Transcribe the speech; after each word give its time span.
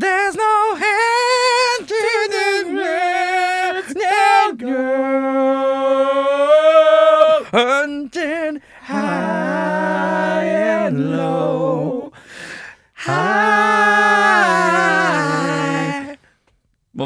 There's 0.00 0.34
no 0.34 0.49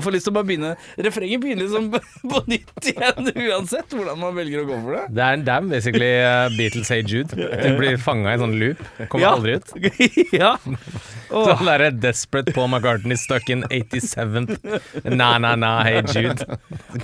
Man 0.05 0.11
får 0.11 0.17
lyst 0.19 0.27
til 0.29 0.35
å 0.35 0.37
bare 0.37 0.49
begynne 0.51 0.71
Refrenget 1.07 1.41
begynner 1.41 1.65
liksom 1.65 1.87
på 2.35 2.41
nytt 2.53 2.89
igjen, 2.91 3.29
uansett 3.49 3.95
hvordan 3.97 4.19
man 4.21 4.35
velger 4.37 4.61
å 4.61 4.67
gå 4.69 4.77
for 4.85 4.97
det. 4.99 5.05
Det 5.17 5.23
er, 5.25 5.39
en 5.39 5.45
damn, 5.47 5.71
basically 5.73 6.11
uh, 6.21 6.49
Beatles 6.59 6.91
Hey 6.93 7.01
Jude. 7.09 7.33
Du 7.33 7.69
blir 7.79 7.97
fanga 8.03 8.35
i 8.35 8.37
en 8.37 8.43
sånn 8.45 8.57
loop. 8.61 8.83
Kommer 9.09 9.25
Ja. 9.25 9.33
aldri 9.39 9.55
ut. 9.57 9.73
ja. 10.43 10.51
Oh. 11.33 11.49
Sånn 11.49 11.65
derre 11.71 11.89
desperate 11.97 12.53
Paul 12.53 12.69
McCartney 12.69 13.17
stuck 13.19 13.49
in 13.55 13.65
87th. 13.73 14.59
Na, 15.09 15.31
na, 15.41 15.55
na, 15.57 15.73
hey 15.87 16.03
Jude. 16.13 16.45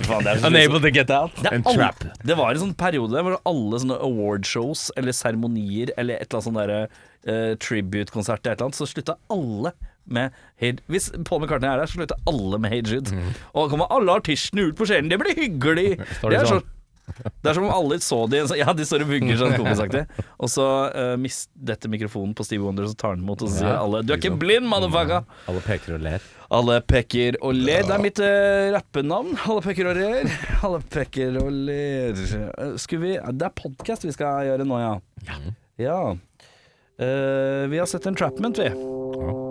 Faen, 0.05 0.21
det 0.27 0.37
så 0.43 0.51
Unable 0.51 0.83
to 0.85 0.93
get 0.93 1.09
out. 1.15 1.33
Det, 1.41 1.55
er 1.57 1.65
trap. 1.65 2.05
det 2.21 2.37
var 2.37 2.53
en 2.53 2.65
sånn 2.67 2.75
periode 2.77 3.25
hvor 3.25 3.39
alle 3.49 3.81
sånne 3.81 3.97
awardshows 4.05 4.91
eller 4.99 5.15
seremonier 5.17 5.89
eller 5.97 6.21
et 6.21 6.27
eller 6.29 6.37
annet 6.37 6.49
sånn 6.51 6.59
derre 6.61 6.81
uh, 6.85 7.53
tribute-konsert 7.65 8.45
eller 8.45 8.53
et 8.53 8.61
eller 8.61 8.69
annet, 8.69 8.77
så 8.83 8.89
slutta 8.93 9.17
alle 9.33 9.73
med 10.13 10.35
Hey 10.61 10.75
Hvis 10.91 11.09
Paul 11.27 11.41
McCartney 11.41 11.69
er 11.71 11.81
der, 11.81 11.89
så 11.89 11.99
slutter 11.99 12.19
alle 12.29 12.59
med 12.61 12.75
Hey 12.75 12.83
Jude. 12.83 13.15
Og 13.53 13.63
da 13.63 13.71
kommer 13.73 13.91
alle 13.95 14.19
artistene 14.21 14.69
ut 14.69 14.77
på 14.79 14.87
scenen. 14.89 15.09
Det 15.11 15.19
blir 15.21 15.37
hyggelig! 15.37 15.89
Mm. 16.21 16.29
Det 16.29 16.37
er, 16.37 16.45
sånn? 16.45 16.61
så, 16.61 17.25
det 17.41 17.49
er 17.49 17.55
som 17.57 17.65
om 17.65 17.71
alle 17.73 17.97
så 18.03 18.17
de 18.29 18.41
Ja, 18.59 18.73
de 18.77 18.85
står 18.85 19.03
og 19.05 19.09
vugger 19.11 19.37
sånn 19.39 19.55
komisaktig. 19.57 20.03
Og 20.41 20.51
så 20.51 20.65
uh, 20.93 21.15
mister 21.19 21.91
mikrofonen 21.91 22.33
på 22.37 22.45
Stevie 22.45 22.63
Wonder, 22.63 22.85
og 22.87 22.93
så 22.93 22.99
tar 22.99 23.15
han 23.15 23.23
imot, 23.23 23.43
og 23.45 23.51
så 23.51 23.61
sier 23.61 23.73
alle 23.75 24.01
Du 24.05 24.13
er 24.13 24.19
ikke 24.19 24.29
liksom. 24.31 24.39
blind, 24.43 24.69
motherfucker! 24.71 25.25
Alle 25.51 25.63
peker 25.65 25.95
og 25.97 26.03
ler. 26.05 26.27
Alle 26.51 26.77
peker 26.93 27.37
og 27.41 27.55
ler. 27.57 27.85
Det 27.87 27.95
er 27.95 28.03
mitt 28.03 28.21
uh, 28.23 28.71
rappenavn. 28.75 29.33
Alle 29.47 29.63
peker 29.65 29.91
og 29.91 30.01
ler. 30.01 30.31
Alle 30.67 30.81
peker 30.95 31.39
og 31.41 31.51
ler. 31.69 32.21
Eh, 32.21 32.75
Skulle 32.81 33.05
vi 33.05 33.15
Det 33.17 33.47
er 33.49 33.55
podkast 33.63 34.07
vi 34.07 34.15
skal 34.15 34.49
gjøre 34.49 34.67
nå, 34.67 34.81
ja. 34.81 34.93
Ja. 35.81 35.99
Uh, 37.01 37.63
vi 37.71 37.81
har 37.81 37.89
sett 37.89 38.05
Entrapment, 38.11 38.61
vi. 38.61 38.69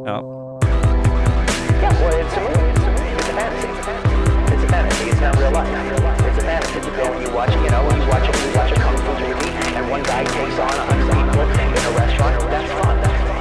Ja. 0.06 0.20
Well, 2.02 2.16
it's 2.22 2.34
a 2.36 2.40
movie. 2.40 2.70
It's 2.72 2.84
a 2.84 2.92
movie. 2.96 3.12
It's 3.20 3.28
a 3.28 3.34
fantasy. 3.38 3.68
It's 4.52 4.64
a 4.64 4.68
fantasy. 4.72 5.04
It's 5.10 5.20
not 5.20 5.34
real 5.40 5.52
life. 5.52 5.68
It's 6.28 6.38
a 6.38 6.44
fantasy. 6.48 6.78
You 6.86 6.92
go 6.96 7.04
and 7.12 7.22
you 7.24 7.30
watch, 7.38 7.52
you 7.54 7.70
know, 7.70 7.82
you 7.84 8.06
watch 8.12 8.26
a, 8.28 8.32
you 8.44 8.50
watch 8.56 8.72
a 8.72 8.76
kung 8.80 8.96
fu 9.04 9.12
movie, 9.20 9.52
and 9.76 9.84
one 9.94 10.02
guy 10.02 10.22
takes 10.24 10.58
on 10.64 10.74
a 10.82 10.84
hundred 10.88 11.08
people 11.12 11.44
in 11.76 11.82
a 11.90 11.92
restaurant. 12.00 12.34
That's 12.52 12.70
fun. 12.80 12.96
That's 13.04 13.20
fun. 13.24 13.36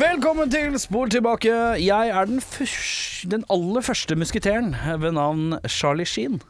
Velkommen 0.00 0.50
til 0.50 0.78
Spol 0.80 1.10
tilbake. 1.10 1.50
Jeg 1.82 2.08
er 2.14 2.24
den, 2.30 2.40
først, 2.40 3.26
den 3.30 3.44
aller 3.50 3.82
første 3.84 4.16
musketeren 4.16 4.74
ved 5.02 5.12
navn 5.12 5.58
Charlie 5.68 6.06
Sheen. 6.06 6.40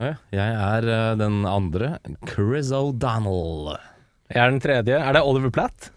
Jeg 0.00 0.16
er 0.32 0.86
eh, 0.88 1.16
den 1.20 1.44
andre, 1.46 1.98
Chris 2.28 2.70
O'Donnell. 2.72 3.76
Jeg 4.30 4.44
er 4.44 4.50
den 4.50 4.60
tredje. 4.60 4.98
Er 4.98 5.12
det 5.12 5.22
Oliver 5.22 5.50
Platt? 5.50 5.90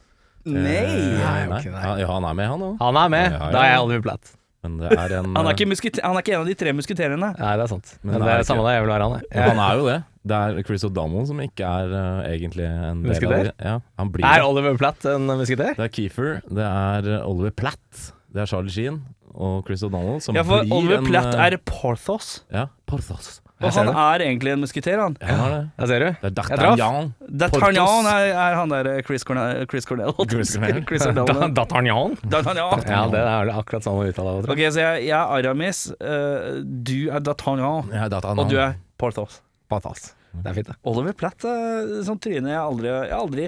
Nei! 0.45 0.86
Nei, 1.17 1.41
nei. 1.49 1.59
Ja, 1.66 1.97
ja, 2.03 2.08
han 2.11 2.25
er 2.27 2.33
med, 2.38 2.47
han 2.52 2.63
òg. 2.67 2.73
Han 2.81 2.97
er 2.99 3.11
med. 3.13 3.27
Ja, 3.31 3.38
ja, 3.45 3.52
Da 3.53 3.61
er 3.63 3.69
jeg. 3.73 3.83
Oliver 3.86 4.02
Platt. 4.09 4.33
Men 4.63 4.77
det 4.80 4.91
er 4.95 5.13
en 5.19 5.33
Han 5.38 5.45
er, 5.50 5.53
ikke 5.58 5.67
musketer, 5.67 6.03
han 6.05 6.16
er 6.16 6.23
ikke 6.23 6.33
en 6.38 6.41
av 6.45 6.47
de 6.47 6.55
tre 6.55 6.72
musketerene. 6.75 7.30
Nei, 7.35 7.53
det 7.59 7.63
er 7.66 7.72
sant. 7.72 7.94
Men 8.02 8.13
Men, 8.16 8.23
det 8.23 8.31
er 8.33 8.44
det 8.44 8.47
samme 8.47 8.63
det, 8.67 8.73
jeg 8.77 8.83
vil 8.85 8.91
være 8.94 9.08
han, 9.09 9.16
jeg. 9.19 9.27
eh, 9.35 9.47
Han 9.50 9.59
er 9.66 9.80
jo 9.81 9.88
det. 9.89 9.97
Det 10.23 10.38
er 10.39 10.61
Chris 10.63 10.85
O'Donnell 10.88 11.25
som 11.27 11.41
ikke 11.44 11.67
er 11.67 11.95
eh, 12.00 12.30
egentlig 12.38 12.63
en 12.69 13.02
del 13.03 13.11
av 13.11 13.11
Musketer? 13.11 13.50
det. 13.50 13.55
Ja, 13.67 13.73
han 14.00 14.11
blir 14.13 14.23
Er 14.30 14.39
det. 14.39 14.45
Oliver 14.47 14.77
Platt 14.80 15.05
en 15.11 15.27
musketer? 15.27 15.73
Det 15.75 15.83
er 15.89 15.91
Keefer, 16.00 16.30
det 16.47 16.63
er 16.69 17.09
eh, 17.17 17.28
Oliver 17.28 17.52
Platt, 17.59 18.05
det 18.31 18.45
er 18.45 18.47
Charlie 18.53 18.72
Sheen 18.72 19.02
og 19.33 19.66
Chris 19.67 19.83
O'Donnell 19.83 20.22
som 20.23 20.35
Ja, 20.39 20.45
for 20.47 20.63
blir 20.63 20.72
Oliver 20.80 21.02
en, 21.02 21.09
Platt 21.11 21.33
eh, 21.35 21.44
er 21.50 21.59
Porthos. 21.67 22.31
Ja, 22.55 22.69
Porthos. 22.88 23.41
Og 23.64 23.75
han 23.78 23.89
er 23.92 24.23
egentlig 24.28 24.53
en 24.53 24.64
musketer, 24.64 25.00
han. 25.02 25.17
Ja, 25.22 25.36
er 25.47 25.53
det. 25.53 25.61
Der 25.80 25.92
ser 25.92 26.03
du. 26.03 26.08
Det 26.22 26.30
er 26.30 26.36
D'Artagnan. 26.39 27.12
D'Artagnan 27.44 28.09
er, 28.12 28.31
er 28.31 28.57
han 28.59 28.74
der 28.74 28.90
Chris 29.07 29.25
Cornell. 29.28 29.66
Chris 29.72 29.88
Cornell. 29.90 30.13
Chris 30.29 30.56
Cornell. 30.57 31.29
D'Artagnan. 31.57 32.18
D'Artagnan. 32.24 32.84
Ja, 32.88 33.03
det 33.13 33.24
er 33.24 33.53
akkurat 33.56 33.88
å 33.90 33.96
uttale. 34.07 34.35
jeg. 34.41 34.50
Ok, 34.56 34.63
så 34.75 34.84
jeg, 34.84 35.06
jeg 35.09 35.16
er 35.19 35.38
Aramis, 35.38 35.85
eh, 36.00 36.50
du 36.63 36.97
er 37.09 37.24
D'Artagnan, 37.24 37.94
og 38.34 38.44
du 38.51 38.59
er 38.59 38.75
Porthos. 39.00 39.40
Porthos. 39.72 40.12
Det 40.34 40.50
er 40.50 40.57
fint, 40.57 40.69
det. 40.72 40.75
Oliver 40.90 41.16
Platt 41.18 41.45
er 41.45 42.01
sånn 42.07 42.18
tryne 42.22 42.50
jeg 42.50 42.57
aldri 42.57 42.90
Jeg 42.90 43.12
har 43.12 43.19
aldri, 43.22 43.47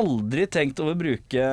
aldri 0.00 0.46
tenkt 0.50 0.80
over 0.82 0.96
å 0.96 1.00
bruke 1.04 1.44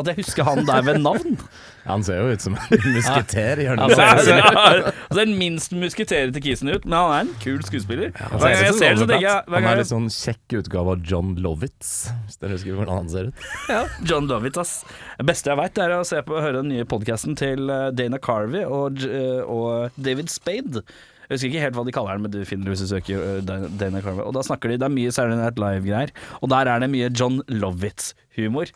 At 0.00 0.10
jeg 0.12 0.18
husker 0.22 0.46
han 0.48 0.64
der 0.68 0.82
ved 0.86 0.98
navn. 1.04 1.36
Han 1.80 2.02
ser 2.04 2.18
jo 2.20 2.34
ut 2.34 2.42
som 2.44 2.54
en 2.60 2.82
musketer, 2.94 3.56
gjør 3.64 3.78
han 3.80 3.80
Han 3.80 4.18
ser- 4.20 4.42
altså, 4.44 4.90
den 5.16 5.30
minst 5.40 5.72
musketerete 5.72 6.42
kisen 6.44 6.68
ut, 6.68 6.84
men 6.84 6.92
han 6.98 7.12
er 7.14 7.22
en 7.24 7.30
kul 7.40 7.62
skuespiller. 7.64 8.12
Han 8.20 8.36
Hver 8.42 8.52
jeg 8.52 8.74
ser 8.76 9.00
det, 9.08 9.16
jeg 9.24 9.48
Han 9.48 9.68
er 9.70 9.80
litt 9.80 9.88
sånn 9.88 10.10
kjekk 10.12 10.58
utgave 10.60 10.92
av 10.92 11.06
John 11.08 11.32
Lovitz, 11.40 11.94
hvis 12.28 12.36
dere 12.42 12.52
husker 12.58 12.76
hvordan 12.76 13.00
han 13.00 13.08
ser 13.10 13.30
ut. 13.30 13.48
Ja, 13.72 13.80
John 14.06 14.28
Lovitz, 14.30 14.60
ass. 14.60 14.74
Det 15.16 15.26
beste 15.32 15.50
jeg 15.54 15.60
veit, 15.62 15.80
er 15.80 15.96
å 15.96 16.04
se 16.06 16.20
på 16.28 16.36
høre 16.36 16.60
den 16.60 16.68
nye 16.74 16.84
podkasten 16.92 17.34
til 17.40 17.72
eh, 17.72 17.88
Dana 17.96 18.20
Carvey 18.22 18.68
og, 18.68 19.00
eh, 19.08 19.40
og 19.48 19.96
David 19.96 20.28
Spade. 20.30 20.84
Jeg 21.30 21.36
husker 21.38 21.52
ikke 21.52 21.62
helt 21.62 21.76
hva 21.78 21.84
de 21.86 21.92
kaller 21.94 22.16
den, 22.18 22.24
men 22.26 22.32
du 22.34 22.40
finner 22.42 22.66
det 22.66 22.72
hvis 22.74 22.80
du 22.82 22.90
søker 22.90 23.42
Dan- 23.46 23.68
Dana 23.78 24.00
Carver. 24.02 24.24
Og 24.26 24.34
da 24.34 24.42
snakker 24.42 24.72
de, 24.72 24.80
Det 24.82 24.88
er 24.88 24.94
mye 24.96 25.12
Saturday 25.14 25.38
Night 25.38 25.60
Live-greier, 25.62 26.10
og 26.42 26.50
der 26.50 26.66
er 26.72 26.82
det 26.82 26.88
mye 26.90 27.10
John 27.14 27.38
Lovitz-humor. 27.46 28.72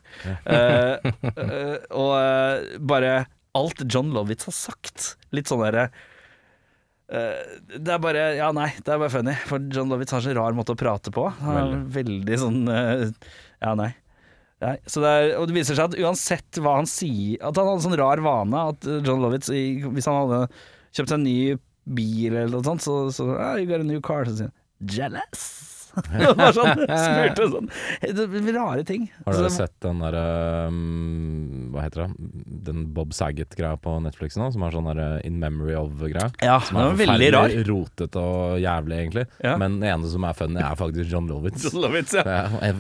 Eh, 0.47 1.11
uh, 1.35 1.79
og 1.91 2.13
uh, 2.15 2.79
bare 2.79 3.17
alt 3.59 3.83
John 3.91 4.15
Lovitz 4.15 4.47
har 4.47 4.55
sagt. 4.55 5.17
Litt 5.35 5.51
sånn 5.51 5.65
derre 5.67 5.89
det 7.05 7.91
er 7.93 7.99
bare 8.01 8.23
Ja, 8.39 8.47
nei, 8.57 8.71
det 8.81 8.89
er 8.91 8.97
bare 8.99 9.13
funny. 9.13 9.35
For 9.47 9.61
John 9.71 9.91
Lovitz 9.93 10.15
har 10.17 10.23
så 10.25 10.33
rar 10.35 10.55
måte 10.57 10.73
å 10.73 10.79
prate 10.81 11.13
på. 11.15 11.27
Han 11.43 11.59
er 11.61 11.75
veldig 11.99 12.39
sånn 12.41 12.63
eh, 12.73 13.05
Ja, 13.61 13.75
nei. 13.79 13.91
Nei, 14.65 14.79
så 14.89 15.03
det 15.05 15.11
er, 15.13 15.29
og 15.37 15.51
det 15.51 15.59
viser 15.59 15.77
seg 15.77 15.91
at 15.93 15.99
uansett 16.01 16.59
hva 16.65 16.79
han 16.79 16.89
sier 16.89 17.37
At 17.45 17.59
han 17.59 17.67
hadde 17.69 17.83
en 17.83 17.85
sånn 17.85 17.99
rar 18.01 18.23
vane 18.25 18.61
at 18.71 18.87
John 19.05 19.21
Lovitz 19.21 19.51
Hvis 19.53 20.09
han 20.09 20.17
hadde 20.23 20.39
kjøpt 20.95 21.11
seg 21.11 21.19
en 21.19 21.27
ny 21.27 21.37
bil 21.85 22.33
eller 22.33 22.53
noe 22.55 22.65
sånt, 22.67 22.85
så, 22.85 22.99
så 23.15 23.29
ah, 23.37 23.55
You 23.61 23.69
got 23.71 23.85
a 23.85 23.87
new 23.87 24.03
car. 24.05 24.29
Så 24.29 24.41
sier 24.41 24.51
han 24.51 24.91
Jealous? 24.91 25.75
det 26.11 26.31
var 26.35 26.55
sånn, 26.55 26.81
spurte 26.91 27.45
sånn 27.53 28.49
Rare 28.57 28.83
ting. 28.87 29.05
Har 29.27 29.37
dere 29.37 29.51
sett 29.55 29.75
den 29.85 30.01
derre 30.03 30.25
um, 30.67 31.69
Hva 31.71 31.85
heter 31.85 32.03
det? 32.05 32.31
Den 32.67 32.81
Bob 32.97 33.15
Saget-greia 33.15 33.79
på 33.83 33.95
Netflix 34.03 34.39
nå, 34.41 34.49
som 34.55 34.65
er 34.67 34.75
sånn 34.75 34.91
der 34.91 35.21
In 35.27 35.39
Memory 35.43 35.77
of-greia? 35.79 36.33
Ja, 36.43 36.59
Som 36.67 36.81
er 36.83 36.99
veldig 36.99 37.31
rar. 37.37 37.55
rotete 37.69 38.25
og 38.25 38.59
jævlig, 38.63 38.99
egentlig. 39.05 39.27
Ja. 39.45 39.55
Men 39.61 39.79
den 39.79 39.87
ene 39.93 40.11
som 40.11 40.27
er 40.27 40.35
funny, 40.39 40.59
er 40.65 40.75
faktisk 40.79 41.15
John 41.15 41.31
Lovitz. 41.31 41.69
John 41.69 41.87
Lovitz, 41.87 42.17
ja. 42.19 42.75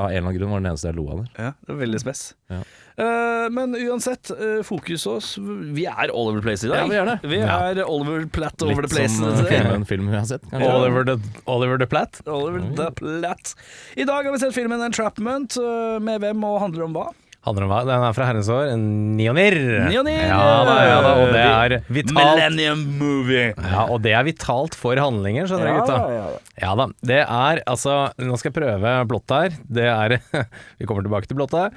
Av 0.00 0.08
en 0.08 0.16
eller 0.16 0.26
annen 0.30 0.38
grunn 0.38 0.50
var 0.54 0.62
den 0.64 0.70
eneste 0.72 0.88
jeg 0.90 0.96
lo 0.96 1.04
av 1.12 1.18
der. 1.24 1.30
Ja, 1.44 1.50
det 1.66 1.74
var 1.74 1.80
veldig 1.84 2.00
spes. 2.02 2.22
Ja. 2.50 2.60
Eh, 3.00 3.46
men 3.54 3.72
uansett, 3.78 4.28
uh, 4.36 4.58
fokus 4.66 5.06
oss 5.08 5.28
Vi 5.40 5.86
er 5.88 6.10
all 6.10 6.28
over 6.28 6.40
the 6.40 6.44
place 6.44 6.66
i 6.66 6.68
dag. 6.68 6.82
Ja, 6.82 6.88
vi 6.90 6.98
er 7.00 7.06
det. 7.08 7.14
Vi 7.30 7.38
Ja. 7.40 7.54
er 7.70 7.80
Oliver 7.88 8.26
Platt 8.28 8.60
over 8.66 8.82
Litt 8.82 8.90
the 8.90 8.96
place. 8.96 9.14
som 9.16 9.30
uh, 9.30 9.44
filmen, 9.54 9.86
filmen 9.88 10.10
vi 10.12 10.18
har 10.18 10.26
sett, 10.28 10.44
kanskje. 10.50 10.68
Oliver 10.74 11.04
the, 11.08 11.16
Oliver 11.46 11.78
the 11.80 11.86
Platt. 11.86 12.20
Oliver 12.26 12.60
the 12.76 12.90
Platt. 12.98 13.54
I 13.96 14.04
dag 14.04 14.24
har 14.28 14.32
vi 14.32 14.38
sett 14.42 14.54
filmen 14.54 14.82
Entrapment. 14.84 15.56
eh, 15.56 15.98
med 16.00 16.20
hvem 16.20 16.44
og 16.44 16.60
handler 16.66 16.84
om 16.90 16.94
hva? 16.98 17.06
Handler 17.46 17.64
om 17.64 17.70
hva? 17.72 17.78
Den 17.88 18.02
er 18.04 18.12
fra 18.16 18.26
herrens 18.28 18.48
år. 18.52 18.74
Nionir. 18.76 19.54
Nionir! 19.88 20.26
Ja 20.28 20.40
da, 20.68 20.74
ja 20.84 20.96
da, 21.04 21.12
og 21.22 21.30
det 21.32 21.44
er 21.46 21.74
vitalt. 21.88 22.18
Millennium 22.18 22.82
Movie. 23.00 23.46
Ja, 23.56 23.86
og 23.86 24.02
det 24.04 24.12
er 24.12 24.26
vitalt 24.28 24.76
for 24.76 25.00
handlingen, 25.00 25.48
skjønner 25.48 25.70
du, 25.70 25.78
gutta. 25.80 25.96
ja, 25.96 26.18
ja. 26.18 26.42
Ja 26.60 26.74
da. 26.76 26.86
Det 27.00 27.22
er 27.22 27.62
altså 27.64 27.94
Nå 28.20 28.36
skal 28.36 28.50
jeg 28.50 28.58
prøve 28.58 28.92
blått 29.08 29.32
her. 29.32 29.56
Det 29.72 29.86
er 29.88 30.18
Vi 30.82 30.84
kommer 30.90 31.06
tilbake 31.06 31.30
til 31.30 31.38
blått 31.40 31.56
her. 31.56 31.72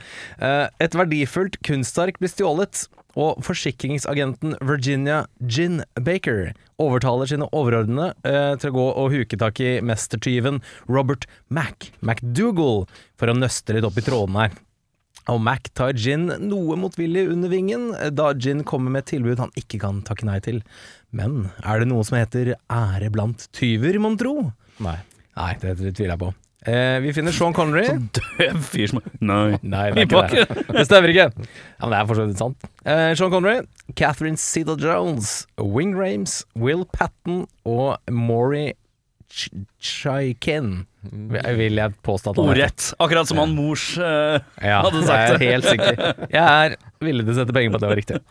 Et 0.84 1.00
verdifullt 1.00 1.56
kunstark 1.64 2.20
blir 2.20 2.34
stjålet, 2.34 2.84
og 3.16 3.40
forsikringsagenten 3.46 4.56
Virginia 4.66 5.24
Gin 5.46 5.84
Baker 6.02 6.52
overtaler 6.82 7.30
sine 7.30 7.46
overordnede 7.54 8.10
eh, 8.26 8.56
til 8.60 8.72
å 8.72 8.76
gå 8.76 8.86
og 9.04 9.14
huke 9.14 9.38
tak 9.40 9.62
i 9.62 9.76
mestertyven 9.86 10.58
Robert 10.90 11.28
Mac, 11.54 11.92
MacDougall, 12.02 12.88
for 13.22 13.30
å 13.30 13.38
nøste 13.38 13.78
litt 13.78 13.86
opp 13.88 14.00
i 14.02 14.06
trådene 14.06 14.48
her. 14.48 14.58
Og 15.32 15.40
Mac 15.44 15.70
tar 15.78 15.96
Gin 15.96 16.28
noe 16.44 16.76
motvillig 16.80 17.26
under 17.32 17.52
vingen, 17.52 17.92
da 18.12 18.32
Gin 18.36 18.64
kommer 18.68 18.92
med 18.92 19.06
et 19.06 19.14
tilbud 19.16 19.40
han 19.40 19.54
ikke 19.60 19.80
kan 19.84 20.02
takke 20.08 20.28
nei 20.28 20.40
til. 20.44 20.62
Men 21.16 21.50
er 21.64 21.84
det 21.84 21.90
noe 21.92 22.04
som 22.08 22.20
heter 22.20 22.56
ære 22.58 23.12
blant 23.14 23.48
tyver, 23.56 24.00
mon 24.04 24.18
tro? 24.20 24.52
Nei. 24.84 24.98
Nei, 25.38 25.54
det, 25.62 25.78
det 25.80 25.94
tviler 25.96 26.14
jeg 26.18 26.22
på. 26.26 26.34
Eh, 26.64 26.98
vi 27.04 27.12
finner 27.16 27.36
Sean 27.36 27.56
Connery. 27.56 27.88
Døv 28.16 28.60
fyr 28.72 28.92
som 28.92 29.02
Nei. 29.20 29.58
Nei, 29.62 29.88
det 29.92 30.06
er 30.06 30.08
ikke 30.08 30.22
det. 30.32 30.68
Det 30.70 30.86
stemmer 30.88 31.12
ikke. 31.12 31.26
Ja, 31.34 31.82
men 31.82 31.96
det 31.96 31.98
er 32.00 32.08
for 32.08 32.20
så 32.20 32.28
vidt 32.30 32.40
sant. 32.40 32.70
Eh, 32.86 33.10
Sean 33.20 33.34
Connery, 33.34 33.66
Catherine 34.00 34.40
Zeta-Jones, 34.40 35.34
Wing 35.60 35.96
Rames, 35.98 36.42
Will 36.56 36.86
Patton 36.96 37.44
og 37.68 37.98
Maury 38.12 38.72
Chaiken, 39.84 40.86
vil 41.02 41.80
jeg 41.82 41.96
påstå 42.06 42.34
at 42.34 42.40
han. 42.42 42.52
Ordrett. 42.54 42.90
Akkurat 43.02 43.28
som 43.30 43.42
han 43.42 43.56
mors 43.58 43.88
uh, 43.98 44.38
Ja, 44.62 44.82
hadde 44.86 45.02
jeg 45.02 45.10
sagt 45.10 45.34
er 45.34 45.46
helt 45.48 45.68
sikker. 45.72 46.04
Jeg 46.30 46.44
er 46.44 46.78
villig 47.04 47.26
til 47.28 47.34
å 47.34 47.40
sette 47.42 47.56
penger 47.58 47.74
på 47.74 47.80
at 47.82 47.86
det 47.86 47.92
var 47.94 48.02
riktig. 48.04 48.22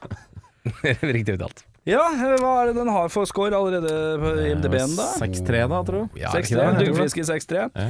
Riktig 1.02 1.34
uttalt. 1.40 1.64
Ja, 1.90 2.04
hva 2.38 2.50
er 2.60 2.68
det 2.70 2.76
den 2.76 2.90
har 2.94 3.08
for 3.10 3.26
score 3.26 3.50
allerede 3.58 3.90
på 4.22 4.32
IMDb-en, 4.46 4.92
da? 4.94 5.08
6-3, 5.18 5.62
da, 5.72 5.80
tror 5.88 6.04
du? 6.04 6.20
Ja, 6.20 6.30
er 6.30 6.44
det 6.44 6.46
6-3, 6.46 6.54
det? 6.54 6.60
Jeg 6.62 6.68
tror 6.68 6.76
det. 6.78 6.86
Duggfriske 6.86 7.24
6-3. 7.26 7.64
Ja. 7.74 7.86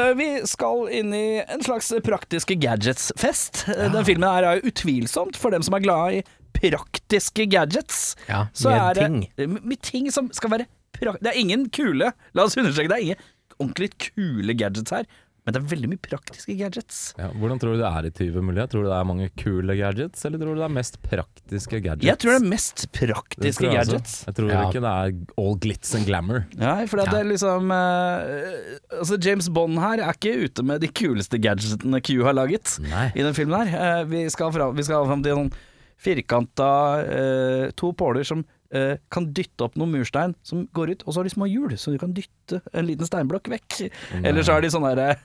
Eh, 0.00 0.12
Vi 0.16 0.28
skal 0.48 0.86
inn 0.96 1.12
i 1.12 1.26
en 1.44 1.60
slags 1.66 1.90
praktiske 2.06 2.56
gadgets-fest. 2.62 3.66
Ja. 3.68 3.90
Den 3.92 4.08
filmen 4.08 4.24
her 4.32 4.48
er 4.54 4.64
utvilsomt 4.64 5.36
for 5.36 5.52
dem 5.52 5.66
som 5.68 5.76
er 5.76 5.84
glad 5.84 6.16
i 6.22 6.24
praktiske 6.56 7.44
gadgets. 7.52 8.14
Ja, 8.30 8.46
med 8.64 8.78
er 8.80 8.96
det 8.96 9.04
ting. 9.04 9.20
eh, 9.36 9.52
med 9.60 9.82
ting 9.84 10.08
som 10.16 10.32
skal 10.32 10.54
være 10.56 10.70
Det 11.00 11.30
er 11.32 11.38
ingen 11.40 11.68
kule 11.70 12.12
La 12.34 12.44
oss 12.48 12.56
understreke, 12.56 12.88
det 12.92 12.98
er 12.98 13.06
ingen 13.10 13.24
ordentlig 13.60 13.92
kule 14.10 14.54
gadgets 14.58 14.92
her. 14.92 15.06
Men 15.46 15.54
det 15.54 15.60
er 15.60 15.66
veldig 15.70 15.88
mye 15.92 16.00
praktiske 16.02 16.56
gadgets. 16.58 16.96
Ja, 17.14 17.28
hvordan 17.38 17.60
tror 17.62 17.76
du 17.76 17.78
det 17.78 17.86
er 17.86 18.06
i 18.08 18.10
20 18.10 18.42
mulig? 18.42 18.64
Tror 18.72 18.82
du 18.82 18.88
det 18.90 18.96
er 18.98 19.04
mange 19.06 19.28
kule 19.38 19.76
gadgets, 19.78 20.24
eller 20.26 20.40
tror 20.42 20.56
du 20.56 20.58
det 20.58 20.64
er 20.66 20.72
mest 20.74 20.96
praktiske 21.04 21.78
gadgets? 21.84 22.08
Jeg 22.08 22.18
tror 22.18 22.32
det 22.34 22.40
er 22.40 22.48
mest 22.50 22.82
praktiske 22.96 23.62
jeg 23.68 23.76
gadgets. 23.76 23.92
gadgets. 23.94 24.16
Jeg 24.26 24.34
tror 24.40 24.50
Ja. 24.50 24.64
ikke 24.66 24.82
det 24.82 24.90
er 24.90 25.38
all 25.44 25.54
glitz 25.62 25.94
and 25.94 26.08
glamour. 26.10 26.42
Nei, 26.58 26.86
for 26.90 26.98
det 26.98 27.14
er 27.14 27.30
liksom 27.30 27.70
eh, 27.70 28.98
Altså 28.98 29.20
James 29.22 29.48
Bond 29.48 29.78
her 29.78 30.02
er 30.02 30.18
ikke 30.18 30.34
ute 30.48 30.66
med 30.66 30.80
de 30.82 30.88
kuleste 30.90 31.38
gadgetene 31.38 32.02
Q 32.02 32.24
har 32.26 32.34
laget 32.34 32.80
Nei. 32.90 33.12
i 33.14 33.22
den 33.22 33.32
filmen 33.38 33.68
her. 33.70 34.00
Eh, 34.00 34.04
vi 34.10 34.24
skal 34.34 34.50
fram, 34.50 34.74
vi 34.74 34.82
skal 34.82 35.06
fram 35.06 35.22
til 35.22 35.30
en 35.36 35.44
sånn 35.46 35.54
firkanta 35.96 36.72
eh, 37.06 37.70
to 37.78 37.92
påler 37.96 38.26
som 38.26 38.42
eh, 38.76 38.98
kan 39.12 39.28
dytte 39.36 39.66
opp 39.66 39.78
noen 39.80 39.94
murstein 39.96 40.34
som 40.46 40.66
går 40.76 40.94
ut, 40.94 41.06
og 41.06 41.12
så 41.14 41.20
har 41.22 41.28
de 41.30 41.34
små 41.36 41.48
hjul, 41.50 41.76
så 41.80 41.94
du 41.94 42.00
kan 42.02 42.14
dytte 42.16 42.60
en 42.72 42.88
liten 42.88 43.08
steinblokk 43.08 43.48
vekk. 43.52 43.80
Eller 44.22 44.46
så 44.46 44.56
har 44.56 44.64
de 44.64 44.72
sånne 44.74 44.94
der, 44.98 45.16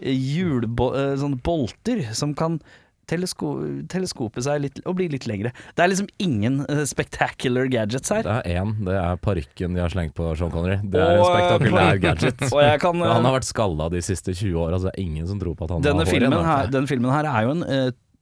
eh, 0.00 0.14
hjulbo, 0.14 0.92
eh, 0.98 1.14
sånne 1.20 1.40
bolter 1.44 2.06
som 2.16 2.34
kan 2.34 2.58
telesko 3.04 3.48
teleskope 3.92 4.40
seg 4.44 4.62
litt 4.64 4.78
og 4.88 4.96
bli 4.96 5.10
litt 5.12 5.26
lengre. 5.28 5.50
Det 5.76 5.84
er 5.84 5.90
liksom 5.92 6.06
ingen 6.24 6.62
eh, 6.72 6.84
spectacular 6.88 7.68
gadgets 7.72 8.12
her. 8.12 8.22
Det 8.24 8.36
er 8.48 8.62
én, 8.62 8.72
det 8.86 8.94
er 8.96 9.18
parykken 9.20 9.76
de 9.76 9.82
har 9.84 9.92
slengt 9.92 10.14
på 10.16 10.30
Sean 10.38 10.52
Connery. 10.54 10.78
Det 10.82 11.02
er 11.02 11.18
en 11.18 11.24
Og, 11.24 11.28
spektakulær 11.28 12.00
gadget. 12.06 12.46
Kan 12.80 13.02
Han 13.04 13.28
har 13.28 13.36
vært 13.36 13.50
skalla 13.50 13.90
de 13.92 14.00
siste 14.04 14.32
20 14.32 14.56
åra, 14.56 14.80
så 14.80 14.88
det 14.88 14.96
er 14.96 15.04
ingen 15.04 15.28
som 15.28 15.42
tror 15.42 15.56
på 15.58 15.68
at 15.68 15.76
han 15.76 15.84
har 15.84 16.00
hår 16.00 16.16
igjen, 16.16 16.38
da. 16.38 16.56
denne 16.72 16.90
filmen 16.90 17.12
her 17.12 17.28
er 17.28 17.48
jo 17.48 17.54
en 17.58 17.66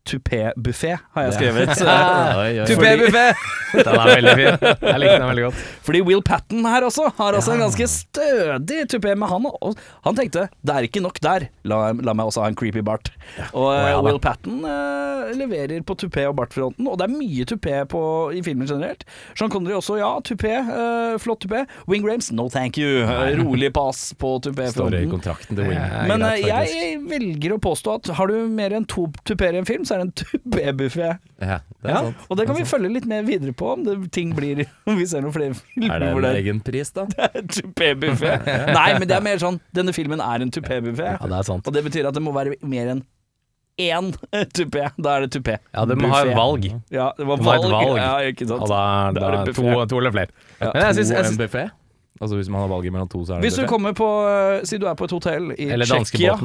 tupé-buffé, 0.09 0.97
har 1.15 1.29
jeg 1.29 1.37
skrevet. 1.39 1.75
Tupé-buffé! 2.71 3.27
Den 3.73 3.95
er 3.97 4.11
veldig 4.11 4.33
fin. 4.37 4.65
Jeg 4.83 5.01
likte 5.01 5.15
den 5.17 5.29
veldig 5.31 5.45
godt. 5.47 5.61
Fordi 5.87 6.01
Will 6.05 6.23
Patten 6.27 6.67
her 6.69 6.85
også 6.85 7.07
har 7.17 7.39
også 7.39 7.55
en 7.55 7.63
ganske 7.65 7.87
stødig 7.89 8.83
tupé, 8.93 9.15
men 9.17 9.31
han, 9.31 9.47
og 9.49 9.79
han 10.05 10.19
tenkte 10.19 10.49
det 10.61 10.75
er 10.75 10.89
ikke 10.89 11.01
nok 11.01 11.21
der, 11.25 11.47
la, 11.65 11.79
la 11.97 12.13
meg 12.17 12.29
også 12.29 12.45
ha 12.45 12.51
en 12.53 12.59
creepy 12.59 12.83
bart. 12.85 13.09
Og 13.55 13.71
oh, 13.71 13.79
ja. 13.79 14.03
Will 14.05 14.21
Patten 14.23 14.61
uh, 14.67 15.33
leverer 15.39 15.81
på 15.89 15.97
tupé 16.03 16.27
og 16.29 16.37
bartfronten, 16.37 16.85
og 16.91 16.99
det 17.01 17.09
er 17.09 17.15
mye 17.15 17.47
tupé 17.49 17.79
på, 17.89 18.03
i 18.37 18.43
filmen 18.45 18.69
generelt. 18.69 19.07
Sean 19.39 19.53
Connery 19.53 19.79
også, 19.79 19.97
ja, 20.03 20.13
tupé, 20.27 20.59
uh, 20.69 21.17
flott 21.23 21.41
tupé. 21.47 21.65
Wing 21.89 22.05
Rames, 22.05 22.29
no 22.33 22.51
thank 22.53 22.77
you. 22.77 23.03
Eh, 23.03 23.37
rolig 23.41 23.73
pass 23.73 24.13
på 24.19 24.37
Står 24.43 24.95
i 24.95 25.07
kontrakten 25.11 25.57
til 25.57 25.69
Wing. 25.71 25.79
Ja, 25.79 26.05
Men 26.09 26.25
eh, 26.27 26.45
jeg 26.45 27.01
velger 27.09 27.57
å 27.57 27.61
påstå 27.63 27.97
at 27.99 28.13
har 28.19 28.31
du 28.31 28.49
mer 28.53 28.75
enn 28.77 28.87
to 28.89 29.09
tupeer 29.29 29.57
i 29.57 29.63
en 29.63 29.69
film, 29.69 29.85
så 29.89 29.92
er 29.95 30.03
det 30.03 30.07
en 30.09 30.13
tupé-buffé. 30.23 31.09
Ja, 31.43 31.59
det 31.83 31.89
er 31.89 31.95
Ja, 31.95 32.01
sant. 32.07 32.27
og 32.31 32.37
det 32.39 32.47
kan 32.49 32.57
vi 32.59 32.65
følge 32.69 32.91
litt 32.95 33.07
mer 33.11 33.23
videre 33.27 33.53
på, 33.53 33.73
om 33.77 33.85
det, 33.87 33.97
ting 34.13 34.35
blir 34.37 34.65
Om 34.89 34.97
vi 34.99 35.07
ser 35.07 35.23
noen 35.25 35.33
flere 35.35 35.55
filmer 35.59 35.95
Er 35.95 35.99
det 36.05 36.09
en 36.13 36.23
det 36.23 36.31
er 36.33 36.41
egen 36.43 36.61
pris, 36.67 36.91
da? 36.97 37.07
tupé-buffé. 37.57 38.37
Nei, 38.79 38.91
men 38.99 39.09
det 39.11 39.17
er 39.19 39.25
mer 39.25 39.39
sånn 39.43 39.59
Denne 39.75 39.95
filmen 39.97 40.21
er 40.25 40.45
en 40.45 40.51
tupé-buffé. 40.55 41.17
Ja, 41.19 41.27
det 41.33 41.39
er 41.41 41.49
sant. 41.49 41.67
Og 41.67 41.75
det 41.77 41.85
betyr 41.87 42.09
at 42.11 42.15
det 42.19 42.23
må 42.25 42.33
være 42.37 42.57
mer 42.63 42.95
enn 42.97 43.03
én 43.81 44.11
tupé. 44.53 44.83
Da 45.01 45.15
er 45.17 45.25
det 45.27 45.33
tupé. 45.35 45.55
Ja, 45.73 45.87
det 45.89 45.97
må 45.99 46.11
ha 46.13 46.25
valg. 46.37 46.67
Ja, 46.93 47.07
det 47.17 47.25
må 47.27 47.39
ha 47.39 47.43
valg. 47.47 47.65
et 47.65 47.73
valg. 47.73 47.97
Ja, 48.03 48.11
ikke 48.29 48.47
sant. 48.51 48.61
Og 48.67 48.69
da, 48.69 48.83
Da 49.17 49.21
da, 49.21 49.31
er 49.41 49.47
det 49.49 49.55
to, 49.57 49.65
to 49.89 49.99
eller 50.03 50.13
flere. 50.13 50.29
Ja, 50.61 50.71
Men 50.75 50.83
jeg 50.91 50.99
synes, 51.01 51.11
jeg 51.15 51.19
en 51.19 51.31
synes, 51.33 51.41
buffé? 51.41 51.65
Altså 52.23 52.37
hvis 52.39 52.51
man 52.53 52.61
har 52.63 52.69
valget 52.71 52.93
mellom 52.95 53.09
to, 53.11 53.25
så 53.27 53.33
er 53.33 53.41
det 53.41 53.49
Hvis 53.49 53.57
du 53.57 53.63
buffet? 53.63 53.71
kommer 53.73 53.95
på 53.99 54.09
eh, 54.29 54.61
Si 54.69 54.77
du 54.79 54.85
er 54.87 54.95
på 54.95 55.09
et 55.09 55.15
hotell 55.17 55.49
i 55.57 55.67
Tsjekkia. 55.83 56.37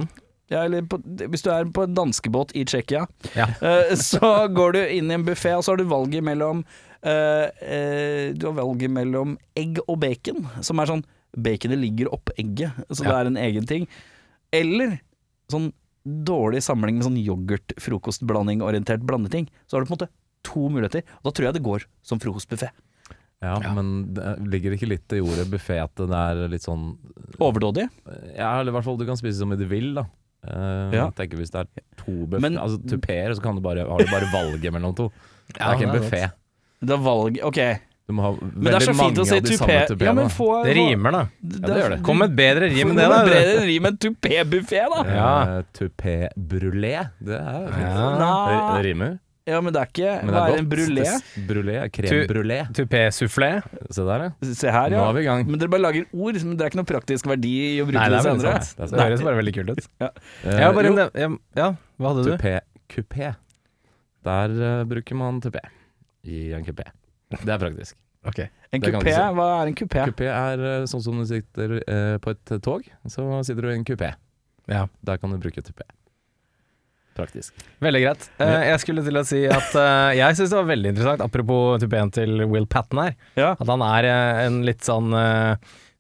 Ja, 0.49 0.61
eller 0.63 0.85
på, 0.87 0.99
hvis 1.03 1.43
du 1.43 1.49
er 1.51 1.67
på 1.75 1.83
en 1.83 1.95
danskebåt 1.97 2.53
i 2.55 2.63
Tsjekkia, 2.67 3.05
Ja. 3.35 3.47
eh, 3.67 3.95
så 3.99 4.47
går 4.53 4.77
du 4.77 4.79
inn 4.85 5.11
i 5.11 5.17
en 5.17 5.25
buffé, 5.27 5.51
og 5.57 5.65
så 5.65 5.73
har 5.73 5.81
du 5.81 5.87
valget 5.91 6.23
mellom 6.23 6.61
uh, 6.63 7.47
uh, 7.51 8.27
Du 8.37 8.45
har 8.47 8.55
valget 8.61 8.93
mellom 8.95 9.35
egg 9.59 9.81
og 9.87 9.99
bacon, 10.05 10.47
som 10.63 10.79
er 10.79 10.91
sånn 10.93 11.03
Baconet 11.37 11.77
ligger 11.77 12.07
oppå 12.15 12.31
egget, 12.39 12.71
så 12.89 13.03
det 13.03 13.13
er 13.13 13.27
en 13.29 13.37
egen 13.37 13.67
ting. 13.69 13.83
Eller 14.55 14.95
sånn 15.51 15.67
dårlig 16.07 16.63
samling 16.63 16.97
med 16.97 17.05
sånn 17.05 17.19
yoghurt-frokostblanding-orientert 17.19 19.03
blandeting. 19.05 19.49
Så 19.67 19.75
har 19.75 19.83
du 19.83 19.89
på 19.89 19.93
en 19.93 19.97
måte 19.99 20.09
to 20.47 20.69
muligheter, 20.71 21.03
og 21.19 21.27
da 21.27 21.33
tror 21.35 21.49
jeg 21.49 21.57
det 21.57 21.65
går 21.67 21.85
som 22.07 22.21
frokostbuffé. 22.23 22.71
Ja, 23.43 23.59
Ja. 23.61 23.73
men 23.75 24.15
det 24.15 24.31
ligger 24.49 24.73
ikke 24.73 24.89
litt 24.89 25.13
i 25.13 25.19
ordet 25.21 25.45
buffé 25.51 25.77
at 25.83 25.93
det 25.99 26.09
er 26.09 26.47
litt 26.49 26.63
sånn 26.65 26.95
Overdådig. 27.37 27.85
Ja, 28.33 28.59
eller 28.59 28.71
i 28.71 28.75
hvert 28.79 28.87
fall 28.87 28.97
du 28.97 29.05
kan 29.05 29.19
spise 29.19 29.37
som 29.37 29.51
du 29.53 29.65
vil, 29.67 29.93
da. 29.93 30.07
Eh, 30.47 30.95
Ja. 30.95 31.05
Jeg 31.09 31.15
tenker 31.19 31.37
Hvis 31.41 31.51
det 31.51 31.59
er 31.65 31.83
to 31.97 32.13
buffeer, 32.25 32.57
Altså 32.63 32.77
tupeer, 32.87 33.33
så 33.35 33.41
kan 33.43 33.55
du 33.55 33.61
bare, 33.61 33.83
har 33.87 33.97
du 33.99 34.05
bare 34.11 34.29
valget 34.33 34.71
mellom 34.73 34.95
to. 34.95 35.11
Det 35.51 35.59
Ja, 35.59 35.71
er 35.71 35.75
ikke 35.77 35.89
en 35.89 35.95
buffé. 36.01 36.23
Det 36.81 36.93
er 36.93 37.03
valg 37.03 37.39
Ok, 37.43 37.59
Du 38.07 38.13
må 38.13 38.21
ha 38.23 38.31
men 38.39 38.63
det 38.63 38.73
er 38.73 38.79
så 38.79 38.93
veldig 38.93 38.95
fint 38.95 39.17
mange 39.17 39.19
å 39.19 39.25
si 39.27 39.35
av 39.35 39.43
de 39.43 39.57
samme 39.57 39.67
tupé. 39.67 39.87
tupeene. 39.91 40.07
Ja, 40.07 40.13
men 40.13 40.29
få 40.31 40.49
Det 40.63 40.73
rimer, 40.77 41.11
da. 41.11 41.21
Det, 41.43 41.61
det 41.65 41.77
gjør 41.81 41.89
det. 41.95 41.97
Kom 42.07 42.17
med 42.21 42.29
et 42.31 42.35
bedre 42.37 42.69
rim 42.71 42.89
enn 42.93 42.95
det, 43.01 43.07
da. 43.11 43.17
bredere 43.27 43.63
rim 43.71 43.85
enn 43.89 43.97
tupé-buffé, 43.97 44.83
da. 44.93 45.01
Ja. 45.11 45.31
Uh, 45.43 45.63
Tupébrulé. 45.75 46.93
det 47.19 47.39
er 47.41 47.65
fint. 47.67 47.83
Ja. 47.83 48.37
Det 48.47 48.77
det 48.77 48.85
rimer. 48.87 49.17
Ja, 49.47 49.61
men 49.63 49.71
det 49.71 49.79
er 49.81 49.87
ikke 49.87 50.09
Men 50.25 50.27
det 50.27 50.33
Hva 50.35 50.41
er 50.43 50.51
er 50.51 50.57
en 50.57 50.65
godt. 50.65 50.73
brulé? 50.75 51.03
Det- 51.07 51.43
Brulé, 51.47 51.75
Tu- 51.87 52.01
Krem 52.01 52.27
brulé. 52.27 52.57
Tupé-sufflé. 52.75 53.49
Se 53.95 54.03
der, 54.03 54.23
ja. 54.27 54.53
Se 54.53 54.67
her, 54.75 54.89
ja. 54.91 54.97
Nå 54.99 55.05
er 55.09 55.13
vi 55.15 55.21
i 55.21 55.27
gang. 55.29 55.45
Men 55.47 55.59
dere 55.61 55.69
bare 55.71 55.81
lager 55.85 56.05
ord, 56.13 56.41
men 56.43 56.57
det 56.57 56.65
er 56.65 56.69
ikke 56.73 56.79
noe 56.81 56.89
praktisk 56.91 57.29
verdi 57.31 57.53
i 57.77 57.79
å 57.79 57.85
bruke 57.87 57.95
Nei, 58.01 58.09
det 58.09 58.17
det 58.17 58.25
er 58.25 58.27
veldig 58.27 58.41
senere. 58.43 58.63
sant. 58.63 58.77
Det 58.77 58.83
er 58.83 58.97
Det 58.97 59.05
høres 59.07 59.23
bare 59.23 59.39
veldig 59.39 59.53
kult 59.55 59.69
ut. 59.71 59.87
Ja. 60.03 60.09
Eh, 60.43 60.51
Jeg 60.51 60.63
har 60.67 60.73
bare 60.73 60.85
jo, 60.91 60.97
en 60.97 60.97
ja, 61.15 61.29
ja, 61.63 61.69
hva 61.99 62.11
hadde 62.13 62.23
du? 62.27 62.31
Tupé 62.37 62.59
kupé. 62.89 63.35
Der 64.27 64.49
eh, 64.51 64.83
bruker 64.83 65.15
man 65.15 65.39
tupé 65.41 65.59
i 66.27 66.51
en 66.53 66.65
kupé. 66.65 66.83
Det 67.31 67.47
er 67.47 67.57
praktisk. 67.57 67.95
Ok. 68.27 68.39
En 68.73 68.81
Det 68.81 68.91
kan 68.91 68.99
kupé, 68.99 69.13
du 69.13 69.15
si. 69.15 69.35
hva 69.39 69.47
er 69.63 69.67
en 69.67 69.75
kupé? 69.75 70.05
Kupé 70.11 70.27
er 70.27 70.59
eh, 70.81 70.85
sånn 70.91 71.01
som 71.03 71.17
du 71.17 71.25
sitter 71.25 71.77
eh, 71.87 72.17
på 72.19 72.31
et 72.35 72.61
tog, 72.61 72.83
så 73.07 73.43
sitter 73.45 73.61
du 73.61 73.69
i 73.71 73.75
en 73.77 73.85
kupé. 73.87 74.13
Ja. 74.67 74.87
Der 75.05 75.17
kan 75.17 75.31
du 75.31 75.37
bruke 75.39 75.63
tupé. 75.63 75.87
Praktisk. 77.17 77.65
Veldig 77.83 78.03
greit. 78.03 78.27
Eh, 78.43 78.67
jeg 78.71 78.83
skulle 78.83 79.03
til 79.05 79.17
å 79.19 79.25
si 79.25 79.41
at 79.49 79.73
eh, 79.81 80.11
jeg 80.19 80.37
syns 80.37 80.53
det 80.53 80.59
var 80.59 80.69
veldig 80.69 80.93
interessant, 80.93 81.25
apropos 81.25 81.81
tupeen 81.81 82.13
til 82.13 82.45
Will 82.45 82.69
Patten 82.69 83.01
her, 83.01 83.17
Ja. 83.39 83.51
at 83.57 83.67
han 83.73 83.83
er 83.85 84.07
eh, 84.11 84.45
en 84.45 84.61
litt 84.67 84.85
sånn 84.85 85.09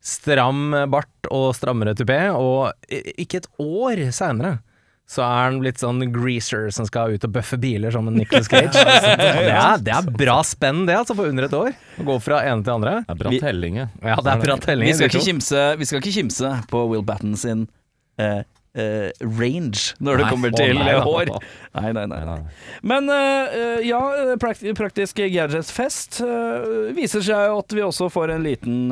stram 0.07 0.71
bart 0.93 1.27
og 1.33 1.49
strammere 1.57 1.97
tupé, 1.97 2.19
og 2.31 2.71
ikke 3.19 3.41
et 3.41 3.49
år 3.59 4.05
seinere 4.15 4.59
så 5.07 5.23
er 5.23 5.45
han 5.45 5.57
blitt 5.61 5.79
sånn 5.79 6.01
greaser 6.11 6.67
som 6.75 6.85
skal 6.87 7.13
ut 7.15 7.23
og 7.23 7.31
bøffe 7.31 7.55
biler 7.63 7.93
som 7.95 8.09
en 8.09 8.17
Nicholas 8.19 8.49
Cage. 8.51 8.75
det, 8.75 9.53
er, 9.55 9.77
det 9.79 9.93
er 9.95 10.09
bra 10.19 10.41
spenn 10.43 10.83
det, 10.87 10.97
altså, 10.99 11.15
på 11.15 11.29
under 11.29 11.47
et 11.47 11.55
år. 11.55 11.71
Å 11.71 12.07
gå 12.09 12.17
fra 12.25 12.41
ene 12.43 12.65
til 12.67 12.75
andre. 12.75 12.97
Det 13.07 13.15
er 13.15 13.21
bra 13.21 13.31
telling, 13.45 13.79
ja. 13.79 13.87
Det 14.03 14.33
er 14.33 14.41
bra 14.43 14.57
telling. 14.65 14.91
Vi 14.91 14.97
skal, 14.99 15.13
ikke 15.13 15.23
kimse, 15.29 15.63
vi 15.79 15.87
skal 15.87 16.03
ikke 16.03 16.15
kimse 16.19 16.51
på 16.71 16.83
Will 16.91 17.05
Batten 17.07 17.39
sin 17.39 17.63
eh, 18.19 18.41
eh, 18.77 19.09
range 19.25 19.95
når 19.99 20.21
det 20.21 20.25
Nei, 20.27 20.31
kommer 20.33 20.57
til 20.57 20.77
nei, 20.79 20.91
eh, 20.93 21.01
hår. 21.05 21.31
Nei, 21.77 21.93
nei, 21.93 22.05
nei. 22.09 22.21
Nei. 22.25 22.37
Men 22.89 23.09
uh, 23.11 23.81
ja, 23.85 24.01
prakt 24.41 24.63
praktisk 24.77 25.19
gadgetsfest 25.21 26.21
uh, 26.25 26.93
viser 26.97 27.21
seg 27.25 27.49
jo 27.51 27.59
at 27.61 27.75
vi 27.77 27.83
også 27.85 28.09
får 28.13 28.37
en 28.37 28.47
liten 28.47 28.87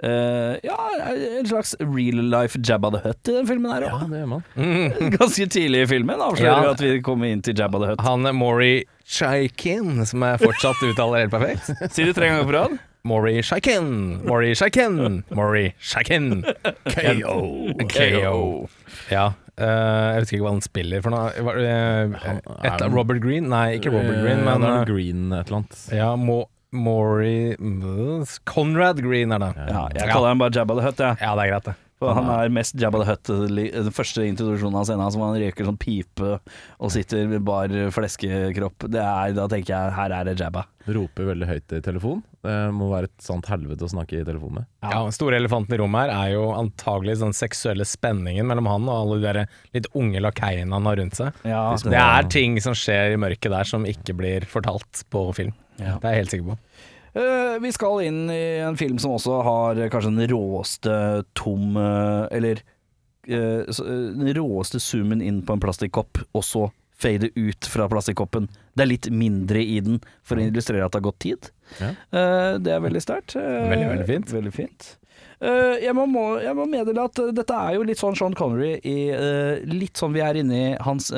Uh, 0.00 0.10
eh, 0.10 0.56
Ja, 0.64 0.90
en 1.12 1.46
slags 1.46 1.74
real 1.78 2.22
life 2.30 2.58
Jabba 2.64 2.90
the 2.90 3.00
Hutt 3.04 3.28
i 3.28 3.32
den 3.36 3.46
filmen 3.48 3.72
her 3.72 3.84
Ja, 3.84 3.98
òg. 3.98 4.08
det 4.10 4.22
gjør 4.22 4.30
man. 4.30 4.44
Mm. 4.56 5.10
Ganske 5.18 5.46
tidlig 5.52 5.82
i 5.84 5.88
filmen 5.90 6.22
avslører 6.24 6.48
Ja. 6.48 6.60
vi 6.64 6.70
at 6.70 6.84
vi 6.84 7.02
kommer 7.04 7.28
inn 7.28 7.42
til 7.44 7.58
Jabba 7.58 7.82
the 7.82 7.90
Hutt. 7.92 8.04
Han 8.06 8.24
Maury 8.36 8.84
Chaikin, 9.04 10.06
som 10.06 10.24
jeg 10.24 10.40
fortsatt 10.40 10.80
uttaler 10.88 11.26
helt 11.26 11.34
perfekt. 11.34 11.68
Si 11.94 12.06
det 12.06 12.14
tre 12.16 12.30
ganger 12.30 12.48
på 12.48 12.56
rad. 12.56 12.78
Maury 13.02 13.40
Shaikin, 13.40 14.22
Maury 14.28 14.52
Shaikin, 14.54 15.22
Maury 15.32 15.74
Shaikin. 15.80 16.42
KO. 16.84 17.36
KO. 17.88 18.68
Ja. 19.10 19.32
Uh, 19.60 20.14
jeg 20.14 20.22
vet 20.22 20.32
ikke 20.32 20.44
hva 20.46 20.52
han 20.54 20.64
spiller 20.64 21.02
for 21.04 21.12
noe. 21.12 21.32
Var, 21.48 21.58
eh, 21.68 22.38
et 22.68 22.84
Robert 22.92 23.20
Green? 23.24 23.50
Nei, 23.52 23.76
ikke 23.78 23.92
Robert 23.92 24.22
Green, 24.22 24.40
men 24.46 24.64
noe 24.64 24.86
green 24.88 25.28
et 25.36 25.50
eller 25.50 25.62
annet. 25.62 25.82
ja, 25.96 26.14
Mo 26.16 26.42
Maury 26.70 27.56
Conrad 28.48 29.02
Green 29.02 29.32
er 29.34 29.42
det. 29.42 29.52
Ja, 29.68 29.88
jeg 29.96 30.12
kaller 30.12 30.32
ham 30.32 30.40
bare 30.40 30.54
Jabba 30.54 30.76
the 30.78 30.86
Hutt, 30.86 31.02
jeg. 31.02 31.18
Ja, 31.20 31.34
det 31.36 31.46
er 31.46 31.52
greit, 31.54 31.70
det. 31.72 31.76
For 32.00 32.16
han 32.16 32.30
er 32.32 32.52
mest 32.52 32.78
Jabba 32.80 33.02
the 33.02 33.08
Hutt. 33.10 33.28
Den 33.28 33.92
første 33.92 34.24
introduksjonen 34.24 34.78
av 34.80 34.86
scenen 34.88 35.12
som 35.12 35.20
han 35.26 35.36
røyker 35.36 35.68
sånn 35.68 35.76
pipe 35.80 36.38
og 36.40 36.92
sitter 36.94 37.26
med 37.28 37.44
bar 37.44 37.68
fleskekropp. 37.92 38.86
Det 38.88 39.02
er, 39.04 39.34
da 39.36 39.44
tenker 39.52 39.74
jeg 39.74 39.96
her 39.98 40.14
er 40.16 40.30
det 40.30 40.38
Jabba. 40.40 40.64
Roper 40.90 41.28
veldig 41.28 41.48
høyt 41.50 41.74
i 41.76 41.82
telefon. 41.84 42.22
Det 42.40 42.54
må 42.72 42.88
være 42.88 43.10
et 43.10 43.22
sant 43.26 43.44
helvete 43.52 43.84
å 43.84 43.90
snakke 43.92 44.22
i 44.22 44.24
telefon 44.24 44.56
med. 44.62 44.68
Ja, 44.80 45.02
Den 45.04 45.12
store 45.12 45.36
elefanten 45.36 45.76
i 45.76 45.80
rommet 45.82 46.08
her 46.08 46.14
er 46.16 46.32
jo 46.38 46.46
antagelig 46.56 47.18
den 47.20 47.36
seksuelle 47.36 47.84
spenningen 47.84 48.48
mellom 48.48 48.70
han 48.70 48.88
og 48.88 48.96
alle 48.96 49.18
de 49.20 49.26
der 49.28 49.42
litt 49.76 49.90
unge 49.92 50.24
lakeiene 50.24 50.72
han 50.72 50.88
har 50.88 50.96
rundt 51.02 51.20
seg. 51.20 51.36
Ja, 51.44 51.66
De 51.76 51.92
Det 51.92 52.00
er 52.00 52.30
ting 52.32 52.56
som 52.64 52.72
skjer 52.72 53.12
i 53.12 53.20
mørket 53.20 53.52
der 53.52 53.68
som 53.68 53.84
ikke 53.84 54.16
blir 54.16 54.48
fortalt 54.48 55.04
på 55.12 55.28
film. 55.36 55.52
Det 55.80 55.88
er 56.04 56.12
jeg 56.16 56.20
helt 56.24 56.32
sikker 56.34 56.48
på. 56.50 56.56
Eh, 57.14 57.60
vi 57.60 57.72
skal 57.74 58.02
inn 58.06 58.30
i 58.30 58.42
en 58.62 58.76
film 58.78 58.98
som 59.02 59.16
også 59.16 59.40
har 59.46 59.80
kanskje 59.90 60.12
den 60.14 60.30
råeste 60.30 60.92
tom 61.38 61.74
eh, 61.76 62.26
Eller 62.36 62.62
eh, 63.26 63.66
den 63.66 64.30
råeste 64.36 64.80
zoomen 64.82 65.22
inn 65.22 65.40
på 65.46 65.56
en 65.56 65.62
plastikkopp, 65.62 66.22
og 66.32 66.46
så 66.46 66.68
fade 67.00 67.30
ut 67.34 67.64
fra 67.64 67.88
plastikkoppen. 67.88 68.50
Det 68.76 68.84
er 68.84 68.90
litt 68.90 69.08
mindre 69.08 69.62
i 69.64 69.78
den 69.80 70.02
for 70.26 70.36
å 70.36 70.44
illustrere 70.44 70.84
at 70.84 70.92
det 70.92 71.00
har 71.00 71.06
gått 71.06 71.22
tid. 71.24 71.46
Ja. 71.78 71.94
Det 72.60 72.74
er 72.74 72.82
veldig 72.84 73.00
sterkt. 73.00 73.38
Veldig, 73.40 73.86
veldig 73.88 74.04
fint. 74.04 74.34
Veldig 74.34 74.52
fint. 74.52 74.88
Jeg, 75.40 75.94
må, 75.96 76.24
jeg 76.44 76.52
må 76.58 76.66
meddele 76.68 77.06
at 77.08 77.22
dette 77.32 77.56
er 77.56 77.78
jo 77.78 77.86
litt 77.88 78.02
sånn 78.02 78.18
Sean 78.20 78.36
Connery 78.36 78.74
i 78.84 78.98
Litt 79.70 79.96
sånn 79.96 80.12
vi 80.12 80.20
er 80.20 80.36
inne 80.42 80.58
i 80.60 80.68
hans 80.84 81.08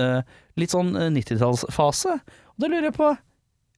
litt 0.58 0.72
sånn 0.72 0.94
eh, 0.96 1.10
90-tallsfase. 1.12 2.16
Og 2.52 2.64
da 2.64 2.70
lurer 2.70 2.90
jeg 2.90 2.96
på 2.98 3.12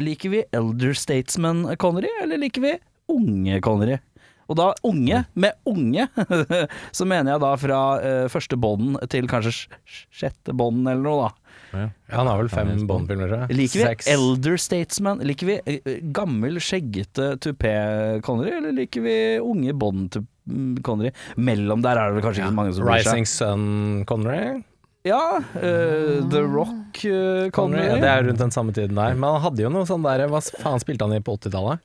Liker 0.03 0.33
vi 0.33 0.43
elder 0.53 0.97
statesman 0.99 1.65
Connery, 1.79 2.11
eller 2.23 2.41
liker 2.43 2.65
vi 2.65 2.73
unge 3.15 3.61
Connery? 3.63 4.01
Og 4.45 4.59
da 4.59 4.67
unge, 4.85 5.23
med 5.41 5.55
unge, 5.65 6.05
så 6.99 7.07
mener 7.09 7.31
jeg 7.33 7.41
da 7.41 7.53
fra 7.57 7.79
uh, 7.97 8.25
første 8.29 8.59
bånd 8.61 8.99
til 9.09 9.25
kanskje 9.31 9.53
sj- 9.57 9.79
sj- 9.89 10.03
sjette 10.19 10.53
bånd 10.53 10.83
eller 10.85 11.01
noe, 11.01 11.29
da. 11.31 11.55
Ja. 11.75 11.87
Han 12.19 12.29
har 12.29 12.43
vel 12.43 12.51
fem. 12.53 12.75
Bond-filmer, 12.87 13.31
tror 13.31 13.41
jeg. 13.47 13.57
Liker 13.57 13.81
vi 13.81 13.87
Seks. 13.89 14.11
elder 14.13 14.61
statesman? 14.61 15.23
Liker 15.27 15.49
vi 15.49 15.57
eh, 15.65 15.97
gammel, 16.15 16.61
skjeggete 16.63 17.31
tupé-Connery, 17.43 18.53
eller 18.59 18.77
liker 18.77 19.03
vi 19.07 19.17
unge 19.43 19.73
Bond-Connery? 19.81 21.15
Mellom 21.41 21.83
der 21.87 21.99
er 22.03 22.13
det 22.13 22.19
vel 22.21 22.27
kanskje 22.29 22.45
ikke 22.45 22.59
mange 22.61 22.77
som 22.77 22.85
bryr 22.87 23.01
seg. 23.01 23.09
Rising 23.15 23.31
Sun 23.33 23.67
Connery. 24.11 24.61
Ja, 25.05 25.37
uh, 25.37 26.31
The 26.33 26.41
Rock 26.41 26.71
uh, 27.05 27.05
Connery. 27.05 27.51
Connery. 27.53 27.87
Ja, 27.91 27.97
det 28.01 28.09
er 28.09 28.23
rundt 28.25 28.39
den 28.41 28.51
samme 28.55 28.73
tiden 28.73 28.97
der. 28.97 29.13
Men 29.21 29.35
han 29.35 29.43
hadde 29.45 29.61
jo 29.61 29.69
noe 29.69 29.85
sånn 29.85 30.01
der 30.07 30.23
Hva 30.33 30.41
faen 30.41 30.81
spilte 30.81 31.05
han 31.05 31.13
i 31.13 31.19
på 31.21 31.35
80-tallet? 31.37 31.83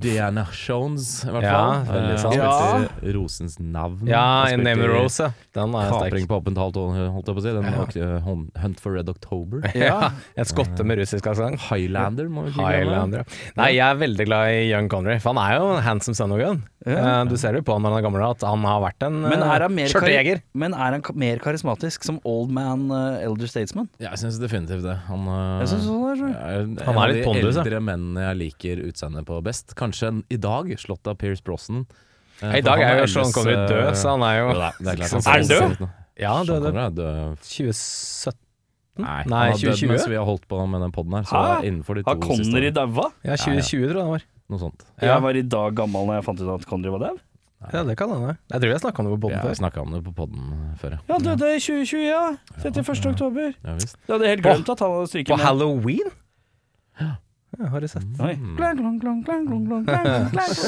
Diana 0.00 0.46
Jones, 0.56 1.10
i 1.26 1.34
hvert 1.34 1.44
Ja, 1.44 1.52
fall. 1.52 1.84
veldig 1.90 2.14
Eh, 2.14 2.22
sant. 2.22 2.36
Ja. 2.38 2.54
spilte 2.88 3.12
Rosens 3.18 3.58
navn. 3.60 4.08
Ja, 4.08 4.22
Han 4.48 4.60
i 4.60 4.64
Name 4.64 4.86
of 4.88 4.94
Rose, 4.94 5.20
ja. 5.20 5.28
Den 5.52 5.74
er 5.76 5.90
Kapring 5.92 6.26
på 6.30 6.40
åpent 6.40 6.56
hold, 6.56 6.80
holdt 7.12 7.28
jeg 7.28 7.36
på 7.36 7.42
å 7.42 7.44
si. 7.44 7.52
Den 7.52 7.68
Ja. 7.68 8.20
var 8.24 8.62
Hunt 8.64 8.80
for 8.80 8.96
Red 8.96 9.08
October. 9.12 9.60
Ja. 9.76 10.10
Et 10.34 10.48
skotte 10.48 10.82
med 10.82 10.96
russisk 10.96 11.26
aksent. 11.28 11.60
Highlander, 11.68 12.30
må 12.32 12.44
vi 12.48 12.54
ikke 12.54 12.64
glemme. 12.64 12.88
Highlander. 12.88 13.18
ja. 13.18 13.52
Nei, 13.60 13.70
jeg 13.76 13.84
er 13.84 14.00
veldig 14.00 14.24
glad 14.32 14.48
i 14.48 14.70
Young 14.72 14.88
Connery, 14.88 15.18
for 15.20 15.34
han 15.34 15.44
er 15.44 15.58
jo 15.60 15.74
en 15.76 15.82
handsome 15.82 16.14
son 16.16 16.32
of 16.32 16.38
gun. 16.40 16.62
Ja. 16.86 17.20
Eh, 17.22 17.24
Du 17.30 17.36
ser 17.38 17.54
jo 17.54 17.62
på 17.62 17.72
han 17.76 17.82
når 17.84 17.92
han 17.94 17.98
er 18.00 18.04
gammel 18.08 18.22
at 18.26 18.40
han 18.42 18.64
har 18.66 18.80
vært 18.82 19.04
en 19.06 19.18
er 19.24 19.88
skjørtejeger. 19.92 20.42
men 20.54 20.74
er 20.74 20.96
han 20.96 21.02
mer 21.14 21.38
karismatisk 21.38 22.02
som 22.04 22.18
old 22.24 22.50
man 22.50 22.90
uh, 22.90 23.20
elder 23.22 23.46
statesman? 23.46 23.88
Ja, 23.98 24.10
jeg 24.10 24.18
syns 24.24 24.40
definitivt 24.42 24.82
det. 24.82 24.96
Han, 25.06 25.26
uh, 25.28 25.62
Jeg 25.62 26.34
er 26.34 26.62
en 26.64 26.78
Han 26.82 26.96
er 26.96 27.02
av 27.02 27.08
litt 27.12 27.20
de 27.20 27.26
pondus, 27.28 27.54
ja. 27.54 27.62
eldre 27.62 27.80
mennene 27.80 28.20
jeg 28.28 28.40
liker 28.40 28.82
utseendet 28.88 29.26
på 29.28 29.38
best. 29.46 29.76
Kanskje 29.78 30.08
en, 30.08 30.24
i 30.30 30.36
dag 30.36 30.72
slått 30.78 31.06
av 31.06 31.18
Pierce 31.22 31.42
Brosnan. 31.44 31.86
Uh, 32.42 32.56
I 32.58 32.62
dag 32.66 32.80
er 32.82 32.98
jo 33.04 33.06
Sean 33.06 33.30
Connery 33.30 33.54
død, 33.68 33.86
eh, 33.86 33.94
så 33.94 34.16
han 34.16 34.22
er 34.26 34.38
jo 34.40 34.46
ja, 34.50 34.54
det 34.54 34.62
er- 34.66 34.78
det 34.82 34.92
er 34.92 34.96
klart 34.96 35.12
han 35.12 35.22
Er 35.22 35.38
han 35.38 35.76
død? 35.78 35.88
Ja, 36.18 36.32
døde 36.44 36.72
er 36.74 36.90
død. 36.90 37.38
2017? 37.46 38.38
Nei, 38.98 39.22
Nei, 39.24 39.38
han 39.48 39.52
har 39.54 39.58
død 39.62 39.88
mens 39.88 40.08
vi 40.10 40.16
har 40.18 40.26
holdt 40.28 40.42
på 40.50 40.58
med 40.68 40.82
den 40.84 40.92
poden 40.92 41.14
her. 41.16 41.22
Så 41.24 41.38
Hæ? 41.38 41.62
innenfor 41.64 41.94
de 41.96 42.02
to 42.04 42.10
Har 42.10 42.18
Connery 42.20 42.70
daua? 42.76 43.06
Ja, 43.24 43.36
2020 43.40 43.86
tror 43.88 43.96
jeg 43.96 44.02
det 44.02 44.10
var. 44.10 44.24
Noe 44.52 44.60
sånt. 44.60 44.80
Ja. 45.00 45.14
Jeg 45.14 45.20
var 45.24 45.32
i 45.38 45.42
dag 45.56 45.76
gammel 45.78 46.00
Når 46.08 46.14
jeg 46.20 46.24
fant 46.28 46.40
ut 46.42 46.50
at 46.58 46.64
Condry 46.68 46.90
var 46.92 47.00
dau. 47.08 47.16
Ja, 47.70 47.84
det 47.86 47.94
kan 47.98 48.10
hende. 48.10 48.32
Jeg 48.50 48.58
tror 48.62 48.72
jeg 48.72 48.80
snakka 48.82 48.98
om 49.02 49.06
det 49.06 49.12
på 49.14 49.20
podden 49.22 49.36
Jeg 49.38 49.44
før. 49.46 49.54
snakka 49.60 49.78
om 49.84 49.90
det 49.94 50.00
på 50.02 50.12
podden 50.16 50.42
før, 50.80 50.90
ja. 50.96 51.00
Ja, 51.08 51.16
døde 51.22 51.46
i 51.54 51.60
2020, 51.62 52.00
ja. 52.08 52.22
31. 52.58 53.06
oktober. 53.12 53.46
Ja 53.62 53.72
visst. 53.78 53.96
Jeg 54.02 54.12
hadde 54.16 54.30
helt 54.32 54.42
glemt 54.46 54.68
at 54.74 54.80
han 54.82 54.90
hadde 54.96 55.10
stryket 55.12 55.30
På 55.30 55.38
halloween? 55.38 56.08
Ja, 57.02 57.12
har 57.68 57.80
du 57.84 57.88
sett. 57.88 58.02
Shit. 58.02 58.18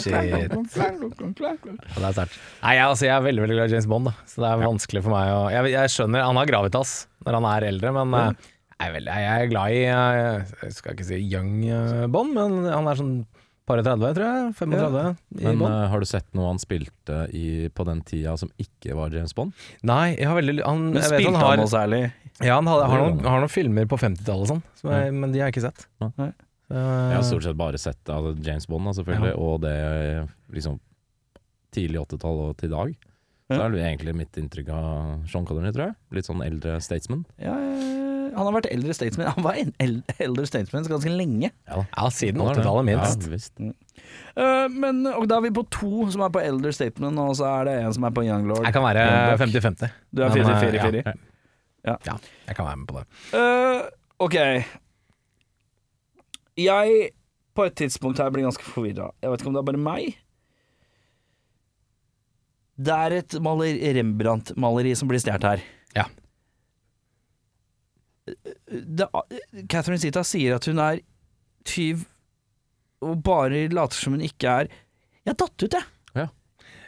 det 0.04 2.04
er 2.04 2.12
sterkt. 2.12 2.36
Nei, 2.62 2.74
jeg, 2.76 2.84
altså, 2.84 3.06
jeg 3.08 3.14
er 3.14 3.22
veldig 3.24 3.42
veldig 3.44 3.56
glad 3.56 3.70
i 3.70 3.74
James 3.74 3.88
Bond, 3.90 4.10
da. 4.10 4.14
så 4.28 4.42
det 4.44 4.50
er 4.50 4.60
vanskelig 4.64 5.02
for 5.06 5.12
meg 5.14 5.30
å 5.32 5.38
jeg, 5.54 5.70
jeg 5.74 5.92
skjønner 5.94 6.26
han 6.28 6.40
har 6.40 6.50
gravitas 6.50 6.90
når 7.24 7.38
han 7.40 7.46
er 7.54 7.66
eldre, 7.70 7.92
men 7.96 8.08
jeg, 8.20 8.36
er 8.84 8.92
veldig, 8.98 9.14
jeg 9.24 9.46
er 9.46 9.50
glad 9.54 9.72
i 9.72 9.80
eh, 9.88 10.52
Jeg 10.66 10.76
skal 10.76 10.96
ikke 10.96 11.08
si 11.08 11.20
young 11.24 11.54
Bond, 12.12 12.30
men 12.36 12.50
han 12.68 12.90
er 12.92 13.00
sånn 13.00 13.14
par 13.66 13.80
og 13.80 13.86
30, 13.86 14.14
tror 14.16 14.26
jeg. 14.28 14.54
35 14.58 14.98
Ja. 15.00 15.52
Men 15.52 15.62
eh, 15.68 15.88
har 15.92 16.00
du 16.00 16.06
sett 16.08 16.26
noe 16.36 16.50
han 16.52 16.60
spilte 16.62 17.20
i, 17.32 17.68
på 17.74 17.86
den 17.88 18.02
tida 18.06 18.36
som 18.40 18.50
ikke 18.60 18.96
var 18.98 19.14
James 19.14 19.34
Bond? 19.36 19.54
Nei, 19.82 20.14
jeg 20.18 20.28
har 20.28 20.36
veldig 20.36 20.58
han, 20.64 20.90
Men 20.92 21.02
spilte 21.06 21.32
han 21.32 21.40
han 21.40 21.62
noe 21.62 21.72
særlig? 21.72 22.02
Ja, 22.42 22.56
han 22.58 22.66
har, 22.66 22.82
har, 22.90 23.04
noen, 23.06 23.20
har 23.24 23.44
noen 23.44 23.52
filmer 23.52 23.86
på 23.86 23.96
50-tallet 24.00 24.42
og 24.42 24.50
sånn, 24.50 24.62
ja. 24.84 25.04
men 25.14 25.30
de 25.32 25.38
har 25.40 25.48
jeg 25.48 25.54
ikke 25.56 25.68
sett. 25.68 25.86
Ja. 26.02 26.10
Nei. 26.18 26.30
Så, 26.64 26.80
Jeg 26.80 27.14
har 27.14 27.24
stort 27.28 27.44
sett 27.44 27.56
bare 27.60 27.78
sett 27.78 28.10
altså, 28.10 28.32
James 28.42 28.66
Bond, 28.66 28.88
selvfølgelig, 28.98 29.32
Ja. 29.34 29.40
og 29.44 29.60
det 29.62 29.74
liksom 30.56 30.78
tidlig 31.74 32.00
80-tall 32.04 32.40
og 32.48 32.56
til 32.58 32.70
i 32.70 32.74
dag. 32.74 32.94
Så 33.44 33.58
Ja. 33.58 33.66
er 33.66 33.70
det 33.74 33.82
egentlig 33.84 34.14
mitt 34.16 34.36
inntrykk 34.40 34.68
av 34.72 35.28
Sean 35.28 35.44
Connery, 35.44 35.70
tror 35.76 35.90
jeg. 35.90 35.94
Litt 36.16 36.24
sånn 36.26 36.40
eldre 36.42 36.78
statesman. 36.80 37.24
Ja, 37.38 37.52
eh, 37.52 38.03
han 38.34 38.48
har 38.48 38.54
vært 38.56 38.68
eldre 38.72 38.94
statesman. 38.96 39.30
Han 39.36 39.46
var 39.46 39.58
eldre 39.58 40.46
statesman 40.48 40.86
ganske 40.90 41.12
lenge. 41.12 41.50
Ja, 41.70 41.82
ja, 41.84 42.10
siden 42.10 42.42
Han 42.42 42.52
er 42.52 42.58
det. 42.58 42.64
80-tallet 42.64 42.88
minst. 42.90 43.26
Ja, 43.26 43.32
visst. 43.34 43.84
Uh, 44.34 44.66
men, 44.72 45.04
og 45.06 45.28
da 45.30 45.38
er 45.38 45.46
vi 45.46 45.52
på 45.54 45.62
to 45.72 46.08
som 46.10 46.24
er 46.26 46.32
på 46.34 46.42
elder 46.42 46.74
statement, 46.74 47.20
og 47.22 47.36
så 47.38 47.46
er 47.50 47.68
det 47.68 47.74
en 47.84 47.94
som 47.94 48.06
er 48.08 48.14
på 48.16 48.24
young 48.26 48.48
lord. 48.50 48.64
Jeg 48.66 48.74
kan 48.74 48.86
være 48.86 49.04
50-50. 49.38 49.94
Du 50.10 50.24
er 50.26 50.34
Men, 50.34 50.50
eh, 50.50 50.64
4-4-4. 50.82 51.14
Ja, 51.84 51.94
ja, 52.08 52.16
jeg 52.48 52.56
kan 52.56 52.66
være 52.66 52.80
med 52.80 52.88
på 52.88 52.98
det. 52.98 53.06
Uh, 53.36 53.84
ok. 54.24 54.36
Jeg 56.58 57.12
på 57.54 57.66
et 57.68 57.76
tidspunkt 57.78 58.18
her 58.18 58.32
blir 58.34 58.46
ganske 58.48 58.66
forvirra. 58.66 59.12
Jeg 59.22 59.30
vet 59.30 59.42
ikke 59.42 59.52
om 59.52 59.56
det 59.56 59.62
er 59.62 59.70
bare 59.70 59.82
meg. 59.84 60.18
Det 62.74 62.94
er 62.94 63.18
et 63.20 63.36
Rembrandt-maleri 63.38 64.96
som 64.98 65.10
blir 65.10 65.22
stjålet 65.22 65.46
her. 65.46 65.64
Ja. 65.94 66.08
Det, 68.26 69.06
Catherine 69.68 70.00
Zita 70.00 70.22
sier 70.24 70.56
at 70.56 70.64
hun 70.70 70.78
er 70.80 71.00
tyv, 71.68 72.06
og 73.04 73.18
bare 73.24 73.66
later 73.72 73.98
som 73.98 74.16
hun 74.16 74.24
ikke 74.24 74.48
er 74.64 74.70
Jeg 75.24 75.36
datt 75.40 75.64
ut, 75.66 75.72
jeg. 75.76 75.90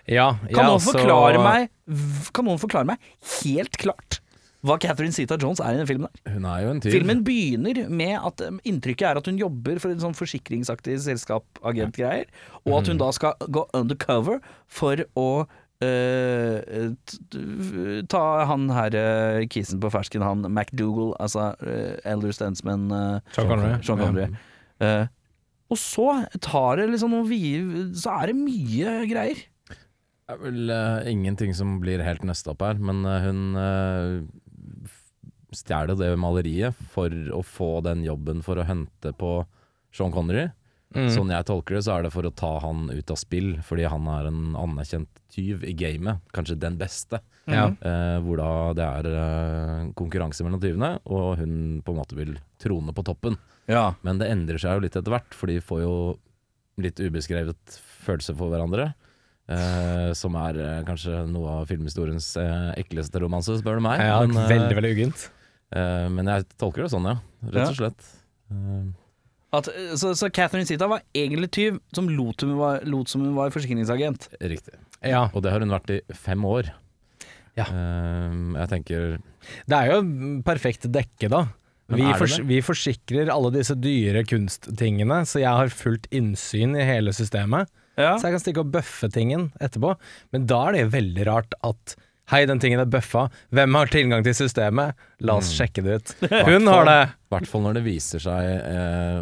Ja, 0.06 0.36
Kan, 0.38 0.50
ja, 0.54 0.62
noen 0.68 0.78
så- 0.78 0.92
forklare 0.94 1.40
meg, 1.42 1.70
kan 2.32 2.44
noen 2.46 2.60
forklare 2.62 2.86
meg 2.86 2.98
helt 3.42 3.74
klart 3.76 4.20
hva 4.66 4.76
Catherine 4.82 5.12
Zita 5.14 5.36
Jones 5.38 5.60
er 5.62 5.74
i 5.74 5.80
den 5.80 5.86
filmen? 5.86 6.08
der? 6.24 6.32
Hun 6.36 6.44
er 6.44 6.62
jo 6.62 6.70
en 6.70 6.80
tyv. 6.80 6.92
Filmen 6.94 7.20
begynner 7.26 7.88
med 7.90 8.14
at 8.18 8.40
um, 8.48 8.56
inntrykket 8.66 9.06
er 9.10 9.16
at 9.20 9.26
hun 9.26 9.38
jobber 9.38 9.78
for 9.82 9.90
en 9.90 10.00
sånn 10.02 10.14
forsikringsaktig 10.16 10.96
selskap, 11.04 11.44
agentgreier, 11.62 12.26
og 12.64 12.80
at 12.80 12.90
hun 12.90 12.98
da 12.98 13.10
skal 13.14 13.34
gå 13.50 13.62
undercover 13.76 14.40
for 14.66 15.02
å 15.18 15.46
eh, 15.84 16.88
t- 17.04 18.02
ta 18.08 18.22
han 18.48 18.68
her 18.72 18.96
uh, 18.96 19.42
kisen 19.52 19.80
på 19.82 19.90
fersken, 19.92 20.24
han 20.24 20.46
MacDougall, 20.52 21.12
altså 21.20 21.50
uh, 21.60 21.96
Elder 22.06 22.32
Stensman 22.32 22.86
uh, 22.92 23.18
Sean 23.36 23.50
Connery. 23.50 23.74
Sean 23.84 24.00
Connery. 24.00 24.30
Eh, 24.80 25.06
og 25.72 25.78
så 25.80 26.06
tar 26.44 26.76
det 26.78 26.90
liksom 26.92 27.10
noen 27.10 27.26
vide 27.26 27.86
Så 27.96 28.12
er 28.12 28.28
det 28.30 28.36
mye 28.38 28.90
greier. 29.10 29.40
Det 29.66 30.34
er 30.34 30.42
vel 30.42 30.70
ingenting 31.10 31.54
som 31.56 31.78
blir 31.82 32.02
helt 32.04 32.22
nøsta 32.26 32.52
opp 32.52 32.62
her, 32.66 32.78
men 32.78 33.00
hun 33.02 33.40
uh, 33.58 34.90
stjeler 35.54 35.96
det 35.98 36.12
maleriet 36.20 36.76
for 36.92 37.10
å 37.34 37.40
få 37.46 37.80
den 37.86 38.04
jobben 38.06 38.42
for 38.46 38.58
å 38.60 38.66
hente 38.66 39.12
på 39.16 39.38
Sean 39.94 40.12
Connery. 40.14 40.48
Mm. 40.94 41.08
Sånn 41.12 41.32
jeg 41.34 41.46
tolker 41.48 41.76
det, 41.76 41.82
så 41.84 41.96
er 41.96 42.04
det 42.06 42.12
for 42.14 42.28
å 42.28 42.32
ta 42.32 42.52
han 42.62 42.86
ut 42.92 43.10
av 43.12 43.18
spill, 43.18 43.56
fordi 43.66 43.88
han 43.90 44.06
er 44.12 44.28
en 44.30 44.42
anerkjent 44.56 45.08
tyv 45.34 45.64
i 45.66 45.74
gamet. 45.76 46.22
Kanskje 46.36 46.58
den 46.62 46.78
beste. 46.80 47.20
Ja. 47.50 47.66
Eh, 47.74 48.18
hvor 48.24 48.38
da 48.40 48.50
det 48.78 48.86
er 48.86 49.08
eh, 49.10 49.88
konkurranse 49.98 50.46
mellom 50.46 50.62
tyvene, 50.62 50.96
og 51.10 51.40
hun 51.42 51.82
på 51.84 51.92
en 51.94 52.00
måte 52.00 52.18
vil 52.18 52.36
trone 52.62 52.94
på 52.96 53.04
toppen. 53.06 53.36
Ja. 53.70 53.90
Men 54.06 54.22
det 54.22 54.30
endrer 54.32 54.62
seg 54.62 54.78
jo 54.78 54.86
litt 54.86 54.96
etter 54.98 55.12
hvert, 55.12 55.34
for 55.34 55.50
de 55.50 55.58
får 55.64 55.82
jo 55.82 55.96
litt 56.82 57.00
ubeskrevet 57.02 57.78
følelse 58.06 58.36
for 58.38 58.52
hverandre. 58.54 58.92
Eh, 59.46 60.10
som 60.18 60.34
er 60.40 60.58
eh, 60.58 60.84
kanskje 60.86 61.24
noe 61.30 61.60
av 61.60 61.68
filmhistoriens 61.70 62.32
eh, 62.40 62.70
ekleste 62.82 63.20
romanse, 63.22 63.58
spør 63.60 63.78
du 63.78 63.84
meg. 63.86 64.00
Ja, 64.02 64.20
men, 64.24 64.38
eh, 64.38 64.52
veldig, 64.54 64.78
veldig 64.80 64.94
uggent. 64.96 65.26
men 66.14 66.30
jeg 66.30 66.46
tolker 66.62 66.84
det 66.86 66.92
sånn, 66.94 67.06
ja. 67.10 67.18
Rett 67.50 67.72
og 67.74 67.78
slett. 67.78 68.08
Eh, 68.54 68.86
At, 69.56 69.68
eh, 69.72 69.92
så, 69.98 70.12
så 70.18 70.30
Catherine 70.30 70.68
Sita 70.68 70.88
var 70.90 71.04
egentlig 71.16 71.50
tyv 71.56 71.78
som 71.96 72.10
lot, 72.12 72.44
hun 72.44 72.56
var, 72.60 72.82
lot 72.88 73.12
som 73.12 73.24
hun 73.24 73.36
var 73.38 73.54
forsikringsagent. 73.54 74.28
riktig. 74.40 74.76
Ja. 75.04 75.28
Og 75.32 75.44
det 75.44 75.54
har 75.54 75.62
hun 75.64 75.74
vært 75.74 75.94
i 75.94 76.00
fem 76.16 76.44
år. 76.48 76.72
Ja. 77.56 77.70
Uh, 77.72 78.52
jeg 78.52 78.68
tenker 78.68 79.04
Det 79.64 79.76
er 79.78 79.94
jo 79.94 80.00
perfekt 80.44 80.90
dekke, 80.92 81.30
da. 81.32 81.46
Vi, 81.86 82.02
det 82.02 82.16
fors 82.18 82.34
det? 82.40 82.46
vi 82.48 82.58
forsikrer 82.66 83.30
alle 83.30 83.52
disse 83.54 83.76
dyre 83.78 84.24
kunsttingene, 84.26 85.20
så 85.28 85.38
jeg 85.38 85.54
har 85.54 85.70
fullt 85.70 86.08
innsyn 86.14 86.74
i 86.74 86.86
hele 86.86 87.14
systemet. 87.14 87.70
Ja. 87.96 88.16
Så 88.18 88.26
jeg 88.26 88.34
kan 88.34 88.42
stikke 88.42 88.64
og 88.64 88.72
bøffe 88.74 89.08
tingen 89.12 89.48
etterpå. 89.62 89.94
Men 90.34 90.48
da 90.50 90.58
er 90.66 90.76
det 90.76 90.88
veldig 90.92 91.28
rart 91.30 91.54
at 91.64 91.94
Hei, 92.26 92.40
den 92.50 92.58
tingen 92.58 92.80
er 92.82 92.88
bøffa. 92.90 93.28
Hvem 93.54 93.76
har 93.78 93.86
tilgang 93.92 94.24
til 94.26 94.34
systemet? 94.34 94.96
La 95.22 95.36
oss 95.38 95.52
sjekke 95.54 95.82
det 95.86 95.92
ut. 96.00 96.12
Hun 96.48 96.66
har 96.66 96.86
det! 96.88 96.96
I 97.26 97.34
hvert 97.36 97.46
fall 97.50 97.62
når 97.62 97.76
det 97.78 97.82
viser 97.86 98.22
seg 98.22 98.48
eh, 98.48 99.20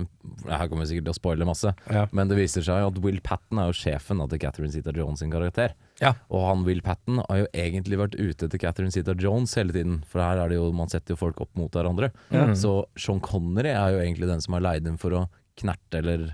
Her 0.48 0.68
kommer 0.70 0.84
vi 0.84 0.90
sikkert 0.90 1.06
til 1.08 1.12
å 1.12 1.16
spoile 1.16 1.46
masse, 1.48 1.70
Ja. 1.92 2.02
men 2.16 2.28
det 2.30 2.36
viser 2.38 2.64
seg 2.64 2.84
at 2.88 2.98
Will 3.04 3.18
Patten 3.24 3.60
er 3.60 3.68
jo 3.70 3.76
sjefen 3.76 4.20
til 4.28 4.40
Catherine 4.40 4.72
Zeta-Jones 4.72 5.20
sin 5.24 5.32
karakter. 5.32 5.74
Ja. 6.00 6.14
Og 6.32 6.46
han 6.48 6.64
Will 6.68 6.80
Patten 6.84 7.20
har 7.24 7.42
jo 7.42 7.48
egentlig 7.52 8.00
vært 8.00 8.16
ute 8.16 8.48
etter 8.48 8.60
Catherine 8.62 8.92
Zeta-Jones 8.94 9.52
hele 9.60 9.76
tiden, 9.76 9.98
for 10.08 10.24
her 10.24 10.40
er 10.44 10.52
det 10.52 10.56
jo, 10.60 10.70
man 10.76 10.92
setter 10.92 11.12
jo 11.16 11.20
folk 11.20 11.40
opp 11.44 11.52
mot 11.60 11.72
hverandre. 11.76 12.08
Så 12.56 12.72
Sean 13.00 13.20
Connery 13.24 13.72
er 13.72 13.96
jo 13.96 14.00
egentlig 14.04 14.30
den 14.32 14.40
som 14.44 14.56
har 14.56 14.64
leid 14.64 14.88
inn 14.88 15.00
for 15.00 15.16
å 15.16 15.26
knerte 15.60 16.00
eller 16.00 16.30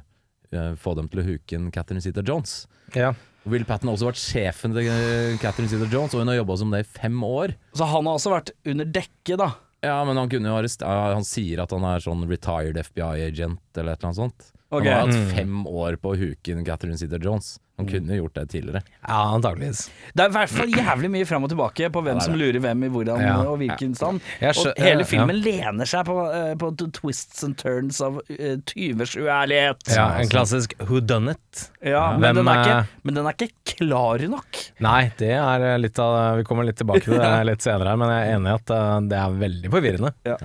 eh, 0.54 0.72
få 0.78 0.94
dem 0.98 1.10
til 1.12 1.22
å 1.22 1.26
huke 1.32 1.58
inn 1.58 1.70
Catherine 1.74 2.02
Zeta-Jones. 2.06 2.60
Ja. 2.98 3.12
Will 3.48 3.64
Patten 3.64 3.88
har 3.88 3.96
også 3.96 4.10
vært 4.10 4.20
sjefen 4.20 4.74
til 4.76 4.86
eh, 4.90 5.38
Catherine 5.40 5.70
Cedar 5.72 5.88
Jones 5.92 6.12
og 6.14 6.20
hun 6.20 6.28
har 6.28 6.36
jobba 6.42 6.56
som 6.60 6.70
det 6.74 6.82
i 6.84 6.88
fem 7.00 7.16
år. 7.24 7.54
Så 7.72 7.86
han 7.88 8.04
har 8.06 8.18
også 8.18 8.32
vært 8.34 8.50
under 8.68 8.84
dekke, 8.84 9.38
da. 9.40 9.50
Ja, 9.80 10.02
men 10.04 10.18
han 10.20 10.28
kunne 10.28 10.50
jo 10.50 10.58
arrestere 10.58 11.14
Han 11.14 11.24
sier 11.24 11.62
at 11.62 11.70
han 11.72 11.84
er 11.88 12.02
sånn 12.04 12.26
retired 12.28 12.76
FBI-agent 12.76 13.78
eller 13.80 13.94
et 13.94 14.02
eller 14.02 14.10
annet 14.10 14.18
sånt. 14.20 14.50
Okay. 14.70 14.92
Han 14.92 14.92
har 14.92 15.06
hatt 15.06 15.16
Mm. 15.16 15.30
fem 15.38 15.62
år 15.66 15.96
på 15.96 16.12
å 16.12 16.18
huke 16.20 16.52
inn 16.52 16.64
Catherine 16.66 16.98
Zeta-Jones. 17.00 17.58
Han 17.80 17.88
kunne 17.90 18.18
gjort 18.20 18.34
det 18.38 18.46
tidligere. 18.52 18.82
ja, 19.08 19.18
antakeligvis. 19.34 19.82
Det 20.14 20.24
er 20.24 20.30
i 20.32 20.36
hvert 20.36 20.52
fall 20.54 20.74
jævlig 20.76 21.10
mye 21.16 21.26
fram 21.28 21.44
og 21.46 21.50
tilbake 21.52 21.90
på 21.94 22.02
hvem 22.04 22.20
Ja, 22.20 22.24
som 22.26 22.36
lurer 22.38 22.60
hvem 22.62 22.84
i 22.86 22.90
hvordan 22.92 23.20
Ja. 23.24 23.36
og 23.48 23.58
hvilken 23.62 23.94
stand. 23.96 24.20
Og 24.42 24.72
hele 24.78 25.04
ja. 25.04 25.08
filmen 25.08 25.40
lener 25.42 25.88
seg 25.88 26.04
på, 26.08 26.16
eh, 26.34 26.54
på 26.60 26.70
twists 27.00 27.42
and 27.46 27.56
turns 27.60 28.00
av 28.04 28.20
uh, 28.20 28.56
tyvers 28.68 29.16
uærlighet. 29.16 29.88
Ja, 29.96 30.08
en 30.20 30.28
klassisk 30.30 30.74
who 30.86 31.00
done 31.00 31.32
it. 31.34 31.70
Ja, 31.82 32.12
men, 32.12 32.20
Hvem 32.20 32.36
den 32.42 32.48
er 32.52 32.60
ikke, 32.62 32.76
er- 32.78 32.86
men 33.02 33.14
den 33.14 33.26
er 33.26 33.32
ikke 33.38 33.76
klar 33.76 34.24
nok. 34.28 34.58
Nei, 34.84 35.10
det 35.18 35.32
er 35.36 35.64
eh, 35.72 35.78
litt 35.80 35.98
av 35.98 36.36
Vi 36.38 36.44
kommer 36.44 36.64
litt 36.68 36.76
tilbake 36.80 37.04
til 37.06 37.16
det 37.18 37.30
litt 37.50 37.64
senere 37.64 37.94
her, 37.94 37.96
men 38.00 38.10
jeg 38.12 38.26
er 38.28 38.36
enig 38.36 38.50
i 38.52 38.56
at 38.58 38.70
eh, 38.76 39.00
det 39.10 39.18
er 39.20 39.38
veldig 39.40 39.70
forvirrende. 39.72 40.12
Ja. 40.28 40.36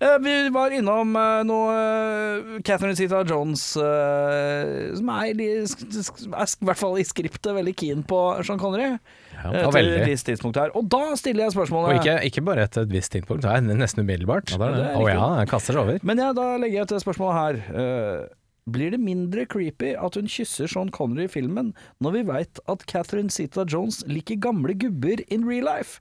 Eh, 0.00 0.16
vi 0.22 0.36
var 0.54 0.70
innom 0.76 1.16
noe 1.46 2.60
Catherine 2.64 2.94
Zeta-Jones 2.98 3.64
eh, 3.82 4.94
som 4.98 5.10
er, 5.16 5.40
er 5.40 6.50
i 6.62 6.68
hvert 6.68 6.80
fall 6.80 6.98
i 7.00 7.04
skriptet 7.08 7.54
veldig 7.56 7.72
keen 7.80 8.02
på 8.04 8.18
Sean 8.44 8.58
Connery. 8.60 8.98
Ja, 9.34 9.52
eh, 9.52 9.62
til 9.64 9.72
veldig. 9.78 10.00
et 10.02 10.10
visst 10.10 10.26
tidspunkt 10.28 10.58
her. 10.60 10.72
Og 10.76 10.88
da 10.92 11.14
stiller 11.16 11.46
jeg 11.46 11.54
Og 11.54 11.56
spørsmålet 11.56 12.00
ikke, 12.00 12.16
ikke 12.28 12.44
bare 12.44 12.66
etter 12.68 12.84
et 12.84 12.92
visst 12.92 13.12
tidspunkt, 13.14 13.46
det 13.46 13.54
er 13.54 13.64
nesten 13.70 14.04
umiddelbart. 14.04 14.52
Ja, 14.52 14.58
det 14.60 14.68
er 14.68 14.76
det. 14.82 14.90
Å 15.00 15.06
ja, 15.08 15.30
jeg 15.40 15.48
kaster 15.54 15.76
seg 15.76 15.82
over. 15.86 16.04
Men 16.04 16.20
ja, 16.20 16.32
da 16.36 16.50
legger 16.60 16.82
jeg 16.82 16.92
til 16.92 17.02
spørsmålet 17.06 17.40
her. 17.40 17.62
Eh, 17.80 18.28
blir 18.70 18.92
det 18.92 19.00
mindre 19.00 19.46
creepy 19.50 19.94
at 19.96 20.14
hun 20.20 20.28
kysser 20.30 20.68
Sean 20.70 20.92
Connery 20.94 21.24
i 21.26 21.32
filmen, 21.32 21.72
når 22.04 22.18
vi 22.18 22.22
veit 22.28 22.60
at 22.70 22.84
Catherine 22.90 23.32
Zita 23.32 23.64
Jones 23.66 24.02
liker 24.06 24.36
gamle 24.38 24.76
gubber 24.78 25.24
in 25.32 25.48
real 25.48 25.64
life? 25.66 25.98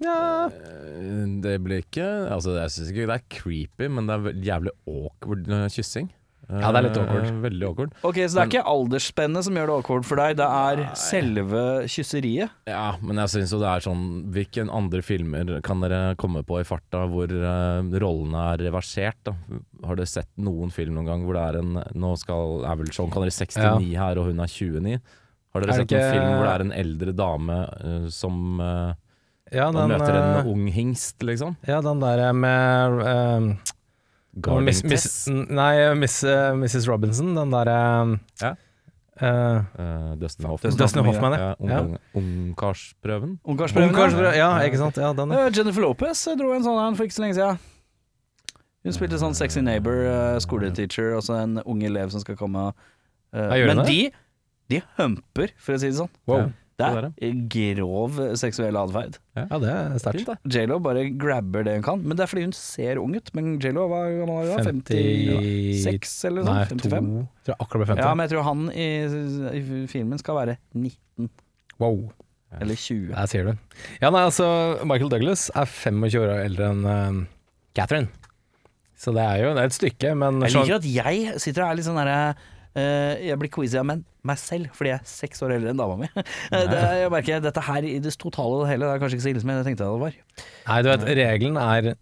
Ja. 0.00 0.46
Eh, 0.48 1.26
Det 1.44 1.58
blir 1.62 1.82
ikke 1.84 2.06
Altså, 2.32 2.54
jeg 2.56 2.72
syns 2.72 2.90
ikke 2.90 3.08
det 3.10 3.18
er 3.18 3.26
creepy, 3.30 3.88
men 3.90 4.06
det 4.08 4.14
er 4.16 4.38
jævlig 4.46 4.72
awkward 4.88 5.50
kyssing. 5.74 6.08
Ja, 6.48 6.70
det 6.72 6.78
er 6.80 6.84
litt 6.88 6.96
Eh, 6.98 7.02
awkward. 7.04 7.40
Veldig 7.44 7.66
awkward. 7.68 7.92
Ok, 8.04 8.18
Så 8.28 8.34
det 8.36 8.42
er 8.42 8.50
ikke 8.50 8.64
aldersspennet 8.74 9.44
som 9.46 9.54
gjør 9.56 9.66
det 9.70 9.74
awkward 9.78 10.04
for 10.04 10.20
deg, 10.20 10.36
det 10.36 10.48
er 10.48 10.82
selve 10.94 11.62
kysseriet? 11.88 12.50
Ja, 12.68 12.96
men 13.00 13.16
jeg 13.22 13.32
syns 13.32 13.52
jo 13.54 13.60
det 13.62 13.70
er 13.70 13.84
sånn 13.86 14.04
Hvilke 14.34 14.66
andre 14.68 15.00
filmer 15.02 15.60
kan 15.64 15.80
dere 15.80 16.14
komme 16.20 16.42
på 16.44 16.60
i 16.60 16.66
farta 16.68 17.04
hvor 17.08 17.32
uh, 17.32 17.80
rollene 18.04 18.44
er 18.52 18.64
reversert? 18.68 19.16
da? 19.24 19.34
Har 19.84 19.96
dere 19.96 20.06
sett 20.10 20.28
noen 20.36 20.70
film 20.74 20.94
noen 20.98 21.06
gang 21.08 21.24
hvor 21.24 21.38
det 21.38 21.44
er 21.48 21.60
en 21.62 21.78
Nå 21.94 22.14
skal, 22.20 22.60
er 22.68 22.76
vel 22.80 22.92
Sean 22.92 23.10
Connery 23.12 23.32
69 23.32 23.94
her, 23.96 24.18
og 24.20 24.28
hun 24.30 24.40
er 24.44 24.50
29. 24.50 24.98
Har 25.54 25.62
dere 25.62 25.70
Er 25.70 25.80
sett 25.80 25.86
ikke... 25.92 26.02
en 26.02 26.12
film 26.12 26.28
hvor 26.34 26.44
det 26.48 26.54
er 26.54 26.64
en 26.66 26.74
eldre 26.82 27.12
dame 27.16 27.58
uh, 27.84 28.08
som 28.10 28.60
uh, 28.60 28.92
Ja, 29.54 29.68
den, 29.70 29.88
møter 29.92 30.16
en 30.18 30.40
eh, 30.40 30.48
ung 30.50 30.64
hingst, 30.72 31.22
liksom? 31.22 31.56
ja, 31.68 31.80
den 31.84 32.00
der 32.02 32.32
med 32.34 33.58
eh, 34.36 34.60
Miss, 34.60 34.82
miss, 34.84 35.26
Nei, 35.28 35.94
miss, 35.94 36.22
uh, 36.24 36.52
Mrs. 36.58 36.86
Robinson, 36.88 37.34
den 37.34 37.50
derre 37.50 38.18
Ja. 38.42 38.54
eh, 39.20 39.60
Eh, 39.78 40.14
Dustin 40.18 40.46
Hoffman. 40.46 40.76
Dustin 40.76 41.04
Hoffman, 41.04 41.32
ja. 41.32 41.54
Ja, 41.60 41.68
ja. 41.68 41.80
ung- 41.80 41.98
Ungkarsprøven. 42.54 43.38
Ja. 44.36 44.58
ikke 44.66 44.76
sant. 44.78 44.96
Ja, 44.96 45.12
den, 45.12 45.30
ja. 45.30 45.46
Eh, 45.46 45.52
Jennifer 45.54 45.82
Lopez 45.82 46.24
dro 46.36 46.52
en 46.54 46.62
sånn 46.66 46.80
en 46.88 46.94
for 46.96 47.04
ikke 47.06 47.14
så 47.18 47.22
lenge 47.22 47.34
siden. 47.38 47.58
Hun 48.84 48.92
spilte 48.92 49.16
sånn 49.18 49.34
sexy 49.34 49.62
neighbor, 49.62 50.02
uh, 50.04 50.38
skoleteacher, 50.44 51.14
og 51.16 51.22
så 51.24 51.38
en 51.42 51.58
ung 51.64 51.80
elev 51.82 52.10
som 52.12 52.20
skal 52.20 52.36
komme. 52.36 52.66
Uh, 53.32 53.48
men 53.66 53.78
det? 53.78 53.86
de, 53.86 54.10
de 54.68 54.82
humper, 54.98 55.48
for 55.56 55.72
å 55.74 55.80
si 55.80 55.88
det 55.88 55.96
sånn. 55.96 56.10
Wow. 56.26 56.52
Det 56.74 56.86
er 57.22 57.34
grov 57.54 58.16
seksuell 58.40 58.74
atferd. 58.80 59.20
Ja, 59.38 59.44
det 59.62 59.68
er 59.70 59.92
sterkt. 60.02 60.30
J.Lo 60.50 60.80
bare 60.82 61.04
grabber 61.20 61.62
det 61.68 61.76
hun 61.76 61.84
kan, 61.86 62.00
men 62.02 62.18
det 62.18 62.24
er 62.24 62.30
fordi 62.32 62.46
hun 62.48 62.54
ser 62.58 62.98
ung 62.98 63.14
ut. 63.14 63.30
Men 63.36 63.52
J.Lo 63.62 63.84
var 63.92 64.08
gammel 64.10 64.50
da? 64.50 64.56
56 64.66 66.16
eller 66.30 66.48
Nei, 66.48 66.56
sånn? 66.66 66.80
to 66.82 66.90
55? 66.90 67.12
Tror 67.46 67.54
jeg 67.54 67.60
akkurat 67.62 67.80
ble 67.84 67.88
50. 67.92 68.02
Ja, 68.04 68.10
men 68.18 68.24
jeg 68.26 68.32
tror 68.34 68.46
han 68.48 68.64
i, 68.74 68.88
i 69.60 69.62
filmen 69.92 70.20
skal 70.22 70.38
være 70.40 70.56
19 70.74 71.30
Wow. 71.82 71.96
eller 72.62 72.78
20. 72.78 73.08
Der 73.14 73.30
sier 73.30 73.48
du. 73.48 73.54
Ja, 74.02 74.10
nei, 74.14 74.24
altså 74.28 74.46
Michael 74.86 75.10
Douglas 75.14 75.48
er 75.58 75.66
25 75.70 76.20
år 76.22 76.34
eldre 76.44 76.68
enn 76.70 76.84
uh, 76.86 77.22
Catherine. 77.74 78.10
Så 78.98 79.10
det 79.14 79.24
er 79.26 79.40
jo 79.42 79.54
det 79.56 79.62
er 79.64 79.70
et 79.72 79.74
stykke, 79.78 80.12
men 80.16 80.38
Jeg 80.46 80.54
liker 80.54 80.76
at 80.78 80.86
jeg 80.86 81.40
sitter 81.42 81.64
og 81.64 81.72
er 81.72 81.78
litt 81.80 81.86
sånn 81.88 81.98
derre 81.98 82.18
uh, 82.34 83.14
Jeg 83.26 83.38
blir 83.42 83.50
quizy 83.58 83.78
av 83.80 83.88
men- 83.90 84.04
meg 84.24 84.40
selv, 84.40 84.72
fordi 84.76 84.92
jeg 84.92 85.02
er 85.02 85.08
seks 85.08 85.44
år 85.44 85.54
eldre 85.58 85.74
enn 85.74 85.80
dama 85.80 85.98
mi. 86.00 86.08
Det, 86.72 86.80
jeg 87.02 87.12
merker 87.12 87.44
Dette 87.44 87.62
her 87.66 87.86
i 87.86 87.98
det 88.02 88.14
totale 88.20 88.62
og 88.62 88.66
hele 88.70 88.88
Det 88.88 88.96
er 88.96 89.02
kanskje 89.02 89.18
ikke 89.18 89.26
så 89.26 89.32
ille 89.34 89.44
som 89.44 89.52
jeg 89.52 89.68
tenkte 89.68 89.86
det 89.86 90.02
var. 90.04 90.18
Nei, 90.70 90.82
du 90.84 90.90
vet, 90.90 91.06
regelen 91.20 91.60
er 91.60 91.94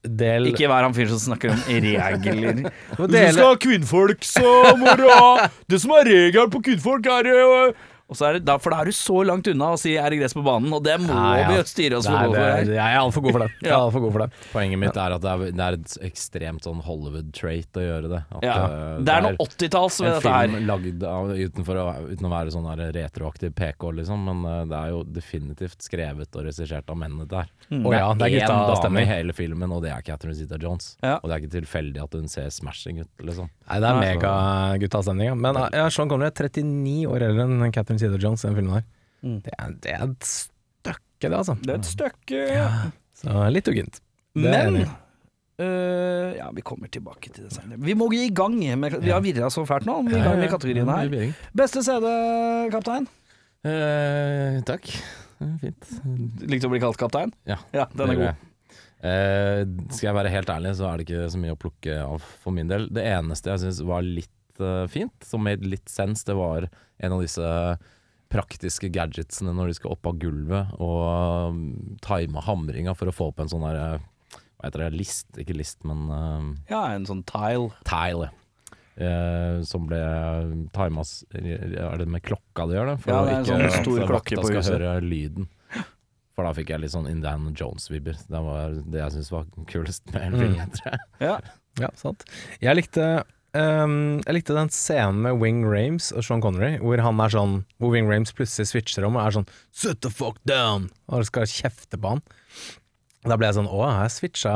del 0.00 0.48
Ikke 0.48 0.70
vær 0.70 0.86
han 0.86 0.94
fyren 0.96 1.12
som 1.12 1.34
snakker 1.34 1.52
om 1.52 1.62
regler. 1.68 2.62
Du 2.96 3.16
skal 3.16 3.44
ha 3.44 3.54
kvinnfolk, 3.60 4.24
så 4.24 4.52
må 4.80 4.94
du 4.96 5.06
ha 5.10 5.48
Det 5.68 5.80
som 5.82 5.92
er 5.98 6.08
regelen 6.08 6.52
på 6.54 6.62
kvinnfolk, 6.70 7.10
er 7.12 7.74
Og 8.10 8.18
så 8.18 8.32
det, 8.34 8.40
da, 8.44 8.56
For 8.58 8.74
da 8.74 8.80
er 8.82 8.90
du 8.90 8.94
så 8.96 9.20
langt 9.24 9.46
unna 9.46 9.68
å 9.72 9.78
si 9.78 9.92
'er 9.94 10.10
det 10.10 10.18
gress 10.18 10.34
på 10.34 10.42
banen', 10.42 10.72
og 10.74 10.82
det 10.82 10.96
må 11.00 11.14
ja, 11.14 11.46
ja. 11.46 11.48
vi 11.54 11.62
styre 11.70 12.00
oss 12.00 12.06
for 12.10 12.16
Nei, 12.18 12.26
god 12.26 12.34
for 12.34 12.42
er, 12.42 12.56
her. 12.56 12.72
jeg 12.74 12.94
er 12.94 12.98
altfor 12.98 13.22
god 13.22 13.32
for 13.36 13.44
det. 13.44 13.50
Jeg 13.62 13.70
er 13.70 13.76
alt 13.78 13.92
for 13.94 14.00
god 14.04 14.12
for 14.12 14.24
det. 14.24 14.30
Poenget 14.52 14.78
mitt 14.82 14.96
er 14.98 15.14
at 15.14 15.22
det 15.22 15.30
er, 15.30 15.52
det 15.54 15.64
er 15.68 15.76
et 15.78 15.94
ekstremt 16.10 16.66
sånn 16.66 16.80
Hollywood-trait 16.82 17.78
å 17.78 17.84
gjøre 17.86 18.08
det. 18.10 18.22
At, 18.34 18.42
Ja. 18.42 18.56
Det, 18.66 19.04
Det 19.06 19.14
er 19.14 19.22
noe 19.28 19.36
80-talls 19.46 20.00
ved 20.00 20.08
en 20.10 20.14
dette 20.18 20.32
her. 20.34 20.48
film 20.48 20.66
lagd 20.66 21.04
av, 21.06 21.30
utenfor 21.30 21.80
uten 22.10 22.26
å 22.26 22.32
være 22.34 22.50
sånn 22.50 22.68
retroaktiv 22.98 23.54
PK, 23.54 23.86
liksom, 24.00 24.24
men 24.26 24.42
eh, 24.50 24.64
det 24.70 24.78
er 24.80 24.88
jo 24.90 25.04
definitivt 25.04 25.78
skrevet 25.86 26.34
og 26.34 26.44
regissert 26.50 26.90
av 26.90 26.96
mennene 26.98 27.28
der. 27.30 27.46
Og 27.70 27.92
ja, 27.94 28.10
det 28.18 28.26
er 28.26 28.40
én 28.42 28.48
dame 28.50 28.76
stemmer. 28.80 29.02
i 29.02 29.06
hele 29.06 29.32
filmen, 29.32 29.70
og 29.70 29.82
det 29.86 29.92
er 29.94 30.02
Catherine 30.02 30.34
Zeta-Jones. 30.34 30.96
Ja. 31.02 31.18
Og 31.22 31.30
det 31.30 31.36
er 31.36 31.44
ikke 31.44 31.54
tilfeldig 31.60 32.02
at 32.02 32.12
hun 32.18 32.26
ser 32.28 32.50
smashing 32.50 33.00
ut, 33.04 33.10
liksom. 33.22 33.48
Nei, 33.70 33.78
det 33.78 33.86
er 33.86 34.00
megaguttastemning. 34.02 35.30
Ja. 35.30 35.34
Men 35.38 35.54
ja, 35.72 35.86
Sean 35.92 36.08
Connery 36.10 36.30
er 36.32 36.48
39 36.50 37.06
år 37.10 37.24
eldre 37.28 37.46
enn 37.46 37.72
Catherine 37.74 37.99
Zeta-Jones 38.00 38.46
den 38.46 38.56
filmen 38.58 38.78
her. 38.78 38.86
Mm. 39.20 39.36
Det, 39.44 39.52
er, 39.58 39.76
det 39.84 39.92
er 39.94 40.04
et 40.08 40.26
støkke, 40.30 41.28
det, 41.28 41.34
altså. 41.36 41.56
Det 41.60 41.74
er 41.74 41.78
et 41.82 41.90
støkke. 41.90 42.42
Ja, 42.56 42.66
Så 43.20 43.44
litt 43.52 43.68
uggent. 43.68 44.00
Men 44.40 44.80
øh, 44.80 46.36
Ja, 46.38 46.48
vi 46.56 46.62
kommer 46.64 46.88
tilbake 46.88 47.32
til 47.34 47.46
det 47.46 47.52
senere. 47.52 47.80
Vi 47.84 47.94
må 47.98 48.08
gå 48.08 48.20
i 48.24 48.30
gang. 48.34 48.56
Med, 48.80 48.96
vi 49.02 49.12
har 49.12 49.20
virra 49.24 49.50
så 49.52 49.66
fælt 49.68 49.88
nå. 49.88 49.98
Vi 50.08 50.14
er 50.16 50.22
i 50.22 50.26
gang 50.28 50.40
med 50.40 50.52
kategoriene 50.52 51.00
her. 51.02 51.34
Beste 51.56 51.82
CD, 51.84 52.06
kaptein? 52.72 53.08
Uh, 53.60 54.60
takk. 54.64 54.88
Fint. 55.60 55.90
Likte 56.48 56.68
å 56.68 56.72
bli 56.72 56.80
kalt 56.80 57.00
kaptein? 57.00 57.32
Ja, 57.48 57.60
Ja, 57.76 57.88
den 57.96 58.14
er 58.14 58.20
god. 58.24 58.46
Eh, 59.00 59.62
skal 59.94 60.10
jeg 60.10 60.16
være 60.18 60.32
helt 60.32 60.50
ærlig, 60.52 60.74
så 60.76 60.90
er 60.90 60.98
det 61.00 61.06
ikke 61.06 61.28
så 61.32 61.38
mye 61.40 61.54
å 61.54 61.60
plukke 61.60 61.94
av 62.02 62.24
for 62.42 62.52
min 62.52 62.68
del. 62.68 62.84
Det 62.92 63.04
eneste 63.08 63.48
jeg 63.54 63.62
syns 63.62 63.78
var 63.88 64.04
litt 64.04 64.28
eh, 64.60 64.86
fint, 64.92 65.12
som 65.24 65.42
made 65.44 65.66
litt 65.66 65.88
sense. 65.88 66.24
det 66.28 66.36
var 66.38 66.68
en 67.00 67.12
av 67.16 67.20
disse 67.24 67.78
praktiske 68.30 68.90
gadgetsene 68.94 69.50
når 69.56 69.72
de 69.72 69.74
skal 69.80 69.90
opp 69.96 70.06
av 70.06 70.18
gulvet 70.22 70.74
og 70.78 71.50
um, 71.50 71.96
time 72.04 72.38
hamringa 72.46 72.92
for 72.94 73.10
å 73.10 73.14
få 73.14 73.30
opp 73.32 73.40
en 73.42 73.48
sånn 73.50 73.64
der 73.66 73.78
eh, 73.80 74.04
Hva 74.60 74.68
heter 74.68 74.84
det? 74.84 74.90
List? 75.00 75.26
Ikke 75.40 75.56
list, 75.56 75.80
men 75.88 76.04
eh, 76.14 76.44
Ja, 76.70 76.84
en 76.94 77.06
sånn 77.08 77.24
tile. 77.26 77.72
tile. 77.88 78.28
Eh, 79.00 79.62
som 79.66 79.86
ble 79.88 79.98
tima 80.76 81.02
Er 81.32 81.96
det 81.98 82.06
med 82.12 82.22
klokka 82.26 82.66
det 82.68 82.76
gjør 82.78 82.90
det? 82.92 82.96
Ja, 83.08 83.22
det 83.24 83.32
er 83.32 83.38
en 83.40 83.48
sånn 83.48 83.64
at 83.66 83.78
stor 83.80 84.04
klokke 84.12 84.36
på 84.38 84.46
skal 84.50 84.60
huset. 84.60 84.76
høre 84.78 85.00
lyden. 85.02 85.48
For 86.36 86.46
da 86.46 86.52
fikk 86.56 86.70
jeg 86.70 86.80
litt 86.84 86.92
sånn 86.94 87.08
Indiana 87.10 87.50
Jones-vibber. 87.56 88.14
Det 88.30 88.40
var 88.46 88.76
det 88.78 89.00
jeg 89.02 89.16
syntes 89.16 89.32
var 89.34 89.48
kulest 89.68 90.06
med 90.12 90.22
hele 90.22 90.38
filmen, 90.44 90.68
Mm. 90.70 90.76
tror 90.76 90.92
jeg. 90.92 91.00
Ja. 91.26 91.34
Ja, 91.80 91.90
sant. 91.98 92.24
Jeg 92.62 92.76
likte 92.78 93.08
ehm, 93.58 94.20
Jeg 94.26 94.36
likte 94.36 94.56
den 94.56 94.72
scenen 94.74 95.22
med 95.24 95.40
Wing 95.40 95.64
Rames 95.66 96.10
og 96.12 96.24
Sean 96.26 96.42
Connery, 96.44 96.78
hvor 96.82 97.02
han 97.04 97.22
er 97.22 97.32
sånn 97.34 97.56
Hvor 97.78 97.94
Wing 97.94 98.10
Rames 98.10 98.34
plutselig 98.36 98.70
switcher 98.70 99.06
om 99.08 99.18
og 99.18 99.24
er 99.24 99.38
sånn 99.38 99.48
'Sit 99.72 100.02
the 100.02 100.10
fuck 100.10 100.38
down! 100.44 100.90
Og 101.08 101.26
skal 101.26 101.48
kjefte 101.50 101.98
på 102.00 102.16
han. 102.16 102.22
Da 103.28 103.36
ble 103.36 103.50
jeg 103.50 103.58
sånn 103.58 103.68
Å, 103.68 103.80
jeg 103.84 104.12
switcha 104.14 104.54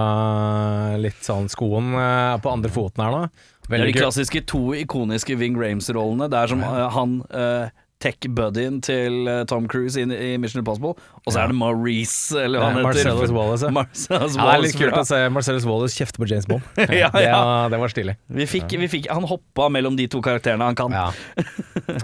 litt 1.00 1.20
sånn 1.24 1.50
skoen 1.52 1.92
eh, 2.00 2.37
på 2.40 2.52
andre 2.52 2.72
foten 2.72 3.04
her 3.04 3.12
nå. 3.12 3.24
Det 3.64 3.68
er 3.68 3.74
Veldig 3.74 3.92
de 3.92 3.96
klassiske 3.98 4.40
to 4.48 4.62
ikoniske 4.76 5.37
Wing 5.40 5.57
Rames-rollene. 5.57 6.28
Det 6.33 6.37
er 6.37 6.52
som 6.52 6.64
uh, 6.64 6.88
han 6.92 7.14
øh, 7.33 7.68
tech-buddyen 8.05 8.81
til 8.85 9.31
eh, 9.31 9.43
Tom 9.51 9.69
Cruise 9.71 10.01
i, 10.01 10.05
i 10.05 10.35
Mission 10.40 10.61
Impossible, 10.61 10.95
og 11.25 11.33
så 11.33 11.45
er 11.45 11.53
det 11.53 11.59
Maurice, 11.59 12.37
eller 12.38 12.61
hva 12.61 12.71
han 12.71 12.79
heter. 12.81 12.88
Marcellus 12.90 13.35
Wallace, 13.35 13.71
Marcellus 13.75 14.37
Marcellus 14.37 14.37
Ja, 14.37 14.45
det 14.45 14.55
er 14.55 14.64
litt 14.67 14.79
kult 14.81 14.99
å 15.01 15.05
se 15.09 15.21
Marcellus 15.33 15.69
Wallace 15.69 15.99
kjefte 15.99 16.21
på 16.23 16.29
James 16.31 16.49
Bond. 16.51 16.67
Ja, 16.95 17.09
ja. 17.09 17.11
Det, 17.14 17.31
var, 17.33 17.71
det 17.73 17.79
var 17.81 17.93
stilig. 17.93 18.14
Vi 18.38 18.47
fikk, 18.49 18.75
vi 18.79 18.88
fikk, 18.90 19.09
han 19.11 19.25
hoppa 19.29 19.67
mellom 19.73 19.97
de 19.99 20.07
to 20.11 20.21
karakterene 20.25 20.69
han 20.69 20.77
kan. 20.79 20.95
Ja. 20.95 21.09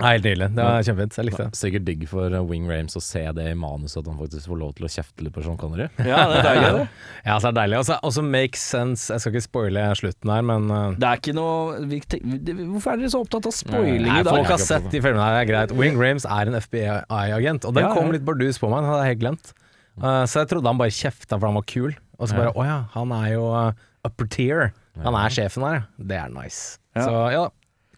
Helt 0.01 0.25
nydelig. 0.25 0.51
Det 0.57 0.65
var 0.65 0.83
kjempefint. 0.87 1.19
Jeg 1.21 1.29
likte 1.29 1.47
det. 1.47 1.59
Sikkert 1.61 1.87
digg 1.87 2.07
for 2.11 2.33
uh, 2.33 2.41
Wing 2.47 2.67
Rames 2.71 2.97
å 2.99 3.03
se 3.05 3.23
det 3.37 3.47
i 3.53 3.57
manuset, 3.59 4.01
at 4.03 4.11
han 4.11 4.19
faktisk 4.21 4.51
får 4.51 4.61
lov 4.63 4.73
til 4.79 4.89
å 4.89 4.93
kjefte 4.93 5.27
litt 5.27 5.35
på 5.37 5.45
Sean 5.45 5.59
Connery. 5.61 5.89
Ja, 6.01 6.25
det 6.31 6.41
er 6.41 6.49
deilig, 6.49 6.71
det. 6.81 6.87
Ja, 7.27 7.37
så 7.37 7.51
er 7.51 7.55
det 7.55 7.61
deilig. 7.61 7.81
Og 8.01 8.15
så 8.17 8.25
makes 8.27 8.65
sense. 8.73 9.09
Jeg 9.13 9.23
skal 9.23 9.37
ikke 9.37 9.47
spoile 9.47 9.87
slutten 10.01 10.35
her, 10.35 10.47
men 10.51 10.71
uh, 10.73 10.81
Det 10.99 11.11
er 11.11 11.23
ikke 11.23 11.37
noe 11.37 11.79
Hvorfor 11.81 12.95
er 12.95 13.03
dere 13.03 13.13
så 13.13 13.23
opptatt 13.25 13.49
av 13.51 13.55
spoiling 13.55 14.11
i 14.11 14.25
dag? 14.25 14.31
folk 14.31 14.53
har 14.55 14.63
sett 14.63 14.89
de 14.93 15.01
filmene 15.03 15.25
her, 15.25 15.39
det 15.39 15.43
er 15.45 15.51
greit. 15.51 15.75
Wing 15.77 15.90
Rames 15.99 16.27
er 16.29 16.51
en 16.51 16.57
FBI-agent, 16.59 17.67
og 17.67 17.75
den 17.77 17.87
Ja, 17.87 17.95
kom 17.97 18.13
litt 18.15 18.27
bardus 18.27 18.61
på 18.61 18.71
meg, 18.71 18.85
den 18.85 18.91
hadde 18.93 19.07
jeg 19.07 19.15
helt 19.15 19.25
glemt. 19.25 19.53
Uh, 20.01 20.25
så 20.29 20.43
jeg 20.45 20.53
trodde 20.53 20.71
han 20.71 20.79
bare 20.81 20.95
kjefta 20.95 21.37
for 21.37 21.51
han 21.51 21.59
var 21.59 21.67
kul, 21.69 21.97
og 22.21 22.29
så 22.31 22.37
bare 22.39 22.53
å 22.55 22.65
ja, 22.65 22.79
han 22.95 23.13
er 23.17 23.33
jo 23.35 23.49
uh, 23.53 23.73
upper 24.07 24.29
tier. 24.33 24.71
Han 25.05 25.17
er 25.17 25.33
sjefen 25.35 25.65
her, 25.67 25.81
ja. 25.81 26.07
Det 26.13 26.17
er 26.21 26.33
nice. 26.35 26.79
Så 26.97 27.13
ja, 27.35 27.47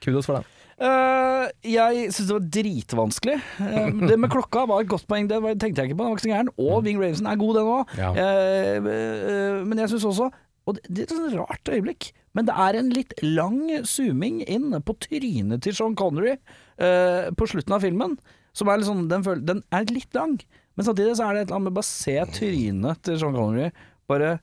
kudos 0.03 0.29
for 0.29 0.41
den. 0.41 0.49
Uh, 0.83 1.47
jeg 1.67 2.09
syns 2.11 2.27
det 2.31 2.35
var 2.35 2.47
dritvanskelig. 2.57 3.37
Uh, 3.61 4.07
det 4.09 4.17
med 4.19 4.33
klokka 4.33 4.65
var 4.71 4.83
et 4.83 4.91
godt 4.91 5.07
poeng, 5.11 5.29
det 5.31 5.39
var, 5.45 5.55
tenkte 5.55 5.83
jeg 5.85 5.93
ikke 5.93 5.99
på. 6.01 6.07
Den 6.07 6.15
var 6.15 6.19
ikke 6.19 6.27
så 6.27 6.33
gæren. 6.33 6.51
Og 6.59 6.87
Wing 6.87 6.99
Ravenson 7.03 7.29
er 7.31 7.39
god, 7.39 7.55
den 7.59 7.71
òg. 7.77 7.95
Ja. 7.99 8.11
men 9.63 9.85
jeg 9.85 9.93
syns 9.93 10.09
også 10.11 10.31
Og 10.67 10.75
det, 10.77 10.83
det 10.89 11.05
er 11.05 11.09
et 11.09 11.15
sånt 11.15 11.39
rart 11.41 11.71
øyeblikk, 11.75 12.13
men 12.37 12.47
det 12.49 12.55
er 12.57 12.79
en 12.79 12.91
litt 12.95 13.13
lang 13.23 13.59
zooming 13.89 14.41
inn 14.49 14.71
på 14.87 14.95
trynet 15.05 15.63
til 15.67 15.75
Sean 15.77 15.97
Connery 15.99 16.39
uh, 16.81 17.29
på 17.37 17.49
slutten 17.51 17.75
av 17.77 17.83
filmen. 17.85 18.15
Som 18.57 18.69
er 18.73 18.81
litt 18.81 18.89
sånn, 18.89 19.07
den, 19.11 19.25
føl- 19.25 19.45
den 19.49 19.61
er 19.73 19.85
litt 19.93 20.13
lang, 20.17 20.39
men 20.77 20.87
samtidig 20.89 21.15
så 21.19 21.27
er 21.29 21.35
det 21.37 21.43
et 21.43 21.51
eller 21.51 21.59
annet 21.61 21.71
med 21.71 21.77
bare 21.79 21.89
se 21.89 22.17
trynet 22.39 23.03
til 23.05 23.19
Sean 23.21 23.37
Connery. 23.37 23.71
Bare 24.09 24.35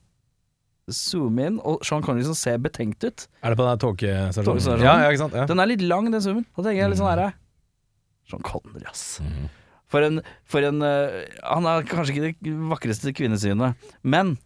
zoome 0.90 1.44
inn, 1.46 1.58
og 1.62 1.84
Sean 1.86 2.02
Connery 2.02 2.24
som 2.26 2.34
ser 2.38 2.58
betenkt 2.62 3.04
ut. 3.06 3.26
Er 3.46 3.52
det 3.54 3.58
på 3.60 3.66
den 3.68 3.82
togstasjonen? 3.84 4.82
Ja, 4.82 4.96
ja, 5.04 5.10
ikke 5.12 5.20
sant? 5.22 5.36
Ja. 5.38 5.44
Den 5.50 5.62
er 5.62 5.70
litt 5.70 5.84
lang, 5.86 6.08
den 6.10 6.22
zoomen. 6.24 6.46
Da 6.56 6.64
tenker 6.66 6.80
jeg 6.82 6.90
litt 6.94 6.98
sånn 7.02 7.10
herre 7.12 7.28
Sean 8.30 8.42
Connery, 8.46 8.82
ass. 8.90 9.04
For 9.90 10.06
en, 10.06 10.20
for 10.46 10.62
en 10.62 10.82
uh, 10.86 11.20
Han 11.50 11.66
er 11.66 11.86
kanskje 11.90 12.14
ikke 12.14 12.34
det 12.46 12.52
vakreste 12.70 13.10
kvinnesynet, 13.18 13.78
men 14.06 14.36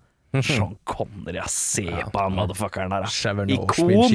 Sean 0.43 0.77
Connery, 0.89 1.37
ja. 1.39 1.45
Se 1.51 1.85
på 1.85 2.19
han 2.19 2.35
motherfuckeren 2.35 2.91
der, 2.91 3.07
ja. 3.07 3.35
Ikon! 3.55 4.09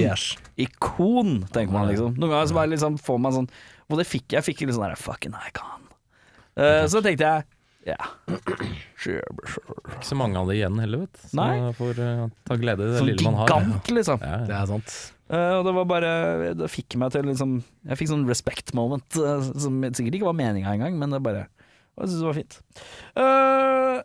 Ikon, 0.59 1.35
tenker 1.53 1.71
man 1.73 1.87
liksom. 1.91 2.17
Noen 2.19 2.33
ganger 2.33 2.49
så 2.51 2.57
bare 2.57 2.73
liksom 2.73 2.97
får 2.99 3.21
man 3.23 3.37
sånn 3.37 3.47
Og 3.89 4.01
det 4.01 4.07
fikk 4.09 4.35
jeg. 4.35 4.43
fikk 4.45 4.65
litt 4.65 4.75
sånn 4.75 4.87
der 4.89 4.99
fucking 4.99 5.37
icon. 5.47 5.87
Uh, 6.59 6.83
så 6.91 6.99
tenkte 7.05 7.23
jeg 7.29 7.47
ja. 7.87 7.95
Sure, 8.99 9.23
sure. 9.47 9.77
Ikke 9.95 10.05
så 10.05 10.17
mange 10.19 10.37
av 10.37 10.49
det 10.51 10.57
igjen 10.59 10.75
heller, 10.81 11.05
vet 11.05 11.13
du. 11.15 11.21
Så 11.31 11.37
Nei. 11.39 11.53
man 11.63 11.77
får 11.77 12.01
uh, 12.03 12.25
ta 12.45 12.57
glede 12.59 12.83
i 12.85 12.89
det 12.91 12.99
Sånn 12.99 13.07
lille 13.09 13.23
man 13.25 13.37
har. 13.39 13.47
gigant, 13.53 13.91
liksom. 13.95 14.19
Ja, 14.25 14.41
Det 14.49 14.57
er 14.57 14.67
sant. 14.73 14.97
Uh, 15.29 15.53
og 15.59 15.63
det 15.67 15.73
var 15.77 15.85
bare 15.85 16.11
Det 16.57 16.67
fikk 16.73 16.95
meg 16.97 17.11
til 17.13 17.27
liksom 17.29 17.51
Jeg 17.85 17.99
fikk 17.99 18.09
sånn 18.09 18.23
respect 18.29 18.73
moment, 18.77 19.05
uh, 19.21 19.39
som 19.61 19.79
sikkert 19.93 20.19
ikke 20.19 20.27
var 20.27 20.37
meninga 20.37 20.73
engang, 20.75 20.97
men 20.99 21.13
det 21.13 21.21
bare 21.25 21.45
Jeg 21.47 22.09
syns 22.09 22.19
det 22.19 22.27
var 22.29 22.37
fint. 22.37 22.59
Eh, 23.19 23.97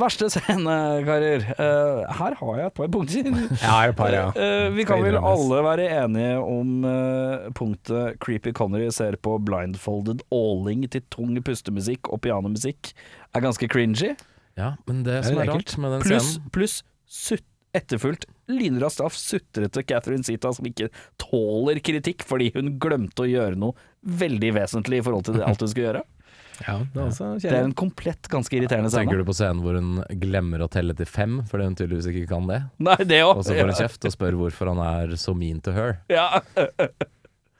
verste 0.00 0.28
scene, 0.32 0.76
karer. 1.06 1.46
Uh, 1.58 2.04
her 2.18 2.36
har 2.40 2.60
jeg 2.60 2.70
et 2.70 2.76
par 2.76 2.92
punkter. 2.92 3.30
Ja, 3.64 3.76
et 3.88 3.96
par, 3.98 4.12
ja. 4.14 4.28
uh, 4.36 4.68
vi 4.76 4.86
kan 4.88 5.02
vel 5.04 5.18
alle 5.18 5.62
være 5.66 5.88
enige 6.02 6.38
om 6.42 6.86
uh, 6.86 7.48
punktet 7.56 8.20
Creepy 8.22 8.54
Connery 8.56 8.90
ser 8.94 9.18
på 9.20 9.38
blindfolded 9.46 10.24
åling 10.34 10.86
til 10.92 11.04
tung 11.12 11.34
pustemusikk 11.46 12.10
og 12.12 12.22
pianomusikk 12.26 12.92
er 13.36 13.44
ganske 13.44 13.68
cringy. 13.72 14.14
ja, 14.56 14.74
men 14.86 15.04
det 15.04 15.20
Er 15.20 15.28
som 15.28 15.40
det 15.40 15.46
er 15.48 15.52
rart 15.54 15.76
med 15.78 15.96
den 15.96 16.06
Pluss 16.06 16.32
scenen 16.32 16.50
pluss 16.54 16.80
sutt 17.06 17.44
etterfulgt 17.76 18.24
lynraskt 18.48 19.02
av 19.04 19.12
sutrete 19.12 19.82
Catherine 19.84 20.24
Zita, 20.24 20.52
som 20.54 20.66
ikke 20.68 20.88
tåler 21.20 21.80
kritikk 21.84 22.24
fordi 22.26 22.50
hun 22.54 22.76
glemte 22.80 23.24
å 23.24 23.28
gjøre 23.28 23.58
noe 23.58 23.76
veldig 24.06 24.52
vesentlig 24.56 25.00
i 25.00 25.04
forhold 25.04 25.26
til 25.28 25.38
det, 25.38 25.44
alt 25.46 25.60
hun 25.60 25.72
skulle 25.72 25.90
gjøre. 25.90 26.04
Ja, 26.64 26.78
det 26.94 27.00
er 27.02 27.08
også 27.10 27.26
Det 27.42 27.50
er 27.52 27.66
en 27.66 27.74
komplett 27.76 28.28
ganske 28.32 28.56
irriterende 28.56 28.88
scene. 28.88 29.04
Tenker 29.04 29.20
du 29.20 29.26
på 29.28 29.34
scenen 29.36 29.60
hvor 29.64 29.76
hun 29.76 29.98
glemmer 30.22 30.64
å 30.64 30.70
telle 30.72 30.94
til 30.96 31.08
fem, 31.10 31.40
fordi 31.50 31.66
hun 31.68 31.76
tydeligvis 31.76 32.08
ikke 32.12 32.30
kan 32.30 32.48
det? 32.48 32.62
Nei, 32.86 32.96
det 33.04 33.20
også. 33.26 33.42
Og 33.42 33.44
så 33.48 33.58
får 33.58 33.70
hun 33.72 33.78
kjeft 33.82 34.08
og 34.08 34.14
spør 34.14 34.38
hvorfor 34.40 34.72
han 34.72 34.80
er 34.86 35.14
så 35.20 35.34
mean 35.36 35.60
to 35.64 35.74
her. 35.76 35.98
Ja. 36.12 36.40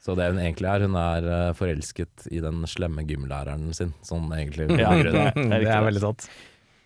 Så 0.07 0.13
det 0.15 0.29
hun 0.31 0.37
egentlig 0.39 0.69
er, 0.71 0.83
hun 0.87 0.93
er 0.95 1.25
eh, 1.27 1.47
forelsket 1.57 2.29
i 2.31 2.37
den 2.39 2.61
slemme 2.71 3.03
gymlæreren 3.03 3.73
sin. 3.75 3.89
Sånn 4.07 4.29
egentlig 4.31 4.69
Ja, 4.79 4.93
det 4.95 5.11
er, 5.11 5.33
det 5.35 5.79
veldig 5.83 6.03
sant. 6.05 6.29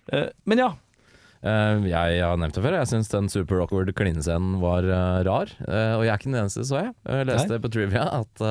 Eh, 0.10 0.32
Men 0.50 0.64
ja. 0.64 0.70
Eh, 1.46 1.84
jeg 1.92 2.24
har 2.26 2.40
nevnt 2.42 2.58
det 2.58 2.64
før, 2.66 2.80
jeg 2.80 2.90
syns 2.90 3.12
den 3.14 3.30
super 3.30 3.62
awkward 3.62 3.94
klinescenen 3.94 4.58
var 4.64 4.88
rar. 5.28 5.54
Og 5.68 6.02
jeg 6.08 6.10
er 6.10 6.18
ikke 6.18 6.32
den 6.32 6.40
eneste, 6.42 6.66
så 6.66 6.82
jeg. 6.82 6.96
Jeg 7.06 7.30
leste 7.30 7.62
på 7.62 7.72
Trivia 7.78 8.08
at 8.24 8.44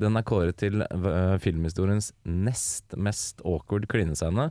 den 0.00 0.16
er 0.18 0.24
kåret 0.26 0.56
til 0.62 0.82
eh, 0.86 1.36
filmhistoriens 1.44 2.10
nest 2.24 2.96
mest 2.96 3.42
awkward 3.44 3.86
klinescene. 3.92 4.50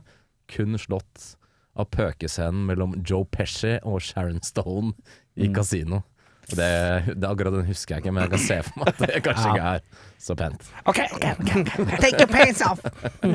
Kun 0.50 0.78
slått 0.80 1.34
av 1.78 1.86
pøkescenen 1.94 2.64
mellom 2.70 2.96
Joe 3.06 3.26
Pesci 3.30 3.76
og 3.86 4.00
Sharon 4.02 4.40
Stone 4.46 4.94
i 5.38 5.46
Mm. 5.48 5.54
kasino. 5.54 6.02
Det, 6.50 6.66
det 7.14 7.28
Akkurat 7.28 7.54
den 7.54 7.68
husker 7.68 7.94
jeg 7.94 8.02
ikke, 8.02 8.12
men 8.16 8.24
jeg 8.24 8.30
kan 8.32 8.40
se 8.42 8.56
for 8.66 8.80
meg 8.80 8.88
at 8.90 9.02
det 9.06 9.20
kanskje 9.22 9.50
ikke 9.52 9.68
er 9.70 9.84
så 10.18 10.34
pent. 10.34 10.64
OK, 10.90 10.98
OK, 11.14 11.26
ok. 11.38 11.52
Take 12.02 12.18
your 12.18 12.26
pants 12.32 12.62
off! 12.66 12.82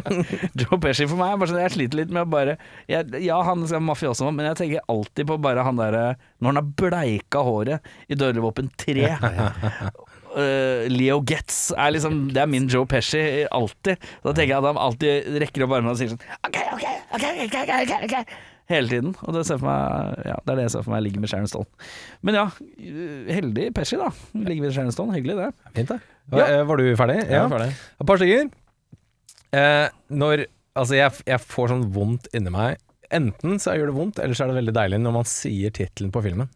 Joe 0.59 0.79
Pesci 0.83 1.07
for 1.07 1.15
meg 1.21 1.37
bare 1.39 1.47
sånn 1.53 1.61
Jeg 1.63 1.73
sliter 1.77 2.01
litt 2.01 2.11
med 2.11 2.25
å 2.25 2.29
bare 2.33 2.57
jeg, 2.91 3.07
Ja, 3.23 3.37
han 3.47 3.63
skal 3.63 3.79
er 3.79 3.85
mafioso, 3.87 4.27
men 4.35 4.49
jeg 4.49 4.59
tenker 4.59 4.83
alltid 4.91 5.29
på 5.31 5.37
bare 5.47 5.63
han 5.63 5.79
derre 5.79 6.03
Når 6.43 6.51
han 6.51 6.59
har 6.59 6.67
bleika 6.83 7.45
håret 7.47 7.87
i 8.11 8.19
Dødelig 8.19 8.43
våpen 8.49 8.67
3. 8.83 9.07
Eh, 10.35 10.87
Leo 10.91 11.21
Getz 11.23 11.69
er 11.71 11.93
liksom 11.95 12.25
Det 12.35 12.41
er 12.43 12.49
min 12.51 12.65
Joe 12.71 12.87
Pesci 12.89 13.21
alltid. 13.47 14.01
Da 14.25 14.33
tenker 14.33 14.51
jeg 14.51 14.57
at 14.59 14.67
han 14.67 14.81
alltid 14.81 15.37
rekker 15.45 15.63
opp 15.63 15.77
armene 15.77 15.93
og 15.93 15.99
sier 15.99 16.11
sånn 16.11 16.19
OK, 16.47 16.59
OK, 16.75 16.83
OK, 17.15 17.25
OK, 17.45 17.55
ok, 17.61 17.71
ok, 17.85 17.95
ok 18.09 18.35
Hele 18.65 18.89
tiden. 18.89 19.11
Og 19.21 19.35
det, 19.35 19.43
ser 19.45 19.59
for 19.61 19.69
meg, 19.69 20.23
ja, 20.25 20.35
det 20.41 20.51
er 20.51 20.57
det 20.57 20.63
jeg 20.65 20.73
ser 20.73 20.85
for 20.87 20.95
meg 20.95 21.03
ligger 21.05 21.21
med 21.21 21.29
Sharon 21.29 21.49
Stone. 21.51 21.67
Men 22.25 22.39
ja, 22.39 22.45
heldig 23.37 23.67
Pesci, 23.77 23.99
da. 24.01 24.07
Ligger 24.33 24.65
med 24.65 24.73
Sharon 24.73 24.95
Stone. 24.95 25.13
Hyggelig, 25.13 25.35
det. 25.37 25.69
Fint, 25.75 25.93
da. 25.93 25.99
Ja. 26.33 26.47
Eh, 26.47 26.63
Var 26.65 26.81
du 26.81 26.87
ferdig? 26.97 27.19
Jeg 27.29 27.37
er 27.43 27.51
ferdig. 27.53 27.67
Et 28.01 28.09
par 28.09 28.21
stykker. 28.23 28.49
Eh, 29.53 29.87
når 30.09 30.47
Altså, 30.75 30.97
jeg, 30.97 31.23
jeg 31.29 31.39
får 31.39 31.69
sånn 31.71 31.85
vondt 31.95 32.25
inni 32.35 32.51
meg. 32.51 32.81
Enten 33.15 33.61
så 33.63 33.77
gjør 33.77 33.93
det 33.93 33.95
vondt, 33.95 34.17
eller 34.19 34.35
så 34.35 34.43
er 34.43 34.51
det 34.51 34.57
veldig 34.57 34.73
deilig 34.75 34.97
når 35.05 35.13
man 35.21 35.27
sier 35.29 35.71
tittelen 35.71 36.11
på 36.11 36.23
filmen. 36.25 36.49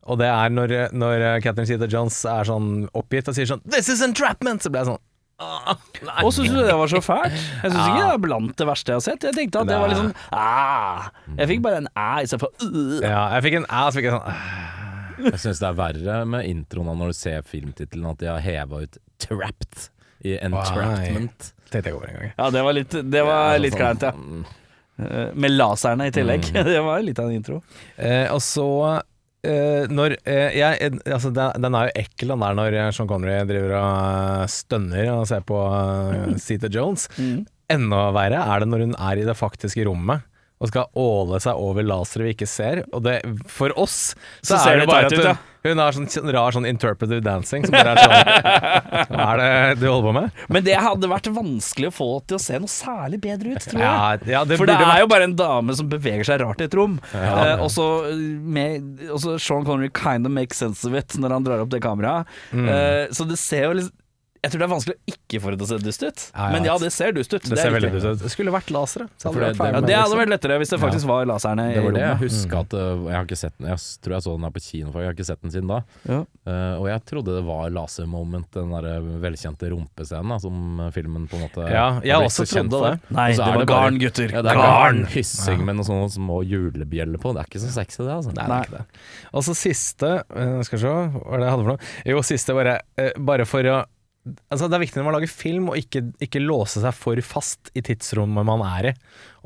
Ja. 0.00 0.08
Og 0.10 0.18
det 0.18 0.26
er 0.32 0.48
når, 0.52 0.72
når 0.96 1.22
Catherine 1.44 1.68
Zeta-Jones 1.68 2.22
er 2.24 2.48
sånn 2.48 2.68
oppgitt 2.96 3.28
og 3.28 3.36
sier 3.36 3.46
sånn 3.50 3.60
'This 3.68 3.88
is 3.92 4.02
entrapment!' 4.02 4.64
Så 4.64 4.72
blir 4.72 4.80
jeg 4.84 4.90
sånn 4.94 5.02
«Åh, 5.40 5.76
nei. 6.04 6.22
Og 6.24 6.32
syns 6.36 6.50
du 6.52 6.58
det 6.60 6.74
var 6.76 6.88
så 6.92 7.00
fælt? 7.00 7.32
Jeg 7.32 7.70
syns 7.72 7.86
ikke 7.86 8.00
det 8.02 8.12
er 8.12 8.18
blant 8.20 8.56
det 8.60 8.66
verste 8.68 8.92
jeg 8.92 8.96
har 8.98 9.04
sett. 9.06 9.22
Jeg 9.24 9.36
tenkte 9.38 9.62
at 9.62 9.70
det 9.70 9.78
var 9.80 9.94
sånn 9.96 10.10
ah. 10.36 11.06
Jeg 11.38 11.48
fikk 11.54 11.62
bare 11.64 11.80
en 11.80 11.88
æ 11.96 12.08
istedenfor 12.26 12.50
uh. 12.60 12.98
Ja, 13.00 13.22
jeg 13.36 13.46
fikk 13.46 13.56
en 13.62 13.68
æ, 13.68 13.80
så 13.88 13.94
fikk 13.96 14.08
jeg 14.10 14.16
sånn 14.18 14.28
«Åh». 14.34 14.76
Jeg 15.20 15.40
syns 15.40 15.58
det 15.60 15.68
er 15.68 15.76
verre 15.76 16.18
med 16.24 16.46
introen 16.48 16.96
når 16.96 17.12
du 17.12 17.16
ser 17.16 17.42
filmtittelen, 17.44 18.06
at 18.08 18.20
de 18.20 18.28
har 18.28 18.40
heva 18.44 18.84
ut 18.84 18.96
'trapped' 19.20 19.88
i 20.24 20.36
'entrapment'. 20.40 21.52
Tenkte 21.70 21.88
jeg 21.88 21.96
over 21.96 22.08
en 22.08 22.16
gang. 22.16 22.32
Ja, 22.36 22.50
det 22.50 22.62
var 22.64 22.72
litt, 22.72 22.90
det 22.90 23.22
var 23.24 23.58
litt 23.60 23.76
sånn, 23.76 23.80
kleint, 23.80 24.02
ja. 24.02 24.12
mm, 24.16 24.44
Eh, 25.00 25.28
Med 25.34 25.54
laserne 25.56 26.08
i 26.10 26.12
tillegg. 26.12 26.44
Det 26.52 26.80
var 26.84 27.00
litt 27.04 27.18
av 27.18 27.30
en 27.30 27.36
intro. 27.38 27.62
Eh, 27.96 28.26
og 28.32 28.42
så 28.44 28.66
eh, 29.46 29.84
når 29.90 30.16
uh, 30.18 30.50
jeg, 30.56 30.90
altså, 31.04 31.32
den, 31.34 31.64
den 31.64 31.76
er 31.76 31.88
jo 31.88 31.94
ekkel, 32.02 32.34
den 32.34 32.44
der 32.44 32.58
når 32.58 32.78
Sean 32.96 33.10
Connery 33.10 33.38
driver 33.48 33.76
og 33.78 34.42
eh, 34.42 34.50
stønner 34.52 35.12
og 35.14 35.28
ser 35.30 35.46
på 35.46 35.60
uh, 35.60 36.34
Zeta 36.40 36.70
Jones. 36.72 37.08
Mm. 37.18 37.44
Enda 37.70 38.02
verre 38.16 38.42
er 38.42 38.62
det 38.62 38.70
når 38.70 38.86
hun 38.88 38.96
er 38.98 39.20
i 39.20 39.28
det 39.28 39.38
faktiske 39.38 39.86
rommet 39.86 40.26
og 40.60 40.68
skal 40.68 40.90
åle 41.00 41.38
seg 41.40 41.56
over 41.56 41.86
lasere 41.88 42.26
vi 42.26 42.34
ikke 42.34 42.48
ser. 42.48 42.82
Og 42.92 43.00
det, 43.06 43.20
for 43.48 43.72
oss 43.80 44.10
så, 44.42 44.54
Så 44.54 44.58
ser 44.60 44.74
er 44.76 44.82
det 44.82 44.90
bare 44.90 45.08
at 45.08 45.14
ut, 45.16 45.24
hun, 45.24 45.38
hun 45.70 45.80
har 45.80 45.96
sånn 45.96 46.32
rar 46.36 46.52
sånn 46.56 46.68
interpretive 46.68 47.22
dancing 47.24 47.64
som 47.64 47.72
bare 47.76 47.94
er 47.94 48.00
sånn 48.04 49.14
Hva 49.14 49.28
er 49.32 49.40
det 49.40 49.80
du 49.80 49.86
holder 49.88 50.06
på 50.06 50.12
med? 50.18 50.42
Men 50.52 50.66
det 50.68 50.76
hadde 50.80 51.10
vært 51.10 51.30
vanskelig 51.36 51.88
å 51.90 51.94
få 51.96 52.08
til 52.28 52.36
å 52.36 52.42
se 52.44 52.60
noe 52.60 52.72
særlig 52.72 53.20
bedre 53.24 53.54
ut, 53.56 53.64
tror 53.72 53.80
jeg. 53.80 53.86
Ja, 53.88 54.34
ja, 54.34 54.42
det 54.48 54.60
For 54.60 54.68
det 54.68 54.76
er 54.76 54.84
vært 54.84 55.04
jo 55.06 55.10
bare 55.14 55.28
en 55.30 55.36
dame 55.40 55.76
som 55.80 55.88
beveger 55.92 56.28
seg 56.28 56.42
rart 56.44 56.60
i 56.60 56.68
et 56.68 56.76
rom. 56.76 56.98
Eh, 57.16 57.54
og 57.56 57.68
så 57.72 57.86
med- 58.20 59.06
og 59.08 59.20
så 59.24 59.38
Sean 59.40 59.64
Connery 59.68 59.88
kind 59.96 60.28
of 60.28 60.32
makes 60.36 60.60
sense 60.60 60.84
of 60.84 60.96
it 60.96 61.16
når 61.16 61.36
han 61.38 61.48
drar 61.48 61.64
opp 61.64 61.72
det 61.72 61.80
kameraet. 61.84 62.28
Mm. 62.52 62.68
Eh, 62.68 63.06
så 63.16 63.24
det 63.28 63.40
ser 63.40 63.68
jo 63.70 63.78
litt 63.80 63.92
Jeg 64.40 64.52
tror 64.54 64.60
det 64.62 64.64
er 64.64 64.70
vanskelig 64.72 64.94
å 64.96 65.12
ikke 65.12 65.38
få 65.44 65.50
det 65.52 65.56
til 65.60 65.66
å 65.66 65.68
se 65.68 65.76
dust 65.84 66.02
ut. 66.02 66.22
Ja, 66.32 66.44
ja. 66.46 66.52
Men 66.54 66.64
ja, 66.64 66.74
det 66.80 66.88
ser 66.94 67.12
dust 67.12 67.34
ut. 67.34 67.42
Det 67.44 67.50
det 67.52 67.58
ser 67.60 67.72
veldig 67.74 67.90
dust 67.92 68.06
ut. 68.08 68.20
Det 68.24 68.30
skulle 68.32 68.52
vært 68.54 68.70
lasere. 68.72 69.04
Så 69.20 69.28
hadde 69.28 69.40
det 69.50 69.58
det- 69.58 69.66
Ja, 69.68 69.80
det 69.84 69.96
hadde 70.00 70.16
vært 70.16 70.30
lettere 70.32 70.56
hvis 70.62 70.70
det 70.72 70.78
faktisk 70.80 71.06
var 71.10 71.26
laserne 71.28 71.66
i 71.74 71.76
rommet. 71.76 72.00
jeg 72.00 72.16
husker 72.22 72.60
at 72.64 72.72
øh, 72.72 73.04
Jeg 73.10 73.16
har 73.18 73.24
ikke 73.28 73.36
sett 73.36 73.54
den 73.58 73.68
Jeg 73.68 73.76
tror 74.00 74.14
jeg 74.16 74.22
så 74.24 74.32
den 74.38 74.46
her 74.48 74.54
på 74.56 74.62
kino, 74.64 74.92
for 74.94 75.00
jeg 75.04 75.08
har 75.10 75.14
ikke 75.18 75.26
sett 75.28 75.42
den 75.44 75.50
siden 75.52 75.68
da. 75.68 75.78
Ja. 76.08 76.20
Uh, 76.48 76.74
og 76.80 76.86
jeg 76.88 77.04
trodde 77.04 77.36
det 77.36 77.44
var 77.44 77.68
lasermoment, 77.70 78.48
den 78.56 78.70
der 78.72 78.88
velkjente 79.20 79.70
rumpescenen 79.74 80.32
da, 80.32 80.38
som 80.40 80.90
filmen 80.96 81.28
på 81.28 81.36
en 81.36 81.44
måte 81.44 81.68
Ja, 81.68 82.00
jeg 82.00 82.16
har 82.16 82.24
også 82.24 82.48
trodde 82.48 82.70
for. 82.80 82.96
det. 82.96 83.14
Nei, 83.20 83.28
det 83.36 83.38
var 83.44 83.60
bare- 83.60 83.66
garn, 83.74 83.98
gutter. 84.00 84.32
Ja, 84.32 84.40
det 84.42 84.50
er 84.56 84.62
garn! 84.64 85.04
hyssing 85.12 85.64
med 85.68 85.76
noen 85.76 85.84
sånne 85.84 86.10
små 86.16 86.40
julebjeller 86.48 87.20
på. 87.20 87.34
Det 87.36 87.44
er 87.44 87.52
ikke 87.52 87.60
så 87.68 87.76
sexy, 87.76 88.00
det. 88.08 88.16
altså 88.16 88.32
Nei, 88.32 88.48
det 88.48 88.56
er 88.56 88.64
ikke 88.64 88.78
det. 88.80 89.00
Og 89.34 89.44
så 89.44 89.54
siste 89.54 90.24
uh, 90.32 90.62
Skal 90.64 90.78
vi 90.78 90.82
se, 90.82 90.88
hva 90.88 91.28
var 91.28 91.38
det 91.38 91.44
jeg 91.44 91.52
hadde 91.52 91.64
for 91.68 91.72
noe? 91.76 91.94
Jo, 92.16 92.22
siste 92.24 92.56
bare 92.56 92.80
uh, 92.96 93.12
Bare 93.20 93.44
for 93.44 93.68
å 93.68 93.84
Altså 94.52 94.68
Det 94.68 94.76
er 94.76 94.82
viktig 94.82 95.00
når 95.00 95.06
man 95.06 95.14
lager 95.16 95.32
film 95.32 95.70
å 95.72 95.76
ikke, 95.78 96.02
ikke 96.20 96.42
låse 96.42 96.82
seg 96.82 96.92
for 96.96 97.20
fast 97.24 97.70
i 97.72 97.82
tidsrommet 97.84 98.44
man 98.46 98.64
er 98.66 98.90
i. 98.90 98.94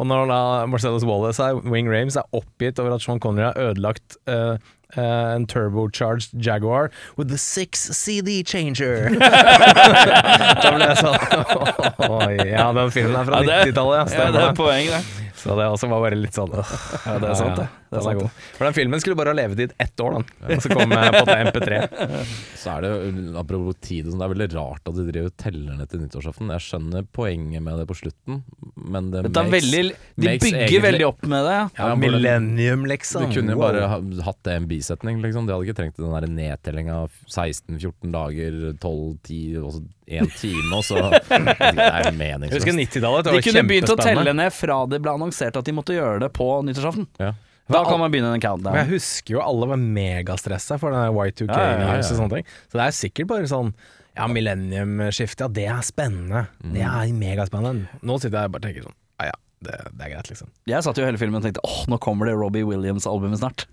Og 0.02 0.08
når 0.10 0.26
da 0.32 0.38
Marcellus 0.66 1.06
Wallace 1.06 1.42
er 1.42 1.60
Wing 1.62 1.87
Rames 1.90 2.18
er 2.18 2.26
oppgitt 2.34 2.80
over 2.82 2.96
at 2.96 3.04
Sean 3.04 3.22
Connery 3.22 3.46
har 3.46 3.60
ødelagt 3.70 4.16
uh, 4.26 4.58
uh, 4.98 5.34
en 5.37 5.46
turbocharged 5.46 6.34
Jaguar 6.34 6.90
with 7.16 7.30
the 7.30 7.38
six 7.38 7.87
CD 7.94 8.42
changer. 8.42 9.14
da 10.64 10.74
ble 10.74 10.90
jeg 10.90 10.98
sånn 11.04 11.18
oh, 12.10 12.26
Ja, 12.42 12.72
den 12.74 12.90
filmen 12.94 13.20
er 13.20 13.30
fra 13.30 13.44
Ja, 13.46 13.62
90-tallet, 13.62 14.18
ja. 14.18 14.32
Det 14.34 14.48
er 14.48 14.58
poeng, 14.58 14.90
det. 14.90 15.23
Så 15.44 15.54
det 15.59 15.64
også 15.68 15.88
var 15.92 16.00
bare 16.07 16.16
litt 16.18 16.35
sånn. 16.37 16.52
Ja, 16.57 17.18
det 17.20 17.28
er 17.28 17.37
sant, 17.37 17.59
det. 17.61 17.66
Det 17.94 18.00
er 18.00 18.04
sant. 18.07 18.38
For 18.57 18.64
den 18.66 18.74
filmen 18.74 19.00
skulle 19.02 19.16
bare 19.18 19.30
ha 19.35 19.37
levetid 19.37 19.74
ett 19.78 20.00
år, 20.02 20.16
den. 20.16 20.24
Og 20.57 20.62
så 20.64 20.70
kom 20.72 20.94
jeg 20.96 21.12
på 21.14 21.24
det 21.28 21.37
MP3. 21.50 21.80
Så 22.64 22.72
er 22.78 22.80
det, 22.87 22.90
apropos 23.37 23.76
tid, 23.85 24.07
og 24.09 24.14
sånn, 24.14 24.22
det 24.22 24.26
er 24.26 24.33
veldig 24.33 24.48
rart 24.57 24.88
at 24.88 24.96
de 24.96 25.04
driver 25.11 25.28
og 25.28 25.35
teller 25.42 25.76
ned 25.76 25.90
til 25.92 26.00
nyttårsaften. 26.00 26.52
Jeg 26.54 26.64
skjønner 26.64 27.04
poenget 27.14 27.62
med 27.66 27.76
det 27.83 27.87
på 27.90 27.96
slutten, 27.98 28.40
men 28.80 29.11
det 29.12 29.26
Dette 29.28 29.42
er 29.44 29.50
makes- 29.52 29.68
veldig, 29.68 29.83
de 30.16 30.26
makes 30.30 30.46
bygger 30.46 30.61
egentlig- 30.64 30.85
veldig 30.88 31.07
opp 31.11 31.26
med 31.35 31.44
det. 31.50 31.59
Ja, 31.61 31.88
ja 31.90 31.94
millennium, 32.00 32.48
millennium, 32.48 32.87
Du 32.88 32.92
liksom. 32.94 33.28
kunne 33.37 33.52
jo 33.52 33.61
bare 33.61 33.85
ha, 33.92 34.00
hatt 34.30 34.40
det 34.48 34.57
en 34.57 34.66
bisetning, 34.72 35.20
liksom. 35.22 35.44
De 35.46 35.52
hadde 35.52 35.68
ikke 35.68 35.78
trengt 35.83 36.00
den 36.00 36.16
der 36.16 36.26
nedtellinga 36.40 37.02
16-14 37.28 38.16
dager, 38.16 38.59
12-10, 38.80 39.61
og 39.61 39.76
så 39.76 39.85
én 40.06 40.28
time, 40.36 40.68
og 40.76 40.84
så 40.84 40.98
Det 41.00 41.24
er 41.30 41.72
Jeg 41.72 42.04
husker 42.04 42.18
meningsløst. 42.18 42.68
90-tallet. 42.68 43.30
De 43.30 43.42
kunne 43.48 43.64
begynt 43.70 43.92
å 43.94 43.98
telle 44.00 44.36
ned 44.36 44.52
fra 44.54 44.82
det 44.90 45.00
ble 45.04 45.14
annonsert 45.16 45.56
at 45.60 45.66
de 45.66 45.74
måtte 45.76 45.96
gjøre 45.96 46.20
det 46.26 46.30
på 46.36 46.48
nyttårsaften. 46.66 47.08
Ja. 47.22 47.32
Da 47.72 47.80
kan 47.86 47.96
man 48.00 48.12
begynne 48.12 48.34
en 48.36 48.62
Men 48.66 48.74
jeg 48.82 48.90
husker 48.98 49.38
jo 49.38 49.40
alle 49.40 49.66
var 49.70 49.80
megastressa 49.80 50.76
for 50.78 50.92
den 50.92 51.14
Y2K 51.16 51.48
Ja, 51.48 51.60
ja, 51.62 51.78
ja, 51.80 51.94
ja. 51.94 52.02
og 52.02 52.04
sånne 52.18 52.36
ting. 52.36 52.50
Så 52.68 52.76
det 52.76 52.84
er 52.84 52.96
sikkert 52.98 53.30
bare 53.30 53.48
sånn 53.48 53.70
Ja, 54.14 54.26
millenniumskifte, 54.28 55.46
ja 55.46 55.48
det 55.48 55.64
er 55.72 55.80
spennende. 55.86 56.44
Det 56.60 56.84
er 56.84 57.14
megaspennende. 57.16 57.88
Nå 58.04 58.18
sitter 58.20 58.44
jeg 58.44 58.52
bare 58.52 58.60
og 58.60 58.68
tenker 58.68 58.84
sånn 58.84 58.98
Ja 59.22 59.30
ja, 59.30 59.38
det, 59.64 59.78
det 59.96 60.04
er 60.06 60.12
greit, 60.12 60.28
liksom. 60.34 60.52
Jeg 60.68 60.84
satt 60.84 61.00
jo 61.00 61.08
hele 61.08 61.20
filmen 61.20 61.40
og 61.40 61.46
tenkte 61.48 61.64
åh, 61.64 61.80
nå 61.88 61.96
kommer 62.04 62.28
det 62.28 62.36
Robbie 62.36 62.68
Williams-albumet 62.68 63.40
snart. 63.40 63.64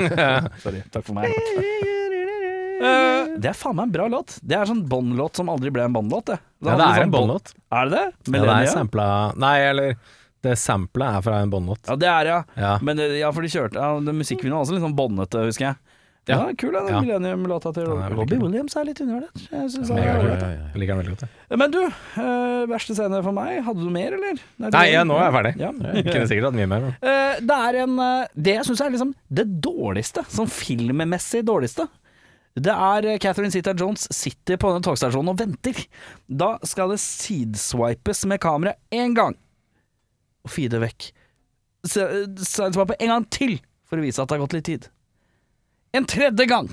Sorry, 0.64 0.80
takk 0.94 1.04
for 1.04 1.12
meg. 1.20 1.28
Eh, 2.80 3.20
det 3.40 3.50
er 3.50 3.56
faen 3.58 3.76
meg 3.76 3.88
en 3.88 3.94
bra 3.96 4.08
låt. 4.08 4.36
Det 4.42 4.56
er 4.58 4.66
sånn 4.70 4.82
Bond-låt 4.88 5.36
som 5.40 5.48
aldri 5.52 5.70
ble 5.74 5.84
en 5.88 5.92
Bond-låt. 5.96 6.26
Det. 6.32 6.38
Ja, 6.64 6.76
det 6.76 6.84
er 6.84 7.00
sånn 7.00 7.08
en 7.08 7.14
Bond-låt. 7.14 7.54
Er 7.72 7.88
det 7.90 7.96
det? 7.96 8.04
Ja, 8.36 8.42
det 8.44 8.58
er 8.58 8.72
sampla 8.74 9.08
Nei, 9.36 9.56
eller 9.70 9.96
det 10.44 10.58
samplet 10.60 11.08
er 11.18 11.22
fra 11.24 11.40
en 11.42 11.50
Bond-låt. 11.50 11.86
Ja, 11.88 11.96
det 11.96 12.08
er 12.12 12.26
ja. 12.30 12.38
Ja. 12.60 12.78
Men 12.84 12.96
det, 13.00 13.10
ja, 13.18 13.32
for 13.32 13.42
de 13.46 13.48
kjørte 13.48 13.80
ja, 13.80 13.94
Musikkvideoen 14.12 14.58
var 14.58 14.64
også 14.66 14.76
litt 14.76 14.84
sånn 14.84 14.96
båndete, 14.98 15.46
husker 15.48 15.70
jeg. 15.72 15.80
Ja, 16.24 16.36
Ja. 16.48 16.54
kul 16.56 16.72
den 16.72 16.86
Ja. 16.88 17.00
Millennium-låta 17.04 17.70
til 17.76 17.84
er 17.84 18.14
Robbie. 18.16 18.38
Williams 18.40 18.74
er 18.80 18.84
litt 18.88 19.00
undervurdert. 19.04 19.42
Jeg 19.50 19.60
han 19.60 19.98
er 19.98 20.04
Ja, 20.04 20.12
ja, 20.14 20.36
ja. 20.40 20.68
Jeg 20.72 20.80
liker 20.80 20.94
den 20.94 21.00
veldig 21.02 21.12
godt. 21.18 21.24
jeg. 21.50 21.58
Men 21.60 21.70
du, 21.70 21.80
øh, 21.84 22.66
verste 22.70 22.94
scene 22.96 23.22
for 23.22 23.32
meg. 23.36 23.58
Hadde 23.66 23.84
du 23.84 23.90
mer, 23.92 24.14
eller? 24.16 24.40
Nei, 24.58 24.86
ja, 24.92 25.02
nå 25.04 25.18
er 25.18 25.26
jeg 25.26 25.34
ferdig. 25.36 25.52
Ja. 25.60 25.72
Jeg 25.98 26.04
kunne 26.06 26.28
sikkert 26.30 26.44
hatt 26.48 26.54
mye 26.56 26.66
mer. 26.72 26.80
Men. 26.80 26.94
Eh, 27.02 27.40
det 27.44 27.58
er 27.68 27.74
en 27.82 27.98
eh, 27.98 28.26
Det 28.40 28.54
jeg 28.54 28.64
syns 28.70 28.80
er 28.80 28.90
liksom 28.96 29.12
det 29.28 29.46
dårligste, 29.60 30.24
sånn 30.32 30.48
filmmessig 30.48 31.44
dårligste. 31.44 31.88
Det 32.54 32.70
er 32.70 33.08
eh, 33.10 33.18
Catherine 33.18 33.50
Zeta 33.50 33.74
Jones 33.74 34.06
sitter 34.14 34.58
på 34.60 34.70
denne 34.70 34.84
togstasjonen 34.86 35.32
og 35.32 35.40
venter. 35.40 35.80
Da 36.30 36.54
skal 36.66 36.94
det 36.94 37.00
sideswipes 37.02 38.24
med 38.30 38.42
kamera 38.42 38.76
én 38.94 39.16
gang, 39.16 39.34
og 40.46 40.52
feede 40.54 40.78
vekk. 40.82 41.08
Sideswipe 41.84 42.96
en 43.00 43.14
gang 43.16 43.28
til, 43.34 43.58
for 43.88 43.98
å 43.98 44.04
vise 44.06 44.22
at 44.22 44.30
det 44.30 44.38
har 44.38 44.44
gått 44.46 44.56
litt 44.58 44.68
tid. 44.70 44.88
En 45.94 46.06
tredje 46.10 46.46
gang. 46.50 46.70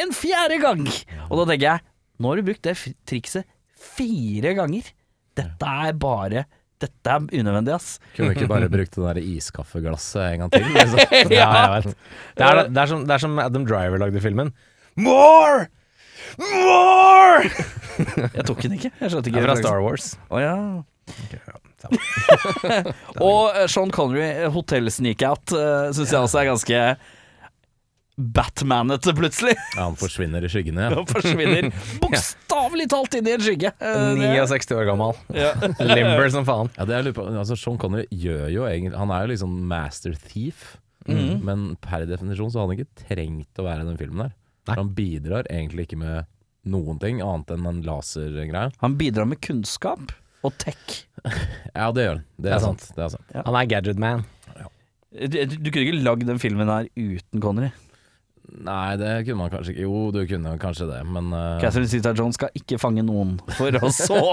En 0.00 0.12
fjerde 0.16 0.58
gang. 0.62 0.86
Og 1.28 1.38
da 1.38 1.46
tenker 1.52 1.68
jeg, 1.68 1.84
nå 2.18 2.30
har 2.30 2.40
du 2.40 2.48
brukt 2.48 2.64
det 2.64 2.74
trikset 3.08 3.48
fire 3.76 4.54
ganger. 4.56 4.88
Dette 5.36 5.76
er 5.84 5.96
bare 6.00 6.46
Dette 6.84 7.14
er 7.16 7.40
unødvendig, 7.40 7.74
ass. 7.76 7.96
Kunne 8.14 8.30
du 8.30 8.38
ikke 8.38 8.50
bare 8.50 8.70
brukt 8.72 8.96
det 8.96 9.06
der 9.06 9.22
iskaffeglasset 9.34 10.22
en 10.26 10.44
gang 10.44 10.54
til? 10.54 10.68
Liksom? 10.74 11.00
Ja, 11.38 11.48
jeg 11.48 11.70
vet. 11.74 12.02
Det 12.36 12.48
er, 12.48 12.62
det, 12.68 12.82
er 12.84 12.92
som, 12.92 13.06
det 13.08 13.16
er 13.16 13.24
som 13.24 13.40
Adam 13.42 13.66
Driver 13.68 14.04
lagde 14.04 14.22
filmen. 14.24 14.52
More! 14.94 15.66
More! 16.38 17.50
Jeg 18.36 18.44
tok 18.46 18.62
den 18.64 18.74
ikke. 18.78 18.90
Jeg 19.00 19.12
skjønte 19.12 19.28
Det 19.28 19.34
ikke 19.34 19.42
er 19.44 19.48
fra 19.50 19.56
Star 19.60 19.82
Wars. 19.84 20.14
Å 20.30 20.42
ja. 20.42 20.56
Og 23.28 23.52
eh, 23.52 23.66
Sean 23.70 23.92
Connery, 23.94 24.24
eh, 24.24 24.48
hotell-sneakout, 24.54 25.52
uh, 25.52 25.90
syns 25.94 26.14
jeg 26.14 26.20
også 26.20 26.40
er 26.40 26.48
ganske 26.48 26.80
Batmanete, 28.16 29.14
plutselig. 29.14 29.56
Ja, 29.74 29.88
han 29.88 29.96
forsvinner 29.98 30.44
i 30.44 30.48
skyggene. 30.50 30.86
Ja. 30.86 30.90
Han 31.00 31.08
forsvinner 31.10 31.66
bokstavelig 32.02 32.86
talt 32.92 33.16
inn 33.18 33.26
i 33.26 33.32
en 33.34 33.42
skygge. 33.42 33.72
Eh, 33.82 34.20
69 34.20 34.76
år 34.76 34.86
gammel. 34.86 35.16
Ja. 35.34 35.50
Limber 35.90 36.30
som 36.30 36.46
faen. 36.46 36.70
Ja, 36.76 36.86
det 36.86 36.94
jeg 36.94 37.08
lurer 37.08 37.16
på, 37.18 37.26
altså 37.32 37.58
Sean 37.58 37.80
Connery 37.82 38.06
gjør 38.14 38.46
jo 38.52 38.68
egentlig 38.68 39.00
Han 39.00 39.10
er 39.14 39.24
jo 39.24 39.32
liksom 39.32 39.56
master 39.70 40.14
thief, 40.30 40.76
mm. 41.08 41.42
men 41.42 41.66
per 41.82 42.06
definisjon 42.06 42.52
så 42.54 42.62
hadde 42.62 42.76
han 42.76 42.84
ikke 42.84 43.06
trengt 43.08 43.62
å 43.62 43.66
være 43.66 43.82
i 43.82 43.88
den 43.90 43.98
filmen 43.98 44.26
der. 44.26 44.36
Nei. 44.64 44.78
Han 44.78 44.92
bidrar 44.96 45.50
egentlig 45.52 45.88
ikke 45.88 46.00
med 46.00 46.30
noen 46.70 47.00
ting 47.02 47.18
annet 47.20 47.50
enn 47.52 47.66
en 47.68 47.82
lasergreie. 47.84 48.70
Han 48.80 48.94
bidrar 49.00 49.26
med 49.28 49.42
kunnskap 49.44 50.14
og 50.44 50.54
tech. 50.62 51.02
Ja, 51.74 51.88
det 51.90 52.04
gjør 52.04 52.18
han. 52.18 52.24
Det 52.36 52.50
er, 52.52 52.60
sant. 52.60 52.82
Det 52.94 53.00
er 53.00 53.10
sant. 53.14 53.30
Han 53.34 53.56
er 53.58 53.66
gadget 53.66 53.98
man. 53.98 54.26
Du, 55.14 55.38
du 55.40 55.68
kunne 55.70 55.84
ikke 55.86 56.02
lagd 56.04 56.26
den 56.28 56.40
filmen 56.42 56.68
her 56.68 56.86
uten 56.98 57.40
Connery. 57.42 57.70
Nei, 58.44 58.96
det 59.00 59.24
kunne 59.26 59.40
man 59.40 59.52
kanskje 59.52 59.72
ikke. 59.74 59.86
Jo, 59.86 60.10
du 60.14 60.20
kunne 60.28 60.58
kanskje 60.60 60.86
det, 60.90 61.00
men 61.08 61.32
uh... 61.32 61.56
Catherine 61.62 61.88
Zita 61.90 62.12
Jones 62.16 62.36
skal 62.38 62.52
ikke 62.58 62.78
fange 62.80 63.04
noen, 63.06 63.38
for 63.56 63.72
å 63.80 63.90
så 63.94 64.20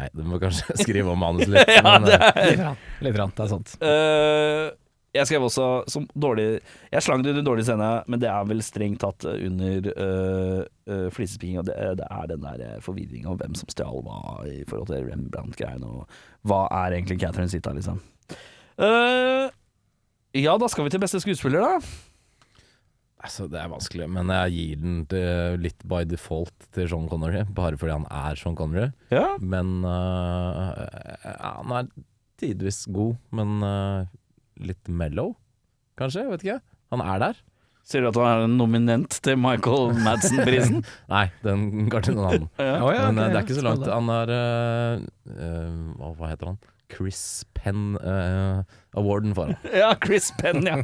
Nei, 0.00 0.06
du 0.16 0.22
må 0.24 0.40
kanskje 0.42 0.76
skrive 0.84 1.12
om 1.12 1.20
manuset 1.20 1.50
litt. 1.54 1.72
Ja, 1.78 1.82
men, 1.86 2.06
det 2.08 2.18
eh, 2.18 2.28
er 2.28 2.52
Litt, 2.52 2.62
rann. 2.64 2.78
Litt 3.06 3.18
rann, 3.20 3.34
det 3.36 3.44
er 3.46 3.50
sant. 3.54 3.74
Uh, 3.80 4.68
jeg 5.10 5.26
skrev 5.26 5.42
også 5.48 5.64
som 5.90 6.04
dårlig 6.14 6.60
Jeg 6.92 7.02
slang 7.02 7.24
det 7.24 7.32
under 7.32 7.42
dårlig 7.48 7.64
scene, 7.66 7.88
men 8.06 8.22
det 8.22 8.28
er 8.30 8.46
vel 8.46 8.62
strengt 8.62 9.02
tatt 9.02 9.26
under 9.26 9.88
uh, 9.96 10.60
uh, 10.86 11.08
flisespikking. 11.16 11.58
Og 11.62 11.66
det, 11.66 11.76
det 11.98 12.06
er 12.06 12.30
den 12.30 12.46
der 12.46 12.84
forvirringa 12.84 13.32
om 13.32 13.40
hvem 13.40 13.58
som 13.58 13.72
stjal 13.72 14.04
hva 14.06 14.20
i 14.46 14.60
forhold 14.70 14.92
til 14.92 15.08
Rembrandt-greiene, 15.08 15.88
og 15.90 16.48
hva 16.48 16.62
er 16.84 17.00
egentlig 17.00 17.18
Catherine 17.24 17.50
Zita, 17.50 17.74
liksom. 17.74 17.98
Eh, 18.80 19.50
ja, 20.36 20.54
da 20.60 20.68
skal 20.70 20.86
vi 20.86 20.92
til 20.94 21.02
beste 21.02 21.20
skuespiller, 21.22 21.64
da. 21.64 21.80
altså, 23.24 23.48
det 23.50 23.60
er 23.60 23.72
vanskelig, 23.72 24.08
men 24.10 24.30
jeg 24.34 24.54
gir 24.56 24.80
den 24.84 25.02
til, 25.10 25.58
litt 25.64 25.84
by 25.88 26.04
default 26.08 26.70
til 26.74 26.88
Sean 26.90 27.08
Connery, 27.10 27.44
bare 27.56 27.80
fordi 27.80 27.96
han 27.98 28.06
er 28.10 28.38
Sean 28.38 28.56
Connery. 28.58 28.90
Ja. 29.10 29.36
Men 29.40 29.80
uh, 29.84 30.72
ja, 31.24 31.52
han 31.60 31.76
er 31.80 31.92
tidvis 32.40 32.84
god, 32.94 33.18
men 33.34 33.60
uh, 33.64 34.08
litt 34.60 34.88
mellow, 34.88 35.34
kanskje? 36.00 36.28
Vet 36.30 36.46
ikke. 36.46 36.60
Han 36.94 37.04
er 37.06 37.24
der. 37.26 37.44
Sier 37.90 38.04
du 38.04 38.10
at 38.10 38.18
han 38.20 38.44
er 38.44 38.50
nominent 38.52 39.16
til 39.24 39.38
Michael 39.40 39.94
Madsen-prisen? 40.04 40.84
Nei, 41.12 41.24
den 41.42 41.88
går 41.90 42.04
til 42.06 42.18
noen 42.18 42.28
annen. 42.28 42.50
ja. 42.60 42.76
Ja, 42.94 43.06
Men 43.08 43.24
eh, 43.24 43.30
det 43.32 43.40
er 43.40 43.46
ikke 43.46 43.56
så 43.56 43.64
langt. 43.66 43.88
Han 43.90 44.12
er 44.14 44.32
uh, 44.36 45.06
eh, 45.34 46.12
Hva 46.20 46.30
heter 46.30 46.52
han? 46.52 46.60
Chris 46.90 47.44
Penn 47.56 47.96
eh, 48.00 48.62
Awarden 48.98 49.34
for 49.36 49.50
ham. 49.50 49.56
ja, 49.82 49.92
Chris 50.04 50.32
Penn, 50.40 50.64
ja. 50.66 50.80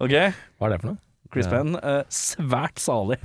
Ok, 0.00 0.12
Hva 0.14 0.68
er 0.68 0.76
det 0.76 0.80
for 0.84 0.92
noe? 0.94 1.00
Chris 1.34 1.48
Ja. 1.48 1.56
Penn. 1.56 1.72
uh, 1.82 2.04
svært 2.14 2.78
salig. 2.78 3.16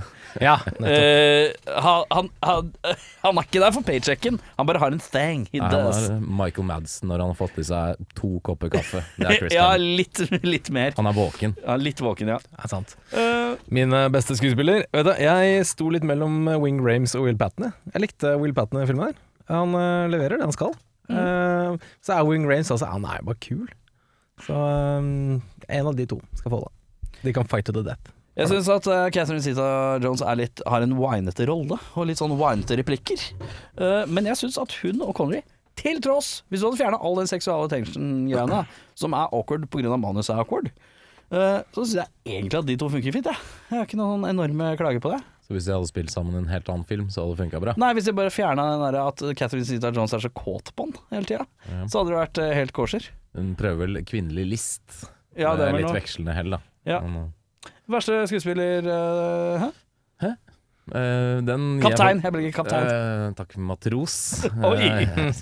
Ja. 0.42 0.56
Eh, 0.82 1.52
han, 1.78 2.08
han, 2.10 2.30
han, 2.42 2.72
han 3.22 3.38
er 3.38 3.46
ikke 3.46 3.62
der 3.62 3.76
for 3.76 3.86
paychecken, 3.86 4.40
han 4.58 4.66
bare 4.66 4.82
har 4.82 4.96
en 4.96 5.04
thing. 5.04 5.44
He 5.54 5.60
Nei, 5.62 5.68
han 5.70 5.92
er 5.94 6.24
Michael 6.40 6.66
Madsen 6.72 7.12
når 7.12 7.22
han 7.22 7.34
har 7.36 7.38
fått 7.38 7.60
i 7.62 7.68
seg 7.70 8.02
to 8.18 8.32
kopper 8.48 8.72
kaffe. 8.74 9.04
Det 9.20 9.28
er 9.30 9.38
Chris 9.44 9.54
ja, 9.60 9.68
Penn. 9.76 9.86
litt, 10.00 10.24
litt 10.42 10.72
mer. 10.74 10.98
Han 10.98 11.12
er 11.12 11.20
våken. 11.20 11.54
Ja, 11.62 11.78
litt 11.78 12.02
våken, 12.02 12.34
ja. 12.34 12.40
Det 12.50 12.66
er 12.66 12.74
sant. 12.74 12.96
Uh, 13.14 13.54
Min 13.70 13.94
beste 14.14 14.34
skuespiller 14.40 14.88
Vet 14.96 15.06
du, 15.06 15.14
Jeg 15.22 15.66
sto 15.70 15.92
litt 15.94 16.06
mellom 16.08 16.50
Wing 16.64 16.82
Rames 16.82 17.14
og 17.20 17.28
Will 17.28 17.38
Patton. 17.38 17.70
jeg. 17.70 18.02
Likte 18.08 18.34
Will 18.42 18.58
Patton 18.58 18.82
i 18.82 18.90
filmen 18.90 19.12
her. 19.12 19.22
Han 19.54 19.78
leverer 20.10 20.40
det 20.42 20.46
han 20.50 20.54
skal. 20.58 20.74
Eh, 21.10 21.90
så 22.06 22.16
er 22.16 22.28
Wing 22.28 22.48
Rains 22.50 22.72
altså, 22.72 22.90
han 22.92 23.06
er 23.08 23.22
jo 23.22 23.30
bare 23.32 23.44
kul. 23.44 23.68
Så 24.46 24.56
um, 24.56 25.42
en 25.68 25.90
av 25.90 25.96
de 25.98 26.08
to 26.08 26.20
skal 26.40 26.54
få 26.54 26.64
det. 26.64 26.74
De 27.26 27.36
kan 27.36 27.48
fight 27.50 27.68
to 27.68 27.76
the 27.76 27.84
death. 27.84 28.16
Jeg 28.40 28.48
syns 28.48 28.70
at 28.72 28.86
uh, 28.88 29.08
Catherine 29.12 29.44
Zita 29.44 29.66
Jones 30.00 30.22
er 30.24 30.38
litt, 30.40 30.62
har 30.70 30.86
en 30.86 30.96
whinete 30.96 31.48
rolle, 31.50 31.76
og 32.00 32.08
litt 32.08 32.22
sånn 32.22 32.38
whinete 32.40 32.78
replikker. 32.80 33.26
Uh, 33.76 34.06
men 34.08 34.30
jeg 34.30 34.40
syns 34.40 34.60
at 34.62 34.76
hun 34.80 35.02
og 35.04 35.12
Connery, 35.18 35.44
til 35.80 36.00
tross 36.04 36.42
Hvis 36.52 36.60
du 36.62 36.68
hadde 36.68 36.80
fjerna 36.82 37.00
all 37.00 37.18
den 37.20 37.30
seksuale 37.30 37.70
tension-greiene, 37.72 38.64
som 39.00 39.16
er 39.16 39.36
awkward 39.36 39.68
pga. 39.72 39.96
manuset 39.96 40.34
er 40.34 40.42
awkward, 40.44 40.72
eh, 41.32 41.60
så 41.72 41.84
syns 41.86 41.94
jeg 42.02 42.36
egentlig 42.36 42.60
at 42.60 42.68
de 42.68 42.76
to 42.82 42.90
funker 42.92 43.16
fint, 43.16 43.30
jeg. 43.32 43.46
Jeg 43.70 43.78
har 43.78 43.88
ikke 43.88 44.00
noen 44.00 44.28
enorme 44.28 44.74
klager 44.80 45.04
på 45.04 45.14
det. 45.14 45.22
Så 45.50 45.56
hvis 45.58 45.66
de 45.66 45.74
hadde 45.74 45.90
spilt 45.90 46.12
sammen 46.14 46.36
i 46.36 46.38
en 46.44 46.52
helt 46.52 46.68
annen 46.70 46.86
film, 46.86 47.08
så 47.10 47.24
hadde 47.24 47.34
det 47.34 47.42
funka 47.42 47.60
bra. 47.64 47.74
Nei, 47.82 47.88
hvis 47.98 48.06
de 48.06 48.14
bare 48.14 48.30
fjerna 48.30 48.68
den 48.70 48.84
der 48.86 48.98
at 49.02 49.24
Catherine 49.40 49.66
Zeta-Jones 49.66 50.14
er 50.14 50.22
så 50.22 50.30
kåt 50.30 50.70
på 50.78 50.86
han 50.86 50.94
hele 51.16 51.26
tida, 51.26 51.48
Ja. 51.66 51.88
så 51.90 52.04
hadde 52.04 52.12
det 52.14 52.20
vært 52.20 52.42
eh, 52.44 52.52
helt 52.60 52.74
kosher. 52.78 53.08
Hun 53.34 53.56
prøver 53.58 53.82
vel 53.88 53.98
kvinnelig 54.06 54.46
list. 54.52 55.00
Ja, 55.34 55.56
det 55.58 55.66
er 55.66 55.74
vel 55.74 55.82
litt 55.82 55.90
noe. 55.90 55.98
vekslende 55.98 56.36
hell, 56.38 56.54
da. 56.54 56.60
Ja. 56.86 57.00
Men, 57.02 57.32
Verste 57.90 58.20
skuespiller 58.30 58.86
eh, 58.94 59.66
hæ? 60.22 60.30
eh, 60.94 61.42
den 61.50 61.66
gir 61.80 61.82
jeg 61.82 61.98
Kaptein. 61.98 62.22
Jeg 62.28 62.36
blir 62.36 62.46
ikke 62.52 62.60
kaptein. 62.62 62.94
Eh, 62.94 63.26
takk, 63.42 63.58
matros. 63.58 64.20
Oi. 64.70 64.78
Eh, 64.86 65.42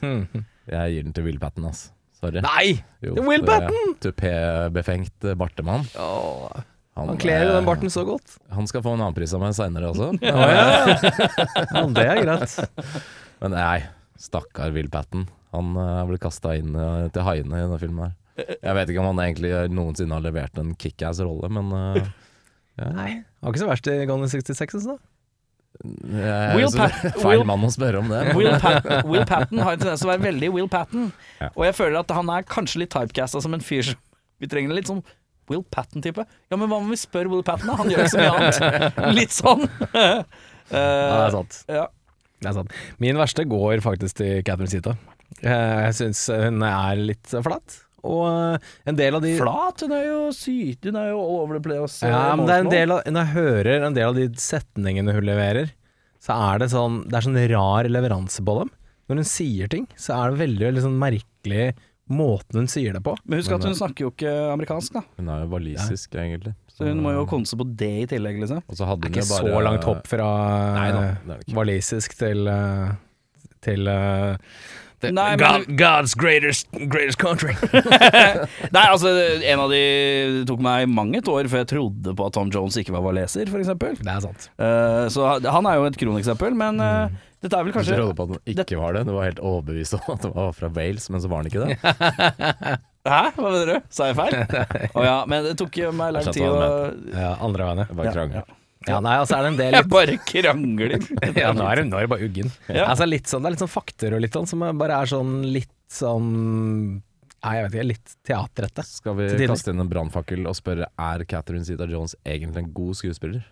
jeg 0.72 0.96
gir 0.96 1.04
den 1.10 1.14
til 1.20 1.28
Will 1.28 1.40
Patten, 1.44 1.68
altså. 1.68 1.92
Sorry. 2.18 2.40
Nei! 2.42 2.80
Jo, 3.04 3.20
Will 3.28 3.44
Patten! 3.46 3.92
Tupé-befengt 4.02 5.28
bartemann. 5.38 5.84
Åh, 6.00 6.64
Han, 6.98 7.12
han 7.12 7.20
kler 7.22 7.44
jo 7.46 7.50
den 7.54 7.62
eh, 7.62 7.68
barten 7.68 7.92
så 7.94 8.04
godt. 8.08 8.38
Han 8.50 8.68
skal 8.70 8.82
få 8.82 8.96
en 8.96 9.04
annen 9.04 9.16
pris 9.18 9.34
av 9.38 9.44
meg 9.44 9.54
seinere 9.58 9.92
også. 9.92 10.12
Ja. 10.26 10.36
ja, 10.50 11.84
det 11.94 12.06
er 12.10 12.22
greit. 12.24 12.56
Men 13.44 13.54
nei, 13.54 13.82
stakkar 14.18 14.74
Will 14.74 14.90
Patten. 14.94 15.28
Han 15.54 15.76
uh, 15.78 16.02
ble 16.10 16.18
kasta 16.22 16.56
inn 16.58 16.74
uh, 16.74 17.06
til 17.14 17.26
haiene 17.28 17.54
i 17.60 17.66
denne 17.68 17.78
filmen 17.82 18.08
her. 18.08 18.16
Jeg 18.38 18.78
vet 18.78 18.90
ikke 18.92 19.02
om 19.02 19.12
han 19.12 19.22
egentlig 19.24 19.52
noensinne 19.74 20.18
har 20.18 20.26
levert 20.26 20.58
en 20.62 20.74
kickass-rolle, 20.78 21.50
men 21.50 21.72
uh, 21.74 22.02
ja. 22.78 22.90
Nei, 22.94 23.12
var 23.42 23.54
ikke 23.54 23.64
så 23.64 23.70
verst 23.72 23.90
i 23.90 23.96
Gone 24.10 24.28
in 24.28 24.34
66, 24.34 24.76
da. 24.86 24.98
Jeg, 25.78 26.58
Will 26.58 26.70
så, 26.74 26.86
Pat- 26.86 27.18
feil 27.22 27.44
mann 27.46 27.66
å 27.66 27.70
spørre 27.74 28.02
om 28.02 28.10
det. 28.10 28.22
Will, 28.38 28.50
Pat 28.62 28.86
Will 29.06 29.26
Patton 29.30 29.62
har 29.62 29.78
en 29.78 29.82
tendens 29.82 30.02
til 30.02 30.10
å 30.10 30.14
være 30.16 30.26
veldig 30.26 30.52
Will 30.54 30.70
Patton. 30.74 31.12
Ja. 31.42 31.50
Og 31.54 31.66
jeg 31.68 31.78
føler 31.78 32.02
at 32.02 32.14
han 32.18 32.30
er 32.34 32.46
kanskje 32.50 32.84
litt 32.84 32.94
typecasta 32.94 33.42
som 33.46 33.58
en 33.58 33.66
fyr 33.66 33.86
som 33.92 34.04
Vi 34.38 34.50
trenger 34.50 34.70
en 34.70 34.78
litt 34.78 34.90
sånn 34.90 35.02
Will 35.50 35.64
Patton-type. 35.72 36.26
Ja, 36.52 36.58
men 36.60 36.68
hva 36.72 36.78
om 36.82 36.90
vi 36.92 36.98
spør 37.00 37.30
Will 37.32 37.44
Patton, 37.48 37.70
da? 37.72 37.78
Han 37.80 37.92
gjør 37.94 38.04
jo 38.04 38.12
så 38.12 38.20
mye 38.22 38.34
annet. 38.36 39.02
Litt 39.20 39.36
sånn. 39.36 39.68
Ja, 40.68 40.76
det 40.76 41.26
er 41.30 41.32
sant. 41.38 41.58
ja. 41.72 41.86
Det 42.44 42.50
er 42.52 42.56
sant. 42.58 42.74
Min 43.02 43.16
verste 43.18 43.46
går 43.48 43.80
faktisk 43.86 44.18
til 44.20 44.42
Catherine 44.46 44.68
Zeta. 44.70 44.92
Eh, 45.40 45.78
Jeg 45.88 45.94
syns 46.02 46.26
hun 46.30 46.60
er 46.68 47.00
litt 47.00 47.32
flat. 47.46 47.78
Og 48.08 48.26
eh, 48.28 48.68
en 48.92 49.00
del 49.00 49.16
av 49.18 49.24
de 49.24 49.32
Flat, 49.40 49.82
hun 49.86 49.96
er 49.96 50.04
jo 50.10 50.20
syt, 50.36 50.84
hun 50.86 51.00
er 51.00 51.08
jo 51.14 51.22
all 51.24 51.40
over 51.46 51.58
the 51.58 51.64
place. 51.66 52.02
eh, 52.06 52.12
Ja, 52.12 52.36
men 52.38 52.46
det 52.52 52.58
er 52.58 52.66
en 52.66 52.70
del 52.76 52.94
av, 52.94 53.02
Når 53.08 53.24
jeg 53.26 53.34
hører 53.40 53.88
en 53.88 53.96
del 53.98 54.10
av 54.12 54.20
de 54.20 54.28
setningene 54.44 55.16
hun 55.16 55.26
leverer, 55.28 55.72
så 56.24 56.36
er 56.52 56.62
det 56.62 56.68
sånn 56.76 57.00
Det 57.08 57.16
er 57.22 57.26
sånn 57.30 57.40
rar 57.56 57.90
leveranse 57.90 58.44
på 58.46 58.60
dem. 58.60 58.72
Når 59.08 59.22
hun 59.24 59.30
sier 59.32 59.72
ting, 59.72 59.88
så 59.96 60.20
er 60.20 60.34
det 60.36 60.42
veldig, 60.44 60.66
veldig 60.68 60.84
sånn 60.84 61.00
merkelig 61.00 61.66
måten 62.10 62.62
hun 62.62 62.70
sier 62.72 62.94
det 62.96 63.02
på. 63.04 63.16
Men 63.26 63.42
husk 63.42 63.52
at 63.52 63.60
Men, 63.66 63.74
hun 63.74 63.80
snakker 63.82 64.06
jo 64.08 64.12
ikke 64.14 64.34
amerikansk, 64.54 64.94
da. 64.96 65.04
Hun 65.18 65.30
er 65.34 65.44
jo 65.44 65.52
walisisk, 65.52 66.16
egentlig. 66.16 66.54
Så 66.78 66.86
hun 66.88 67.02
må 67.04 67.12
jo 67.16 67.26
konse 67.30 67.58
på 67.58 67.66
det 67.76 67.92
i 68.04 68.08
tillegg, 68.16 68.40
liksom. 68.44 68.62
Og 68.70 68.78
så 68.80 68.86
hadde 68.88 69.08
Det 69.08 69.12
er 69.18 69.22
ikke 69.24 69.30
bare 69.34 69.54
så 69.54 69.62
langt 69.66 69.88
hopp 69.90 70.08
fra 70.08 70.32
eh, 70.88 70.98
det 71.28 71.38
det 71.48 71.56
walisisk 71.58 72.18
til 72.20 72.48
eh, 72.48 72.92
til 73.66 73.88
eh, 73.90 74.38
the- 75.02 75.12
Nei, 75.12 75.36
men- 75.36 75.66
God's 75.78 76.14
greatest, 76.18 76.68
greatest 76.72 77.18
country. 77.20 77.54
Nei, 78.76 78.86
altså, 78.86 79.12
en 79.44 79.60
av 79.60 79.70
de 79.74 79.82
Det 80.40 80.48
tok 80.50 80.62
meg 80.64 80.88
mange 80.90 81.18
et 81.22 81.28
år 81.28 81.50
før 81.52 81.64
jeg 81.66 81.72
trodde 81.74 82.16
på 82.18 82.28
at 82.30 82.34
Tom 82.38 82.50
Jones 82.54 82.78
ikke 82.78 82.94
var 82.96 83.02
waleser, 83.06 83.50
f.eks. 83.50 83.74
det 83.78 84.14
er 84.14 84.22
sant. 84.26 84.50
Uh, 84.58 85.06
så 85.14 85.38
han 85.46 85.66
er 85.70 85.82
jo 85.82 85.90
et 85.90 85.98
kroneksempel, 86.02 86.56
men 86.58 86.82
uh, 86.82 87.10
dette 87.44 87.54
er 87.54 87.64
vel 87.68 87.72
Du 87.72 87.78
kanskje 87.78 87.98
trodde 88.00 88.16
på 88.18 88.26
at 88.26 88.32
den 88.34 88.64
ikke 88.66 88.78
var 88.82 88.96
det? 88.98 89.04
Du 89.08 89.12
var 89.14 89.28
helt 89.30 89.42
overbevist 89.46 89.94
om 90.00 90.08
at 90.16 90.24
den 90.26 90.34
var 90.34 90.54
fra 90.58 90.70
Wales, 90.74 91.10
men 91.14 91.22
så 91.22 91.30
var 91.32 91.44
den 91.46 91.52
ikke 91.52 91.66
det? 91.68 91.78
Hæ, 93.08 93.20
hva 93.38 93.50
mener 93.54 93.70
du? 93.70 93.76
Sa 93.94 94.10
jeg 94.10 94.18
feil? 94.18 94.34
Å 94.98 95.04
ja, 95.06 95.18
men 95.32 95.46
det 95.46 95.54
tok 95.62 95.78
jo 95.80 95.92
meg 95.96 96.16
lang 96.18 96.28
tid 96.34 96.44
å 96.50 96.58
Ja, 97.14 97.30
andre 97.46 97.68
veien, 97.70 97.84
ja. 97.84 97.88
Det 97.92 97.98
var 98.02 98.10
Ja, 98.10 98.14
krangel. 98.18 98.56
ja. 98.90 99.00
Nei, 99.06 99.14
altså 99.22 99.38
er 99.38 99.46
det 99.46 99.52
en 99.54 99.60
del 99.62 99.78
Jeg 99.80 99.90
bare 99.94 100.18
krangler. 100.28 100.98
Ja, 101.38 101.54
nå 101.56 101.68
er 101.70 101.80
det, 101.82 101.86
nå 101.92 102.00
er 102.02 102.08
det 102.08 102.12
bare 102.16 102.28
uggen. 102.28 102.52
Ja. 102.68 102.88
Altså 102.92 103.08
litt 103.08 103.30
sånn, 103.32 103.46
det 103.46 103.52
er 103.52 103.56
litt 103.58 103.64
sånn 103.64 103.72
fakter 103.78 104.18
og 104.18 104.24
litt 104.26 104.36
sånn 104.36 104.50
som 104.50 104.66
bare 104.82 104.98
er 105.04 105.12
sånn 105.14 105.38
litt 105.56 105.72
sånn 105.94 106.32
Nei, 107.38 107.52
jeg 107.54 107.68
vet 107.68 107.76
ikke, 107.78 107.88
litt 107.94 108.14
teaterrette. 108.28 108.84
Skal 108.90 109.14
vi 109.20 109.28
kaste 109.48 109.72
inn 109.72 109.80
en 109.84 109.88
brannfakkel 109.92 110.48
og 110.50 110.56
spørre 110.58 110.88
Er 111.00 111.22
Catherine 111.30 111.64
Zita 111.64 111.86
Jones 111.88 112.16
egentlig 112.26 112.64
en 112.66 112.72
god 112.76 112.98
skuespiller? 112.98 113.46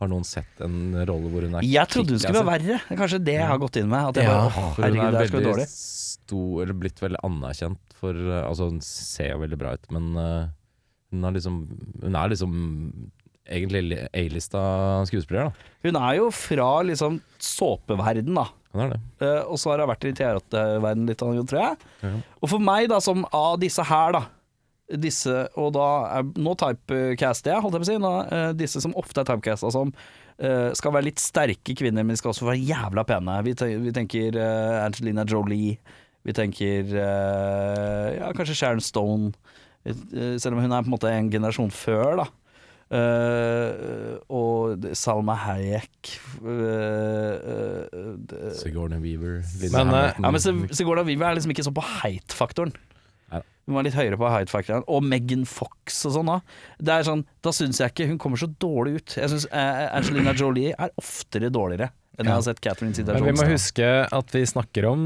Har 0.00 0.08
noen 0.08 0.24
sett 0.24 0.60
en 0.64 0.76
rolle 1.04 1.28
hvor 1.28 1.44
hun 1.44 1.54
er 1.60 1.66
Jeg 1.68 1.88
trodde 1.92 2.14
hun 2.16 2.20
skulle 2.22 2.40
være 2.40 2.50
verre. 2.54 2.78
Det 2.88 2.94
er 2.96 3.00
kanskje 3.02 3.18
det 3.26 3.34
jeg 3.36 3.48
har 3.50 3.58
gått 3.60 3.76
inn 3.76 3.88
med. 3.92 4.06
At 4.10 4.20
jeg 4.20 4.24
Ja, 4.30 4.36
bare, 4.38 4.48
åh, 4.48 4.70
hun 4.78 4.84
herregud, 4.84 5.04
er 5.04 5.10
det 5.12 5.20
er 5.20 5.26
så 5.30 5.36
veldig 5.36 5.50
dårlig. 5.52 5.66
stor, 5.74 6.62
eller 6.64 6.78
blitt 6.84 7.02
veldig 7.04 7.20
anerkjent 7.28 7.96
for 8.00 8.16
uh, 8.16 8.38
Altså, 8.48 8.70
hun 8.70 8.80
ser 8.86 9.32
jo 9.34 9.42
veldig 9.42 9.58
bra 9.60 9.74
ut, 9.76 9.90
men 9.92 10.08
uh, 10.16 10.48
hun, 11.12 11.24
er 11.28 11.36
liksom, 11.36 11.58
hun 12.06 12.16
er 12.16 12.32
liksom 12.32 12.54
egentlig 13.50 13.82
li- 13.90 14.08
A-lista 14.14 14.60
skuespiller, 15.10 15.50
da. 15.50 15.70
Hun 15.84 15.96
er 16.00 16.16
jo 16.20 16.30
fra 16.32 16.70
liksom 16.86 17.20
såpeverden, 17.42 18.34
da. 18.38 18.46
Hun 18.72 18.84
er 18.86 18.92
det. 18.94 19.00
Uh, 19.20 19.42
og 19.50 19.58
så 19.60 19.72
har 19.74 19.82
hun 19.82 19.90
vært 19.90 20.06
i 20.08 20.12
teaterverden 20.16 21.08
litt, 21.10 21.18
tror 21.20 21.60
jeg. 21.60 21.76
Ja. 22.06 22.12
Og 22.40 22.52
for 22.52 22.62
meg, 22.62 22.88
da, 22.92 23.00
som 23.04 23.26
av 23.34 23.58
disse 23.60 23.82
her, 23.84 24.14
da 24.16 24.22
disse, 24.98 25.34
og 25.60 25.72
da 25.76 25.86
er, 26.18 26.26
Nå 26.40 26.56
typecaster 26.58 27.54
jeg, 27.54 27.62
holdt 27.62 27.76
jeg 27.76 27.84
på 27.84 27.86
å 27.86 27.90
si. 27.90 28.00
Nå, 28.02 28.12
eh, 28.34 28.50
disse 28.58 28.82
som 28.82 28.96
ofte 28.98 29.22
er 29.22 29.28
typecasta 29.28 29.70
som 29.74 29.92
eh, 29.92 30.70
skal 30.78 30.94
være 30.96 31.10
litt 31.10 31.22
sterke 31.22 31.76
kvinner, 31.78 32.02
men 32.02 32.16
de 32.16 32.20
skal 32.20 32.32
også 32.34 32.48
være 32.48 32.64
jævla 32.64 33.06
pene. 33.08 33.38
Vi, 33.46 33.54
te 33.58 33.70
vi 33.82 33.94
tenker 33.96 34.38
eh, 34.40 34.80
Angelina 34.82 35.26
Jolie. 35.28 35.78
Vi 36.26 36.36
tenker 36.36 36.90
eh, 36.90 38.18
ja, 38.18 38.32
kanskje 38.36 38.58
Sharon 38.58 38.84
Stone. 38.84 39.32
Eh, 39.84 40.36
selv 40.42 40.56
om 40.56 40.62
hun 40.64 40.72
er 40.72 40.84
på 40.84 40.90
en 40.90 40.96
måte 40.98 41.14
en 41.14 41.32
generasjon 41.32 41.72
før, 41.72 42.24
da. 42.24 42.28
Eh, 42.90 44.16
og 44.34 44.82
Salma 44.98 45.36
Hayek 45.38 46.08
Sigourney 48.58 48.98
Weaver. 48.98 49.44
Men, 49.70 49.94
ja, 49.94 50.32
men 50.34 50.42
Sigourney 50.74 51.06
Weaver 51.06 51.28
er 51.28 51.38
liksom 51.38 51.54
ikke 51.54 51.68
sånn 51.68 51.76
på 51.78 51.86
heit-faktoren. 52.00 52.74
Nei. 53.30 53.42
Hun 53.70 53.76
var 53.76 53.86
litt 53.86 53.94
høyere 53.94 54.18
på 54.18 54.30
heit-faktoren. 54.32 54.82
Og 54.90 55.04
Megan 55.06 55.44
Fox 55.46 56.00
og 56.08 56.16
sånn 56.16 56.30
da. 56.32 56.38
Det 56.82 56.94
er 56.96 57.06
sånn, 57.06 57.24
da 57.44 57.52
syns 57.54 57.78
jeg 57.78 57.92
ikke 57.92 58.08
hun 58.10 58.18
kommer 58.18 58.40
så 58.40 58.48
dårlig 58.50 58.96
ut. 58.98 59.16
Jeg 59.20 59.30
syns 59.30 59.46
Angelina 59.54 60.34
Jolie 60.34 60.72
er 60.74 60.90
oftere 60.98 61.52
dårligere 61.54 61.92
enn 62.18 62.26
jeg 62.28 62.34
har 62.36 62.42
sett 62.44 62.58
Catherine 62.60 62.92
Men 63.14 63.28
vi 63.30 63.36
må 63.38 63.46
huske 63.48 63.86
at 64.10 64.34
vi 64.34 64.42
snakker 64.48 64.88
om 64.90 65.04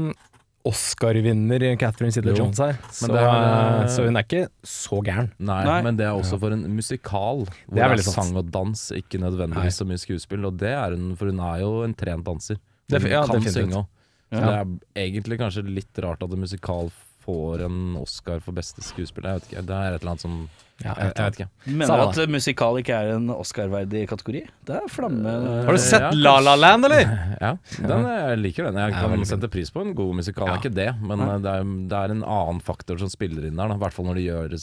Oscar-vinner 0.65 1.61
Catherine 1.77 2.09
Jo, 2.09 2.21
Zeta-Jones 2.21 2.59
her. 2.63 2.77
Så, 2.89 3.09
det 3.11 3.21
er, 3.21 3.83
eh, 3.83 3.89
så 3.93 4.05
hun 4.07 4.17
er 4.17 4.25
ikke 4.25 4.45
så 4.65 4.99
gæren. 5.05 5.29
Nei, 5.37 5.59
Nei. 5.67 5.77
men 5.85 5.99
det 5.99 6.07
er 6.07 6.17
også 6.17 6.39
for 6.41 6.55
en 6.55 6.63
musikal. 6.73 7.43
Hvor 7.45 7.69
Det 7.69 7.75
det 7.77 7.83
er 7.83 7.85
er, 7.85 7.93
veldig 7.93 8.05
sant. 8.07 8.17
sang 8.17 8.39
og 8.41 8.49
dans, 8.51 8.85
ikke 8.97 9.19
Nei. 9.19 9.29
nødvendigvis 9.29 9.77
så 9.81 9.85
mye 9.85 10.01
skuespill. 10.01 10.47
Og 10.49 10.57
det 10.57 10.73
er 10.73 10.95
hun, 10.97 11.11
for 11.19 11.29
hun 11.29 11.43
er 11.45 11.61
jo 11.61 11.71
en 11.85 11.93
trent 11.93 12.25
danser. 12.25 12.57
Hun 12.89 13.01
Hun 13.01 13.11
ja, 13.13 13.23
kan 13.29 13.41
synge 13.45 13.77
òg. 13.83 13.85
Ja. 14.33 14.39
det 14.41 14.55
er 14.57 15.05
egentlig 15.05 15.37
kanskje 15.39 15.63
litt 15.69 16.01
rart 16.01 16.23
at 16.25 16.33
en 16.33 16.41
musikal 16.41 16.89
får 17.25 17.63
en 17.65 17.79
Oscar 17.99 18.39
for 18.45 18.55
beste 18.55 18.83
skuespiller. 18.85 19.33
Jeg 19.35 19.41
vet 19.41 19.49
ikke, 19.49 19.63
det 19.69 19.75
er 19.81 19.95
et 19.97 20.03
eller 20.03 20.13
annet 20.15 20.23
som 20.25 20.37
Ja, 20.83 20.91
Jeg, 20.91 21.11
jeg 21.15 21.25
vet 21.25 21.37
ikke. 21.39 21.47
Mener 21.71 21.87
Samme 21.87 22.07
du 22.11 22.21
at 22.25 22.31
musikal 22.33 22.79
ikke 22.81 22.95
er 22.99 23.11
en 23.15 23.29
Oscar-verdig 23.31 24.01
kategori? 24.11 24.41
Det 24.67 24.75
er 24.75 24.89
flamme... 24.91 25.35
Har 25.67 25.77
du 25.77 25.79
sett 25.79 26.03
Ja, 26.03 26.09
La 26.19 26.33
La 26.43 26.55
Land, 26.59 26.87
eller? 26.89 27.13
Ja, 27.45 27.51
den, 27.79 28.07
jeg 28.11 28.41
liker 28.41 28.67
den. 28.67 28.79
Jeg 28.83 28.97
kan 28.97 29.23
sette 29.29 29.49
pris 29.53 29.71
på 29.71 29.85
en 29.85 29.93
god 29.95 30.17
musikal, 30.19 30.49
Ja. 30.49 30.57
er 30.57 30.63
ikke 30.63 30.73
det. 30.75 30.89
Men 30.99 31.23
eh, 31.23 31.37
det 31.45 31.53
er, 31.61 31.69
det 31.93 32.01
er 32.01 32.15
en 32.17 32.25
annen 32.27 32.59
faktor 32.65 32.99
som 32.99 33.11
spiller 33.13 33.47
inn 33.47 33.55
der, 33.61 33.71
i 33.71 33.79
hvert 33.85 33.95
fall 33.95 34.09
når 34.09 34.19
de 34.19 34.25
gjør, 34.27 34.57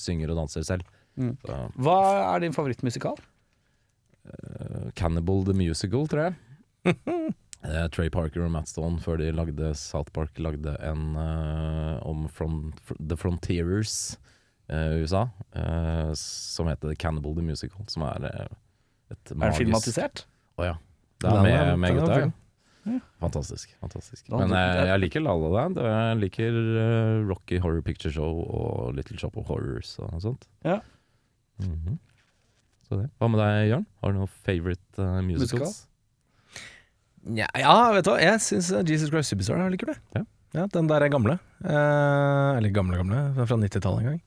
synger 0.00 0.32
og 0.32 0.40
danser 0.44 0.64
selv. 0.64 0.88
Mm. 1.20 1.34
Hva 1.76 1.98
er 2.36 2.46
din 2.46 2.56
favorittmusikal? 2.56 3.18
Uh, 4.30 4.88
Cannibal 4.96 5.44
the 5.44 5.52
Musical, 5.56 6.06
tror 6.08 6.30
jeg. 6.30 6.96
Eh, 7.62 7.86
Trey 7.92 8.08
Parker 8.12 8.46
og 8.46 8.52
Matt 8.54 8.70
Stone, 8.70 9.00
før 9.04 9.20
de 9.20 9.30
lagde 9.36 9.74
South 9.76 10.12
Park, 10.16 10.38
lagde 10.40 10.72
en 10.86 11.14
eh, 11.20 11.96
om 12.08 12.24
front, 12.32 12.78
fr 12.86 12.96
The 12.98 13.18
Frontierers 13.20 13.94
eh, 14.70 14.96
i 14.96 15.04
USA, 15.04 15.26
eh, 15.52 16.10
som 16.16 16.70
heter 16.72 16.96
Cannibal 16.96 17.36
the 17.36 17.44
Musical, 17.44 17.84
som 17.92 18.06
er 18.08 18.30
et 18.30 18.58
et 19.10 19.32
Er 19.34 19.50
den 19.50 19.56
filmatisert? 19.58 20.24
Å 20.60 20.68
ja. 20.68 20.76
Det 21.20 21.30
er 21.30 21.42
med, 21.44 21.78
med 21.82 21.90
er 21.90 21.98
gutta. 21.98 22.18
Ja. 22.88 22.98
Fantastisk. 23.20 23.72
fantastisk 23.82 24.30
Men 24.32 24.54
jeg, 24.56 24.84
jeg 24.88 25.00
liker 25.02 25.24
La 25.24 25.34
La 25.36 25.50
Land, 25.52 25.80
og 25.82 25.88
jeg 25.90 26.20
liker 26.22 26.54
uh, 26.56 27.16
Rocky 27.28 27.58
Horror 27.60 27.82
Picture 27.84 28.12
Show 28.14 28.40
og 28.46 28.94
Little 28.96 29.18
Shop 29.20 29.36
of 29.36 29.50
Horrors 29.50 29.96
og 30.00 30.14
sånt. 30.24 30.46
Ja. 30.64 30.78
Mhm. 31.60 31.98
Så 32.88 33.02
det. 33.02 33.10
Hva 33.20 33.28
med 33.30 33.42
deg, 33.42 33.68
Jørn? 33.70 33.84
Har 34.00 34.14
du 34.14 34.22
noen 34.22 34.32
favorite 34.46 35.02
uh, 35.02 35.20
musicals? 35.26 35.84
Ja, 37.36 37.46
ja, 37.58 37.74
vet 37.92 38.06
du 38.06 38.10
hva. 38.14 38.18
Jeg 38.22 38.40
syns 38.40 38.70
Jesus 38.88 39.10
Christ 39.12 39.30
Superstar 39.34 39.60
er 39.60 39.70
liker 39.74 39.90
kul, 39.92 39.98
jeg. 40.16 40.26
Ja. 40.56 40.64
den 40.72 40.88
der 40.90 41.02
er 41.04 41.10
gamle. 41.12 41.38
Eh, 41.62 42.56
eller 42.56 42.72
gamle, 42.74 42.96
gamle. 42.96 43.20
Fra 43.46 43.56
90-tallet 43.60 44.00
en 44.00 44.08
gang. 44.14 44.20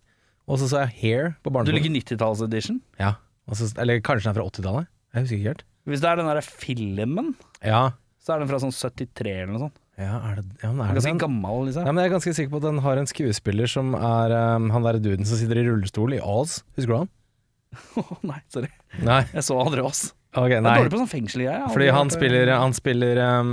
Og 0.47 0.59
så 0.59 0.67
så 0.69 0.83
jeg 0.83 0.93
Hair 1.01 1.29
på 1.43 1.49
Du 1.49 1.55
barneskolen. 1.57 1.79
liker 1.81 2.15
90-tallsedition? 2.17 2.81
Ja. 2.99 3.15
Og 3.49 3.57
så, 3.59 3.69
eller 3.81 3.99
kanskje 4.05 4.27
den 4.29 4.33
er 4.35 4.37
fra 4.41 4.45
80-tallet? 4.51 4.87
Jeg 5.13 5.23
husker 5.25 5.37
ikke 5.39 5.51
helt. 5.53 5.63
Hvis 5.89 5.99
det 6.03 6.09
er 6.09 6.15
den 6.21 6.29
der 6.31 6.41
filmen, 6.45 7.33
Ja, 7.63 7.81
så 8.23 8.35
er 8.35 8.39
den 8.43 8.47
fra 8.47 8.59
sånn 8.63 8.71
73 8.71 9.33
eller 9.43 9.51
noe 9.51 9.63
sånt. 9.65 9.79
ja 9.99 10.15
er 10.29 10.37
det, 10.39 10.45
ja, 10.63 10.69
men 10.71 10.79
er 10.85 10.93
det 10.93 11.01
Ganske 11.01 11.11
den? 11.11 11.19
gammel, 11.25 11.65
liksom. 11.67 11.83
Ja, 11.85 11.91
men 11.91 12.03
jeg 12.03 12.09
er 12.11 12.15
ganske 12.15 12.33
sikker 12.37 12.51
på 12.53 12.61
at 12.61 12.67
den 12.69 12.79
har 12.85 12.97
en 13.01 13.09
skuespiller 13.11 13.67
som 13.67 13.91
er 13.99 14.31
um, 14.55 14.69
han 14.71 14.85
derre 14.87 15.01
duden 15.03 15.27
som 15.27 15.37
sitter 15.37 15.59
i 15.59 15.65
rullestol 15.67 16.15
i 16.15 16.21
Oz. 16.23 16.61
Husker 16.77 16.93
du 16.93 16.97
han? 17.01 17.11
Å, 17.99 18.17
nei, 18.31 18.39
sorry. 18.53 18.69
Nei. 19.03 19.19
Jeg 19.33 19.43
så 19.43 19.57
aldri 19.59 19.83
oss. 19.83 20.05
Ok, 20.35 20.49
Jeg 20.49 20.59
er 20.59 20.65
dårlig 20.65 20.91
på 20.93 20.99
sånn 21.03 21.11
fengselsgreier. 21.11 21.67
Fordi 21.73 21.87
han 21.93 22.09
spiller, 22.13 22.49
han 22.57 22.73
spiller 22.73 23.19
um, 23.39 23.51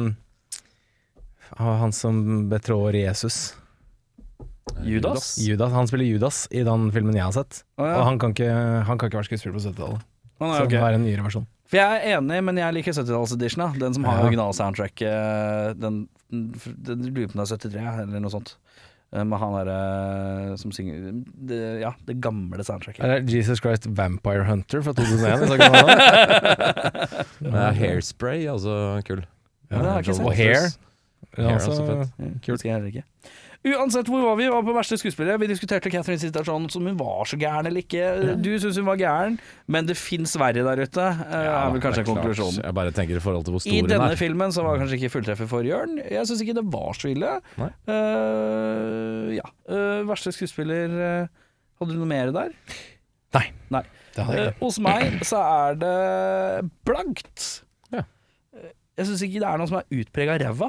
Han 1.60 1.92
som 1.92 2.48
betrår 2.48 2.96
Jesus. 3.02 3.54
Judas? 4.86 5.34
Judas. 5.42 5.72
Han 5.72 5.88
spiller 5.90 6.06
Judas 6.08 6.44
i 6.50 6.62
den 6.64 6.90
filmen 6.94 7.16
jeg 7.18 7.26
har 7.26 7.34
sett. 7.36 7.64
Oh, 7.76 7.84
ja. 7.84 7.96
Og 7.98 8.04
han 8.06 8.18
kan, 8.22 8.32
ikke, 8.36 8.50
han 8.86 8.98
kan 9.00 9.10
ikke 9.10 9.18
være 9.20 9.28
skuespiller 9.28 9.56
på 9.58 9.64
70-tallet. 9.66 10.06
Oh, 10.40 10.46
nei, 10.46 10.56
Så 10.56 10.64
okay. 10.64 10.76
det 10.78 10.84
er 10.86 10.96
en 10.96 11.04
nyere 11.04 11.24
versjon. 11.26 11.46
For 11.70 11.78
jeg 11.78 11.98
er 12.00 12.16
enig, 12.18 12.38
men 12.46 12.58
jeg 12.58 12.74
liker 12.78 12.96
70-tallseditionen. 12.96 13.76
Den 13.82 13.94
som 13.98 14.06
har 14.08 14.20
Ja. 14.22 14.28
original-soundtrack. 14.30 15.02
eh, 15.06 15.72
Den, 15.78 16.00
den 16.30 17.04
lurer 17.10 17.28
på 17.28 17.36
om 17.38 17.44
det 17.44 17.50
er 17.50 17.60
73, 17.68 18.00
eller 18.06 18.24
noe 18.24 18.32
sånt. 18.32 18.54
Eh, 19.10 19.24
Med 19.26 19.40
han 19.42 19.54
derre 19.58 20.56
som 20.60 20.70
synger 20.74 21.10
det, 21.50 21.58
Ja, 21.82 21.90
det 22.06 22.20
gamle 22.22 22.62
soundtracket. 22.66 23.02
Er 23.02 23.20
det 23.20 23.34
Jesus 23.34 23.58
Christ 23.62 23.88
Vampire 23.98 24.44
Hunter 24.46 24.82
fra 24.86 24.94
2001? 24.94 25.48
så 25.50 25.56
kan 25.58 25.74
man 25.74 25.88
ha? 25.88 25.96
Det 27.40 27.54
er 27.66 27.72
Hairspray, 27.80 28.46
altså 28.52 28.76
kul. 29.08 29.24
Ja, 29.70 29.82
det 29.82 29.90
har 29.90 29.98
ikke 30.04 30.14
sett. 30.14 30.26
Og 30.26 30.34
Hair. 30.34 30.70
Ja, 31.36 31.42
Hair 31.42 31.48
er 31.48 31.54
altså, 31.54 31.70
også 31.70 31.86
fett. 31.86 32.14
Ja, 32.18 32.30
Kult. 32.46 32.58
Skal 32.62 32.68
jeg 32.70 32.76
heller 32.76 32.90
ikke. 32.90 33.04
Uansett 33.60 34.08
hvor 34.08 34.22
var 34.24 34.38
vi, 34.38 34.46
var 34.48 34.62
på 34.64 34.72
verste 34.72 34.96
skuespillere. 34.96 35.36
Vi 35.42 35.48
diskuterte 35.50 35.90
Catherine 35.92 36.16
Sitterson 36.22 36.64
som 36.72 36.86
hun 36.88 36.94
var 36.96 37.26
så 37.28 37.36
gæren 37.36 37.66
eller 37.68 37.82
ikke. 37.82 38.06
Du 38.40 38.48
syns 38.62 38.78
hun 38.80 38.86
var 38.88 38.96
gæren, 38.96 39.34
men 39.68 39.84
det 39.88 39.98
fins 40.00 40.32
verre 40.40 40.62
der 40.64 40.80
ute, 40.80 41.04
ja, 41.04 41.40
er 41.66 41.74
vel 41.74 41.82
kanskje 41.84 42.00
er 42.00 42.08
konklusjonen. 42.08 42.62
Jeg 42.64 42.76
bare 42.78 42.94
tenker 42.96 43.20
i 43.20 43.24
forhold 43.24 43.44
til 43.44 43.52
hvor 43.58 43.64
stor 43.66 43.76
I 43.76 43.82
denne 43.84 44.06
er. 44.14 44.16
filmen 44.16 44.54
så 44.56 44.64
var 44.64 44.78
det 44.78 44.86
kanskje 44.86 44.96
ikke 45.02 45.12
fulltreffer 45.18 45.50
for 45.50 45.68
Jørn. 45.68 45.98
Jeg 46.08 46.24
syns 46.30 46.40
ikke 46.46 46.56
det 46.56 46.64
var 46.72 46.96
så 46.96 47.10
ille. 47.12 47.34
Eh, 47.60 49.34
ja. 49.36 49.44
Uh, 49.68 50.00
verste 50.08 50.32
skuespiller 50.34 50.96
uh, 50.96 51.44
Hadde 51.80 51.94
du 51.96 52.00
noe 52.00 52.08
mer 52.08 52.32
der? 52.36 52.56
Nei. 53.36 53.44
Nei. 53.72 53.84
Eh, 54.20 54.50
hos 54.58 54.80
meg 54.82 55.20
så 55.24 55.38
er 55.44 55.76
det 55.80 55.92
blankt. 56.88 57.44
Ja. 57.94 58.02
Eh, 58.56 58.72
Jeg 58.98 59.06
syns 59.08 59.22
ikke 59.28 59.40
det 59.44 59.48
er 59.52 59.60
noe 59.60 59.68
som 59.70 59.78
er 59.78 60.00
utprega 60.00 60.34
ræva. 60.42 60.68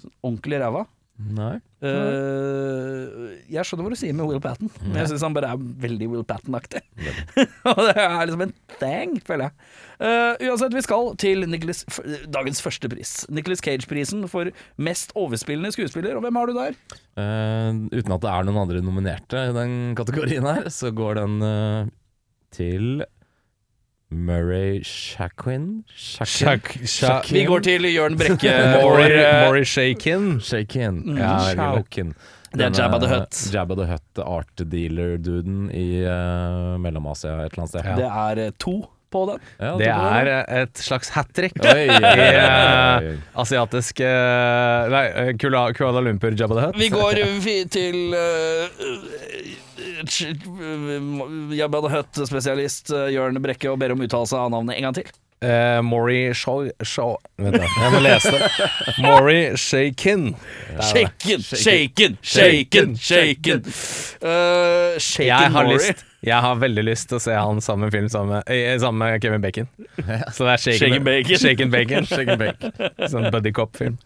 Sånn 0.00 0.14
Ordentlig 0.24 0.58
ræva. 0.62 0.86
Nei. 1.20 1.58
Uh, 1.84 3.32
jeg 3.50 3.64
skjønner 3.66 3.86
hva 3.86 3.92
du 3.92 3.98
sier 3.98 4.14
med 4.16 4.28
Will 4.28 4.40
Patten, 4.42 4.70
men 4.86 4.98
jeg 5.02 5.10
syns 5.10 5.24
han 5.26 5.36
bare 5.36 5.50
er 5.52 5.60
veldig 5.84 6.08
Will 6.12 6.24
Patten-aktig. 6.28 6.80
Og 7.70 7.82
det 7.84 7.94
er 8.00 8.24
liksom 8.24 8.44
en 8.46 8.54
thing, 8.80 9.14
føler 9.26 9.48
jeg. 9.48 9.68
Uh, 10.00 10.48
uansett, 10.48 10.76
vi 10.76 10.84
skal 10.86 11.12
til 11.20 11.44
Nicholas, 11.50 11.84
dagens 12.32 12.62
første 12.64 12.88
pris. 12.92 13.14
Nicholas 13.28 13.64
Cage-prisen 13.64 14.24
for 14.32 14.52
mest 14.80 15.12
overspillende 15.18 15.72
skuespiller. 15.76 16.16
Og 16.16 16.24
hvem 16.24 16.40
har 16.40 16.50
du 16.50 16.56
der? 16.56 16.80
Uh, 17.20 17.86
uten 17.92 18.16
at 18.16 18.24
det 18.24 18.32
er 18.32 18.48
noen 18.48 18.62
andre 18.64 18.84
nominerte 18.84 19.46
i 19.50 19.56
den 19.56 19.78
kategorien 19.98 20.48
her, 20.48 20.70
så 20.72 20.92
går 20.94 21.20
den 21.20 21.40
til 22.56 23.04
Murray 24.10 24.82
Shaquin? 24.82 25.84
Shak, 25.94 26.76
shak, 26.84 27.30
Vi 27.30 27.44
går 27.46 27.62
til 27.62 27.86
Jørn 27.94 28.18
Brekke. 28.18 28.54
Murray 28.82 29.60
eh, 29.60 29.64
Shakin. 29.64 30.40
Shakin. 30.42 31.02
Ja, 31.16 31.36
veldig. 31.46 31.56
Shaukin. 31.56 32.14
Det 32.50 32.66
er 32.66 32.74
Jabba 32.74 32.98
the 32.98 33.08
Hutt. 33.12 33.42
Jabba 33.54 33.76
the 33.78 33.86
Hutt, 33.86 34.22
art 34.26 34.64
dealer-duden 34.72 35.68
i 35.70 36.02
uh, 36.02 36.74
Mellom-Asia 36.82 37.44
et 37.44 37.52
eller 37.52 37.62
annet 37.62 37.76
sted. 37.76 37.92
Det 38.00 38.08
er 38.10 38.42
eh, 38.48 38.56
to 38.58 38.80
på 39.10 39.22
den. 39.26 39.38
Ja, 39.58 39.72
Det 39.78 39.88
er 39.90 40.30
eh, 40.32 40.62
et 40.62 40.82
slags 40.82 41.10
hat 41.14 41.30
trick. 41.34 41.56
I, 41.62 41.86
eh. 41.90 43.08
Asiatisk 43.38 44.02
uh, 44.02 44.90
Nei, 44.92 45.04
eh, 45.22 45.30
Kuala, 45.40 45.68
Kuala 45.76 46.02
Lumpur 46.04 46.34
Jabba 46.38 46.58
the 46.58 46.66
Hutt. 46.66 46.78
Vi 46.78 46.90
går 46.94 47.22
til 47.70 48.14
uh, 48.14 48.84
Jabba 50.04 51.80
the 51.82 51.90
Hutt-spesialist 51.92 52.92
uh, 52.94 53.08
Jørn 53.12 53.40
Brekke 53.42 53.70
og 53.72 53.78
ber 53.82 53.92
om 53.94 54.00
uttalelse 54.04 54.36
av 54.38 54.50
navnet 54.54 54.76
en 54.78 54.88
gang 54.88 54.96
til. 55.00 55.10
Uh, 55.40 55.80
Maury 55.80 56.34
Shaw... 56.36 56.66
Shaw 56.84 57.14
Vent, 57.40 57.56
da. 57.56 57.64
Jeg 57.64 57.92
må 57.94 58.00
lese 58.04 58.32
det. 58.34 58.50
Maury 59.00 59.38
Shaken, 59.56 60.26
Shaken, 60.84 61.40
shaken, 61.48 62.18
shaken, 62.20 62.96
shaken. 63.00 63.62
Uh, 64.20 64.98
shaken 65.00 65.26
Jeg 65.30 65.54
har, 65.56 65.64
Maury. 65.64 65.78
lyst, 65.78 66.04
jeg 66.20 66.36
har 66.44 66.58
veldig 66.60 66.82
lyst 66.84 67.08
til 67.08 67.16
å 67.16 67.22
se 67.22 67.32
han 67.32 67.60
sammen 67.64 67.86
med 67.86 67.94
film 67.94 68.08
sammen 68.12 68.36
med, 68.36 68.50
eh, 68.52 68.74
sammen 68.80 69.00
med 69.00 69.22
Kevin 69.22 69.40
Bacon. 69.40 69.68
Så 70.36 70.44
det 70.44 70.52
er 70.52 70.62
Shaken, 70.64 70.80
Shaken 70.80 71.04
Bacon. 71.04 71.38
Shaken 71.40 71.70
Bacon. 71.72 72.08
Shaken 72.10 72.40
Bacon. 72.42 72.72
Sånn 73.08 73.28
buddy 73.32 73.52
cop-film. 73.56 73.96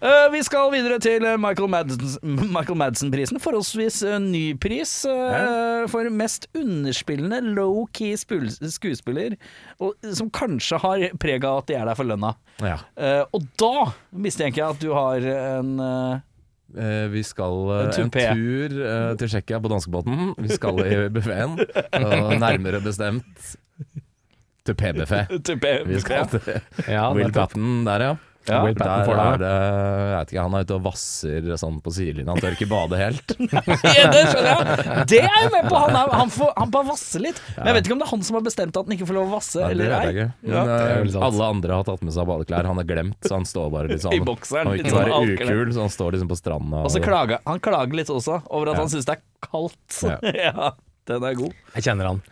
Uh, 0.00 0.26
vi 0.34 0.40
skal 0.46 0.72
videre 0.72 0.96
til 1.04 1.26
uh, 1.26 1.34
Michael 1.40 1.68
Madsen- 1.72 2.18
Michael 2.48 2.80
Madsen-prisen. 2.80 3.40
Forholdsvis 3.44 4.00
uh, 4.08 4.16
ny 4.24 4.54
pris 4.60 4.92
uh, 5.08 5.84
for 5.92 6.08
mest 6.08 6.48
underspillende 6.56 7.42
low-key 7.52 8.16
spul- 8.20 8.48
skuespiller. 8.72 9.36
Og, 9.84 9.92
som 10.16 10.32
kanskje 10.32 10.80
har 10.80 11.04
preg 11.20 11.44
av 11.44 11.60
at 11.62 11.68
de 11.68 11.76
er 11.76 11.90
der 11.90 11.98
for 11.98 12.08
lønna. 12.08 12.32
Ja. 12.64 12.78
Uh, 12.96 13.24
og 13.36 13.44
da 13.60 13.90
mistenker 14.16 14.64
jeg 14.64 14.78
at 14.78 14.80
du 14.80 14.90
har 14.96 15.28
en 15.28 15.76
uh, 15.76 16.16
Eh, 16.18 16.27
vi 16.68 17.22
skal 17.24 17.70
eh, 17.72 18.00
En 18.02 18.10
tur 18.12 18.74
eh, 18.84 19.16
til 19.20 19.30
Tsjekkia 19.32 19.60
på 19.64 19.70
danskebåten. 19.72 20.34
Vi 20.38 20.48
skal 20.52 20.82
i 20.84 20.98
buffeen, 21.12 21.56
og 22.02 22.34
nærmere 22.40 22.82
bestemt 22.84 23.54
tupé-buffé. 24.68 25.22
Vi 25.88 26.00
skal 26.00 26.28
til 26.28 26.60
Ja, 26.88 27.08
Will 27.16 27.32
Patten 27.32 27.86
der, 27.86 28.04
ja. 28.04 28.14
Ja, 28.48 28.60
Will 28.64 28.76
Patton 28.78 28.92
der 28.98 29.08
får 29.08 29.20
er 29.22 29.38
det. 29.42 29.48
det 29.48 29.52
Jeg 30.08 30.18
vet 30.18 30.32
ikke, 30.32 30.44
han 30.48 30.54
er 30.58 30.66
ute 30.68 30.76
og 30.78 30.82
vasser 30.88 31.48
sånn 31.62 31.78
på 31.84 31.92
sidelinja. 31.94 32.32
Han 32.34 32.42
tør 32.44 32.56
ikke 32.56 32.68
bade 32.70 33.00
helt. 33.00 33.34
Ja, 33.98 34.06
det 34.12 34.22
skjønner 34.30 34.48
jeg. 34.48 35.06
Det 35.12 35.20
er 35.22 35.36
jeg 35.42 35.50
med 35.54 35.68
på. 35.68 35.76
Han, 35.82 35.96
er, 35.98 36.12
han, 36.20 36.32
får, 36.32 36.50
han 36.56 36.72
bare 36.74 36.88
vasser 36.90 37.22
litt. 37.24 37.40
Men 37.56 37.70
jeg 37.70 37.76
vet 37.78 37.88
ikke 37.88 37.96
om 37.96 38.02
det 38.02 38.06
er 38.08 38.12
han 38.14 38.24
som 38.28 38.38
har 38.38 38.44
bestemt 38.48 38.76
at 38.80 38.88
han 38.88 38.96
ikke 38.96 39.08
får 39.08 39.18
lov 39.18 39.28
å 39.30 39.34
vasse. 39.36 39.60
Nei, 39.62 39.68
det 39.68 39.76
eller 39.76 39.92
vet 39.92 39.98
jeg 39.98 40.08
ei. 40.08 40.16
ikke. 40.16 40.28
Men 40.52 40.72
eh, 40.74 40.94
vel 41.02 41.12
sant. 41.14 41.26
alle 41.28 41.48
andre 41.54 41.78
har 41.80 41.86
tatt 41.88 42.04
med 42.08 42.16
seg 42.16 42.28
badeklær. 42.32 42.68
Han 42.72 42.82
har 42.82 42.88
glemt, 42.88 43.18
så 43.28 43.34
han 43.38 43.46
står 43.48 43.70
bare 43.74 43.92
litt 43.92 44.02
sånn 44.06 44.16
I 44.18 44.20
bokseren, 44.28 44.70
Og 44.72 44.76
litt 44.76 44.84
ikke 44.86 44.94
sånn 44.94 45.02
være 45.04 45.16
halvkledd. 45.18 45.54
ukul, 45.54 45.72
så 45.78 45.86
han 45.86 45.94
står 45.98 46.16
liksom 46.18 46.32
på 46.34 46.38
stranda. 46.42 46.82
Og 46.84 46.92
så 46.94 47.02
klager 47.04 47.42
han 47.48 47.62
klager 47.64 47.98
litt 48.02 48.12
også 48.12 48.40
over 48.48 48.72
at 48.74 48.82
han 48.82 48.92
syns 48.92 49.08
det 49.08 49.18
er 49.18 49.24
kaldt. 49.48 50.02
Ja. 50.04 50.18
Ja, 50.48 50.70
den 51.08 51.24
er 51.24 51.34
god. 51.38 51.54
Jeg 51.74 51.84
kjenner 51.88 52.10
han. 52.12 52.22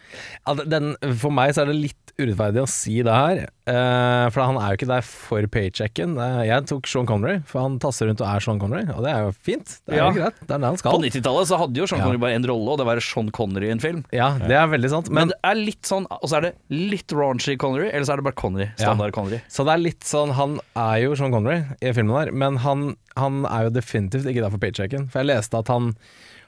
Den, 0.71 0.93
for 1.21 1.33
meg 1.35 1.55
så 1.57 1.65
er 1.65 1.73
det 1.73 1.79
litt 1.81 2.03
urettferdig 2.17 2.63
å 2.63 2.69
si 2.71 2.95
det 3.05 3.13
her, 3.13 3.39
eh, 3.69 4.27
for 4.33 4.41
han 4.41 4.57
er 4.57 4.71
jo 4.73 4.77
ikke 4.79 4.87
der 4.89 5.03
for 5.05 5.45
paychecken. 5.53 6.15
Eh, 6.17 6.39
jeg 6.49 6.65
tok 6.71 6.87
Sean 6.89 7.05
Connery, 7.09 7.43
for 7.45 7.61
han 7.61 7.75
tasser 7.83 8.09
rundt 8.09 8.23
og 8.25 8.31
er 8.31 8.41
Sean 8.41 8.61
Connery, 8.63 8.87
og 8.95 9.03
det 9.05 9.11
er 9.13 9.27
jo 9.27 9.35
fint. 9.37 9.75
Det 9.85 9.93
er 9.93 10.01
Ja. 10.01 10.07
jo 10.09 10.17
greit, 10.17 10.39
det 10.41 10.55
er 10.55 10.63
det 10.63 10.71
han 10.71 10.79
På 10.81 11.01
90-tallet 11.03 11.51
så 11.51 11.59
hadde 11.61 11.77
jo 11.83 11.87
Sean 11.91 12.01
Ja. 12.01 12.07
Connery 12.07 12.23
bare 12.23 12.39
én 12.39 12.47
rolle, 12.49 12.71
og 12.73 12.79
det 12.81 12.87
var 12.89 13.01
Sean 13.05 13.29
Connery 13.31 13.69
i 13.69 13.73
en 13.75 13.83
film. 13.85 14.05
Ja, 14.17 14.31
det 14.39 14.57
er 14.57 14.67
veldig 14.73 14.91
sant. 14.95 15.11
Men 15.11 15.27
Men, 15.27 15.29
det 15.35 15.39
er 15.45 15.55
litt 15.61 15.83
sånn 15.83 16.07
Og 16.09 16.25
så 16.31 16.37
er 16.39 16.41
det 16.47 16.55
litt 16.71 17.09
raunchy 17.13 17.57
Connery, 17.59 17.91
eller 17.91 18.07
så 18.07 18.13
er 18.15 18.17
det 18.23 18.25
bare 18.31 18.41
Connery. 18.41 18.71
Standard 18.79 19.13
Connery. 19.13 19.43
så 19.51 19.65
det 19.67 19.75
er 19.75 19.83
litt 19.85 20.01
sånn 20.09 20.33
Han 20.41 20.61
er 20.77 21.03
jo 21.05 21.15
Sean 21.17 21.33
Connery 21.33 21.65
i 21.83 21.93
filmen 21.93 22.15
der, 22.17 22.33
men 22.33 22.57
han, 22.65 22.97
han 23.17 23.45
er 23.45 23.65
jo 23.69 23.71
definitivt 23.77 24.25
ikke 24.25 24.41
der 24.47 24.51
for 24.51 24.59
paychecken. 24.59 25.11
For 25.11 25.21
jeg 25.21 25.27
leste 25.37 25.59
at 25.59 25.69
han 25.69 25.95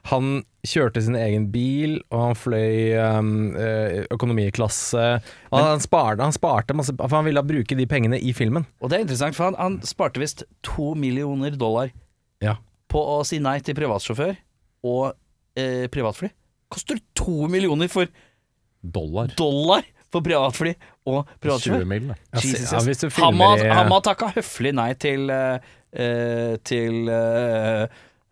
han 0.09 0.43
kjørte 0.65 1.01
sin 1.05 1.17
egen 1.19 1.47
bil, 1.53 1.99
og 2.13 2.21
han 2.23 2.37
fløy 2.39 2.95
um, 3.19 3.31
eh, 3.61 4.03
økonomiklasse. 4.15 5.05
Og 5.53 5.59
han, 5.61 5.81
sparte, 5.85 6.23
han 6.25 6.33
sparte 6.37 6.77
masse 6.77 6.95
For 6.97 7.17
han 7.19 7.27
ville 7.29 7.43
bruke 7.45 7.77
de 7.79 7.87
pengene 7.89 8.19
i 8.21 8.33
filmen. 8.37 8.65
Og 8.81 8.89
det 8.91 8.99
er 8.99 9.05
interessant, 9.07 9.37
for 9.37 9.51
han, 9.51 9.59
han 9.61 9.79
sparte 9.87 10.21
visst 10.23 10.45
to 10.67 10.95
millioner 10.99 11.57
dollar 11.61 11.93
Ja. 12.45 12.57
på 12.89 13.01
å 13.19 13.21
si 13.27 13.41
nei 13.43 13.59
til 13.65 13.77
privatsjåfør 13.79 14.37
og 14.89 15.13
eh, 15.59 15.87
privatfly. 15.93 16.31
Koster 16.73 17.01
to 17.17 17.47
millioner 17.51 17.89
for 17.93 18.09
Dollar. 18.83 19.33
dollar 19.37 19.83
for 20.13 20.23
privatfly 20.25 20.71
og 21.09 21.25
20 21.27 21.41
privatsjåfør? 21.43 21.87
mil, 21.91 22.05
da. 22.13 22.15
Jesus, 22.39 22.71
Ja, 22.73 22.79
hvis 22.87 23.01
du 23.03 23.09
han, 23.11 23.35
må, 23.37 23.49
filmer 23.57 23.65
i- 23.67 23.75
han 23.75 23.89
må 23.91 23.99
ha 23.99 24.05
takka 24.07 24.29
høflig 24.37 24.73
nei 24.79 24.93
til 25.01 25.29
eh, 25.35 25.59
eh, 25.93 26.55
Til 26.65 27.09
uh, 27.11 27.89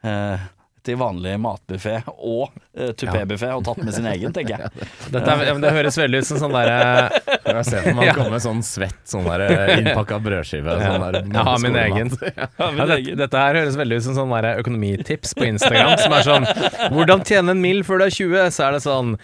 eh, 0.07 0.47
til 0.87 0.99
vanlig 1.01 1.35
matbuffé 1.43 1.99
og 2.17 2.49
uh, 2.49 2.93
tupébuffé 2.99 3.51
og 3.55 3.65
tatt 3.67 3.83
med 3.83 3.95
sin 3.97 4.07
egen, 4.11 4.35
tenker 4.35 4.65
jeg. 4.65 4.87
Dette 5.15 5.25
er, 5.33 5.45
ja, 5.49 5.55
men 5.57 5.65
det 5.65 5.73
høres 5.75 5.99
veldig 5.99 6.23
ut 6.23 6.29
som 6.29 6.41
sånn 6.41 6.55
derre 6.55 6.77
Jeg 7.19 7.65
ser 7.69 7.87
for 7.87 7.99
meg 7.99 8.11
han 8.11 8.19
kommer 8.19 8.37
med 8.37 8.45
sånn 8.45 8.63
svett, 8.67 9.01
sånn 9.09 9.27
der 9.27 9.47
innpakka 9.77 10.21
brødskive. 10.25 10.77
Sånn 10.83 11.07
der 11.07 11.21
Jeg 11.23 11.47
har 11.51 11.63
min 11.65 11.81
egen. 11.83 12.13
Ja, 12.57 12.85
dette, 12.89 13.17
dette 13.19 13.41
her 13.41 13.57
høres 13.61 13.77
veldig 13.79 13.99
ut 14.01 14.05
som 14.07 14.17
sånn 14.17 14.33
derre 14.35 14.55
økonomitips 14.61 15.35
på 15.37 15.47
Instagram, 15.49 15.95
som 16.01 16.15
er 16.17 16.27
sånn 16.27 16.47
Hvordan 16.95 17.25
tjene 17.27 17.55
en 17.55 17.63
mill 17.63 17.83
før 17.87 18.01
du 18.01 18.07
er 18.07 18.15
20? 18.15 18.55
Så 18.55 18.67
er 18.67 18.77
det 18.77 18.83
sånn 18.85 19.15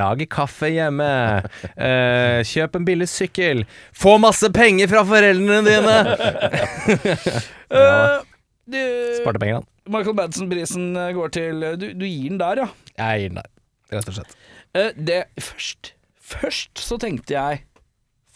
Lage 0.00 0.26
kaffe 0.30 0.70
hjemme. 0.72 1.10
Uh, 1.74 2.40
kjøp 2.46 2.78
en 2.78 2.86
billig 2.86 3.08
sykkel. 3.10 3.64
Få 3.96 4.16
masse 4.22 4.50
penger 4.54 4.90
fra 4.90 5.04
foreldrene 5.06 5.60
dine! 5.66 5.96
ja. 7.70 8.20
Sparte 9.20 9.42
penger, 9.42 9.60
han. 9.60 9.68
Michael 9.90 10.16
Madsen-prisen 10.18 10.92
går 11.16 11.32
til 11.34 11.64
du, 11.80 11.88
du 11.98 12.06
gir 12.06 12.28
den 12.30 12.40
der, 12.40 12.64
ja. 12.64 12.68
Jeg 12.96 13.24
gir 13.24 13.32
den 13.32 13.40
der, 13.40 13.50
rett 13.94 14.12
og 14.12 14.18
slett. 14.20 14.36
Uh, 14.70 14.90
det, 14.94 15.20
først, 15.42 15.94
først 16.14 16.82
så 16.82 16.98
tenkte 17.02 17.34
jeg 17.34 17.64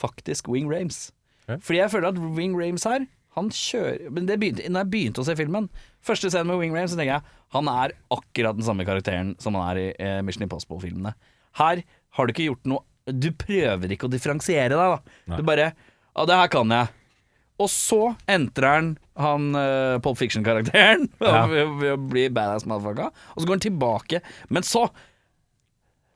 faktisk 0.00 0.48
Wing 0.50 0.66
Rames. 0.70 1.12
Okay. 1.44 1.60
Fordi 1.60 1.78
jeg 1.78 1.92
føler 1.92 2.08
at 2.08 2.18
Wing 2.18 2.54
Rames 2.56 2.86
her 2.88 3.02
Han 3.36 3.50
kjører 3.52 4.06
Men 4.16 4.24
det 4.24 4.38
begynte, 4.40 4.64
når 4.72 4.86
jeg 4.86 4.90
begynte 4.94 5.20
å 5.20 5.26
se 5.26 5.34
filmen 5.36 5.66
Første 6.00 6.30
scenen 6.32 6.48
med 6.48 6.56
Wing 6.62 6.72
Rames, 6.72 6.94
så 6.94 6.96
tenker 6.96 7.18
jeg 7.18 7.40
han 7.54 7.68
er 7.70 7.92
akkurat 8.10 8.56
den 8.56 8.66
samme 8.66 8.82
karakteren 8.88 9.34
som 9.38 9.54
han 9.54 9.68
er 9.68 9.78
i 9.78 9.84
eh, 10.02 10.16
Mission 10.26 10.42
Impossible-filmene. 10.42 11.12
Her 11.60 11.82
har 12.16 12.26
du 12.26 12.32
ikke 12.32 12.48
gjort 12.48 12.66
noe 12.66 13.12
Du 13.14 13.28
prøver 13.38 13.92
ikke 13.94 14.08
å 14.08 14.10
differensiere 14.10 14.72
deg, 14.74 14.94
da. 14.96 15.18
Nei. 15.30 15.38
Du 15.38 15.46
bare 15.46 15.68
Ja, 15.70 16.24
det 16.26 16.38
her 16.40 16.50
kan 16.50 16.74
jeg. 16.74 16.90
Og 17.62 17.70
så 17.70 18.02
entrer 18.30 18.78
han 18.78 18.92
han 19.14 19.54
uh, 19.54 20.00
Pop 20.02 20.18
Fiction-karakteren 20.18 21.06
Ja. 21.22 21.44
ved 21.46 21.74
ved 21.78 21.92
å 21.94 21.98
bli 22.10 22.28
badass 22.34 22.66
motherfucker. 22.66 23.12
Og 23.34 23.42
så 23.42 23.46
går 23.46 23.58
han 23.58 23.66
tilbake. 23.68 24.22
Men 24.50 24.66
så 24.66 24.88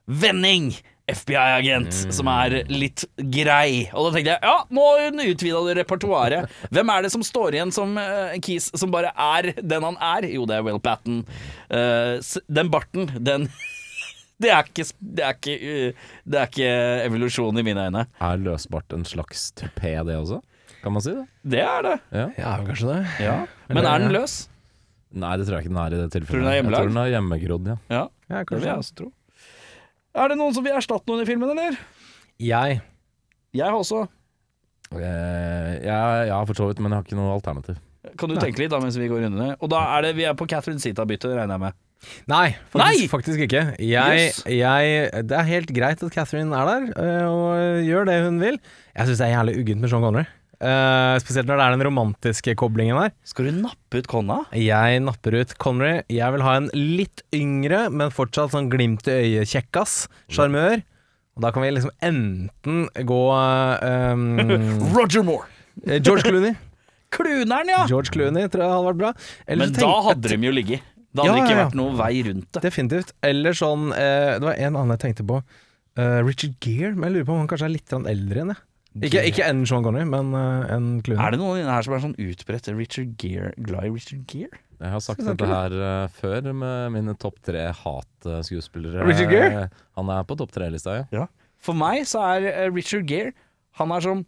Vending! 0.09 0.73
FBI-agent 1.09 1.95
som 2.13 2.29
er 2.29 2.59
litt 2.69 3.07
grei. 3.33 3.87
Og 3.97 4.09
da 4.09 4.11
tenkte 4.13 4.35
jeg 4.35 4.43
ja, 4.45 4.57
nå 4.77 4.85
utvida 5.25 5.63
du 5.65 5.71
repertoaret. 5.79 6.53
Hvem 6.75 6.93
er 6.93 7.07
det 7.07 7.11
som 7.15 7.25
står 7.25 7.57
igjen 7.57 7.73
som 7.73 7.97
uh, 7.97 8.29
en 8.35 8.45
kis 8.45 8.69
som 8.77 8.93
bare 8.93 9.15
er 9.17 9.55
den 9.57 9.87
han 9.89 9.97
er? 10.05 10.29
Jo, 10.29 10.45
det 10.49 10.59
er 10.59 10.67
Will 10.67 10.81
Patten. 10.85 11.23
Uh, 11.73 12.21
den 12.45 12.73
barten, 12.73 13.09
den 13.25 13.49
Det 14.39 14.53
er 14.55 14.69
ikke, 14.69 14.85
det 15.01 15.25
er 15.25 15.35
ikke, 15.35 15.55
uh, 15.57 16.13
det 16.29 16.39
er 16.39 16.53
ikke 16.53 16.75
evolusjon 17.09 17.57
i 17.59 17.65
mine 17.67 17.89
øyne. 17.89 18.05
Er 18.23 18.45
løsbart 18.45 18.93
en 18.95 19.09
slags 19.09 19.49
tupé, 19.57 19.97
det 20.07 20.21
også? 20.21 20.43
Kan 20.83 20.95
man 20.95 21.03
si 21.05 21.13
det? 21.15 21.25
Det 21.57 21.61
er 21.65 21.83
det. 21.87 21.97
Ja. 22.15 22.27
Ja, 22.39 22.53
kanskje 22.67 22.93
det. 22.93 22.99
Ja. 23.25 23.37
Men 23.69 23.85
er 23.85 23.99
den 24.05 24.13
løs? 24.15 24.37
Nei, 25.19 25.33
det 25.41 25.47
tror 25.49 25.57
jeg 25.59 25.65
ikke 25.67 25.73
den 25.75 25.81
er 25.83 25.95
i 25.97 26.01
det 26.03 26.09
tilfellet. 26.13 26.29
Tror 26.29 26.43
du 26.43 26.45
den 26.45 26.53
er? 26.53 26.59
Jeg 26.59 26.75
tror 26.77 26.91
den 26.93 27.01
er 27.03 27.13
hjemmegrodd, 27.15 27.71
ja. 27.73 27.77
Ja, 27.91 28.05
Ja, 28.29 28.43
det 28.45 28.59
vil 28.61 28.69
jeg 28.69 28.77
også 28.83 28.95
tro. 29.01 29.09
Er 30.19 30.29
det 30.33 30.37
noen 30.41 30.55
som 30.57 30.65
vil 30.67 30.77
erstatte 30.77 31.09
noen 31.09 31.23
i 31.25 31.29
filmen, 31.29 31.51
eller? 31.55 31.79
Jeg 32.39 32.81
Jeg 33.57 33.65
har 33.65 33.77
også. 33.79 34.05
Eh, 34.93 35.73
jeg, 35.85 36.29
ja, 36.31 36.39
for 36.49 36.55
så 36.57 36.69
vidt, 36.71 36.81
men 36.81 36.93
jeg 36.93 37.01
har 37.01 37.07
ikke 37.09 37.19
noe 37.19 37.35
alternativ. 37.37 37.77
Kan 38.19 38.31
du 38.31 38.39
tenke 38.41 38.63
litt 38.63 38.73
da 38.73 38.79
mens 38.81 38.97
vi 38.97 39.09
går 39.11 39.25
rundene? 39.27 39.51
Og 39.61 39.69
da 39.73 39.83
er 39.99 40.07
det 40.09 40.15
vi 40.17 40.25
er 40.29 40.37
på 40.39 40.47
Catherine 40.49 40.81
Zita-byttet, 40.81 41.35
regner 41.37 41.57
jeg 41.59 41.65
med. 41.67 41.77
Nei, 42.31 42.53
faktisk, 42.71 42.85
Nei! 42.85 43.09
faktisk 43.11 43.41
ikke. 43.49 43.63
Jeg, 43.83 44.21
Yes. 44.29 44.43
jeg, 44.47 45.25
det 45.29 45.35
er 45.35 45.49
helt 45.49 45.73
greit 45.75 46.03
at 46.07 46.13
Catherine 46.15 46.55
er 46.55 46.69
der 46.71 46.85
øh, 46.95 47.25
og 47.27 47.83
gjør 47.89 48.07
det 48.07 48.19
hun 48.25 48.39
vil. 48.41 48.61
Jeg 48.95 49.09
syns 49.09 49.19
det 49.19 49.27
er 49.27 49.35
jævlig 49.35 49.57
uggent 49.65 49.81
med 49.83 49.91
Sean 49.91 50.05
Connery. 50.07 50.29
Eh, 50.59 51.17
spesielt 51.23 51.47
når 51.47 51.61
det 51.61 51.65
er 51.69 51.75
den 51.77 51.85
romantiske 51.87 52.55
koblingen 52.59 52.99
der. 52.99 53.13
Skal 53.29 53.47
du 53.47 53.59
nappe 53.61 54.01
ut 54.01 54.09
Conna? 54.11 54.41
Jeg 54.59 55.03
napper 55.05 55.37
ut 55.39 55.53
Connery. 55.63 56.01
Jeg 56.11 56.35
vil 56.35 56.43
ha 56.43 56.55
en 56.59 56.67
litt 56.75 57.23
yngre, 57.37 57.85
men 57.95 58.11
fortsatt 58.15 58.55
sånn 58.57 58.71
glimt 58.73 59.07
i 59.07 59.15
øyet-kjekkas. 59.21 60.09
Sjarmør. 60.35 60.83
Og 61.39 61.45
da 61.45 61.53
kan 61.55 61.63
vi 61.63 61.71
liksom 61.77 61.95
enten 62.03 62.81
gå 63.07 63.21
um, 63.31 64.25
Roger 64.97 65.23
Moore! 65.23 65.47
George 66.03 66.27
Clooney. 66.27 66.57
Kluneren, 67.15 67.71
ja! 67.71 67.85
George 67.89 68.11
Clooney 68.13 68.51
tror 68.51 68.65
jeg 68.65 68.73
hadde 68.75 68.89
vært 68.91 69.01
bra. 69.05 69.13
Eller 69.47 69.71
Men 69.71 69.79
da 69.79 69.93
hadde 70.11 70.33
de 70.35 70.49
jo 70.51 70.55
ligget. 70.59 70.83
Da 71.15 71.23
hadde 71.25 71.39
Ja, 71.39 71.45
ikke 71.45 71.55
ja, 71.55 71.61
ja. 71.63 71.69
vært 71.69 71.79
noen 71.79 71.95
vei 72.03 72.13
rundt 72.27 72.51
det. 72.59 72.65
Definitivt. 72.67 73.15
Eller 73.25 73.55
sånn 73.57 73.93
uh, 73.95 74.35
Det 74.37 74.45
var 74.45 74.59
en 74.59 74.75
annen 74.75 74.97
jeg 74.97 75.05
tenkte 75.07 75.29
på. 75.31 75.39
Uh, 75.99 76.19
Richard 76.27 76.59
Gere, 76.63 76.93
men 76.99 77.09
jeg 77.09 77.15
lurer 77.21 77.29
på 77.31 77.37
om 77.37 77.41
han 77.45 77.49
kanskje 77.51 77.71
er 77.71 77.75
litt 77.79 77.95
eldre 77.97 78.43
enn 78.43 78.53
jeg. 78.57 78.65
Ikke, 79.05 79.25
ikke 79.31 79.45
en 79.47 79.65
Sean 79.69 79.85
Connery, 79.87 80.07
men 80.09 80.33
uh, 80.35 80.65
en 80.75 80.89
Clooney. 81.05 81.21
Er 81.23 81.35
det 81.35 81.41
noen 81.43 81.69
her 81.71 81.85
som 81.87 81.95
er 81.95 82.03
sånn 82.03 82.17
utbredt 82.19 82.71
Richard 82.75 83.13
Gere, 83.21 83.53
glad 83.59 83.89
i 83.89 83.93
Richard 83.95 84.25
Gere? 84.31 84.63
Jeg 84.79 84.95
har 84.95 85.03
sagt 85.03 85.25
dette 85.27 85.47
her 85.51 85.75
uh, 85.75 86.07
før 86.21 86.53
med 86.55 86.95
mine 86.95 87.15
topp 87.19 87.41
tre 87.47 87.67
hat-skuespillere. 87.75 89.07
Richard 89.09 89.33
Gere? 89.33 89.69
Han 89.99 90.11
er 90.15 90.27
på 90.27 90.39
topp 90.39 90.55
tre-lista, 90.55 91.01
ja. 91.15 91.27
For 91.63 91.75
meg 91.75 92.05
så 92.07 92.23
er 92.23 92.51
eh, 92.53 92.67
Richard 92.71 93.09
Gere 93.11 93.33
Han 93.81 93.91
er 93.95 94.05
som 94.05 94.21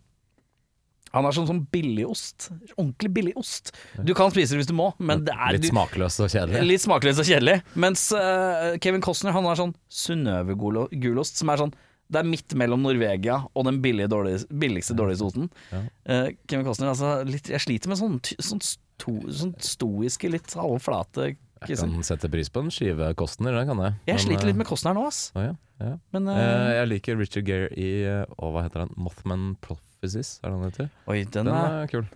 Han 1.14 1.26
er 1.26 1.34
sånn 1.34 1.46
som 1.48 1.60
billigost. 1.74 2.48
Ordentlig 2.76 3.10
billig 3.14 3.34
ost. 3.38 3.72
Du 4.06 4.12
kan 4.18 4.30
spise 4.30 4.54
det 4.54 4.60
hvis 4.60 4.70
du 4.70 4.76
må, 4.78 4.92
men 5.02 5.24
det 5.26 5.34
er 5.34 5.56
Litt 5.56 5.64
du, 5.64 5.70
smakløs 5.72 6.20
og 6.22 6.30
kjedelig. 6.30 6.60
litt 6.70 6.84
smakløs 6.84 7.18
og 7.18 7.26
kjedelig. 7.26 7.56
Mens 7.82 8.04
uh, 8.14 8.76
Kevin 8.82 9.02
Costner 9.02 9.34
han 9.34 9.48
har 9.50 9.58
sånn 9.58 9.74
Synnøve-gulost, 9.90 11.40
som 11.42 11.50
er 11.50 11.64
sånn 11.64 11.74
det 12.10 12.20
er 12.20 12.26
midt 12.26 12.54
mellom 12.58 12.82
Norvegia 12.82 13.36
og 13.54 13.66
den 13.68 13.78
billige, 13.84 14.10
dårlige, 14.10 14.42
billigste 14.50 14.96
dårligste 14.98 15.28
osten. 15.28 15.46
Ja. 15.70 15.82
Uh, 16.10 16.26
Kevin 16.50 16.66
Costner, 16.66 16.90
altså 16.92 17.20
litt, 17.28 17.50
Jeg 17.52 17.62
sliter 17.62 17.92
med 17.92 18.00
sånn, 18.00 18.18
sånn, 18.42 18.62
sto, 18.66 19.14
sånn 19.30 19.54
stoiske, 19.62 20.30
litt 20.32 20.54
halvflate 20.58 21.30
Jeg 21.68 21.78
kan 21.78 21.94
sette 22.06 22.30
pris 22.32 22.50
på 22.50 22.64
en 22.64 22.72
skive 22.74 23.12
Costner, 23.20 23.54
det 23.60 23.66
kan 23.70 23.82
jeg. 23.84 23.98
Jeg 24.10 24.18
Men, 24.18 24.24
sliter 24.26 24.42
eh, 24.44 24.50
litt 24.50 24.60
med 24.62 24.70
Costner 24.70 24.96
nå, 24.96 25.06
ass. 25.06 25.22
Oh, 25.38 25.44
ja, 25.44 25.54
ja. 25.84 25.94
Men 26.16 26.28
uh, 26.28 26.34
uh, 26.40 26.70
jeg 26.80 26.90
liker 26.96 27.20
Richard 27.20 27.46
Gere 27.48 27.70
i 27.78 27.90
eh, 28.08 28.24
Å, 28.26 28.50
hva 28.52 28.66
heter 28.66 28.86
han? 28.86 28.94
Mothman 28.98 29.52
Prophecies, 29.64 30.38
er 30.42 30.50
det 30.50 30.58
han 30.58 30.66
heter? 30.72 30.92
Oi, 31.06 31.22
den 31.24 31.50
Den 31.50 31.54
er, 31.54 31.80
er 31.84 31.92
kul. 31.92 32.08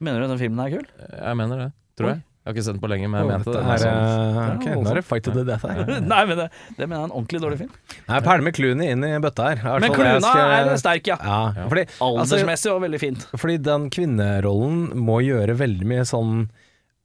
Mener 0.00 0.22
du 0.22 0.30
den 0.30 0.40
filmen 0.40 0.62
er 0.64 0.78
kul? 0.78 0.86
Jeg 1.10 1.40
mener 1.42 1.66
det, 1.66 1.70
tror 1.98 2.12
Oi. 2.12 2.16
jeg. 2.16 2.26
Har 2.50 2.56
ikke 2.56 2.64
sett 2.66 2.74
den 2.76 2.82
på 2.82 2.90
lenge, 2.90 3.06
men 3.12 3.22
jeg 3.22 3.30
mente 3.30 3.52
det. 3.54 3.60
er, 3.62 3.82
Sånn. 3.84 4.64
eh, 4.66 4.74
nå 4.80 4.90
er 4.90 4.98
det 4.98 5.04
fight 5.06 5.22
to 5.28 5.32
the 5.36 5.44
death 5.46 5.66
her. 5.70 5.84
Nei, 6.12 6.20
men 6.26 6.40
det, 6.40 6.46
det 6.76 6.88
mener 6.88 6.96
jeg 6.96 7.04
er 7.04 7.08
en 7.08 7.14
ordentlig 7.14 7.40
dårlig 7.44 7.58
film. 7.60 7.74
Nei, 8.08 8.18
pælme 8.26 8.48
med 8.48 8.56
Clooney 8.58 8.90
inn 8.96 9.06
i 9.06 9.12
bøtta 9.22 9.46
her. 9.52 9.62
I 9.62 9.84
Men 9.84 9.94
fall 9.94 10.08
jeg 10.08 10.18
Kluna 10.18 10.32
skal- 10.34 10.72
er 10.72 10.80
sterk, 10.82 11.10
ja. 11.12 11.18
Ja, 11.22 11.68
fordi, 11.70 11.84
altså, 11.86 12.10
Aldersmessig 12.24 12.72
og 12.74 12.82
veldig 12.84 13.00
fint. 13.06 13.26
fordi 13.38 13.56
den 13.70 13.86
kvinnerollen 13.94 14.82
må 15.06 15.20
gjøre 15.22 15.54
veldig 15.62 15.86
mye 15.94 16.04
sånn 16.10 16.34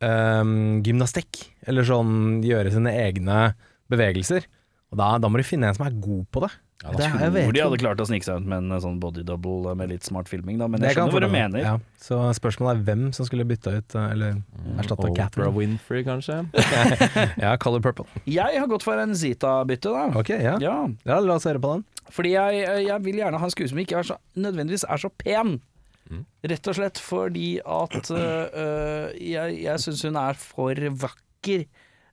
um, 0.02 0.56
gymnastikk. 0.86 1.46
Eller 1.70 1.88
sånn 1.88 2.42
gjøre 2.46 2.74
sine 2.74 2.94
egne 3.06 3.40
bevegelser. 3.92 4.46
Og 4.94 5.00
da, 5.02 5.14
da 5.22 5.30
må 5.30 5.38
du 5.42 5.46
finne 5.48 5.70
en 5.70 5.78
som 5.78 5.86
er 5.88 5.96
god 6.02 6.26
på 6.34 6.44
det. 6.46 6.52
Ja, 6.86 6.92
det 6.94 7.06
jeg 7.08 7.32
tror 7.34 7.56
de 7.56 7.62
hadde 7.64 7.78
klart 7.82 8.02
å 8.04 8.06
snike 8.06 8.28
seg 8.28 8.44
ut 8.44 8.50
med 8.50 8.68
en 8.70 8.82
sånn 8.84 9.00
body 9.02 9.24
double 9.26 9.74
med 9.78 9.90
litt 9.90 10.06
smart 10.06 10.30
filming, 10.30 10.60
da. 10.62 10.68
Men 10.70 10.86
jeg 10.86 10.94
skjønner 10.94 11.16
hva 11.18 11.22
du 11.24 11.34
mener. 11.34 11.64
Ja, 11.64 11.74
så 12.02 12.20
spørsmålet 12.38 12.78
er 12.78 12.84
hvem 12.92 13.06
som 13.18 13.26
skulle 13.26 13.48
bytta 13.50 13.74
ut, 13.80 13.96
eh, 13.98 14.08
eller 14.14 14.38
erstatta 14.78 15.10
mm, 15.10 15.16
Catherine. 15.18 15.54
Winfrey, 15.58 16.06
kanskje? 16.06 16.44
Ja, 17.42 17.56
Color 17.62 17.82
Purple. 17.82 18.06
Jeg 18.30 18.60
har 18.62 18.70
gått 18.70 18.86
for 18.86 19.02
en 19.02 19.16
Zita-bytte, 19.18 19.94
da. 19.96 20.06
Ok, 20.20 20.30
ja. 20.36 20.58
Ja, 20.62 20.76
ja. 21.08 21.18
La 21.26 21.40
oss 21.40 21.48
høre 21.50 21.62
på 21.64 21.74
den. 21.78 21.86
fordi 22.14 22.36
jeg, 22.36 22.66
jeg 22.86 23.04
vil 23.08 23.24
gjerne 23.24 23.42
ha 23.42 23.50
en 23.50 23.54
skuespiller 23.56 23.74
som 23.74 23.82
ikke 23.82 23.98
er 24.04 24.12
så, 24.12 24.20
nødvendigvis 24.38 24.86
er 24.86 25.02
så 25.02 25.10
pen. 25.24 25.58
Rett 26.46 26.68
og 26.70 26.76
slett 26.78 27.00
fordi 27.02 27.48
at 27.66 28.12
øh, 28.14 28.20
øh, 28.62 29.06
jeg, 29.18 29.56
jeg 29.64 29.82
syns 29.82 30.04
hun 30.06 30.20
er 30.22 30.38
for 30.38 30.78
vakker. 31.02 31.66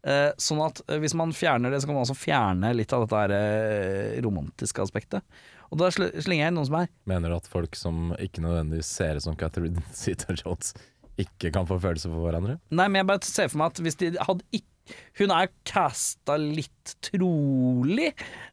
Eh, 0.03 0.31
sånn 0.41 0.61
at 0.65 0.81
eh, 0.89 0.99
hvis 1.03 1.15
man 1.19 1.35
fjerner 1.37 1.71
det, 1.71 1.83
så 1.83 1.89
kan 1.89 1.95
man 1.95 2.03
også 2.07 2.19
fjerne 2.19 2.73
litt 2.75 2.93
av 2.95 3.05
dette 3.05 3.21
her, 3.21 3.35
eh, 3.37 4.17
romantiske 4.25 4.83
aspektet. 4.83 5.23
Og 5.71 5.79
da 5.81 5.89
sl 5.95 6.09
slenger 6.19 6.43
jeg 6.43 6.53
inn 6.53 6.59
noen 6.59 6.69
som 6.69 6.81
er 6.83 6.89
Mener 7.09 7.33
du 7.33 7.37
at 7.39 7.47
folk 7.49 7.79
som 7.79 8.11
ikke 8.21 8.43
nødvendigvis 8.45 8.91
ser 8.99 9.17
ut 9.17 9.25
som 9.25 9.39
Catherine 9.39 9.85
Zeta-Jones, 9.97 10.75
ikke 11.25 11.53
kan 11.55 11.69
få 11.69 11.79
følelser 11.81 12.13
for 12.13 12.27
hverandre? 12.27 12.59
Nei, 12.75 12.89
men 12.89 13.03
jeg 13.03 13.11
bare 13.13 13.29
ser 13.29 13.53
for 13.53 13.63
meg 13.63 13.73
at 13.73 13.83
hvis 13.87 14.01
de 14.03 14.13
hadde 14.19 14.49
ikke 14.51 14.72
Hun 15.21 15.31
er 15.31 15.51
casta 15.69 16.35
litt 16.41 16.95
trolig, 17.05 18.09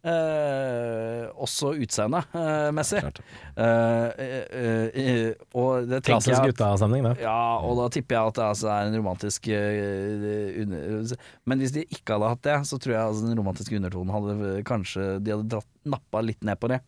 eh, 0.06 1.24
også 1.34 1.72
utseendemessig. 1.82 3.02
Klart. 3.02 3.22
Eh, 3.56 4.22
eh, 4.26 5.00
eh, 5.04 5.32
og 5.58 5.88
det 5.90 6.04
tenker 6.04 6.20
Klassisk 6.20 6.36
jeg 6.36 6.44
at, 6.44 6.52
guttastemning, 6.52 7.08
det. 7.08 7.16
Ja, 7.24 7.58
og 7.66 7.80
da 7.80 7.88
tipper 7.96 8.20
jeg 8.20 8.34
at 8.34 8.40
det 8.40 8.46
altså 8.46 8.70
er 8.76 8.90
en 8.90 9.00
romantisk 9.00 9.50
uh, 9.50 10.62
under... 10.62 11.16
Men 11.50 11.64
hvis 11.64 11.74
de 11.76 11.88
ikke 11.88 12.18
hadde 12.18 12.32
hatt 12.36 12.46
det, 12.46 12.60
så 12.70 12.78
tror 12.78 12.96
jeg 12.96 13.02
altså 13.02 13.26
den 13.26 13.40
romantiske 13.40 13.80
undertonen 13.80 14.14
hadde 14.14 14.38
eh, 14.52 14.62
kanskje 14.68 15.08
De 15.24 15.34
hadde 15.34 15.50
dratt, 15.56 15.70
nappa 15.90 16.22
litt 16.26 16.46
ned 16.46 16.60
på 16.62 16.70
det. 16.72 16.82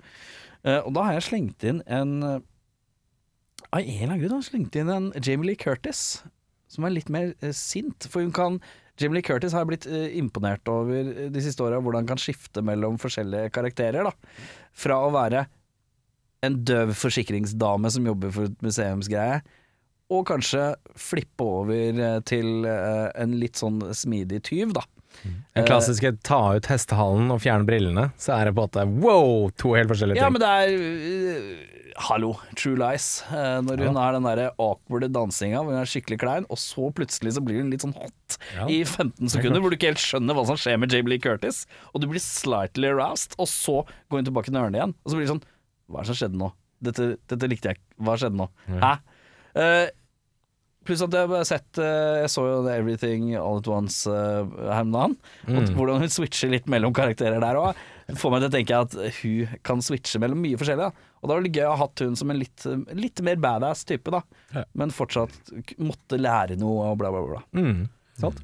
Eh, 0.63 0.79
og 0.83 0.93
da 0.95 1.07
har 1.07 1.17
jeg 1.17 1.27
slengt 1.31 1.65
inn 1.65 1.81
en 1.89 2.13
eh, 2.27 2.37
Av 3.71 3.79
en 3.79 3.87
eller 3.87 4.11
annen 4.11 4.21
grunn 4.21 4.35
har 4.35 4.43
jeg 4.43 4.51
slengt 4.51 4.77
inn 4.77 4.91
en 4.91 5.09
Jamie 5.17 5.51
Lee 5.51 5.59
Curtis, 5.59 6.21
som 6.71 6.85
er 6.85 6.95
litt 6.95 7.09
mer 7.13 7.33
eh, 7.39 7.55
sint. 7.55 8.07
For 8.11 8.23
hun 8.25 8.33
kan 8.35 8.59
Jamie 9.01 9.17
Lee 9.17 9.25
Curtis 9.25 9.55
har 9.55 9.63
jeg 9.63 9.71
blitt 9.71 9.87
eh, 9.89 10.11
imponert 10.19 10.67
over 10.71 10.99
eh, 11.01 11.31
de 11.33 11.43
siste 11.43 11.63
åra, 11.65 11.81
hvordan 11.81 12.03
han 12.03 12.11
kan 12.13 12.21
skifte 12.21 12.63
mellom 12.65 12.99
forskjellige 13.01 13.51
karakterer. 13.55 14.05
da 14.07 14.13
Fra 14.77 14.99
å 15.01 15.09
være 15.13 15.47
en 16.45 16.59
døv 16.65 16.93
forsikringsdame 16.97 17.91
som 17.93 18.07
jobber 18.07 18.33
for 18.33 18.49
et 18.49 18.63
museumsgreie, 18.65 19.41
og 20.11 20.25
kanskje 20.27 20.71
flippe 20.99 21.45
over 21.45 22.01
eh, 22.05 22.17
til 22.27 22.65
en 22.67 23.37
litt 23.41 23.61
sånn 23.61 23.83
smidig 23.95 24.41
tyv, 24.49 24.75
da. 24.77 24.85
Den 25.55 25.67
klassiske 25.67 26.13
ta 26.25 26.39
ut 26.57 26.69
hestehalen 26.71 27.29
og 27.33 27.41
fjerne 27.43 27.67
brillene, 27.67 28.07
så 28.17 28.33
er 28.39 28.49
det 28.49 28.55
på 28.57 28.63
en 28.63 28.71
måte 28.71 28.85
wow, 29.03 29.49
to 29.59 29.75
helt 29.77 29.91
forskjellige 29.91 30.17
ting. 30.17 30.23
Ja, 30.23 30.31
men 30.33 30.41
det 30.41 30.49
er 30.49 30.71
uh, 30.71 31.67
Hallo, 32.07 32.31
True 32.57 32.77
Lies. 32.79 33.09
Uh, 33.29 33.59
når 33.67 33.83
hun 33.85 33.99
er 33.99 34.15
den 34.15 34.25
der 34.25 34.41
awkward 34.55 35.05
dansinga 35.13 35.59
hvor 35.61 35.75
hun 35.75 35.81
er 35.83 35.91
skikkelig 35.91 36.17
klein, 36.23 36.47
og 36.49 36.57
så 36.61 36.87
plutselig 36.95 37.35
så 37.35 37.43
blir 37.45 37.59
hun 37.61 37.69
litt 37.73 37.83
sånn 37.85 37.93
hot 37.99 38.37
Ja. 38.55 38.65
i 38.71 38.79
15 38.87 39.29
sekunder, 39.35 39.61
hvor 39.61 39.69
du 39.69 39.75
ikke 39.77 39.91
helt 39.91 40.01
skjønner 40.01 40.33
hva 40.37 40.47
som 40.49 40.57
skjer 40.57 40.79
med 40.81 40.95
Jamie 40.95 41.13
Lee 41.13 41.21
Curtis, 41.21 41.65
og 41.91 42.01
du 42.01 42.07
blir 42.09 42.23
slightly 42.23 42.89
aroused, 42.89 43.35
og 43.37 43.51
så 43.51 43.81
går 44.09 44.21
hun 44.23 44.29
tilbake 44.31 44.49
til 44.49 44.57
ørene 44.63 44.79
igjen, 44.79 44.95
og 45.03 45.11
så 45.11 45.19
blir 45.19 45.27
det 45.27 45.33
sånn 45.35 45.43
Hva 45.91 45.99
er 45.99 46.07
det 46.07 46.13
som 46.13 46.19
skjedde 46.23 46.39
nå? 46.41 46.49
Dette, 46.81 47.09
dette 47.29 47.49
likte 47.51 47.69
jeg 47.69 47.77
ikke. 47.77 47.89
Hva 48.07 48.15
skjedde 48.17 48.39
nå? 48.39 48.47
Hæ? 48.81 48.93
Eh, 49.61 49.89
Pluss 50.87 51.03
at 51.05 51.13
jeg 51.13 51.29
har 51.29 51.43
sett 51.45 51.77
eh, 51.77 52.23
Jeg 52.23 52.29
så 52.33 52.43
jo 52.47 52.61
The 52.65 52.73
Everything 52.81 53.35
All 53.37 53.59
At 53.61 53.69
Once 53.69 54.09
eh, 54.09 54.53
her 54.65 54.81
om 54.81 54.93
dagen. 54.95 55.15
Mm. 55.45 55.73
Hvordan 55.77 56.01
hun 56.01 56.13
switcher 56.13 56.49
litt 56.53 56.69
mellom 56.71 56.95
karakterer 56.97 57.41
der 57.43 57.59
òg. 57.59 57.81
Får 58.17 58.33
meg 58.33 58.41
til 58.41 58.49
å 58.49 58.55
tenke 58.55 58.79
at 58.87 58.95
hun 59.21 59.57
kan 59.67 59.83
switche 59.85 60.19
mellom 60.21 60.41
mye 60.41 60.57
forskjellig. 60.59 60.89
Da. 60.89 61.09
Og 61.21 61.29
da 61.29 61.37
var 61.37 61.45
det 61.45 61.53
gøy 61.53 61.67
å 61.67 61.73
ha 61.75 61.81
hatt 61.83 62.01
hun 62.03 62.17
som 62.17 62.33
en 62.33 62.39
litt, 62.41 62.65
litt 62.97 63.21
mer 63.23 63.37
badass 63.41 63.85
type, 63.87 64.11
da. 64.11 64.23
Ja. 64.55 64.65
Men 64.81 64.93
fortsatt 64.95 65.53
måtte 65.77 66.19
lære 66.19 66.57
noe 66.59 66.89
og 66.89 66.97
bla, 66.99 67.13
bla, 67.13 67.21
bla. 67.29 67.43
Mm. 67.55 67.85
Sant? 68.19 68.41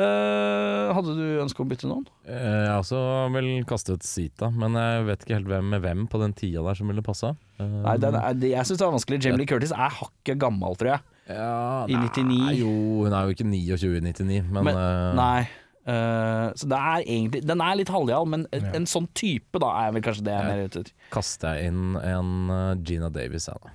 Uh, 0.00 0.94
hadde 0.96 1.12
du 1.18 1.24
ønske 1.42 1.60
om 1.60 1.68
å 1.68 1.70
bytte 1.74 1.88
noen? 1.90 2.06
Jeg 2.24 2.66
har 2.70 2.80
også 2.80 3.00
vel 3.34 3.50
kastet 3.68 4.06
Sita, 4.06 4.48
men 4.48 4.78
jeg 4.78 5.06
vet 5.10 5.24
ikke 5.26 5.36
helt 5.36 5.50
hvem 5.50 5.72
med 5.74 5.84
hvem 5.84 6.04
på 6.08 6.22
den 6.22 6.32
tida 6.38 6.64
der 6.64 6.78
som 6.78 6.88
ville 6.88 7.04
passa. 7.04 7.34
Nei, 7.60 7.98
den 8.00 8.16
er, 8.16 8.38
jeg 8.48 8.64
syns 8.64 8.80
det 8.80 8.86
var 8.86 8.96
vanskelig. 8.96 9.20
Jamie 9.26 9.42
Lee 9.42 9.50
Curtis 9.50 9.74
er 9.76 9.98
hakket 10.00 10.40
gammel, 10.40 10.78
tror 10.80 10.94
jeg. 10.94 11.09
Ja, 11.28 11.86
I 11.88 11.94
99. 11.96 12.38
Nei, 12.46 12.54
jo, 12.60 12.70
hun 13.04 13.12
er 13.12 13.26
jo 13.28 13.34
ikke 13.36 13.44
29 13.48 13.96
i 13.96 14.00
99, 14.00 14.44
men, 14.50 14.64
Men- 14.64 14.76
uh... 14.76 15.14
Nei. 15.18 15.48
Uh, 15.90 16.52
så 16.60 16.68
det 16.68 16.76
er 16.76 17.00
egentlig 17.08 17.40
Den 17.48 17.62
er 17.64 17.74
litt 17.78 17.88
halvjal, 17.90 18.26
men 18.28 18.42
en, 18.52 18.66
en 18.76 18.84
sånn 18.86 19.06
type, 19.16 19.58
da, 19.58 19.70
er 19.86 19.94
vel 19.96 20.02
kanskje 20.04 20.26
det 20.26 20.34
jeg 20.34 20.42
er 20.44 20.50
mer 20.52 20.68
ute 20.68 20.82
etter. 20.84 20.92
kaster 21.10 21.56
jeg 21.56 21.70
inn 21.72 21.96
en 21.96 22.50
eh, 22.52 22.74
Gina 22.86 23.08
Davis, 23.10 23.48
jeg, 23.48 23.56
da. 23.64 23.72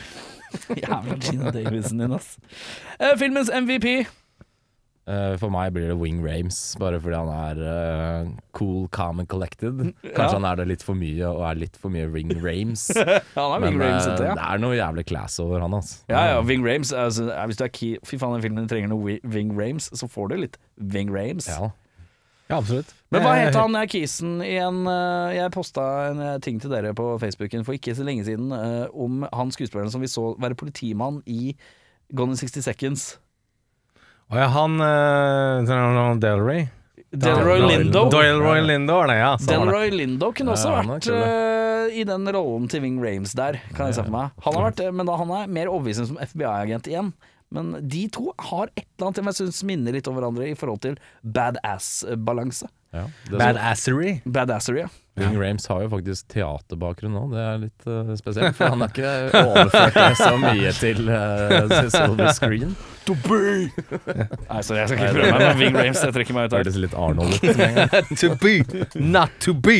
Jævla 0.80 1.18
Gina 1.20 1.52
Davisen 1.54 2.00
din, 2.00 2.14
ass. 2.16 2.38
Eh, 2.98 3.12
filmens 3.20 3.50
MVP. 3.52 4.06
Eh, 5.06 5.36
For 5.38 5.52
meg 5.54 5.70
blir 5.70 5.86
det 5.86 5.94
Wing 6.00 6.18
Rames, 6.24 6.56
bare 6.82 6.98
fordi 6.98 7.14
han 7.14 7.28
er 7.30 7.60
uh, 7.62 8.30
cool, 8.58 8.88
calm 8.90 9.20
and 9.22 9.28
collected. 9.30 9.78
Kanskje 10.02 10.24
Ja. 10.24 10.32
han 10.32 10.44
er 10.50 10.56
det 10.58 10.66
litt 10.72 10.82
for 10.82 10.98
mye, 10.98 11.22
og 11.30 11.44
er 11.46 11.60
litt 11.60 11.76
for 11.78 11.94
mye 11.94 12.08
Wing 12.10 12.32
Rames. 12.42 12.88
Men 13.36 13.78
Rames, 13.78 14.06
eh, 14.08 14.16
vet 14.16 14.24
ja. 14.26 14.34
det 14.34 14.46
er 14.48 14.62
noe 14.64 14.74
jævlig 14.74 15.04
class 15.06 15.38
over 15.38 15.62
han, 15.62 15.76
altså. 15.78 16.00
Ja, 16.10 16.24
ja, 16.32 16.40
Wing 16.42 16.66
Rames. 16.66 16.90
Altså, 16.92 17.28
hvis 17.46 17.60
du 17.60 17.62
er 17.64 17.70
key 17.70 18.00
Fy 18.02 18.18
faen, 18.18 18.34
den 18.34 18.42
filmen 18.42 18.66
trenger 18.70 18.90
noe 18.90 19.20
Wing 19.22 19.54
Rames, 19.54 19.86
så 19.94 20.08
får 20.10 20.32
du 20.32 20.40
litt 20.42 20.58
Wing 20.76 21.12
Rames. 21.14 21.46
Ja. 21.54 21.70
Ja, 22.50 22.58
absolutt. 22.60 22.90
Men 23.10 23.22
hva 23.24 23.32
het 23.38 23.56
han 23.58 23.74
kisen 23.90 24.36
igjen? 24.42 24.84
Jeg 25.34 25.50
posta 25.54 25.86
en 26.12 26.20
ting 26.42 26.60
til 26.62 26.70
dere 26.70 26.92
på 26.94 27.08
Facebooken 27.18 27.64
for 27.66 27.74
ikke 27.74 27.94
så 27.98 28.06
lenge 28.06 28.22
siden 28.26 28.50
om 28.94 29.24
han 29.34 29.50
skuespilleren 29.54 29.90
som 29.90 30.02
vi 30.02 30.10
så 30.10 30.28
være 30.38 30.54
politimann 30.58 31.22
i 31.26 31.56
Gone 32.14 32.36
in 32.36 32.38
60 32.38 32.62
Seconds. 32.62 33.06
Å 34.26 34.38
ja, 34.40 34.46
han 34.50 34.80
uh, 34.82 36.16
Delroy. 36.18 36.64
Delroy 37.10 37.60
Lindo. 37.62 38.08
Delroy 38.10 38.60
Lindo 38.66 38.96
var 38.98 39.06
det, 39.12 39.18
ja. 39.20 39.36
Delroy 39.38 39.92
Lindo 39.94 40.32
kunne 40.34 40.56
også 40.56 40.72
Ja, 40.72 40.82
vært 40.88 41.06
eh, 41.14 42.00
i 42.00 42.02
den 42.08 42.26
rollen 42.34 42.66
til 42.70 42.82
Wing 42.82 42.98
Rames 43.00 43.36
der, 43.38 43.60
kan 43.76 43.88
jeg 43.88 44.00
se 44.00 44.04
for 44.04 44.12
meg. 44.12 44.34
Han 44.42 44.58
har 44.58 44.66
vært, 44.66 44.82
men 44.90 45.06
da 45.06 45.14
han 45.20 45.30
er 45.38 45.52
mer 45.58 45.70
overbevisende 45.70 46.10
som 46.10 46.18
FBI-agent 46.18 46.90
igjen. 46.90 47.12
Men 47.54 47.76
de 47.86 48.02
to 48.10 48.32
har 48.48 48.72
et 48.74 48.82
eller 48.98 49.12
annet 49.12 49.22
jeg 49.30 49.38
syns 49.44 49.62
minner 49.68 49.94
litt 49.94 50.10
om 50.10 50.18
hverandre 50.18 50.50
i 50.50 50.56
forhold 50.58 50.82
til 50.82 50.98
badass-balanse. 51.22 52.66
Ja. 52.96 53.08
Er 53.30 53.42
Badassery. 53.42 54.20
Badassery, 54.24 54.86
ja. 54.86 54.92
Wing 55.16 55.42
Rames 55.42 55.66
har 55.66 55.80
jo 55.80 55.88
faktisk 55.88 56.28
teaterbakgrunn 56.28 57.14
nå, 57.16 57.22
det 57.32 57.40
er 57.40 57.60
litt 57.62 57.86
uh, 57.88 58.10
spesielt. 58.18 58.52
For 58.58 58.68
han 58.68 58.82
har 58.84 58.90
ikke 58.92 59.12
overført 59.48 59.96
det 59.96 60.18
så 60.18 60.34
mye 60.42 60.72
til 60.76 61.08
uh, 61.08 61.86
silver 61.88 62.32
screen. 62.36 62.74
Nei, 63.06 64.60
sorry, 64.66 64.82
jeg 64.82 64.90
skal 64.90 64.98
ikke 64.98 65.14
prøve 65.14 65.30
meg 65.30 65.40
med 65.40 65.62
Ving 65.62 65.78
Rames. 65.78 66.02
Jeg 66.04 66.16
trekker 66.18 66.36
meg 66.36 66.50
ut 66.50 66.56
her. 66.56 66.66
Hørtes 66.66 66.76
litt 66.82 66.98
Arnold 67.00 67.32
ut. 67.32 67.48
to 68.20 68.30
be, 68.42 68.54
not 69.00 69.32
to 69.40 69.56
be. 69.56 69.78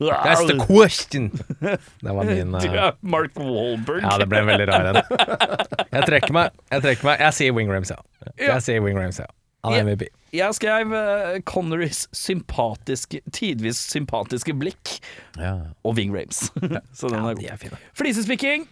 That's 0.00 0.46
the 0.48 0.56
question. 0.62 1.28
Det 1.60 2.16
var 2.16 2.24
min 2.30 2.56
uh, 2.56 2.96
Mark 3.02 3.36
Wahlberg. 3.36 4.00
Ja, 4.06 4.16
det 4.24 4.30
ble 4.32 4.40
en 4.40 4.50
veldig 4.54 4.70
rar 4.72 4.88
en. 4.94 5.02
Jeg 5.02 6.08
trekker 6.08 6.32
meg. 6.38 6.56
Jeg 6.72 6.86
trekker 6.88 7.10
meg 7.10 7.20
Jeg 7.26 7.40
sier 7.42 7.60
Wing 7.60 7.68
Rames, 7.68 7.92
ja. 7.92 8.00
Jeg 8.40 8.64
sier 8.64 8.80
Wing 8.80 8.96
Rames, 8.96 9.20
ja. 9.20 9.28
Han 9.68 9.76
er 9.76 9.84
MVP. 9.90 10.08
Jeg 10.32 10.54
skrev 10.56 10.92
uh, 10.96 11.34
Connerys 11.44 12.06
sympatiske, 12.16 13.20
tidvis 13.36 13.76
sympatiske 13.92 14.54
blikk 14.56 14.94
Ja. 15.36 15.52
og 15.84 15.96
Ving 15.98 16.14
Rames. 16.14 16.46
Så 16.98 17.10
den 17.12 17.20
er 17.20 17.34
god. 17.36 17.44
er 17.52 17.60
fine. 17.60 17.80
Flisespikking. 17.98 18.64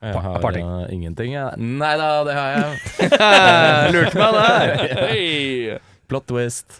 Jeg 0.00 0.16
har 0.16 0.46
eh, 0.56 0.92
ingenting, 0.94 1.34
jeg. 1.34 1.58
Nei 1.60 1.90
da, 2.00 2.06
det 2.24 2.32
har 2.32 2.54
jeg. 2.54 3.90
Lurte 3.92 4.16
meg 4.16 4.38
der. 4.38 5.82
Plot 6.08 6.24
twist. 6.30 6.78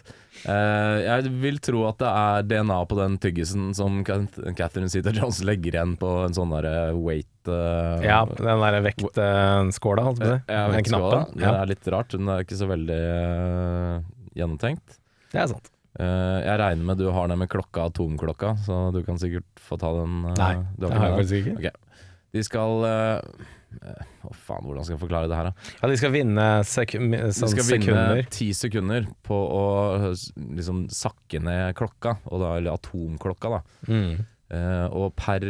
Eh, 0.49 0.97
jeg 1.05 1.31
vil 1.43 1.59
tro 1.61 1.83
at 1.89 1.99
det 2.01 2.09
er 2.09 2.45
DNA 2.49 2.77
på 2.89 2.97
den 2.97 3.17
tyggisen 3.21 3.71
som 3.77 3.99
Catherine 4.05 4.89
Zeta-Jones 4.89 5.43
legger 5.45 5.77
igjen 5.77 5.97
på 6.01 6.13
en 6.25 6.33
sånn 6.37 6.53
derre 6.55 6.93
weight 6.97 7.51
eh, 7.51 8.07
Ja, 8.07 8.23
den 8.25 8.63
der 8.65 8.79
vektskåla, 8.87 10.07
holdt 10.09 10.23
jeg 10.23 10.41
på 10.47 10.55
å 10.55 10.71
si. 10.71 10.79
Den 10.79 10.87
knappen. 10.89 11.37
Det 11.37 11.51
er 11.51 11.69
litt 11.73 11.91
rart. 11.93 12.15
Den 12.17 12.31
er 12.33 12.45
ikke 12.45 12.57
så 12.57 12.69
veldig 12.71 13.01
eh, 13.11 14.09
gjennomtenkt. 14.41 14.97
det 15.31 15.43
er 15.45 15.53
sant. 15.53 15.71
Eh, 15.99 16.37
jeg 16.45 16.59
regner 16.61 16.87
med 16.87 17.01
du 17.01 17.09
har 17.11 17.27
den 17.27 17.41
med 17.41 17.51
klokka, 17.51 17.89
atomklokka, 17.91 18.55
så 18.65 18.83
du 18.95 19.01
kan 19.03 19.19
sikkert 19.19 19.47
få 19.59 19.77
ta 19.81 19.91
den. 19.99 20.21
eh, 20.31 20.37
Nei, 20.39 20.53
det 20.79 20.91
har 20.93 21.09
jeg 21.09 21.17
faktisk 21.19 21.41
ikke. 21.41 21.57
Okay. 21.59 21.73
Ok. 21.75 21.97
De 22.31 22.43
skal 22.47 22.85
eh, 22.87 23.17
eh, 23.19 23.57
Å 23.79 24.33
faen, 24.35 24.65
hvordan 24.65 24.85
skal 24.85 24.95
jeg 24.95 25.01
forklare 25.01 25.29
det 25.31 25.37
her, 25.37 25.49
da? 25.49 25.69
Ja, 25.79 25.89
de 25.89 25.97
skal 25.99 26.13
vinne 26.13 26.45
sek 26.67 26.93
sånn 26.97 27.13
De 27.15 27.31
skal 27.33 27.65
skal 27.65 27.69
vinne 27.79 28.25
ti 28.33 28.49
sekunder 28.57 29.07
på 29.25 29.37
å 29.37 29.63
liksom 30.11 30.85
sakke 30.93 31.41
ned 31.43 31.75
klokka, 31.79 32.17
da, 32.27 32.53
eller 32.57 32.75
atomklokka, 32.75 33.53
da. 33.55 33.61
Mm. 33.87 34.25
Uh, 34.51 34.87
og 34.91 35.13
per 35.15 35.45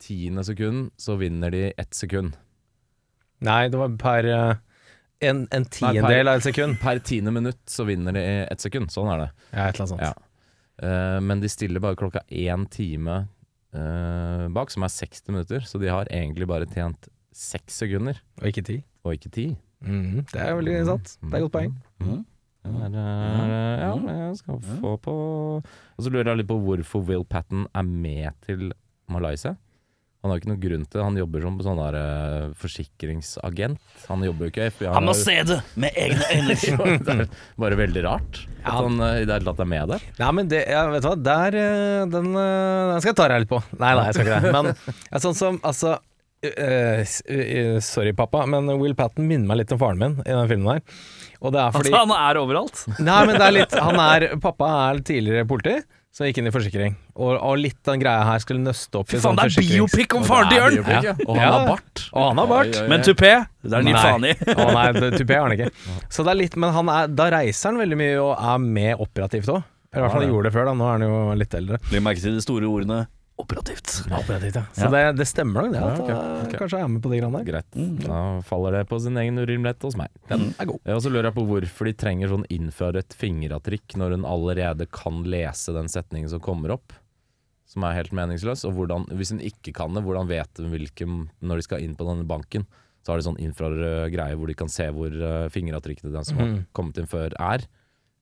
tiende 0.00 0.44
sekund 0.44 0.90
så 1.00 1.16
vinner 1.20 1.52
de 1.52 1.70
ett 1.72 1.96
sekund. 1.96 2.36
Nei, 3.44 3.62
det 3.72 3.80
var 3.80 3.96
per 4.00 4.28
uh, 4.28 4.54
en, 5.24 5.46
en 5.52 5.64
tiendedel 5.64 6.28
av 6.28 6.40
et 6.40 6.48
sekund. 6.50 6.76
Per 6.82 7.00
tiende 7.04 7.32
minutt 7.34 7.62
så 7.68 7.88
vinner 7.88 8.16
de 8.16 8.24
ett 8.44 8.64
sekund. 8.64 8.92
Sånn 8.92 9.08
er 9.14 9.24
det. 9.24 9.30
Ja, 9.50 9.66
et 9.66 9.80
eller 9.80 9.86
annet 9.86 9.94
sånt. 9.96 10.06
Ja. 10.06 10.14
Uh, 10.80 11.18
men 11.24 11.42
de 11.42 11.48
stiller 11.52 11.82
bare 11.82 11.98
klokka 12.00 12.24
én 12.28 12.68
time 12.72 13.22
eh, 13.74 14.48
bak, 14.48 14.70
som 14.70 14.84
er 14.86 14.92
60 14.92 15.32
minutter, 15.32 15.66
så 15.66 15.78
de 15.78 15.90
har 15.90 16.10
egentlig 16.10 16.48
bare 16.50 16.68
tjent 16.70 17.08
seks 17.32 17.80
sekunder, 17.84 18.18
Og 18.40 18.48
ikke 18.50 18.64
ti. 18.66 18.78
og 19.04 19.14
ikke 19.16 19.30
ti. 19.32 19.46
Mhm, 19.80 20.26
Det 20.32 20.40
er 20.40 20.54
veldig 20.58 20.76
sant. 20.86 21.16
Det 21.22 21.32
er 21.32 21.36
et 21.38 21.46
godt 21.46 21.52
poeng. 21.56 21.74
Mm. 22.00 22.24
Det 22.60 22.76
er, 22.84 22.94
eh, 23.00 23.80
ja, 23.80 23.94
jeg 24.28 24.36
skal 24.36 24.58
få 24.60 24.90
på 25.00 25.12
Og 25.64 26.04
så 26.04 26.10
lurer 26.12 26.28
jeg 26.28 26.42
litt 26.42 26.50
på 26.50 26.58
hvorfor 26.60 27.06
Will 27.08 27.24
Patten 27.24 27.66
er 27.74 27.82
med 27.82 28.34
til 28.44 28.72
Malaysia. 29.08 29.56
Han 30.20 30.28
har 30.30 30.36
ikke 30.36 30.50
noen 30.50 30.60
grunn 30.60 30.82
til 30.84 30.98
det. 31.00 31.04
Han 31.06 31.16
jobber 31.16 31.40
som 31.40 31.54
sånn 31.64 31.78
der 31.80 31.96
uh, 31.96 32.50
forsikringsagent. 32.60 33.80
Han 34.10 34.20
jobber 34.26 34.44
jo 34.44 34.52
ikke 34.52 34.66
FBI. 34.74 34.90
Han 34.92 35.06
må 35.08 35.14
se 35.16 35.38
det 35.48 35.56
med 35.80 35.96
egne 35.96 36.26
øyne. 36.36 36.56
det 37.06 37.14
er 37.14 37.30
bare 37.64 37.78
veldig 37.80 38.02
rart 38.04 38.42
at 38.60 38.74
han 38.76 39.00
eh, 39.00 39.22
i 39.22 39.24
det 39.24 39.32
hele 39.38 39.46
tatt 39.48 39.62
er 39.64 39.68
med 39.72 39.88
der. 39.94 40.02
Nei, 40.20 40.30
men 40.36 40.48
det, 40.52 40.60
ja, 40.68 40.82
vet 40.92 41.00
du 41.00 41.08
hva, 41.08 41.14
der 41.24 41.56
eh, 41.56 42.02
den, 42.12 42.28
den 42.36 43.00
skal 43.00 43.14
jeg 43.14 43.16
ta 43.22 43.28
deg 43.32 43.46
litt 43.46 43.52
på. 43.54 43.62
Nei, 43.80 43.94
nei, 43.96 44.04
jeg 44.10 44.18
skal 44.18 44.28
ikke 44.28 44.42
det. 44.44 44.52
Men 44.58 44.68
ja, 45.08 45.20
sånn 45.24 45.38
som, 45.40 45.56
altså 45.64 45.94
eh, 46.46 47.04
eh, 47.28 47.78
Sorry, 47.84 48.12
pappa, 48.16 48.46
men 48.48 48.68
Will 48.80 48.94
Patten 48.98 49.28
minner 49.28 49.50
meg 49.50 49.62
litt 49.62 49.72
om 49.76 49.80
faren 49.80 50.00
min 50.00 50.18
i 50.24 50.30
den 50.30 50.48
filmen 50.50 50.74
her. 50.76 50.82
Og 51.40 51.54
det 51.54 51.62
er 51.62 51.72
fordi 51.74 51.92
Altså, 51.92 52.02
han 52.04 52.12
er 52.16 52.40
overalt. 52.40 52.84
Nei, 53.08 53.22
men 53.28 53.38
det 53.38 53.46
er 53.46 53.56
litt 53.56 53.78
Han 53.80 54.00
er 54.02 54.26
Pappa 54.42 54.68
er 54.90 55.00
tidligere 55.06 55.46
politi, 55.48 55.76
så 56.12 56.26
gikk 56.26 56.40
inn 56.42 56.50
i 56.50 56.52
forsikring. 56.54 56.96
Og, 57.14 57.32
og 57.36 57.60
litt 57.60 57.78
den 57.86 58.02
greia 58.02 58.24
her 58.26 58.42
skulle 58.42 58.60
nøste 58.64 59.00
opp 59.00 59.08
Fy 59.12 59.16
i 59.16 59.20
faen, 59.20 59.38
sånn 59.38 59.40
det 59.40 59.46
er 59.48 59.68
biopic 59.70 60.16
om 60.18 60.24
faren 60.26 60.50
til 60.50 60.58
Jørn! 60.60 61.04
ja. 61.06 61.14
Og 61.26 61.36
han 61.38 61.54
har 61.54 61.66
bart. 61.70 62.04
Og 62.10 62.26
han 62.26 62.42
har 62.42 62.50
bart. 62.50 62.80
Men 62.92 63.04
tupé, 63.06 63.34
det 63.64 63.78
er 63.78 63.86
ny 63.86 63.94
Nei. 63.94 64.02
faen 64.04 64.26
i. 64.28 64.34
Å 64.66 64.70
nei, 64.76 65.12
tupé 65.16 65.38
har 65.38 65.46
han 65.46 65.56
ikke. 65.56 65.70
Så 66.14 66.26
det 66.26 66.34
er 66.34 66.40
litt, 66.42 66.58
men 66.60 66.74
han 66.76 66.92
er, 66.92 67.12
da 67.12 67.30
reiser 67.36 67.70
han 67.70 67.80
veldig 67.84 68.00
mye 68.00 68.16
og 68.24 68.34
er 68.36 68.66
med 68.66 69.04
operativt 69.06 69.52
òg. 69.54 69.62
Eller 69.90 70.04
i 70.04 70.06
hvert 70.06 70.14
fall 70.14 70.22
han 70.22 70.30
gjorde 70.30 70.50
det 70.50 70.54
før, 70.54 70.68
da. 70.68 70.74
Nå 70.78 70.84
er 70.86 70.92
han 70.98 71.04
jo 71.06 71.22
litt 71.40 71.54
eldre. 71.58 71.80
Legg 71.90 72.04
merke 72.06 72.22
til 72.22 72.36
de 72.36 72.42
store 72.44 72.68
ordene 72.70 73.00
operativt. 73.40 73.90
Operativt, 74.12 74.54
ja. 74.60 74.62
Så 74.76 74.86
Ja. 74.86 74.90
det, 74.94 75.16
det 75.18 75.26
stemmer 75.28 75.62
nok, 75.66 75.72
det. 75.72 75.80
At 75.82 75.98
Ja, 75.98 76.04
okay. 76.04 76.14
han 76.14 76.46
ok. 76.46 76.54
kanskje 76.60 76.80
er 76.84 76.88
med 76.88 77.02
på 77.02 77.10
de 77.12 77.18
greiene 77.20 77.38
der. 77.40 77.48
Greit. 77.52 78.04
Da 78.04 78.20
faller 78.46 78.72
det 78.78 78.88
på 78.88 79.00
sin 79.00 79.16
egen 79.16 79.38
urimelighet 79.42 79.82
hos 79.88 79.96
meg. 79.96 80.08
Den 80.28 80.54
er 80.58 80.66
god. 80.70 80.80
Og 80.86 81.00
så 81.04 81.10
lurer 81.12 81.30
jeg 81.30 81.34
på 81.40 81.46
hvorfor 81.50 81.84
de 81.90 81.92
trenger 82.04 82.28
sånn 82.32 82.46
innføret 82.50 83.14
fingeravtrykk 83.20 83.96
når 84.00 84.10
hun 84.18 84.24
allerede 84.28 84.86
kan 84.90 85.22
lese 85.24 85.72
den 85.76 85.88
setningen 85.88 86.28
som 86.32 86.40
kommer 86.44 86.70
opp, 86.76 86.92
som 87.70 87.84
er 87.86 87.94
helt 88.00 88.12
meningsløs. 88.12 88.64
Og 88.66 88.74
hvordan, 88.74 89.06
hvis 89.14 89.30
hun 89.30 89.40
ikke 89.40 89.72
kan 89.76 89.94
det, 89.94 90.02
hvordan 90.04 90.26
vet 90.30 90.58
hun 90.58 90.70
hvilken 90.72 91.18
Når 91.40 91.56
de 91.56 91.62
skal 91.62 91.82
inn 91.84 91.94
på 91.96 92.04
denne 92.08 92.26
banken, 92.26 92.66
så 93.06 93.12
har 93.14 93.20
de 93.20 93.24
sånn 93.24 93.38
infrarød 93.40 94.10
greie 94.12 94.36
hvor 94.36 94.46
de 94.50 94.54
kan 94.58 94.68
se 94.68 94.90
hvor 94.92 95.08
uh, 95.08 95.48
fingeravtrykkene 95.48 96.10
til 96.10 96.12
den 96.18 96.24
som 96.24 96.36
har 96.36 96.46
Mhm. 96.50 96.66
kommet 96.76 96.98
inn 96.98 97.06
før, 97.08 97.32
er. 97.40 97.64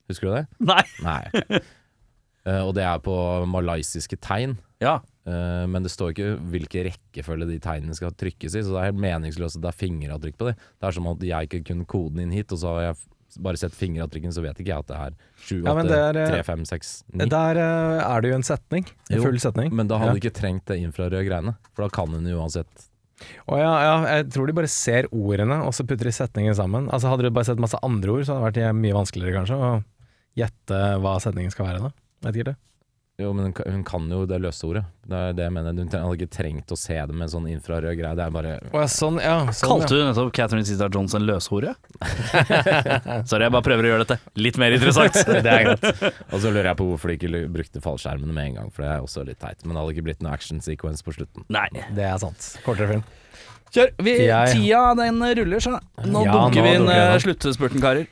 Husker 0.09 0.29
du 0.29 0.35
det? 0.37 0.47
Nei. 0.61 0.85
Nei. 1.03 1.61
Eh, 2.49 2.63
og 2.65 2.73
det 2.79 2.85
er 2.89 3.03
på 3.05 3.15
malaysiske 3.51 4.17
tegn. 4.25 4.57
Ja. 4.81 4.97
Eh, 5.29 5.67
men 5.69 5.85
det 5.85 5.93
står 5.93 6.15
ikke 6.15 6.31
hvilken 6.53 6.87
rekkefølge 6.89 7.49
de 7.51 7.59
tegnene 7.63 7.97
skal 7.99 8.15
trykkes 8.17 8.57
i, 8.57 8.63
så 8.65 8.73
det 8.75 8.81
er 8.81 8.91
helt 8.93 9.03
meningsløst 9.05 9.59
at 9.59 9.67
det 9.67 9.73
er 9.73 9.79
fingeravtrykk 9.83 10.39
på 10.41 10.49
det. 10.51 10.57
Det 10.79 10.89
er 10.89 10.97
som 10.97 11.09
at 11.13 11.25
jeg 11.29 11.51
ikke 11.51 11.65
kunne 11.73 11.89
koden 11.91 12.25
inn 12.25 12.35
hit, 12.35 12.55
og 12.55 12.63
så 12.63 12.75
har 12.77 12.87
jeg 12.89 13.01
bare 13.45 13.61
sett 13.61 13.75
fingeravtrykken, 13.77 14.33
så 14.33 14.41
vet 14.41 14.57
ikke 14.63 14.73
jeg 14.73 14.85
at 14.87 14.89
det 14.89 14.99
er 15.05 15.17
7, 15.45 15.59
8, 15.69 15.83
ja, 15.93 15.99
er, 16.09 16.21
eh, 16.23 16.31
3, 16.39 16.45
5, 16.49 16.63
6, 16.71 16.93
9. 17.13 17.27
Der 17.35 17.61
eh, 17.61 18.05
er 18.07 18.25
det 18.25 18.31
jo 18.33 18.39
en 18.39 18.47
setning. 18.49 18.87
En 19.11 19.19
Jo, 19.19 19.25
full 19.27 19.41
setning. 19.43 19.75
Men 19.75 19.91
da 19.91 19.99
hadde 20.01 20.15
Ja. 20.15 20.17
du 20.17 20.23
ikke 20.23 20.39
trengt 20.41 20.65
det 20.71 20.79
infrarøde 20.81 21.27
greiene, 21.29 21.57
for 21.75 21.85
da 21.85 21.91
kan 21.93 22.09
hun 22.15 22.25
uansett 22.25 22.87
å 23.51 23.57
ja, 23.59 23.71
ja, 23.83 23.95
jeg 24.15 24.29
tror 24.31 24.47
de 24.47 24.55
bare 24.55 24.71
ser 24.71 25.09
ordene, 25.11 25.57
og 25.67 25.73
så 25.75 25.83
putter 25.85 26.07
de 26.07 26.15
setningen 26.15 26.55
sammen. 26.55 26.87
Altså 26.89 27.11
Hadde 27.11 27.27
du 27.27 27.31
bare 27.35 27.49
sett 27.49 27.59
masse 27.59 27.79
andre 27.83 28.13
ord, 28.15 28.23
så 28.25 28.37
hadde 28.39 28.53
det 28.55 28.63
vært 28.63 28.79
mye 28.79 28.95
vanskeligere 28.95 29.41
kanskje 29.41 29.59
å 29.59 29.71
gjette 30.39 30.79
hva 31.03 31.17
setningen 31.19 31.51
skal 31.51 31.67
være 31.67 31.83
da. 31.89 31.91
Vet 32.25 32.35
ikke 32.41 32.51
det. 32.53 32.57
Jo, 33.19 33.33
men 33.35 33.49
hun, 33.49 33.53
kan- 33.53 33.67
hun 33.75 33.81
kan 33.83 34.05
jo 34.15 34.21
det 34.31 34.37
løse 34.39 34.63
ordet. 34.63 34.85
Det 35.03 35.17
er 35.19 35.33
det 35.35 35.43
jeg 35.43 35.51
mener. 35.57 35.75
Hun 35.75 35.89
hadde 35.91 36.15
ikke 36.21 36.31
trengt 36.37 36.71
å 36.71 36.77
se 36.79 36.95
det 36.95 37.11
med 37.17 37.25
en 37.27 37.33
sånn 37.33 37.49
infrarød 37.51 37.97
greie. 37.99 38.15
Det 38.15 38.23
er 38.23 38.31
bare 38.31 38.53
oh, 38.71 38.77
ja, 38.79 38.85
sånn, 38.95 39.17
ja. 39.19 39.33
Sånn, 39.51 39.73
Kalte 39.73 39.97
du 39.99 40.05
nettopp 40.07 40.31
Catherine 40.39 40.63
Zeta 40.69 40.87
Jones 40.95 41.17
en 41.19 41.27
løshore? 41.27 41.73
Sorry, 43.27 43.43
jeg 43.43 43.55
bare 43.57 43.65
prøver 43.67 43.89
å 43.89 43.91
gjøre 43.91 44.05
dette 44.07 44.19
litt 44.39 44.61
mer 44.63 44.77
interessant. 44.77 45.19
Det 45.49 45.51
er 45.51 45.67
greit. 45.67 46.05
Og 46.31 46.45
så 46.45 46.53
lurer 46.53 46.71
jeg 46.71 46.79
på 46.79 46.87
hvorfor 46.93 47.11
de 47.11 47.17
ikke 47.19 47.41
brukte 47.59 47.83
fallskjermene 47.83 48.37
med 48.37 48.53
en 48.53 48.61
gang, 48.61 48.71
for 48.77 48.87
det 48.87 48.93
er 48.93 49.03
også 49.09 49.25
litt 49.27 49.41
teit. 49.43 49.65
Men 49.67 49.75
det 49.75 49.83
hadde 49.83 49.97
ikke 49.97 50.07
blitt 50.13 50.23
noe 50.23 50.37
action 50.39 50.63
sequence 50.63 51.03
på 51.03 51.17
slutten. 51.19 51.43
Nei. 51.51 51.67
Det 51.99 52.07
er 52.07 52.21
sant. 52.23 52.53
Kortere 52.63 52.93
film. 52.93 53.03
Kjør. 53.75 53.91
Vi, 54.07 54.15
Tida 54.55 54.85
den 54.97 55.19
ruller, 55.43 55.61
så 55.67 55.75
nå 56.07 56.23
Ja, 56.23 56.39
dunker 56.39 56.63
nå 56.63 56.69
vi 56.71 56.77
inn 56.79 56.87
eh, 56.95 57.17
sluttspurten, 57.27 57.83
karer. 57.83 58.07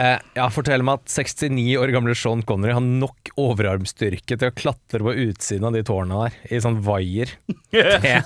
Eh, 0.00 0.16
ja, 0.38 0.46
fortell 0.52 0.84
meg 0.86 1.02
at 1.02 1.12
69 1.12 1.74
år 1.80 1.92
gamle 1.92 2.14
Sean 2.16 2.44
Connery 2.46 2.72
har 2.76 2.84
nok 2.84 3.32
overarmstyrke 3.40 4.38
til 4.38 4.48
å 4.48 4.56
klatre 4.56 5.02
på 5.04 5.12
utsiden 5.26 5.66
av 5.68 5.76
de 5.76 5.82
tårna 5.84 6.22
der, 6.24 6.38
i 6.48 6.60
sånn 6.64 6.80
vaier. 6.86 7.34
Det 7.74 8.16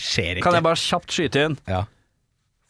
skjer 0.00 0.40
ikke. 0.40 0.46
Kan 0.48 0.58
jeg 0.58 0.66
bare 0.66 0.80
kjapt 0.82 1.14
skyte 1.14 1.44
inn? 1.46 1.58
Ja. 1.70 1.84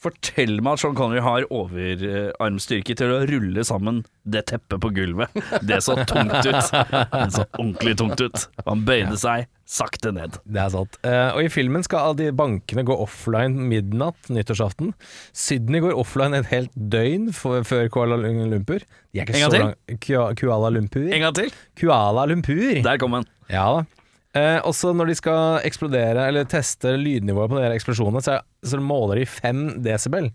Fortell 0.03 0.57
meg 0.65 0.73
at 0.75 0.83
Sean 0.83 0.97
Connery 0.99 1.21
har 1.23 1.45
overarmstyrke 1.55 2.95
til 2.99 3.13
å 3.15 3.21
rulle 3.29 3.63
sammen 3.67 4.01
det 4.27 4.45
teppet 4.51 4.81
på 4.83 4.91
gulvet. 4.97 5.31
Det 5.63 5.79
så 5.85 5.95
tungt 6.09 6.35
ut. 6.43 6.73
Det 6.73 7.29
så 7.37 7.45
ordentlig 7.59 7.95
tungt 8.01 8.21
ut. 8.25 8.47
Han 8.67 8.83
bøyde 8.89 9.15
seg 9.21 9.47
sakte 9.73 10.11
ned. 10.13 10.35
Det 10.45 10.59
er 10.61 10.73
sant. 10.75 10.99
Eh, 11.07 11.31
og 11.37 11.47
i 11.47 11.53
filmen 11.55 11.85
skal 11.87 12.11
alle 12.11 12.19
de 12.19 12.33
bankene 12.37 12.83
gå 12.85 12.97
offline 13.01 13.55
midnatt 13.71 14.29
nyttårsaften. 14.35 14.91
Sydney 15.33 15.81
går 15.87 15.95
offline 15.97 16.37
et 16.37 16.51
helt 16.51 16.75
døgn 16.77 17.31
for, 17.37 17.63
før 17.65 17.87
Kuala 17.95 18.19
Lumpur. 18.21 18.83
De 19.15 19.23
er 19.23 19.25
ikke 19.25 19.39
En 19.39 19.47
gang 19.47 19.51
så 19.51 19.57
til? 19.57 19.67
lang- 19.71 20.37
Kuala 20.43 20.73
Lumpur? 20.75 21.07
En 21.15 21.25
gang 21.29 21.39
til. 21.39 21.55
Kuala 21.81 22.27
Lumpur. 22.29 22.83
Der 22.85 23.01
kom 23.01 23.17
han. 23.21 23.29
Ja 23.53 23.69
da. 23.79 23.87
Eh, 24.33 24.59
også 24.65 24.95
når 24.97 25.11
de 25.11 25.17
skal 25.19 25.67
eksplodere, 25.69 26.29
eller 26.31 26.49
teste 26.49 26.95
lydnivået 26.97 27.53
på 27.53 27.59
de 27.61 27.73
eksplosjonene, 27.75 28.23
så, 28.25 28.39
så 28.65 28.81
måler 28.81 29.21
de 29.21 29.27
5 29.29 29.67
desibel. 29.85 30.31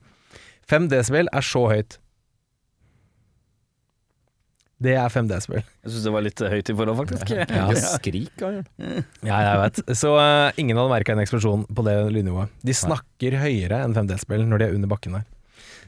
5 0.69 0.89
desibel 0.91 1.31
er 1.33 1.45
så 1.45 1.63
høyt. 1.71 1.97
Det 4.77 4.93
er 4.93 5.09
5 5.09 5.29
desibel. 5.31 5.63
Jeg 5.81 5.89
syns 5.89 6.03
det 6.05 6.13
var 6.13 6.25
litt 6.27 6.41
høyt 6.53 6.69
i 6.69 6.75
forhold, 6.77 6.99
faktisk. 6.99 7.31
Ja. 7.33 7.65
Skrik. 7.97 8.43
Ja, 8.43 9.39
jeg 9.41 9.61
vet. 9.63 9.81
Så 9.97 10.11
eh, 10.21 10.59
ingen 10.61 10.77
hadde 10.77 10.93
merka 10.93 11.15
en 11.15 11.23
eksplosjon 11.23 11.65
på 11.65 11.85
det 11.87 11.95
lydnivået. 12.13 12.53
De 12.61 12.75
snakker 12.77 13.39
høyere 13.41 13.81
enn 13.81 13.97
5 13.97 14.11
desibel 14.11 14.45
når 14.45 14.61
de 14.61 14.67
er 14.67 14.77
under 14.77 14.91
bakken 14.91 15.17
der. 15.17 15.25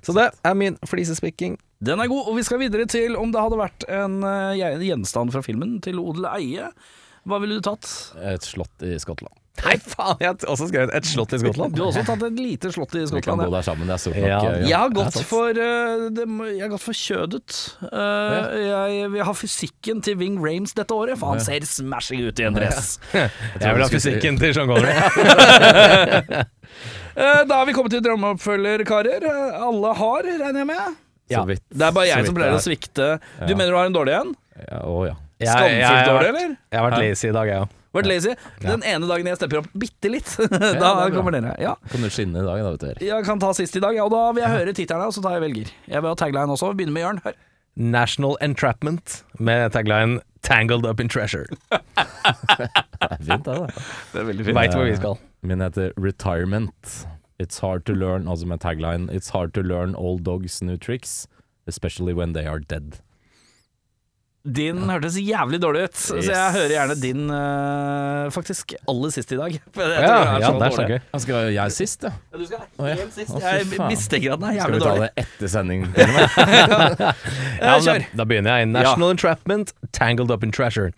Så 0.01 0.15
det 0.15 0.31
er 0.47 0.55
min 0.57 0.79
flisespikking. 0.87 1.59
Den 1.83 2.01
er 2.01 2.09
god, 2.09 2.31
og 2.31 2.39
vi 2.39 2.47
skal 2.47 2.61
videre 2.63 2.87
til 2.89 3.13
om 3.19 3.29
det 3.35 3.43
hadde 3.43 3.59
vært 3.59 3.85
en 3.93 4.17
uh, 4.23 4.81
gjenstand 4.81 5.35
fra 5.35 5.43
filmen 5.45 5.77
til 5.83 5.99
odel 6.01 6.25
eie. 6.31 6.71
Hva 7.27 7.39
ville 7.43 7.59
du 7.59 7.65
tatt? 7.65 7.85
Et 8.31 8.45
slott 8.47 8.85
i 8.87 8.95
Skottland. 9.01 9.35
Nei, 9.59 9.73
faen! 9.81 10.15
Jeg 10.21 10.29
har 10.29 10.51
også 10.53 10.69
skrevet 10.69 10.93
et 10.95 11.07
slott 11.09 11.33
i 11.35 11.39
Skottland. 11.41 11.73
Du 11.75 11.81
har 11.83 11.89
også 11.89 12.03
tatt 12.07 12.21
et 12.29 12.37
lite 12.39 12.69
slott 12.71 12.93
i 12.95 13.01
Skottland. 13.09 13.19
Vi 13.19 13.25
kan 13.25 13.41
gå 13.41 13.47
bo 13.49 13.55
der 13.57 13.65
sammen, 13.67 13.89
det 13.89 13.95
er 13.97 14.01
stort 14.03 14.15
nok. 14.15 14.27
Ja. 14.29 14.53
Jeg 14.63 14.77
har 14.79 14.93
gått 14.95 15.17
for 15.27 15.59
eh, 15.65 16.05
Jeg 16.53 16.61
har 16.63 16.71
gått 16.71 16.85
for 16.85 16.99
kjødet. 16.99 17.57
Eh, 17.89 18.55
jeg 18.69 19.11
vil 19.15 19.25
ha 19.27 19.33
fysikken 19.35 19.99
til 20.05 20.15
Wing 20.21 20.39
Rames 20.39 20.75
dette 20.79 20.95
året, 20.95 21.19
for 21.19 21.35
han 21.35 21.43
ser 21.43 21.67
smashing 21.67 22.23
ut 22.29 22.39
i 22.39 22.47
en 22.47 22.55
dress. 22.55 22.95
Jeg 23.59 23.75
vil 23.75 23.83
ha 23.83 23.89
fysikken 23.91 24.39
til 24.39 24.55
Sean 24.55 24.71
Connery. 24.71 24.95
Eh, 27.19 27.41
da 27.49 27.55
har 27.57 27.65
vi 27.67 27.73
kommet 27.75 27.91
til 27.91 27.99
drømmeoppfølger, 28.05 28.83
karer. 28.87 29.25
Eh, 29.27 29.55
Alle 29.65 29.89
har, 29.97 30.27
regner 30.29 30.61
jeg 30.61 30.67
med. 30.69 30.99
Ja. 31.33 31.41
Det 31.43 31.57
er 31.83 31.91
bare 31.91 32.07
jeg 32.07 32.29
som 32.29 32.37
pleier 32.37 32.55
å 32.55 32.61
svikte. 32.63 33.07
Du 33.43 33.51
mener 33.57 33.73
du 33.73 33.77
har 33.81 33.89
en 33.89 33.97
dårlig 33.97 34.13
en? 34.21 34.31
Ja, 34.69 34.79
å 34.87 35.01
ja. 35.09 35.17
Skamfullt 35.39 36.09
dårlig, 36.09 36.29
eller? 36.33 36.55
Jeg 36.71 36.79
har 36.79 36.89
vært 36.89 37.03
lazy 37.03 37.29
i 37.29 37.35
dag, 37.35 37.47
jeg 37.47 37.65
òg. 37.65 37.75
Vært 37.95 38.05
lazy? 38.05 38.33
Den 38.61 38.83
ene 38.85 39.07
dagen 39.09 39.27
jeg 39.31 39.37
stepper 39.39 39.61
opp 39.63 39.69
bitte 39.81 40.11
litt, 40.11 40.29
da 40.83 40.91
kommer 41.13 41.33
dere. 41.33 41.55
Ja. 41.63 41.73
Kan 41.89 42.03
du 42.05 42.09
skinne 42.13 42.43
i 42.43 42.45
dag, 42.45 42.61
da, 42.61 42.73
vet 42.75 42.99
du. 42.99 43.05
Jeg 43.07 43.25
kan 43.25 43.41
ta 43.41 43.49
sist 43.57 43.77
i 43.79 43.81
dag, 43.81 43.95
ja, 43.97 44.05
og 44.05 44.13
da 44.13 44.25
vil 44.35 44.43
jeg 44.43 44.51
høre 44.53 44.73
tittelen, 44.77 45.09
og 45.09 45.15
så 45.15 45.23
tar 45.25 45.37
jeg 45.39 45.45
velger. 45.47 45.71
Jeg 45.89 46.03
vil 46.03 46.11
ha 46.11 46.17
tagline 46.19 46.53
også. 46.53 46.73
Begynner 46.77 46.97
med 46.97 47.05
Jørn. 47.07 47.21
Hør. 47.25 47.39
National 47.79 48.35
Entrapment 48.41 49.23
med 49.39 49.71
tagline 49.71 50.19
'Tangled 50.43 50.85
Up 50.85 50.99
in 50.99 51.09
Treasure'. 51.09 51.47
Det 52.99 53.07
er 53.09 53.23
fint, 53.23 53.45
da, 53.45 53.53
da. 53.53 53.67
Det 54.11 54.19
er 54.21 54.25
veldig 54.27 54.55
Veit 54.55 54.75
hvor 54.75 54.85
vi 54.85 54.95
skal. 54.95 55.15
Min 55.41 55.61
heter 55.63 55.91
Retirement. 55.97 57.07
It's 57.39 57.59
hard 57.63 57.85
to 57.85 57.93
learn, 57.93 58.27
altså 58.27 58.45
med 58.45 58.59
tagline 58.59 59.09
It's 59.09 59.31
hard 59.31 59.53
to 59.53 59.61
learn 59.61 59.95
old 59.95 60.25
dogs 60.25 60.61
new 60.61 60.75
tricks, 60.77 61.27
especially 61.67 62.13
when 62.13 62.33
they 62.33 62.45
are 62.45 62.59
dead. 62.59 62.99
Din 64.47 64.77
hørtes 64.87 65.17
jævlig 65.19 65.57
dårlig 65.59 65.81
ut, 65.89 65.97
så 65.99 66.15
jeg 66.23 66.51
hører 66.55 66.71
gjerne 66.71 66.95
din 67.01 67.25
uh, 67.27 68.29
faktisk 68.31 68.71
aller 68.87 69.11
sist 69.11 69.33
i 69.35 69.39
dag. 69.39 69.57
For 69.75 69.83
jeg 69.93 70.05
Ja, 70.05 70.37
ja, 70.39 70.51
det 70.55 70.69
er 70.69 70.75
så 70.77 70.85
gøy. 70.87 71.01
Da 71.11 71.19
skal 71.25 71.49
jeg 71.57 71.75
sist, 71.75 72.05
ja. 72.07 72.13
Ja, 72.31 72.39
Du 72.39 72.45
skal 72.47 72.63
ja. 72.63 72.93
helt 73.01 73.17
sist. 73.17 73.33
Å, 73.35 73.41
Jeg 73.43 73.67
mistenker 73.91 74.37
at 74.37 74.39
den 74.39 74.47
er 74.49 74.55
jævlig 74.61 74.79
dårlig. 74.79 74.79
Skal 74.79 74.95
vi 74.95 75.03
ta 75.03 75.03
det 75.03 75.25
etter 75.25 75.51
sending? 75.51 75.83
Ja, 77.59 77.75
men 77.75 77.83
da, 77.83 77.95
da 78.15 78.23
begynner 78.23 78.61
jeg. 78.61 78.69
National 78.71 79.11
Entrapment, 79.11 79.73
Tangled 79.91 80.31
Up 80.31 80.43
in 80.47 80.53
Treasure. 80.55 80.93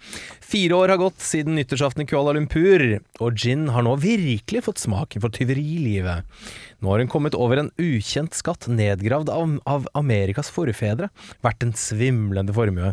Fire 0.51 0.75
år 0.75 0.91
har 0.91 0.97
gått 0.99 1.21
siden 1.23 1.55
nyttårsaften 1.55 2.03
i 2.03 2.05
Kuala 2.09 2.33
Lumpur, 2.35 2.81
og 3.23 3.37
Jin 3.39 3.69
har 3.71 3.85
nå 3.87 3.93
virkelig 4.03 4.65
fått 4.65 4.81
smaken 4.83 5.23
for 5.23 5.31
tyverilivet. 5.31 6.27
Nå 6.83 6.91
har 6.91 6.99
hun 6.99 7.11
kommet 7.13 7.37
over 7.39 7.61
en 7.61 7.69
ukjent 7.79 8.35
skatt 8.35 8.67
nedgravd 8.67 9.31
av, 9.31 9.53
av 9.63 9.87
Amerikas 9.95 10.51
forfedre, 10.51 11.07
verdt 11.39 11.63
en 11.63 11.71
svimlende 11.79 12.51
formue. 12.57 12.91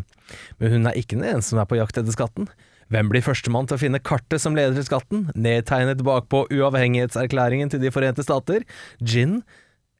Men 0.61 0.71
hun 0.71 0.87
er 0.87 1.01
ikke 1.01 1.17
den 1.17 1.27
eneste 1.33 1.51
som 1.51 1.59
er 1.59 1.67
på 1.67 1.81
jakt 1.81 1.99
etter 1.99 2.15
skatten. 2.15 2.47
Hvem 2.95 3.11
blir 3.11 3.27
førstemann 3.27 3.67
til 3.67 3.75
å 3.75 3.83
finne 3.83 3.99
kartet 4.07 4.39
som 4.39 4.55
leder 4.55 4.79
til 4.79 4.87
skatten, 4.87 5.27
nedtegnet 5.35 6.05
bakpå 6.07 6.45
uavhengighetserklæringen 6.55 7.75
til 7.75 7.83
De 7.83 7.91
forente 7.91 8.23
stater? 8.23 8.63
Jin 9.03 9.41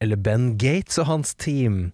eller 0.00 0.16
Ben 0.16 0.54
Gates 0.56 0.96
og 0.96 1.12
hans 1.12 1.36
team? 1.36 1.90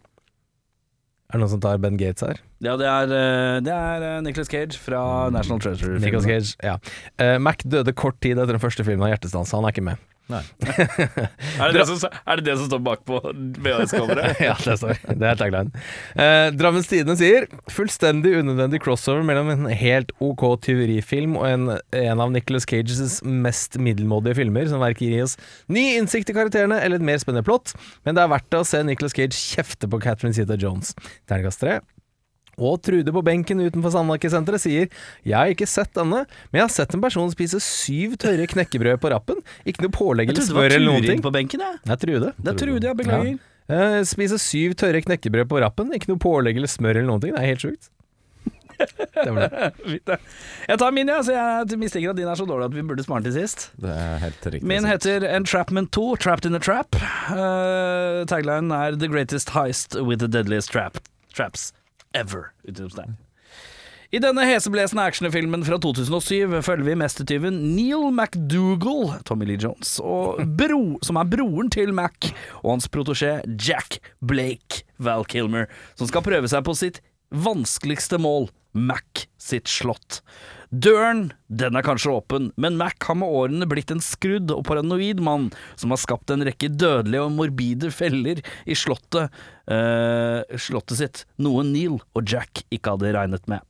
Er 1.27 1.37
det 1.37 1.43
noen 1.43 1.51
som 1.57 1.63
tar 1.63 1.81
Ben 1.83 1.97
Gates 1.99 2.23
her? 2.23 2.39
Ja, 2.63 2.77
det 2.79 2.87
er, 2.87 3.11
øh, 3.11 3.63
det 3.67 3.73
er 3.75 4.21
Nicholas 4.23 4.47
Nicolas 4.47 4.53
Cage 4.53 4.79
fra 4.79 5.31
National 5.31 5.61
Treasure. 5.61 5.99
Nicolas 5.99 6.25
Cage, 6.25 6.57
ja. 6.63 6.77
Eh, 7.19 7.41
Mac 7.41 7.65
døde 7.65 7.93
kort 7.93 8.21
tid 8.23 8.39
etter 8.39 8.55
den 8.55 8.63
første 8.63 8.85
filmen 8.85 9.03
av 9.03 9.15
Hjertestans, 9.15 9.51
så 9.51 9.59
han 9.59 9.67
er 9.67 9.75
ikke 9.75 9.87
med. 9.91 9.97
Nei. 10.33 10.43
Er 11.63 11.71
det 11.71 11.79
det 11.79 11.85
som, 11.87 12.01
er 12.27 12.41
det, 12.41 12.45
det 12.49 12.57
som 12.59 12.67
står 12.67 12.81
bakpå 12.85 13.21
VHS-coveret? 13.63 14.41
ja, 14.49 14.57
det 14.59 14.75
står. 14.81 14.99
Det 15.07 15.29
er 15.31 15.39
tagline. 15.39 15.85
Eh, 16.19 16.49
Drammens 16.59 16.91
Tidende 16.91 17.15
sier 17.21 17.47
fullstendig 17.73 18.35
unødvendig 18.41 18.83
crossover 18.85 19.23
mellom 19.27 19.53
en 19.55 19.71
helt 19.71 20.11
ok 20.23 20.45
tyverifilm 20.67 21.39
og 21.39 21.47
en, 21.49 21.69
en 21.95 22.25
av 22.25 22.35
Nicolas 22.35 22.67
Cages 22.69 23.21
mest 23.23 23.79
middelmådige 23.79 24.41
filmer, 24.43 24.67
som 24.71 24.83
verken 24.83 25.13
gir 25.15 25.27
oss 25.27 25.39
ny 25.73 25.93
innsikt 25.97 26.33
i 26.33 26.37
karakterene 26.37 26.81
eller 26.83 27.01
et 27.01 27.07
mer 27.07 27.23
spennende 27.23 27.47
plott, 27.47 27.77
men 28.05 28.19
det 28.19 28.25
er 28.25 28.33
verdt 28.35 28.51
det 28.53 28.63
å 28.63 28.69
se 28.69 28.83
Nicolas 28.87 29.15
Cage 29.17 29.37
kjefte 29.37 29.91
på 29.91 30.03
Catherine 30.03 30.35
Zeta 30.37 30.59
Jones. 30.61 30.97
Terningkast 31.31 31.63
tre. 31.63 31.81
Og 32.57 32.79
Trude 32.85 33.13
på 33.13 33.23
benken 33.25 33.61
utenfor 33.61 33.93
Sandhakkesenteret 33.93 34.63
sier 34.63 34.87
Jeg 35.27 35.37
har 35.37 35.53
ikke 35.53 35.69
sett 35.69 35.93
denne, 35.97 36.23
men 36.25 36.61
jeg 36.61 36.65
har 36.65 36.73
sett 36.73 36.95
en 36.97 37.03
person 37.05 37.29
spise 37.33 37.61
syv 37.61 38.17
tørre 38.23 38.47
knekkebrød 38.49 39.03
på 39.03 39.11
rappen. 39.13 39.43
Ikke 39.69 39.85
noe 39.85 39.93
pålegg 39.93 40.33
smør 40.33 40.41
eller 40.41 40.41
trodde 40.41 40.49
det 40.49 40.57
var 40.57 40.71
smør 40.71 40.77
eller 40.79 40.89
noen 40.89 41.03
Turid 41.05 41.13
ting. 41.13 41.27
på 41.27 41.35
benken, 41.37 41.67
jeg. 41.67 41.83
Det 41.85 41.93
er 41.93 42.01
Trude. 42.07 42.33
Det 42.39 42.55
er 42.55 42.63
Trude, 42.63 42.87
ja. 42.89 42.95
Beklager. 42.97 43.37
Eh, 43.67 43.99
spise 44.09 44.39
syv 44.41 44.77
tørre 44.81 45.03
knekkebrød 45.05 45.51
på 45.53 45.61
rappen. 45.61 45.93
Ikke 45.97 46.15
noe 46.15 46.23
pålegg 46.23 46.57
eller 46.57 46.71
smør 46.71 46.97
eller 46.97 47.11
noen 47.11 47.27
ting. 47.27 47.37
Det 47.37 47.43
er 47.45 47.53
helt 47.53 47.67
sjukt. 47.67 47.93
Det 48.77 49.31
var 49.33 49.49
det. 49.49 50.19
Jeg 50.71 50.81
tar 50.81 50.93
min, 50.93 51.09
ja, 51.09 51.23
så 51.25 51.33
jeg 51.33 51.79
mistenker 51.81 52.13
at 52.13 52.19
din 52.19 52.29
er 52.29 52.37
så 52.37 52.45
dårlig 52.45 52.67
at 52.67 52.75
vi 52.77 52.83
burde 52.85 53.05
spare 53.07 53.25
til 53.25 53.33
sist. 53.33 53.71
Det 53.81 53.89
er 53.89 54.19
helt 54.21 54.49
riktig. 54.53 54.69
Min 54.69 54.85
heter 54.85 55.25
Entrapment 55.31 55.93
2, 55.97 56.05
Trapped 56.21 56.45
in 56.45 56.59
a 56.59 56.61
Trap. 56.61 56.99
Uh, 57.31 58.27
taglinen 58.29 58.75
er 58.77 58.99
The 59.01 59.09
greatest 59.09 59.55
heist 59.57 59.97
with 59.97 60.21
the 60.21 60.29
deadliest 60.29 60.75
trap, 60.77 61.01
traps 61.33 61.71
ever. 62.15 62.53
I 64.15 64.21
denne 64.23 64.45
heseblesende 64.47 65.03
actionfilmen 65.03 65.65
fra 65.67 65.81
2007 65.83 66.61
følger 66.63 66.87
vi 66.87 66.95
mestertyven 67.01 67.57
Neil 67.75 68.07
McDougal, 68.15 69.17
Tommy 69.27 69.49
Lee 69.49 69.59
Jones, 69.61 69.97
bro, 70.59 70.83
som 71.03 71.19
er 71.19 71.31
broren 71.33 71.73
til 71.75 71.91
Mac, 71.97 72.31
og 72.63 72.77
hans 72.77 72.87
protosjé 72.93 73.41
Jack 73.59 73.99
Blake 74.23 74.85
Val 75.03 75.27
Kilmer, 75.27 75.67
som 75.99 76.07
skal 76.07 76.25
prøve 76.25 76.49
seg 76.53 76.63
på 76.67 76.77
sitt 76.79 77.03
vanskeligste 77.35 78.21
mål, 78.23 78.49
Mac 78.77 79.27
sitt 79.43 79.67
slott. 79.73 80.21
Døren, 80.71 81.29
den 81.47 81.79
er 81.79 81.85
kanskje 81.87 82.11
åpen, 82.17 82.51
men 82.59 82.79
Mac 82.81 82.99
har 83.07 83.19
med 83.19 83.31
årene 83.31 83.69
blitt 83.71 83.93
en 83.95 84.03
skrudd 84.03 84.51
og 84.51 84.65
paranoid 84.67 85.21
mann 85.23 85.51
som 85.79 85.95
har 85.95 86.01
skapt 86.03 86.33
en 86.35 86.43
rekke 86.47 86.73
dødelige 86.75 87.23
og 87.23 87.37
morbide 87.37 87.93
feller 87.95 88.43
i 88.67 88.75
slottet, 88.75 89.31
eh, 89.71 90.43
slottet 90.59 90.99
sitt, 90.99 91.25
noe 91.39 91.63
Neil 91.67 92.01
og 92.01 92.27
Jack 92.27 92.65
ikke 92.75 92.97
hadde 92.97 93.15
regnet 93.15 93.47
med. 93.47 93.63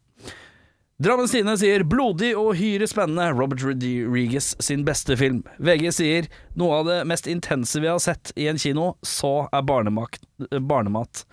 Drammens 0.97 1.35
Tine 1.35 1.53
sier 1.61 1.83
'blodig 1.85 2.31
og 2.41 2.55
hyre 2.57 2.87
spennende'. 2.89 3.37
Robert 3.37 3.61
Rodriguez 3.61 4.55
sin 4.65 4.83
beste 4.83 5.13
film. 5.17 5.43
VG 5.61 5.93
sier 5.93 6.29
'noe 6.57 6.79
av 6.79 6.87
det 6.87 7.07
mest 7.07 7.27
intense 7.27 7.77
vi 7.77 7.87
har 7.87 7.99
sett 7.99 8.33
i 8.35 8.49
en 8.49 8.57
kino'. 8.57 8.97
Så 9.05 9.47
er 9.53 9.61
barnemak 9.61 10.17
barnemat. 10.41 11.27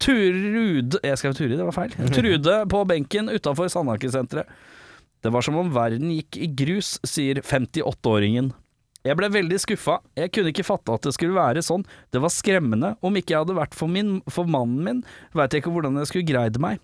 Trude 0.00 0.98
Jeg 1.04 1.18
skrev 1.18 1.34
Turid, 1.34 1.58
det 1.58 1.64
var 1.64 1.76
feil. 1.76 1.90
Trude 2.16 2.66
på 2.66 2.84
benken 2.88 3.28
utafor 3.28 3.68
Sandaker-senteret. 3.68 4.48
Det 5.22 5.30
var 5.30 5.44
som 5.46 5.58
om 5.60 5.70
verden 5.74 6.10
gikk 6.10 6.38
i 6.42 6.48
grus, 6.58 6.96
sier 7.06 7.38
58-åringen. 7.42 8.50
Jeg 9.02 9.18
ble 9.18 9.28
veldig 9.34 9.58
skuffa. 9.58 9.98
Jeg 10.18 10.30
kunne 10.34 10.52
ikke 10.52 10.66
fatte 10.66 10.94
at 10.94 11.06
det 11.06 11.14
skulle 11.16 11.34
være 11.34 11.62
sånn. 11.66 11.82
Det 12.14 12.22
var 12.22 12.30
skremmende. 12.30 12.94
Om 13.02 13.18
ikke 13.18 13.34
jeg 13.34 13.42
hadde 13.42 13.58
vært 13.58 13.74
for, 13.74 13.90
min, 13.90 14.20
for 14.30 14.46
mannen 14.46 14.82
min, 14.86 15.04
veit 15.34 15.54
jeg 15.54 15.64
ikke 15.64 15.74
hvordan 15.74 15.98
jeg 15.98 16.10
skulle 16.10 16.28
greid 16.28 16.58
meg. 16.62 16.82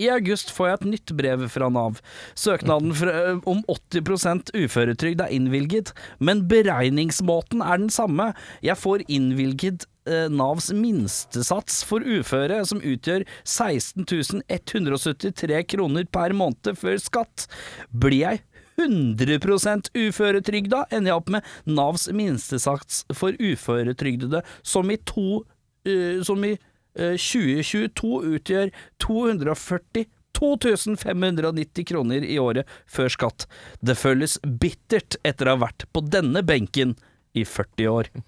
I 0.00 0.08
august 0.12 0.52
får 0.54 0.68
jeg 0.68 0.78
et 0.78 0.88
nytt 0.92 1.14
brev 1.18 1.46
fra 1.52 1.68
Nav. 1.72 2.00
Søknaden 2.38 2.94
fra, 2.96 3.14
om 3.48 3.62
80 3.68 4.52
uføretrygd 4.56 5.24
er 5.24 5.34
innvilget, 5.34 5.92
men 6.18 6.46
beregningsmåten 6.50 7.64
er 7.64 7.82
den 7.82 7.92
samme. 7.92 8.32
Jeg 8.64 8.78
får 8.80 9.04
innvilget 9.08 9.86
eh, 10.08 10.28
Navs 10.32 10.70
minstesats 10.74 11.82
for 11.88 12.04
uføre, 12.04 12.62
som 12.68 12.82
utgjør 12.82 13.26
16 13.44 14.42
173 14.48 15.62
kroner 15.74 16.08
per 16.08 16.34
måned 16.36 16.74
før 16.78 16.98
skatt. 17.02 17.46
Blir 17.92 18.22
jeg 18.22 18.42
100% 18.80 19.92
uføretrygda, 19.94 20.86
ender 20.90 21.12
jeg 21.12 21.20
opp 21.20 21.32
med 21.34 21.48
Navs 21.68 22.08
minstesats 22.14 23.04
for 23.16 23.36
uføretrygdede, 23.36 24.42
som 24.64 24.90
i, 24.90 24.98
to, 25.08 25.42
uh, 25.88 26.22
som 26.24 26.44
i 26.46 26.54
eh, 26.56 26.68
2022 26.96 28.18
utgjør 28.36 28.74
240 29.00 30.10
2590 30.42 31.86
kroner 31.86 32.24
i 32.26 32.38
året 32.42 32.68
før 32.90 33.12
skatt. 33.12 33.46
Det 33.80 33.96
føles 34.00 34.38
bittert 34.42 35.18
etter 35.26 35.48
å 35.48 35.56
ha 35.56 35.64
vært 35.68 35.86
på 35.92 36.02
denne 36.04 36.42
benken 36.46 36.96
i 37.38 37.46
40 37.48 37.92
år. 37.92 38.12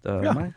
Det 0.00 0.14
er 0.16 0.32
meg. 0.32 0.54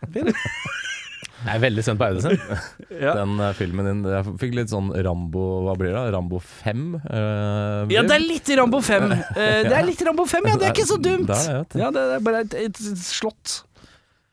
Jeg 1.44 1.58
er 1.58 1.60
veldig 1.60 1.84
spent 1.84 2.00
på 2.00 2.08
Audisen. 2.08 2.38
Ja. 3.04 3.16
Den 3.18 3.40
uh, 3.42 3.50
filmen 3.58 3.88
din 3.90 4.02
Jeg 4.06 4.36
fikk 4.40 4.54
litt 4.56 4.70
sånn 4.70 4.92
Rambo 4.94 5.42
Hva 5.66 5.74
blir 5.80 5.90
det? 5.96 6.04
Rambo 6.14 6.38
5? 6.40 6.84
Uh, 7.02 7.90
Ja, 7.92 8.04
det 8.06 8.16
er 8.16 8.22
litt 8.24 8.52
Rambo 8.56 8.80
5. 8.86 9.08
Uh, 9.12 9.24
det 9.68 9.74
er 9.74 9.88
litt 9.88 10.04
Rambo 10.06 10.28
5, 10.30 10.48
ja. 10.48 10.56
Det 10.62 10.70
er 10.70 10.76
ikke 10.76 10.88
så 10.88 11.00
dumt. 11.02 11.28
Det 11.28 11.40
er. 11.42 11.66
Ja, 11.82 11.90
det 11.92 12.06
er 12.20 12.24
bare 12.24 12.46
et, 12.46 12.56
et 12.70 12.80
slott. 13.02 13.64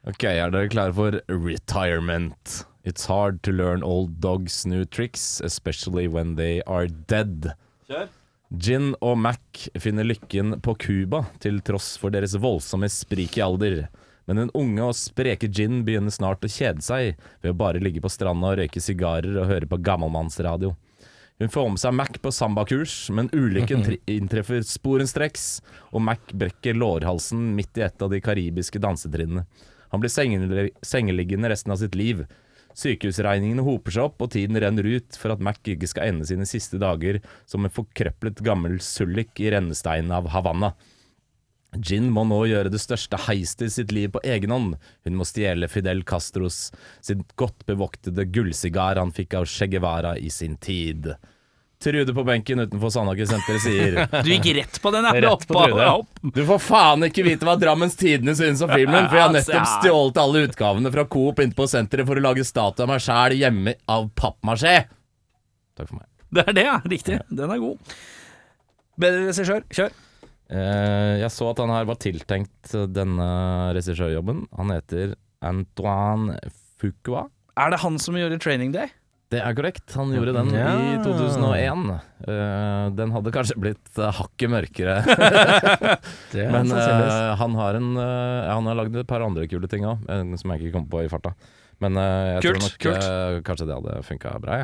Ok, 0.09 0.24
er 0.24 0.51
dere 0.53 0.70
klare 0.72 0.94
for 0.96 1.18
retirement? 1.28 2.64
It's 2.84 3.05
hard 3.07 3.42
to 3.44 3.53
learn 3.53 3.82
old 3.84 4.20
dogs 4.20 4.62
new 4.66 4.84
tricks, 4.86 5.40
especially 5.44 6.09
when 6.09 6.36
they 6.36 6.62
are 6.66 6.86
dead. 6.88 7.53
Kjør. 7.90 8.09
Gin 8.59 8.94
og 9.05 9.18
Mac 9.20 9.66
finner 9.78 10.03
lykken 10.09 10.57
på 10.64 10.74
Cuba, 10.82 11.20
til 11.38 11.61
tross 11.62 11.92
for 12.01 12.11
deres 12.11 12.32
voldsomme 12.40 12.88
sprik 12.90 13.36
i 13.38 13.44
alder. 13.44 13.84
Men 14.26 14.40
den 14.40 14.51
unge 14.59 14.88
og 14.88 14.96
spreke 14.98 15.46
Gin 15.53 15.84
begynner 15.86 16.11
snart 16.14 16.42
å 16.42 16.51
kjede 16.51 16.82
seg 16.82 17.20
ved 17.42 17.53
å 17.53 17.59
bare 17.61 17.82
ligge 17.82 18.03
på 18.03 18.11
stranda 18.11 18.51
og 18.55 18.59
røyke 18.59 18.82
sigarer 18.82 19.36
og 19.38 19.46
høre 19.53 19.68
på 19.70 19.78
gammelmannsradio. 19.86 20.72
Hun 21.40 21.48
får 21.53 21.68
med 21.72 21.80
seg 21.80 21.94
Mac 21.96 22.18
på 22.20 22.32
sambakurs, 22.34 22.94
men 23.16 23.30
ulykken 23.32 23.84
tri- 23.86 24.01
inntreffer 24.12 24.64
sporenstreks, 24.66 25.61
og 25.94 26.03
Mac 26.05 26.34
brekker 26.36 26.76
lårhalsen 26.76 27.53
midt 27.57 27.78
i 27.80 27.86
et 27.86 28.03
av 28.05 28.11
de 28.12 28.20
karibiske 28.24 28.82
dansetrinnene. 28.82 29.46
Han 29.91 30.03
blir 30.03 30.12
sengeliggende 30.12 31.51
resten 31.51 31.74
av 31.74 31.80
sitt 31.82 31.97
liv. 31.99 32.24
Sykehusregningene 32.78 33.64
hoper 33.66 33.95
seg 33.95 34.07
opp, 34.07 34.22
og 34.22 34.32
tiden 34.36 34.59
renner 34.62 34.86
ut 34.86 35.18
for 35.18 35.34
at 35.34 35.43
Mac 35.43 35.59
ikke 35.66 35.91
skal 35.91 36.12
ende 36.12 36.28
sine 36.28 36.47
siste 36.49 36.78
dager 36.80 37.18
som 37.51 37.66
en 37.66 37.74
forkrøplet 37.74 38.43
gammel 38.47 38.78
sullik 38.84 39.43
i 39.43 39.51
rennesteinen 39.55 40.14
av 40.14 40.30
Havanna. 40.34 40.74
Gin 41.78 42.09
må 42.11 42.24
nå 42.26 42.41
gjøre 42.51 42.70
det 42.72 42.80
største 42.82 43.18
heistet 43.28 43.68
i 43.68 43.74
sitt 43.74 43.93
liv 43.95 44.11
på 44.14 44.22
egen 44.26 44.51
hånd. 44.51 44.78
Hun 45.07 45.18
må 45.18 45.26
stjele 45.28 45.68
Fidel 45.70 46.03
Castros 46.07 46.70
sitt 46.99 47.36
godt 47.38 47.62
bevoktede 47.68 48.26
gullsigar 48.26 48.99
han 48.99 49.14
fikk 49.14 49.38
av 49.38 49.47
Che 49.51 49.70
Guevara 49.70 50.16
i 50.18 50.32
sin 50.34 50.57
tid. 50.59 51.12
Trude 51.81 52.12
på 52.12 52.22
benken 52.28 52.61
utenfor 52.61 52.91
Sandhagen 52.93 53.28
senteret 53.31 53.62
sier 53.64 53.95
Du 54.24 54.28
gikk 54.28 54.51
rett 54.59 54.76
på 54.85 54.91
den, 54.93 55.07
ja. 55.09 55.14
Rett 55.24 55.47
på 55.49 55.57
Trude. 55.62 55.87
Du 56.37 56.43
får 56.51 56.59
faen 56.61 57.07
ikke 57.09 57.24
vite 57.24 57.47
hva 57.49 57.55
Drammens 57.61 57.97
Tidende 57.97 58.35
synes 58.37 58.61
om 58.66 58.68
filmen, 58.74 59.07
for 59.09 59.16
jeg 59.16 59.24
har 59.24 59.33
nettopp 59.33 59.57
Ja. 59.57 59.64
stjålet 59.78 60.20
alle 60.20 60.43
utgavene 60.51 60.93
fra 60.93 61.07
Coop 61.09 61.41
inne 61.41 61.57
på 61.57 61.64
senteret 61.72 62.05
for 62.11 62.20
å 62.20 62.24
lage 62.26 62.45
statue 62.45 62.85
av 62.85 62.93
meg 62.93 63.01
sjæl 63.05 63.37
hjemme 63.41 63.74
av 63.89 64.11
pappmasjé. 64.12 64.74
Takk 65.81 65.89
for 65.89 66.03
meg. 66.03 66.07
Det 66.31 66.45
er 66.47 66.57
det, 66.61 66.66
ja. 66.68 66.76
Riktig. 66.93 67.18
Den 67.33 67.51
er 67.57 67.62
god. 67.64 67.97
Bedre 69.01 69.24
regissør. 69.31 69.64
Kjør. 69.72 69.97
Eh, 70.51 71.16
jeg 71.24 71.33
så 71.33 71.49
at 71.55 71.64
han 71.64 71.72
her 71.72 71.89
var 71.89 71.99
tiltenkt 72.03 72.76
denne 72.93 73.26
regissørjobben. 73.76 74.45
Han 74.61 74.72
heter 74.76 75.16
Antoine 75.47 76.37
Fuqua. 76.81 77.24
Er 77.57 77.72
det 77.72 77.81
han 77.83 77.97
som 78.03 78.20
gjorde 78.20 78.39
Training 78.43 78.76
Day? 78.76 78.93
Det 79.31 79.39
er 79.47 79.55
korrekt. 79.55 79.93
Han 79.95 80.11
gjorde 80.11 80.33
den 80.35 80.49
Ja. 80.57 80.70
i 80.74 80.97
2001. 81.05 82.01
Uh, 82.26 82.89
den 82.99 83.12
hadde 83.14 83.31
kanskje 83.35 83.55
blitt 83.62 83.91
uh, 84.01 84.09
hakket 84.16 84.51
mørkere. 84.51 84.97
Er 86.35 86.51
Men 86.51 86.72
eh, 86.74 87.31
han 87.39 87.55
har 87.59 87.78
en 87.78 87.89
uh, 87.95 88.51
Han 88.51 88.66
har 88.66 88.78
lagd 88.78 88.97
et 88.99 89.07
par 89.11 89.22
andre 89.22 89.47
kule 89.51 89.70
ting 89.70 89.87
òg, 89.87 90.03
som 90.41 90.51
jeg 90.55 90.64
ikke 90.66 90.74
kom 90.81 90.89
på 90.91 91.05
i 91.05 91.11
farta. 91.12 91.33
Men 91.81 91.97
eh, 91.97 92.35
jeg 92.35 92.43
Kult, 92.45 92.59
tror 92.59 92.66
nok 92.66 92.83
kult. 92.85 93.07
eh, 93.07 93.39
kanskje 93.47 93.66
det 93.70 93.78
hadde 93.78 94.03
funka 94.11 94.35
bra. 94.43 94.59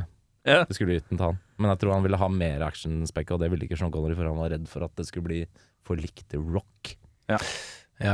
Ja. 0.47 0.61
Det 0.69 0.77
skulle 0.77 0.99
gitt 0.99 1.09
den 1.11 1.19
til 1.19 1.31
han. 1.31 1.39
Men 1.59 1.71
jeg 1.73 1.81
tror 1.83 1.95
han 1.97 2.05
ville 2.05 2.19
ha 2.21 2.29
mer 2.31 2.67
actionspekk, 2.67 3.33
og 3.35 3.41
det 3.43 3.49
ville 3.55 3.65
ikke 3.67 3.79
Sean 3.81 3.91
Connery, 3.95 4.15
for 4.19 4.29
han 4.29 4.37
var 4.39 4.53
redd 4.53 4.67
for 4.71 4.85
at 4.87 4.93
det 4.99 5.07
skulle 5.09 5.27
bli 5.31 5.41
for 5.87 5.99
likt 5.99 6.37
rock. 6.37 6.93
Ja, 7.31 7.39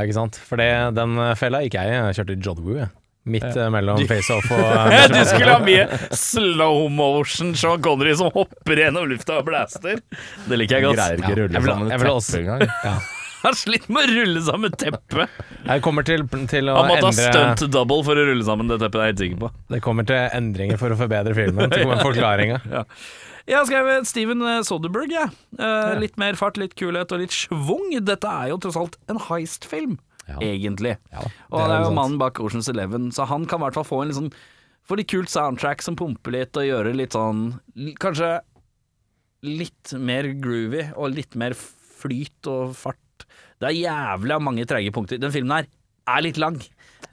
ikke 0.05 0.15
sant. 0.21 0.39
For 0.39 0.61
det, 0.61 0.69
den 0.97 1.17
fella 1.41 1.65
gikk 1.65 1.75
jeg 1.81 1.91
i. 1.91 1.97
Jeg 1.99 2.21
kjørte 2.21 2.39
John 2.47 2.63
Woo, 2.65 2.77
jeg. 2.79 2.93
Midt 3.25 3.45
ja. 3.55 3.69
mellom 3.71 4.01
face-off 4.11 4.49
og 4.51 4.63
eh, 4.67 5.05
Du 5.13 5.19
skulle 5.29 5.53
ha 5.53 5.61
mye 5.63 5.85
slow 6.19 6.89
motion 6.91 7.53
Sean 7.55 7.83
Connery 7.85 8.17
som 8.19 8.33
hopper 8.35 8.81
gjennom 8.83 9.07
lufta 9.13 9.37
og 9.39 9.47
blaster. 9.47 10.01
Det 10.49 10.59
liker 10.59 10.81
jeg 10.81 10.89
godt. 10.89 10.99
greier 10.99 11.23
ikke 11.23 11.35
Ja, 11.35 11.41
rulle 11.45 11.55
ja. 11.55 11.67
sammen 11.67 11.93
teppet. 11.93 12.07
et 12.09 12.31
teppe 12.33 12.41
engang. 12.43 13.03
Han 13.43 13.57
sliter 13.59 13.91
med 13.95 14.05
å 14.07 14.13
rulle 14.21 14.43
sammen 14.47 14.75
teppet. 14.79 15.41
Jeg 15.67 15.83
kommer 15.83 16.07
til, 16.07 16.23
til 16.51 16.69
å 16.71 16.77
Han 16.79 16.91
måtte 16.93 17.09
ha 17.09 17.15
stunt 17.17 17.65
double 17.75 18.05
for 18.07 18.19
å 18.19 18.27
rulle 18.29 18.47
sammen 18.47 18.71
det 18.71 18.79
teppet, 18.83 18.99
det 18.99 19.03
er 19.03 19.09
jeg 19.09 19.15
helt 19.17 19.23
sikker 19.25 19.41
på. 19.43 19.51
Det 19.75 19.81
kommer 19.83 20.07
til 20.07 20.21
endringer 20.39 20.79
for 20.83 20.95
å 20.95 20.99
forbedre 21.01 21.35
filmen. 21.39 21.71
Så 21.71 21.83
kommer 21.83 22.03
forklaringa. 22.11 22.61
Jeg 23.51 23.57
har 23.59 23.67
skrevet 23.67 24.07
Steven 24.07 24.45
Soderberg, 24.67 25.11
jeg. 25.11 25.33
Eh, 25.59 25.95
litt 25.99 26.15
mer 26.23 26.39
fart, 26.39 26.59
litt 26.63 26.77
kulhet 26.79 27.11
og 27.15 27.23
litt 27.25 27.35
schwung. 27.35 27.89
Dette 28.07 28.31
er 28.31 28.53
jo 28.53 28.61
tross 28.63 28.79
alt 28.79 28.95
en 29.11 29.19
heist-film, 29.31 29.97
Ja. 30.29 30.39
egentlig. 30.39 30.97
Ja, 31.13 31.23
og 31.51 31.57
det 31.59 31.63
er 31.65 31.69
det 31.69 31.75
er 31.77 31.81
jo 31.83 31.91
sant. 31.91 31.99
mannen 31.99 32.19
bak 32.21 32.41
Oceans 32.41 32.69
Eleven, 32.71 33.11
så 33.13 33.27
han 33.27 33.47
kan 33.51 33.61
i 33.61 33.65
hvert 33.67 33.75
fall 33.81 33.89
få 33.89 34.03
en 34.03 34.13
litt 34.13 34.21
sånn 34.21 34.35
Få 34.83 34.97
litt 34.99 35.07
kult 35.13 35.31
soundtrack 35.31 35.79
som 35.85 35.95
pumper 35.95 36.33
litt, 36.35 36.57
og 36.59 36.65
gjøre 36.67 36.91
litt 36.99 37.15
sånn 37.15 37.61
Kanskje 38.03 38.41
litt 39.47 39.93
mer 39.99 40.27
groovy, 40.43 40.89
og 40.97 41.15
litt 41.15 41.37
mer 41.39 41.55
flyt 41.55 42.49
og 42.51 42.75
fart. 42.79 43.27
Det 43.63 43.69
er 43.69 43.79
jævla 43.79 44.39
mange 44.43 44.67
treige 44.67 44.91
punkter. 44.95 45.19
Den 45.23 45.35
filmen 45.35 45.55
her 45.55 45.69
er 46.11 46.25
litt 46.27 46.39
lang. 46.39 46.59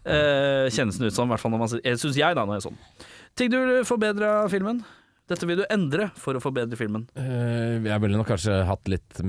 Eh, 0.05 0.69
kjennes 0.73 0.97
den 0.97 1.09
ut 1.09 1.13
som, 1.13 1.29
i 1.29 1.33
hvert 1.33 1.41
fall 1.41 1.53
når 1.53 1.61
man 1.61 1.69
ser 1.71 1.97
Syns 2.01 2.17
jeg, 2.17 2.37
da, 2.37 2.45
når 2.45 2.57
jeg 2.57 2.65
så 2.65 2.73
den. 2.73 3.07
Ting 3.37 3.53
du 3.53 3.59
forbedra 3.85 4.31
filmen? 4.51 4.81
Dette 5.29 5.45
vil 5.45 5.59
du 5.61 5.65
endre 5.69 6.07
for 6.17 6.37
å 6.37 6.41
forbedre 6.41 6.77
filmen. 6.79 7.03
Uh, 7.13 7.77
jeg 7.85 8.01
ville 8.01 8.17
nok 8.17 8.31
kanskje 8.31 8.55
hatt 8.65 8.89
litt 8.89 9.19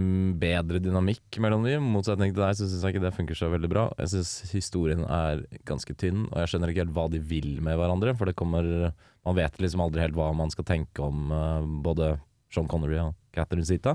bedre 0.40 0.80
dynamikk 0.80 1.36
mellom 1.44 1.66
dem. 1.68 1.84
Motsetning 1.92 2.32
til 2.32 2.40
deg 2.40 2.56
så 2.56 2.68
syns 2.68 2.86
jeg 2.86 2.96
ikke 2.96 3.04
det 3.04 3.14
funker 3.18 3.36
så 3.38 3.50
veldig 3.52 3.70
bra. 3.72 3.84
Jeg 4.00 4.14
syns 4.14 4.54
historien 4.54 5.04
er 5.04 5.44
ganske 5.68 5.96
tynn, 6.00 6.24
og 6.30 6.40
jeg 6.40 6.54
skjønner 6.54 6.72
ikke 6.72 6.86
helt 6.86 6.96
hva 6.96 7.06
de 7.12 7.20
vil 7.20 7.58
med 7.64 7.76
hverandre. 7.80 8.16
For 8.16 8.30
det 8.30 8.38
kommer 8.40 8.90
Man 9.20 9.36
vet 9.36 9.58
liksom 9.60 9.82
aldri 9.84 10.00
helt 10.00 10.16
hva 10.16 10.30
man 10.32 10.48
skal 10.48 10.64
tenke 10.64 11.04
om 11.04 11.28
uh, 11.28 11.60
både 11.84 12.14
Sean 12.48 12.70
Connery 12.70 12.96
og 13.02 13.12
Catherine 13.36 13.68
Zita. 13.68 13.92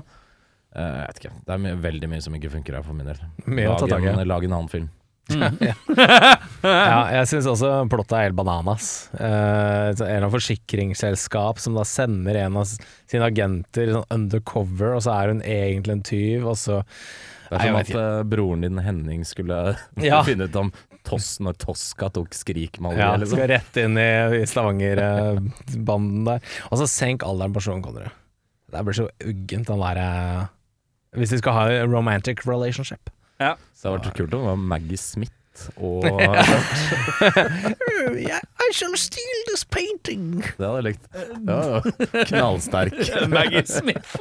Uh, 0.70 1.02
jeg 1.02 1.08
vet 1.08 1.20
ikke. 1.24 1.32
Det 1.48 1.56
er 1.56 1.64
my 1.64 1.72
veldig 1.82 2.10
mye 2.12 2.22
som 2.22 2.36
ikke 2.38 2.52
funker 2.52 2.78
her 2.78 2.86
for 2.86 2.94
min 2.94 3.10
del. 3.10 3.18
Lag, 3.50 4.06
en, 4.12 4.22
lag 4.22 4.46
en 4.46 4.54
annen 4.60 4.70
film. 4.70 4.86
Ja, 6.66 7.00
jeg 7.14 7.28
syns 7.30 7.46
også 7.50 7.68
plottet 7.90 8.14
er 8.16 8.24
helt 8.28 8.38
bananas. 8.38 8.86
Uh, 9.14 9.92
en 9.92 9.94
eller 10.00 10.16
annen 10.24 10.32
forsikringsselskap 10.34 11.60
som 11.62 11.76
da 11.78 11.84
sender 11.86 12.38
en 12.40 12.56
av 12.58 12.66
sine 12.70 13.26
agenter 13.28 13.92
sånn 13.94 14.08
undercover, 14.14 14.96
og 14.96 15.02
så 15.04 15.14
er 15.14 15.32
hun 15.34 15.42
egentlig 15.46 15.94
en 15.98 16.04
tyv, 16.06 16.46
og 16.50 16.56
så 16.58 16.80
Det 17.46 17.60
er 17.60 17.66
som 17.68 17.78
at 17.78 17.92
uh, 17.94 18.22
broren 18.26 18.64
din 18.66 18.80
Henning 18.82 19.22
skulle 19.28 19.76
Ja. 20.02 20.22
finne 20.26 20.48
ut 20.50 20.56
om 20.58 20.72
Toss 21.06 21.36
når 21.38 21.54
Tosca 21.62 22.08
tok 22.10 22.34
skrikmaleri. 22.34 22.98
ja, 22.98 23.12
liksom. 23.20 23.38
skal 23.38 23.52
rett 23.52 23.76
inn 23.78 23.94
i, 24.02 24.08
i 24.40 24.46
Stavanger-banden 24.50 26.24
der. 26.26 26.40
Og 26.72 26.80
så 26.80 26.88
senk 26.90 27.22
alderen 27.22 27.54
på 27.54 27.62
Sean 27.62 27.82
Connery. 27.84 28.10
Det 28.74 28.82
blir 28.82 28.96
så 28.98 29.06
uggent, 29.22 29.68
han 29.70 29.78
derre 29.84 30.08
Hvis 31.14 31.30
de 31.30 31.38
skal 31.38 31.54
ha 31.54 31.62
en 31.70 31.92
romantic 31.94 32.42
relationship. 32.48 33.12
Så 33.75 33.75
det 33.86 33.92
hadde 33.94 34.10
vært 34.10 34.18
kult 34.18 34.34
om 34.34 34.40
det 34.42 34.48
var 34.50 34.58
Maggie 34.74 34.98
Smith 35.00 35.32
og 35.80 36.04
yeah, 38.12 38.42
I 38.60 38.66
shall 38.76 38.92
steal 39.00 39.38
this 39.48 39.62
painting. 39.64 40.42
Det 40.42 40.60
hadde 40.60 40.82
jeg 40.82 40.86
likt. 40.90 41.06
Ja, 41.48 41.78
ja. 41.78 41.80
Knallsterk. 42.28 42.92
Maggie 43.32 43.62
Smith. 43.64 44.18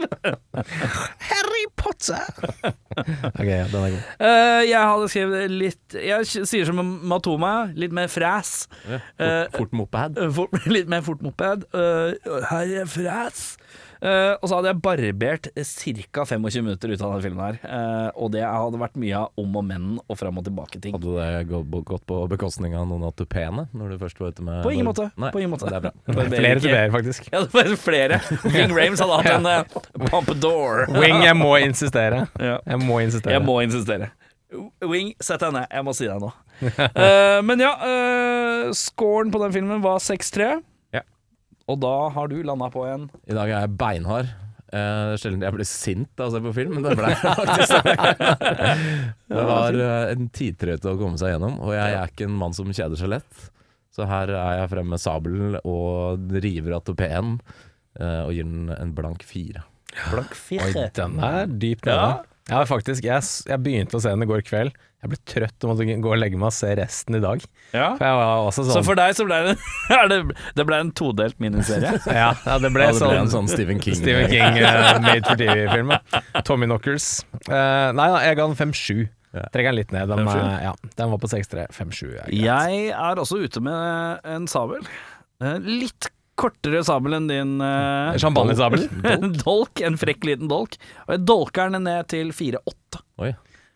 Harry 1.28 1.66
Potter. 1.76 2.24
ok, 2.61 3.49
ja, 3.49 3.66
den 3.68 3.82
er 3.82 3.89
god. 3.97 3.99
Uh, 4.22 4.61
jeg 4.70 4.80
hadde 4.80 5.09
skrevet 5.11 5.51
litt 5.51 5.95
Jeg 5.99 6.24
sier 6.47 6.63
som 6.70 6.80
Matoma, 7.11 7.51
litt 7.76 7.91
mer 7.95 8.07
fræs. 8.11 8.68
Ja, 8.88 8.99
Eh, 9.16 9.45
Fort, 9.51 9.57
fort 9.57 9.74
moped. 9.82 10.18
Uh, 10.20 10.32
fort, 10.39 10.55
litt 10.72 10.88
mer 10.91 11.01
fort 11.05 11.22
moped. 11.26 11.63
Uh, 11.76 12.11
her 12.53 12.66
er 12.86 12.89
fræs. 12.89 13.39
Eh, 14.02 14.34
og 14.39 14.50
så 14.50 14.58
hadde 14.58 14.72
jeg 14.72 14.82
barbert 14.84 15.50
ca. 15.56 16.26
25 16.26 16.66
minutter 16.66 16.91
ut 16.91 17.02
av 17.02 17.14
denne 17.14 17.24
filmen 17.24 17.43
her. 17.46 17.60
Uh, 17.64 18.10
og 18.20 18.32
det 18.34 18.43
hadde 18.43 18.80
vært 18.82 18.98
mye 19.00 19.22
av 19.24 19.41
om 19.41 19.60
og 19.60 19.66
men 19.68 19.88
og 20.04 20.20
fram 20.20 20.41
og 20.41 20.46
tilbake-ting. 20.48 20.98
Hadde 20.98 21.16
det 21.16 21.62
gått, 21.86 22.06
på 22.06 22.20
bekostning 22.32 22.76
av 22.78 22.88
noen 22.89 23.08
av 23.08 23.16
tupeene 23.18 23.68
når 23.76 23.96
du 23.96 23.98
først 24.04 24.20
var 24.22 24.36
ute 24.36 24.46
med 24.46 24.62
På 24.66 24.74
ingen 24.74 24.89
måte. 24.89 25.08
Nei, 25.22 25.32
På 25.34 25.41
ingen 25.41 25.54
måte. 25.54 25.70
Det 25.72 25.80
er 25.80 25.88
bra. 25.88 25.93
Barberer 26.10 26.43
Flere 26.43 26.64
tupeer, 26.64 26.93
faktisk. 26.93 27.32
Ja, 27.32 27.41
det 27.46 27.56
var 27.56 27.72
flere. 27.80 28.22
Wing 28.46 28.76
Rames 28.76 29.02
hadde 29.04 29.22
hatt 29.22 29.32
en 29.38 29.50
uh, 29.50 30.08
pompadour. 30.12 30.86
Wing, 30.96 31.24
jeg 31.26 31.39
må 31.39 31.56
insistere. 31.64 32.26
Ja. 32.39 32.60
Jeg 32.66 32.84
må 32.84 33.02
insistere. 33.04 33.38
Jeg 33.38 33.46
må 33.46 33.60
insistere. 33.66 34.12
Wing, 34.86 35.14
sett 35.24 35.41
deg 35.43 35.56
ned. 35.56 35.68
Jeg 35.72 35.88
må 35.88 35.96
si 35.98 36.08
deg 36.08 36.22
nå. 36.22 36.32
uh, 36.62 37.41
men 37.48 37.64
ja, 37.64 37.74
uh, 37.82 38.72
scoren 38.78 39.34
på 39.34 39.41
den 39.43 39.56
filmen 39.56 39.84
var 39.84 40.04
6-3. 40.04 40.56
Og 41.72 41.80
da 41.82 41.93
har 42.13 42.30
du 42.30 42.38
landa 42.45 42.70
på 42.74 42.84
en 42.88 43.07
I 43.26 43.38
dag 43.38 43.49
er 43.49 43.63
jeg 43.66 43.78
beinhard. 43.80 44.30
Eh, 44.76 45.01
det 45.09 45.16
er 45.16 45.22
sjelden 45.22 45.45
jeg 45.45 45.55
blir 45.55 45.68
sint 45.70 46.22
av 46.22 46.30
å 46.30 46.36
se 46.36 46.41
på 46.43 46.53
film, 46.57 46.78
men 46.78 46.86
det 46.86 46.95
ble 46.99 47.11
jeg 47.13 47.22
faktisk. 47.24 47.89
det 49.34 49.45
var 49.49 49.78
eh, 49.80 50.13
en 50.13 50.30
tidtrøyte 50.36 50.91
å 50.93 50.99
komme 50.99 51.22
seg 51.22 51.36
gjennom, 51.36 51.59
og 51.63 51.74
jeg 51.78 51.97
er 51.97 52.11
ikke 52.11 52.28
en 52.30 52.39
mann 52.41 52.55
som 52.57 52.70
kjeder 52.70 52.99
seg 52.99 53.13
lett. 53.16 53.47
Så 53.95 54.05
her 54.09 54.34
er 54.34 54.59
jeg 54.59 54.72
fremme 54.74 54.97
med 54.97 55.01
sabelen 55.01 55.57
og 55.63 56.34
river 56.43 56.76
av 56.76 56.84
topeen 56.86 57.38
eh, 57.95 58.22
og 58.26 58.34
gir 58.36 58.49
den 58.49 58.74
en 58.76 58.91
blank 58.97 59.24
fire. 59.26 59.63
blank 60.11 60.34
Oi, 60.36 60.39
fire. 60.41 60.89
den 60.99 61.18
er 61.24 61.45
dyp 61.47 61.86
nede. 61.88 61.95
Ja. 61.95 62.32
Ja, 62.45 62.59
faktisk. 62.70 63.01
Jeg, 63.07 63.26
jeg 63.49 63.61
begynte 63.66 63.97
å 63.97 64.03
se 64.03 64.11
den 64.13 64.22
i 64.22 64.30
går 64.30 64.43
kveld. 64.45 64.76
Jeg 65.04 65.12
ble 65.12 65.18
trøtt 65.30 65.66
og 65.66 65.70
måtte 65.70 65.86
gå 66.02 66.12
og 66.16 66.18
legge 66.18 66.38
meg 66.41 66.48
og 66.50 66.54
se 66.56 66.70
resten 66.80 67.18
i 67.18 67.22
dag. 67.22 67.43
Ja. 67.76 67.91
For 68.00 68.06
jeg 68.08 68.16
var 68.18 68.46
også 68.48 68.64
Så 68.66 68.74
sånn 68.74 68.86
for 68.88 68.98
deg 68.98 69.12
så 69.18 69.26
ble 69.28 69.38
det, 69.46 69.56
det, 70.12 70.18
det 70.58 70.66
ble 70.66 70.80
en 70.82 70.89
todelt 70.98 71.38
miniserie? 71.43 71.91
ja, 72.22 72.32
ja, 72.34 72.56
det 72.64 72.72
ble 72.74 72.88
Ja, 72.88 72.96
det 72.96 73.12
ble 73.12 73.20
en 73.20 73.30
sånn 73.30 73.34
sånn 73.36 73.52
Stephen 73.52 73.84
King. 73.84 73.98
Stephen 74.00 74.32
King 74.32 74.58
uh, 74.64 74.98
made 75.06 75.22
for 75.28 75.38
TV-film. 75.41 75.93
Tommy 76.48 76.70
Knockers. 76.72 77.10
Uh, 77.46 77.91
nei 77.98 78.10
da, 78.16 78.24
jeg 78.26 78.39
ga 78.41 78.50
den 78.50 78.58
5-7. 78.64 79.06
Ja. 79.36 79.46
Trekker 79.52 79.74
den 79.74 79.80
litt 79.82 79.93
ned. 79.93 80.10
Den, 80.10 80.26
5-7? 80.26 80.41
eh, 80.41 80.60
ja, 80.70 80.74
den 80.96 81.14
var 81.14 81.22
på 81.22 81.30
6-3. 81.36 81.68
5-7 81.76 82.04
er 82.08 82.20
greit. 82.24 82.36
Jeg 82.39 82.84
er 82.96 83.22
også 83.26 83.41
ute 83.43 83.62
med 83.66 84.30
en 84.36 84.46
sabel. 84.50 84.86
Uh, 85.43 85.58
Litt 85.60 86.10
kortere 86.39 86.82
sabel 86.84 87.16
enn 87.16 87.28
din 87.30 87.52
uh, 87.64 88.16
Champagnesabel? 88.20 88.88
En 89.08 89.36
dolk, 89.39 89.80
en 89.86 90.00
frekk 90.00 90.26
liten 90.28 90.50
dolk. 90.52 90.80
Og 91.06 91.14
jeg 91.18 91.28
dolker 91.30 91.72
den 91.76 91.86
ned 91.88 92.10
til 92.12 92.32
4-8. 92.36 93.04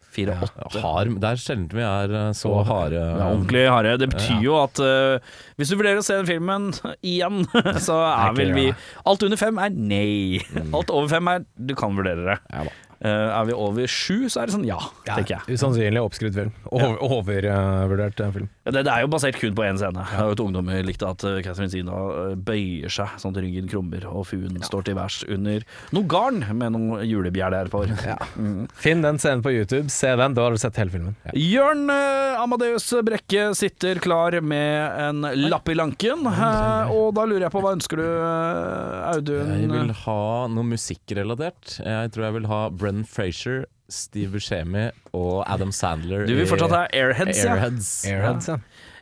Oi. 0.09 0.25
4-8. 0.25 0.81
Hard, 0.83 1.13
det 1.21 1.29
er 1.29 1.39
sjelden 1.39 1.67
vi 1.77 1.83
er 1.85 2.13
eh, 2.17 2.31
så 2.37 2.51
harde. 2.65 2.97
Det 2.97 3.21
er 3.21 3.25
ordentlig 3.29 3.63
harde. 3.69 3.95
Det 4.01 4.09
betyr 4.15 4.41
jo 4.43 4.57
at 4.63 4.81
uh, 4.81 5.37
hvis 5.59 5.69
du 5.71 5.77
vurderer 5.79 6.01
å 6.01 6.05
se 6.05 6.17
den 6.17 6.27
filmen 6.29 6.69
igjen, 7.13 7.43
så 7.87 7.99
er 8.09 8.35
vel 8.37 8.53
vi. 8.57 8.67
Alt 9.09 9.25
under 9.27 9.39
fem 9.39 9.61
er 9.61 9.73
nei. 9.77 10.41
Alt 10.75 10.89
over 10.93 11.09
fem 11.13 11.29
er 11.35 11.45
du 11.55 11.75
kan 11.79 11.97
vurdere 11.97 12.25
det. 12.33 12.39
Ja 12.53 12.67
da. 12.69 12.77
Uh, 12.99 13.29
er 13.31 13.45
vi 13.47 13.53
over 13.55 13.85
sju, 13.87 14.25
så 14.27 14.41
er 14.41 14.49
det 14.49 14.53
sånn 14.57 14.65
ja, 14.67 14.75
tenker 15.07 15.37
jeg. 15.37 15.55
Usannsynlig 15.55 16.01
oppskrytt 16.03 16.33
film. 16.35 16.49
Over- 16.67 16.97
Overvurdert 17.05 18.19
eh, 18.25 18.33
film. 18.35 18.49
Ja, 18.69 18.73
det, 18.75 18.83
det 18.85 18.93
er 18.93 19.01
jo 19.01 19.09
basert 19.09 19.37
kun 19.41 19.55
på 19.57 19.63
én 19.65 19.79
scene. 19.81 20.03
Det 20.05 20.17
er 20.21 20.27
jo 20.29 20.35
et 20.35 20.41
ungdommer 20.43 20.83
likte 20.85 21.07
at 21.09 21.23
uh, 21.25 21.39
Catherine 21.41 21.71
Zina 21.73 21.95
eh, 22.13 22.33
bøyer 22.37 22.93
seg 22.93 23.15
sånn 23.17 23.33
at 23.33 23.41
ryggen 23.41 23.69
krummer, 23.71 24.03
og 24.05 24.27
fuen 24.29 24.59
står 24.61 24.85
til 24.85 24.97
værs 24.99 25.23
under 25.25 25.65
noe 25.95 26.09
garn 26.11 26.43
med 26.59 26.75
noen 26.75 27.01
julebjær 27.09 27.71
på. 27.73 27.81
Finn 28.83 29.01
den 29.01 29.17
scenen 29.21 29.41
på 29.45 29.55
YouTube, 29.55 29.89
se 29.93 30.11
den, 30.19 30.35
da 30.37 30.45
har 30.45 30.53
du 30.53 30.61
sett 30.61 30.77
hele 30.77 30.93
filmen. 30.93 31.17
Jørn 31.33 31.87
uh, 31.89 32.37
Amadeus 32.43 32.85
Brekke 33.05 33.49
sitter 33.57 34.01
klar 34.03 34.37
med 34.45 35.01
en 35.01 35.25
lapp 35.49 35.73
i 35.73 35.77
lanken, 35.79 36.29
uh, 36.29 36.93
og 36.93 37.15
da 37.17 37.25
lurer 37.25 37.47
jeg 37.47 37.55
på 37.55 37.65
hva 37.65 37.73
ønsker 37.73 38.03
du, 38.03 38.05
uh, 38.05 39.09
Audun? 39.15 39.55
Jeg 39.57 39.73
vil 39.73 39.95
ha 40.05 40.21
noe 40.53 40.73
musikkrelatert. 40.75 41.79
Jeg 41.81 42.13
tror 42.13 42.29
jeg 42.29 42.37
vil 42.37 42.49
ha 42.53 42.63
Brenn 42.69 43.01
Frazier, 43.09 43.65
Steve 43.89 44.31
Buscemi 44.37 44.87
og 45.17 45.43
Adam 45.49 45.71
Sandler 45.75 46.25
Du 46.29 46.35
vil 46.37 46.47
fortsatt 46.49 46.75
ha 46.75 46.83
Airheads, 46.93 47.41
ja? 47.43 47.55
Airheads. 47.55 47.89
Airheads, 48.09 48.49
ja. 48.51 48.57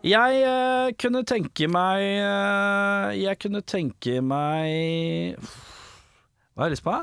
Jeg 0.08 0.42
uh, 0.48 0.90
kunne 1.02 1.24
tenke 1.28 1.68
meg 1.74 2.04
uh, 2.24 3.10
Jeg 3.18 3.40
kunne 3.42 3.64
tenke 3.68 4.20
meg 4.24 5.40
Hva 5.42 6.64
har 6.64 6.70
jeg 6.70 6.78
lyst 6.78 6.86
på? 6.86 6.94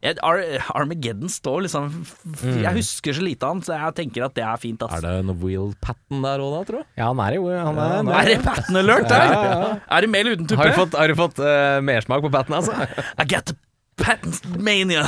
Jeg, 0.00 0.16
Ar 0.24 0.38
Armageddon 0.80 1.28
står 1.28 1.66
liksom 1.66 1.88
f- 2.00 2.44
Jeg 2.62 2.72
husker 2.78 3.16
så 3.18 3.24
lite 3.24 3.44
av 3.44 3.52
han, 3.52 3.64
så 3.66 3.74
jeg 3.76 3.96
tenker 3.98 4.24
at 4.24 4.36
det 4.38 4.44
er 4.48 4.60
fint. 4.62 4.80
Ass. 4.86 4.94
Er 4.96 5.04
det 5.04 5.26
noe 5.28 5.36
Will 5.42 5.74
Patten 5.84 6.22
der 6.24 6.40
òg, 6.40 6.54
da, 6.54 6.60
tror 6.70 6.78
du? 6.80 6.86
Ja, 6.96 7.10
han 7.10 7.20
er 7.20 7.36
jo 7.36 7.50
han 7.52 7.76
er, 7.76 7.90
Ja, 7.90 7.98
han 7.98 8.12
Er 8.16 8.30
det 8.30 8.38
patten 8.46 8.80
alert 8.80 9.10
der? 9.12 9.26
Ja, 9.28 9.42
ja, 9.44 9.74
Er 9.84 10.06
det 10.06 10.10
mel 10.14 10.32
uten 10.32 10.48
tuppe? 10.48 10.62
Har 10.62 10.72
du 10.72 10.78
fått, 10.78 10.96
har 11.02 11.12
du 11.12 11.18
fått 11.20 11.42
uh, 11.44 11.82
mersmak 11.84 12.24
på 12.24 12.32
patten, 12.32 12.56
altså? 12.62 12.72
I 13.20 13.28
got 13.28 13.52
the 13.52 13.58
Patten 14.00 14.32
mania. 14.64 15.04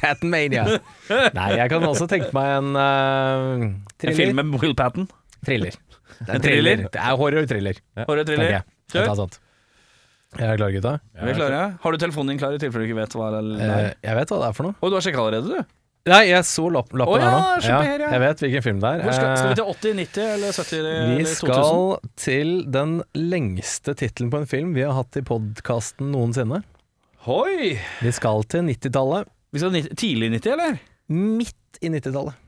Patten 0.00 0.32
mania. 0.32 0.66
Nei, 1.36 1.48
jeg 1.60 1.70
kan 1.72 1.86
også 1.88 2.08
tenke 2.10 2.32
meg 2.36 2.56
en 2.58 2.76
uh, 2.78 3.64
En 4.08 4.18
film 4.18 4.40
med 4.40 4.60
Will 4.62 4.76
Patten. 4.78 5.08
Thriller. 5.42 5.78
Det 6.22 6.28
er 6.28 6.36
En 6.36 6.44
thriller? 6.44 6.84
Det 6.92 7.00
er 7.02 7.16
horror-thriller, 7.18 7.80
Horror-thriller. 8.06 8.50
jeg. 8.58 8.68
Jeg 8.92 9.08
Kjør. 9.08 9.40
Jeg 10.38 10.48
er 10.48 10.56
klar, 10.56 10.72
gutta. 10.72 10.96
Vi 11.12 11.28
er 11.28 11.36
klare. 11.36 11.62
Har 11.82 11.92
du 11.92 12.00
telefonen 12.00 12.32
din 12.32 12.40
klar 12.40 12.54
i 12.56 12.58
tilfelle 12.60 12.86
du 12.86 12.88
ikke 12.88 13.02
vet 13.02 13.14
hva 13.18 13.28
det 13.34 13.40
er? 13.42 13.68
Eh, 13.68 13.86
jeg 14.08 14.16
vet 14.16 14.32
hva 14.32 14.38
det 14.40 14.48
er 14.48 14.56
for 14.56 14.68
noe. 14.68 14.76
Å, 14.80 14.88
du 14.88 14.96
har 14.96 15.04
sjekka 15.04 15.24
allerede, 15.26 15.60
du? 15.60 15.78
Nei, 16.08 16.22
jeg 16.32 16.46
så 16.48 16.64
lapp, 16.72 16.88
lappen 16.98 17.14
oh, 17.14 17.20
ja, 17.22 17.26
her 17.28 17.36
nå. 17.36 17.66
Ja, 17.68 17.76
her, 17.86 18.02
ja. 18.02 18.08
jeg 18.10 18.22
vet 18.24 18.40
hvilken 18.42 18.64
film 18.64 18.80
det 18.82 18.88
er. 18.90 19.02
Hvor 19.04 19.14
skal, 19.14 19.28
skal 19.38 19.50
vi 19.50 19.52
Eh, 19.52 19.58
til 19.60 19.68
80, 19.70 19.92
90 20.00 20.24
eller 20.32 20.56
70 20.56 20.80
vi 20.80 20.88
eller 20.88 21.28
2000? 21.28 21.36
skal 21.36 22.24
til 22.24 22.50
den 22.74 22.94
lengste 23.14 23.94
tittelen 24.00 24.32
på 24.32 24.40
en 24.40 24.48
film 24.50 24.72
vi 24.74 24.82
har 24.82 24.96
hatt 24.96 25.20
i 25.20 25.22
podkasten 25.28 26.10
noensinne. 26.14 26.62
Hoi! 27.28 27.76
Vi 28.02 28.14
skal 28.16 28.42
til 28.50 28.66
90-tallet. 28.66 29.30
Vi 29.52 29.60
skal 29.60 29.74
90, 29.74 29.96
tidlig 30.00 30.30
90, 30.32 30.52
eller? 30.54 30.78
Midt 31.12 31.82
i 31.84 31.90
90-tallet. 31.92 32.38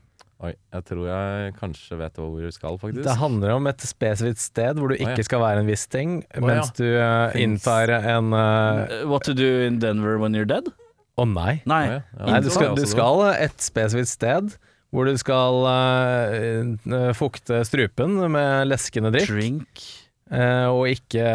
Oi, 0.43 0.51
jeg 0.73 0.85
tror 0.89 1.03
jeg 1.07 1.51
kanskje 1.59 1.97
vet 1.99 2.17
hvor 2.17 2.31
vi 2.33 2.49
skal, 2.51 2.79
faktisk. 2.81 3.05
Det 3.05 3.13
handler 3.21 3.53
om 3.53 3.69
et 3.69 3.85
spesifikt 3.85 4.41
sted 4.41 4.81
hvor 4.81 4.91
du 4.91 4.97
ikke 4.97 5.21
ja. 5.21 5.27
skal 5.27 5.43
være 5.43 5.61
en 5.61 5.69
viss 5.69 5.85
ting, 5.87 6.15
ja. 6.33 6.41
mens 6.43 6.73
du 6.75 6.83
uh, 6.97 7.29
inntar 7.39 7.93
en 7.99 8.33
Uh, 8.33 9.05
What 9.07 9.29
to 9.29 9.35
do 9.37 9.47
in 9.67 9.77
Denver 9.79 10.17
when 10.19 10.35
you're 10.35 10.49
dead? 10.49 10.71
Å 11.15 11.27
nei. 11.29 11.59
Nei. 11.69 11.83
Å, 11.87 11.93
ja. 11.93 12.01
Ja, 12.17 12.25
Nei, 12.33 12.41
du 12.43 12.49
skal, 12.51 12.73
du 12.75 12.83
skal 12.89 13.23
et 13.35 13.61
spesifikt 13.63 14.11
sted 14.11 14.57
hvor 14.89 15.05
du 15.05 15.13
skal 15.21 15.61
uh, 15.69 17.13
fukte 17.15 17.61
strupen 17.69 18.17
med 18.33 18.67
leskende 18.71 19.13
drikk, 19.13 19.29
Drink 19.29 19.87
eh, 20.31 20.67
og 20.71 20.87
ikke, 20.89 21.25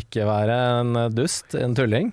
ikke 0.00 0.26
være 0.28 0.58
en 0.80 1.00
dust, 1.12 1.56
en 1.58 1.74
tulling. 1.76 2.12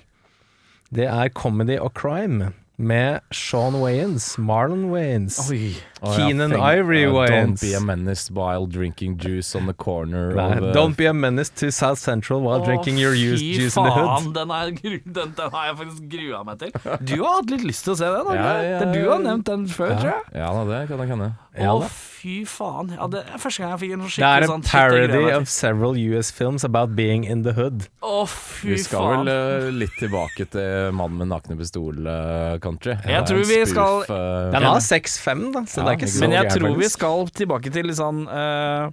Det 0.91 1.07
er 1.07 1.33
Comedy 1.37 1.77
og 1.79 1.93
Crime 1.97 2.51
med 2.77 3.19
Sean 3.31 3.75
Wayans, 3.75 4.37
Marlon 4.37 4.91
Wayans. 4.91 5.49
Oi. 5.49 5.75
Ja, 6.01 6.13
Keenan 6.15 6.51
Ivory 6.53 7.05
Wines 7.07 7.31
Wayans. 7.31 7.61
Don't 7.61 7.61
be 7.61 7.73
a 7.75 7.79
menace 7.81 8.29
while 8.31 8.65
drinking 8.67 9.17
juice 9.17 9.55
on 9.55 9.65
the 9.65 9.73
corner 9.73 10.33
Nei, 10.35 10.57
of 10.57 10.63
uh, 10.63 10.71
Don't 10.73 10.95
be 10.97 11.05
a 11.07 11.13
menace 11.13 11.49
to 11.61 11.71
South 11.71 11.97
Central 11.99 12.41
while 12.41 12.63
drinking 12.63 12.97
your 12.99 13.13
used 13.15 13.41
fy 13.43 13.53
juice 13.55 13.75
in 13.77 13.83
the 13.83 13.91
hood. 13.91 14.05
faen, 14.07 14.33
Den, 14.33 14.51
er, 14.51 14.71
den, 15.05 15.33
den 15.37 15.51
har 15.51 15.65
jeg 15.71 15.77
faktisk 15.81 16.03
grua 16.11 16.43
meg 16.45 16.59
til. 16.59 16.71
Du 17.09 17.15
har 17.23 17.39
hatt 17.41 17.49
litt 17.55 17.65
lyst 17.65 17.83
til 17.87 17.95
å 17.95 17.97
se 17.97 18.11
den? 18.13 18.29
Ja, 18.35 18.43
Ja, 18.43 18.61
ja, 18.61 18.79
Det 18.83 18.93
du 18.93 19.09
har 19.09 19.19
nevnt 19.25 19.45
den 19.49 19.65
før, 19.67 19.89
Ja. 19.95 19.99
tror 20.03 20.11
jeg. 20.13 20.23
Ja 20.43 20.53
da, 20.53 20.63
det 20.69 20.83
kan 20.91 20.99
jeg 21.05 21.09
hende. 21.15 21.31
Ja, 21.57 21.71
Å, 21.73 21.87
fy 21.89 22.43
faen. 22.45 22.91
Ja, 22.93 23.07
det 23.09 23.23
er 23.33 23.39
første 23.41 23.63
gang 23.63 23.71
jeg 23.73 23.79
fikk 23.81 23.93
en 23.95 24.01
sånn 24.05 24.21
Det 24.21 24.27
er 24.29 24.43
en 24.45 24.51
sånn 24.51 24.65
parody 24.67 25.23
of 25.33 25.47
several 25.49 25.97
US 25.97 26.29
films 26.29 26.63
about 26.67 26.93
being 26.95 27.23
in 27.25 27.41
the 27.47 27.53
hood. 27.57 27.87
Å, 28.05 28.27
fy 28.29 28.67
faen. 28.67 28.69
Vi 28.75 28.77
skal 28.83 29.07
faen. 29.07 29.25
vel 29.25 29.65
uh, 29.65 29.71
litt 29.81 29.95
tilbake 29.97 30.45
til 30.53 30.93
Mannen 30.93 31.17
med 31.23 31.31
nakne 31.33 31.57
pistol-country. 31.57 32.97
Jeg 33.09 33.25
tror 33.31 33.41
vi 33.49 33.59
skal- 33.65 34.05
uh, 34.05 34.51
Den 34.53 34.63
har 34.69 34.77
6-5, 34.85 35.47
da, 35.55 35.65
så 35.65 35.81
Ja, 35.81 35.86
det 35.87 35.95
er 35.95 35.99
ikke 36.01 36.11
så 36.13 36.23
Men 36.25 36.35
jeg 36.37 36.53
tror 36.53 36.77
vi 36.79 36.89
skal 36.91 37.29
tilbake 37.41 37.73
til 37.73 37.89
litt 37.89 37.99
sånn 37.99 38.23
uh, 38.29 38.91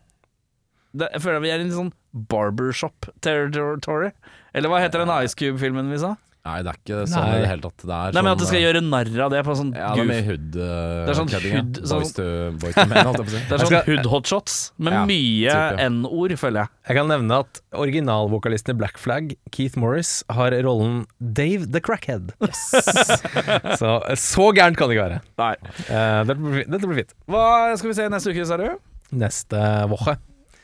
det, 0.94 1.10
Jeg 1.16 1.24
føler 1.24 1.42
vi 1.44 1.52
er 1.52 1.62
i 1.62 1.66
en 1.66 1.74
sånn 1.74 1.92
barbershop-territory. 2.30 4.12
Eller 4.54 4.70
hva 4.70 4.78
heter 4.78 5.02
den 5.02 5.10
Ice 5.26 5.34
Cube-filmen 5.38 5.90
vi 5.90 5.98
sa? 5.98 6.14
Nei, 6.44 6.58
det 6.60 6.68
er 6.68 6.76
ikke 6.76 6.96
sånn 7.08 7.22
Nei. 7.24 7.36
i 7.38 7.40
det 7.40 7.46
hele 7.48 7.62
tatt. 7.64 7.78
Det 7.80 7.94
er 7.96 8.12
Nei, 8.12 8.20
men 8.20 8.26
sånn, 8.26 8.34
at 8.34 8.40
du 8.42 8.44
skal 8.44 8.58
uh, 8.58 8.64
gjøre 8.66 8.80
narr 8.84 9.10
av 9.24 9.30
det 9.32 9.38
på 9.46 9.54
sånn 9.56 9.70
Ja, 9.72 9.86
det 9.96 10.02
er 10.02 10.08
goof. 10.10 10.26
hud 10.26 10.26
hood 10.28 10.58
uh, 10.60 10.66
Det 11.06 11.12
er 11.14 11.16
sånn 11.16 11.30
kødding, 11.32 11.54
hood- 11.56 11.78
sånn- 11.88 12.02
Boys 12.02 12.12
to, 12.18 12.26
boys 12.60 12.74
to 12.76 12.84
men, 12.90 13.08
si. 13.14 13.38
Det 13.48 13.54
er 13.56 13.62
sånn 13.62 13.70
skal- 13.70 13.86
hood 13.88 14.08
hotshots 14.12 14.56
med 14.76 14.92
Ja, 14.98 15.04
mye. 15.08 15.54
N-ord, 15.86 16.34
føler 16.42 16.60
jeg. 16.66 16.72
Jeg 16.90 16.98
kan 17.00 17.08
nevne 17.14 17.38
at 17.46 17.62
originalvokalisten 17.72 18.74
i 18.74 18.78
Black 18.82 19.00
Flag, 19.00 19.32
Keith 19.56 19.78
Morris, 19.80 20.12
har 20.36 20.52
rollen 20.68 21.06
Dave 21.18 21.70
the 21.72 21.80
Crackhead. 21.80 22.34
så 23.80 23.94
så 24.20 24.50
gærent 24.52 24.76
kan 24.76 24.92
det 24.92 24.98
ikke 24.98 25.08
være. 25.08 25.22
Nei. 25.40 25.54
Uh, 25.88 26.20
dette, 26.28 26.38
blir, 26.44 26.68
dette 26.68 26.84
blir 26.92 27.00
fint. 27.00 27.16
Hva 27.24 27.46
skal 27.80 27.88
vi 27.94 27.96
se 28.02 28.10
neste 28.12 28.36
uke, 28.36 28.44
sa 28.52 28.60
du? 28.60 28.68
Neste 29.16 29.64
woche. 29.88 30.18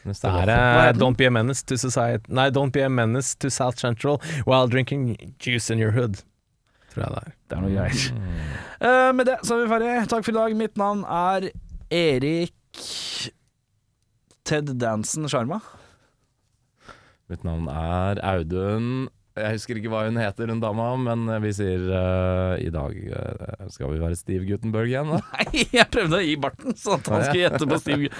Neste 0.08 0.28
Det 0.28 0.54
er 0.54 0.92
den? 0.92 1.02
Don't 1.02 1.16
be 1.16 1.26
a 1.26 1.30
menace 1.30 1.64
to 1.66 1.76
society 1.76 2.24
Nei, 2.32 2.48
Don't 2.50 2.72
be 2.72 2.84
a 2.84 2.88
menace 2.88 3.34
to 3.36 3.50
South 3.50 3.78
Central 3.78 4.20
while 4.46 4.68
drinking 4.68 5.34
juice 5.38 5.70
in 5.70 5.78
your 5.78 5.92
hood. 5.92 6.22
Tror 6.94 7.04
jeg 7.04 7.10
det 7.10 7.20
er. 7.22 7.34
Det 7.50 7.56
er 7.56 7.60
noe 7.62 7.74
greier. 7.74 8.06
Uh, 8.80 9.10
med 9.14 9.28
det 9.28 9.36
så 9.46 9.54
er 9.56 9.62
vi 9.62 9.68
ferdige. 9.70 10.06
Takk 10.10 10.24
for 10.26 10.32
i 10.32 10.38
dag. 10.38 10.56
Mitt 10.58 10.80
navn 10.80 11.04
er 11.04 11.50
Erik 11.90 12.80
Ted 14.48 14.72
Dansen 14.80 15.28
Sjarma. 15.30 15.60
Mitt 17.30 17.44
navn 17.46 17.68
er 17.70 18.18
Audun. 18.26 19.08
Jeg 19.40 19.56
husker 19.56 19.80
ikke 19.80 19.92
hva 19.92 20.04
hun 20.06 20.18
heter, 20.20 20.50
hun 20.52 20.62
dama, 20.62 20.88
men 21.00 21.26
vi 21.44 21.52
sier 21.56 21.86
uh, 21.88 22.54
i 22.60 22.68
dag 22.72 22.96
uh, 22.96 23.68
Skal 23.72 23.94
vi 23.94 24.02
være 24.02 24.18
Steve 24.18 24.48
Guttenberg 24.48 24.92
igjen, 24.92 25.14
da? 25.14 25.20
Nei, 25.38 25.64
jeg 25.72 25.86
prøvde 25.92 26.20
å 26.20 26.24
gi 26.24 26.36
barten, 26.40 26.76
sånn 26.78 27.00
at 27.00 27.10
han 27.14 27.24
skulle 27.26 27.46
gjette 27.46 27.70
på 27.70 27.80
Steve 27.80 28.12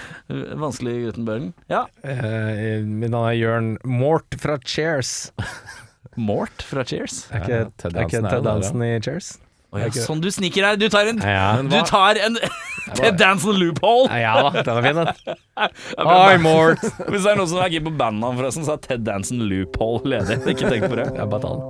Vanskelig 0.60 0.96
Guttenberg 1.08 1.50
Ja. 1.72 1.84
Uh, 2.04 2.80
mitt 2.86 3.12
navn 3.12 3.28
er 3.28 3.36
Jørn 3.38 3.70
Mort 3.84 4.36
fra 4.40 4.56
Cheers. 4.64 5.30
Mort 6.16 6.64
fra 6.66 6.84
Cheers. 6.86 7.22
Er 7.34 7.44
ikke 7.44 8.24
Ted 8.24 8.44
Danson 8.46 8.84
i 8.86 8.96
Cheers? 9.04 9.36
Å 9.70 9.78
ja, 9.78 9.86
sånn 10.02 10.18
du 10.22 10.26
sniker 10.34 10.64
her. 10.66 10.74
Du 10.80 10.88
tar 10.90 11.06
en 11.12 11.18
Ja. 11.22 11.52
Men 11.62 11.68
Du 11.70 11.78
tar 11.86 12.14
en 12.18 12.34
Ted 12.98 13.14
Danson 13.20 13.54
loophole. 13.60 14.08
ja 14.18 14.32
da, 14.42 14.50
den 14.66 14.76
er 14.76 14.82
fin, 14.82 14.96
den. 14.98 15.06
Hi, 16.10 16.36
Mort. 16.42 16.82
Hvis 17.12 17.22
det 17.22 17.30
er 17.30 17.36
noen 17.38 17.50
som 17.52 17.58
er 17.62 17.70
keen 17.70 17.86
på 17.86 17.92
bandnavn, 18.00 18.34
forresten, 18.40 18.64
så 18.66 18.72
er 18.74 18.80
Ted 18.88 19.02
Dansen 19.06 19.38
loophole 19.46 20.02
ledig. 20.16 20.36
Ikke 20.56 20.66
tenk 20.72 20.82
på 20.90 20.96
det. 20.98 21.06
Jeg 21.14 21.26
bare 21.30 21.42
tar 21.46 21.54
den. 21.60 21.64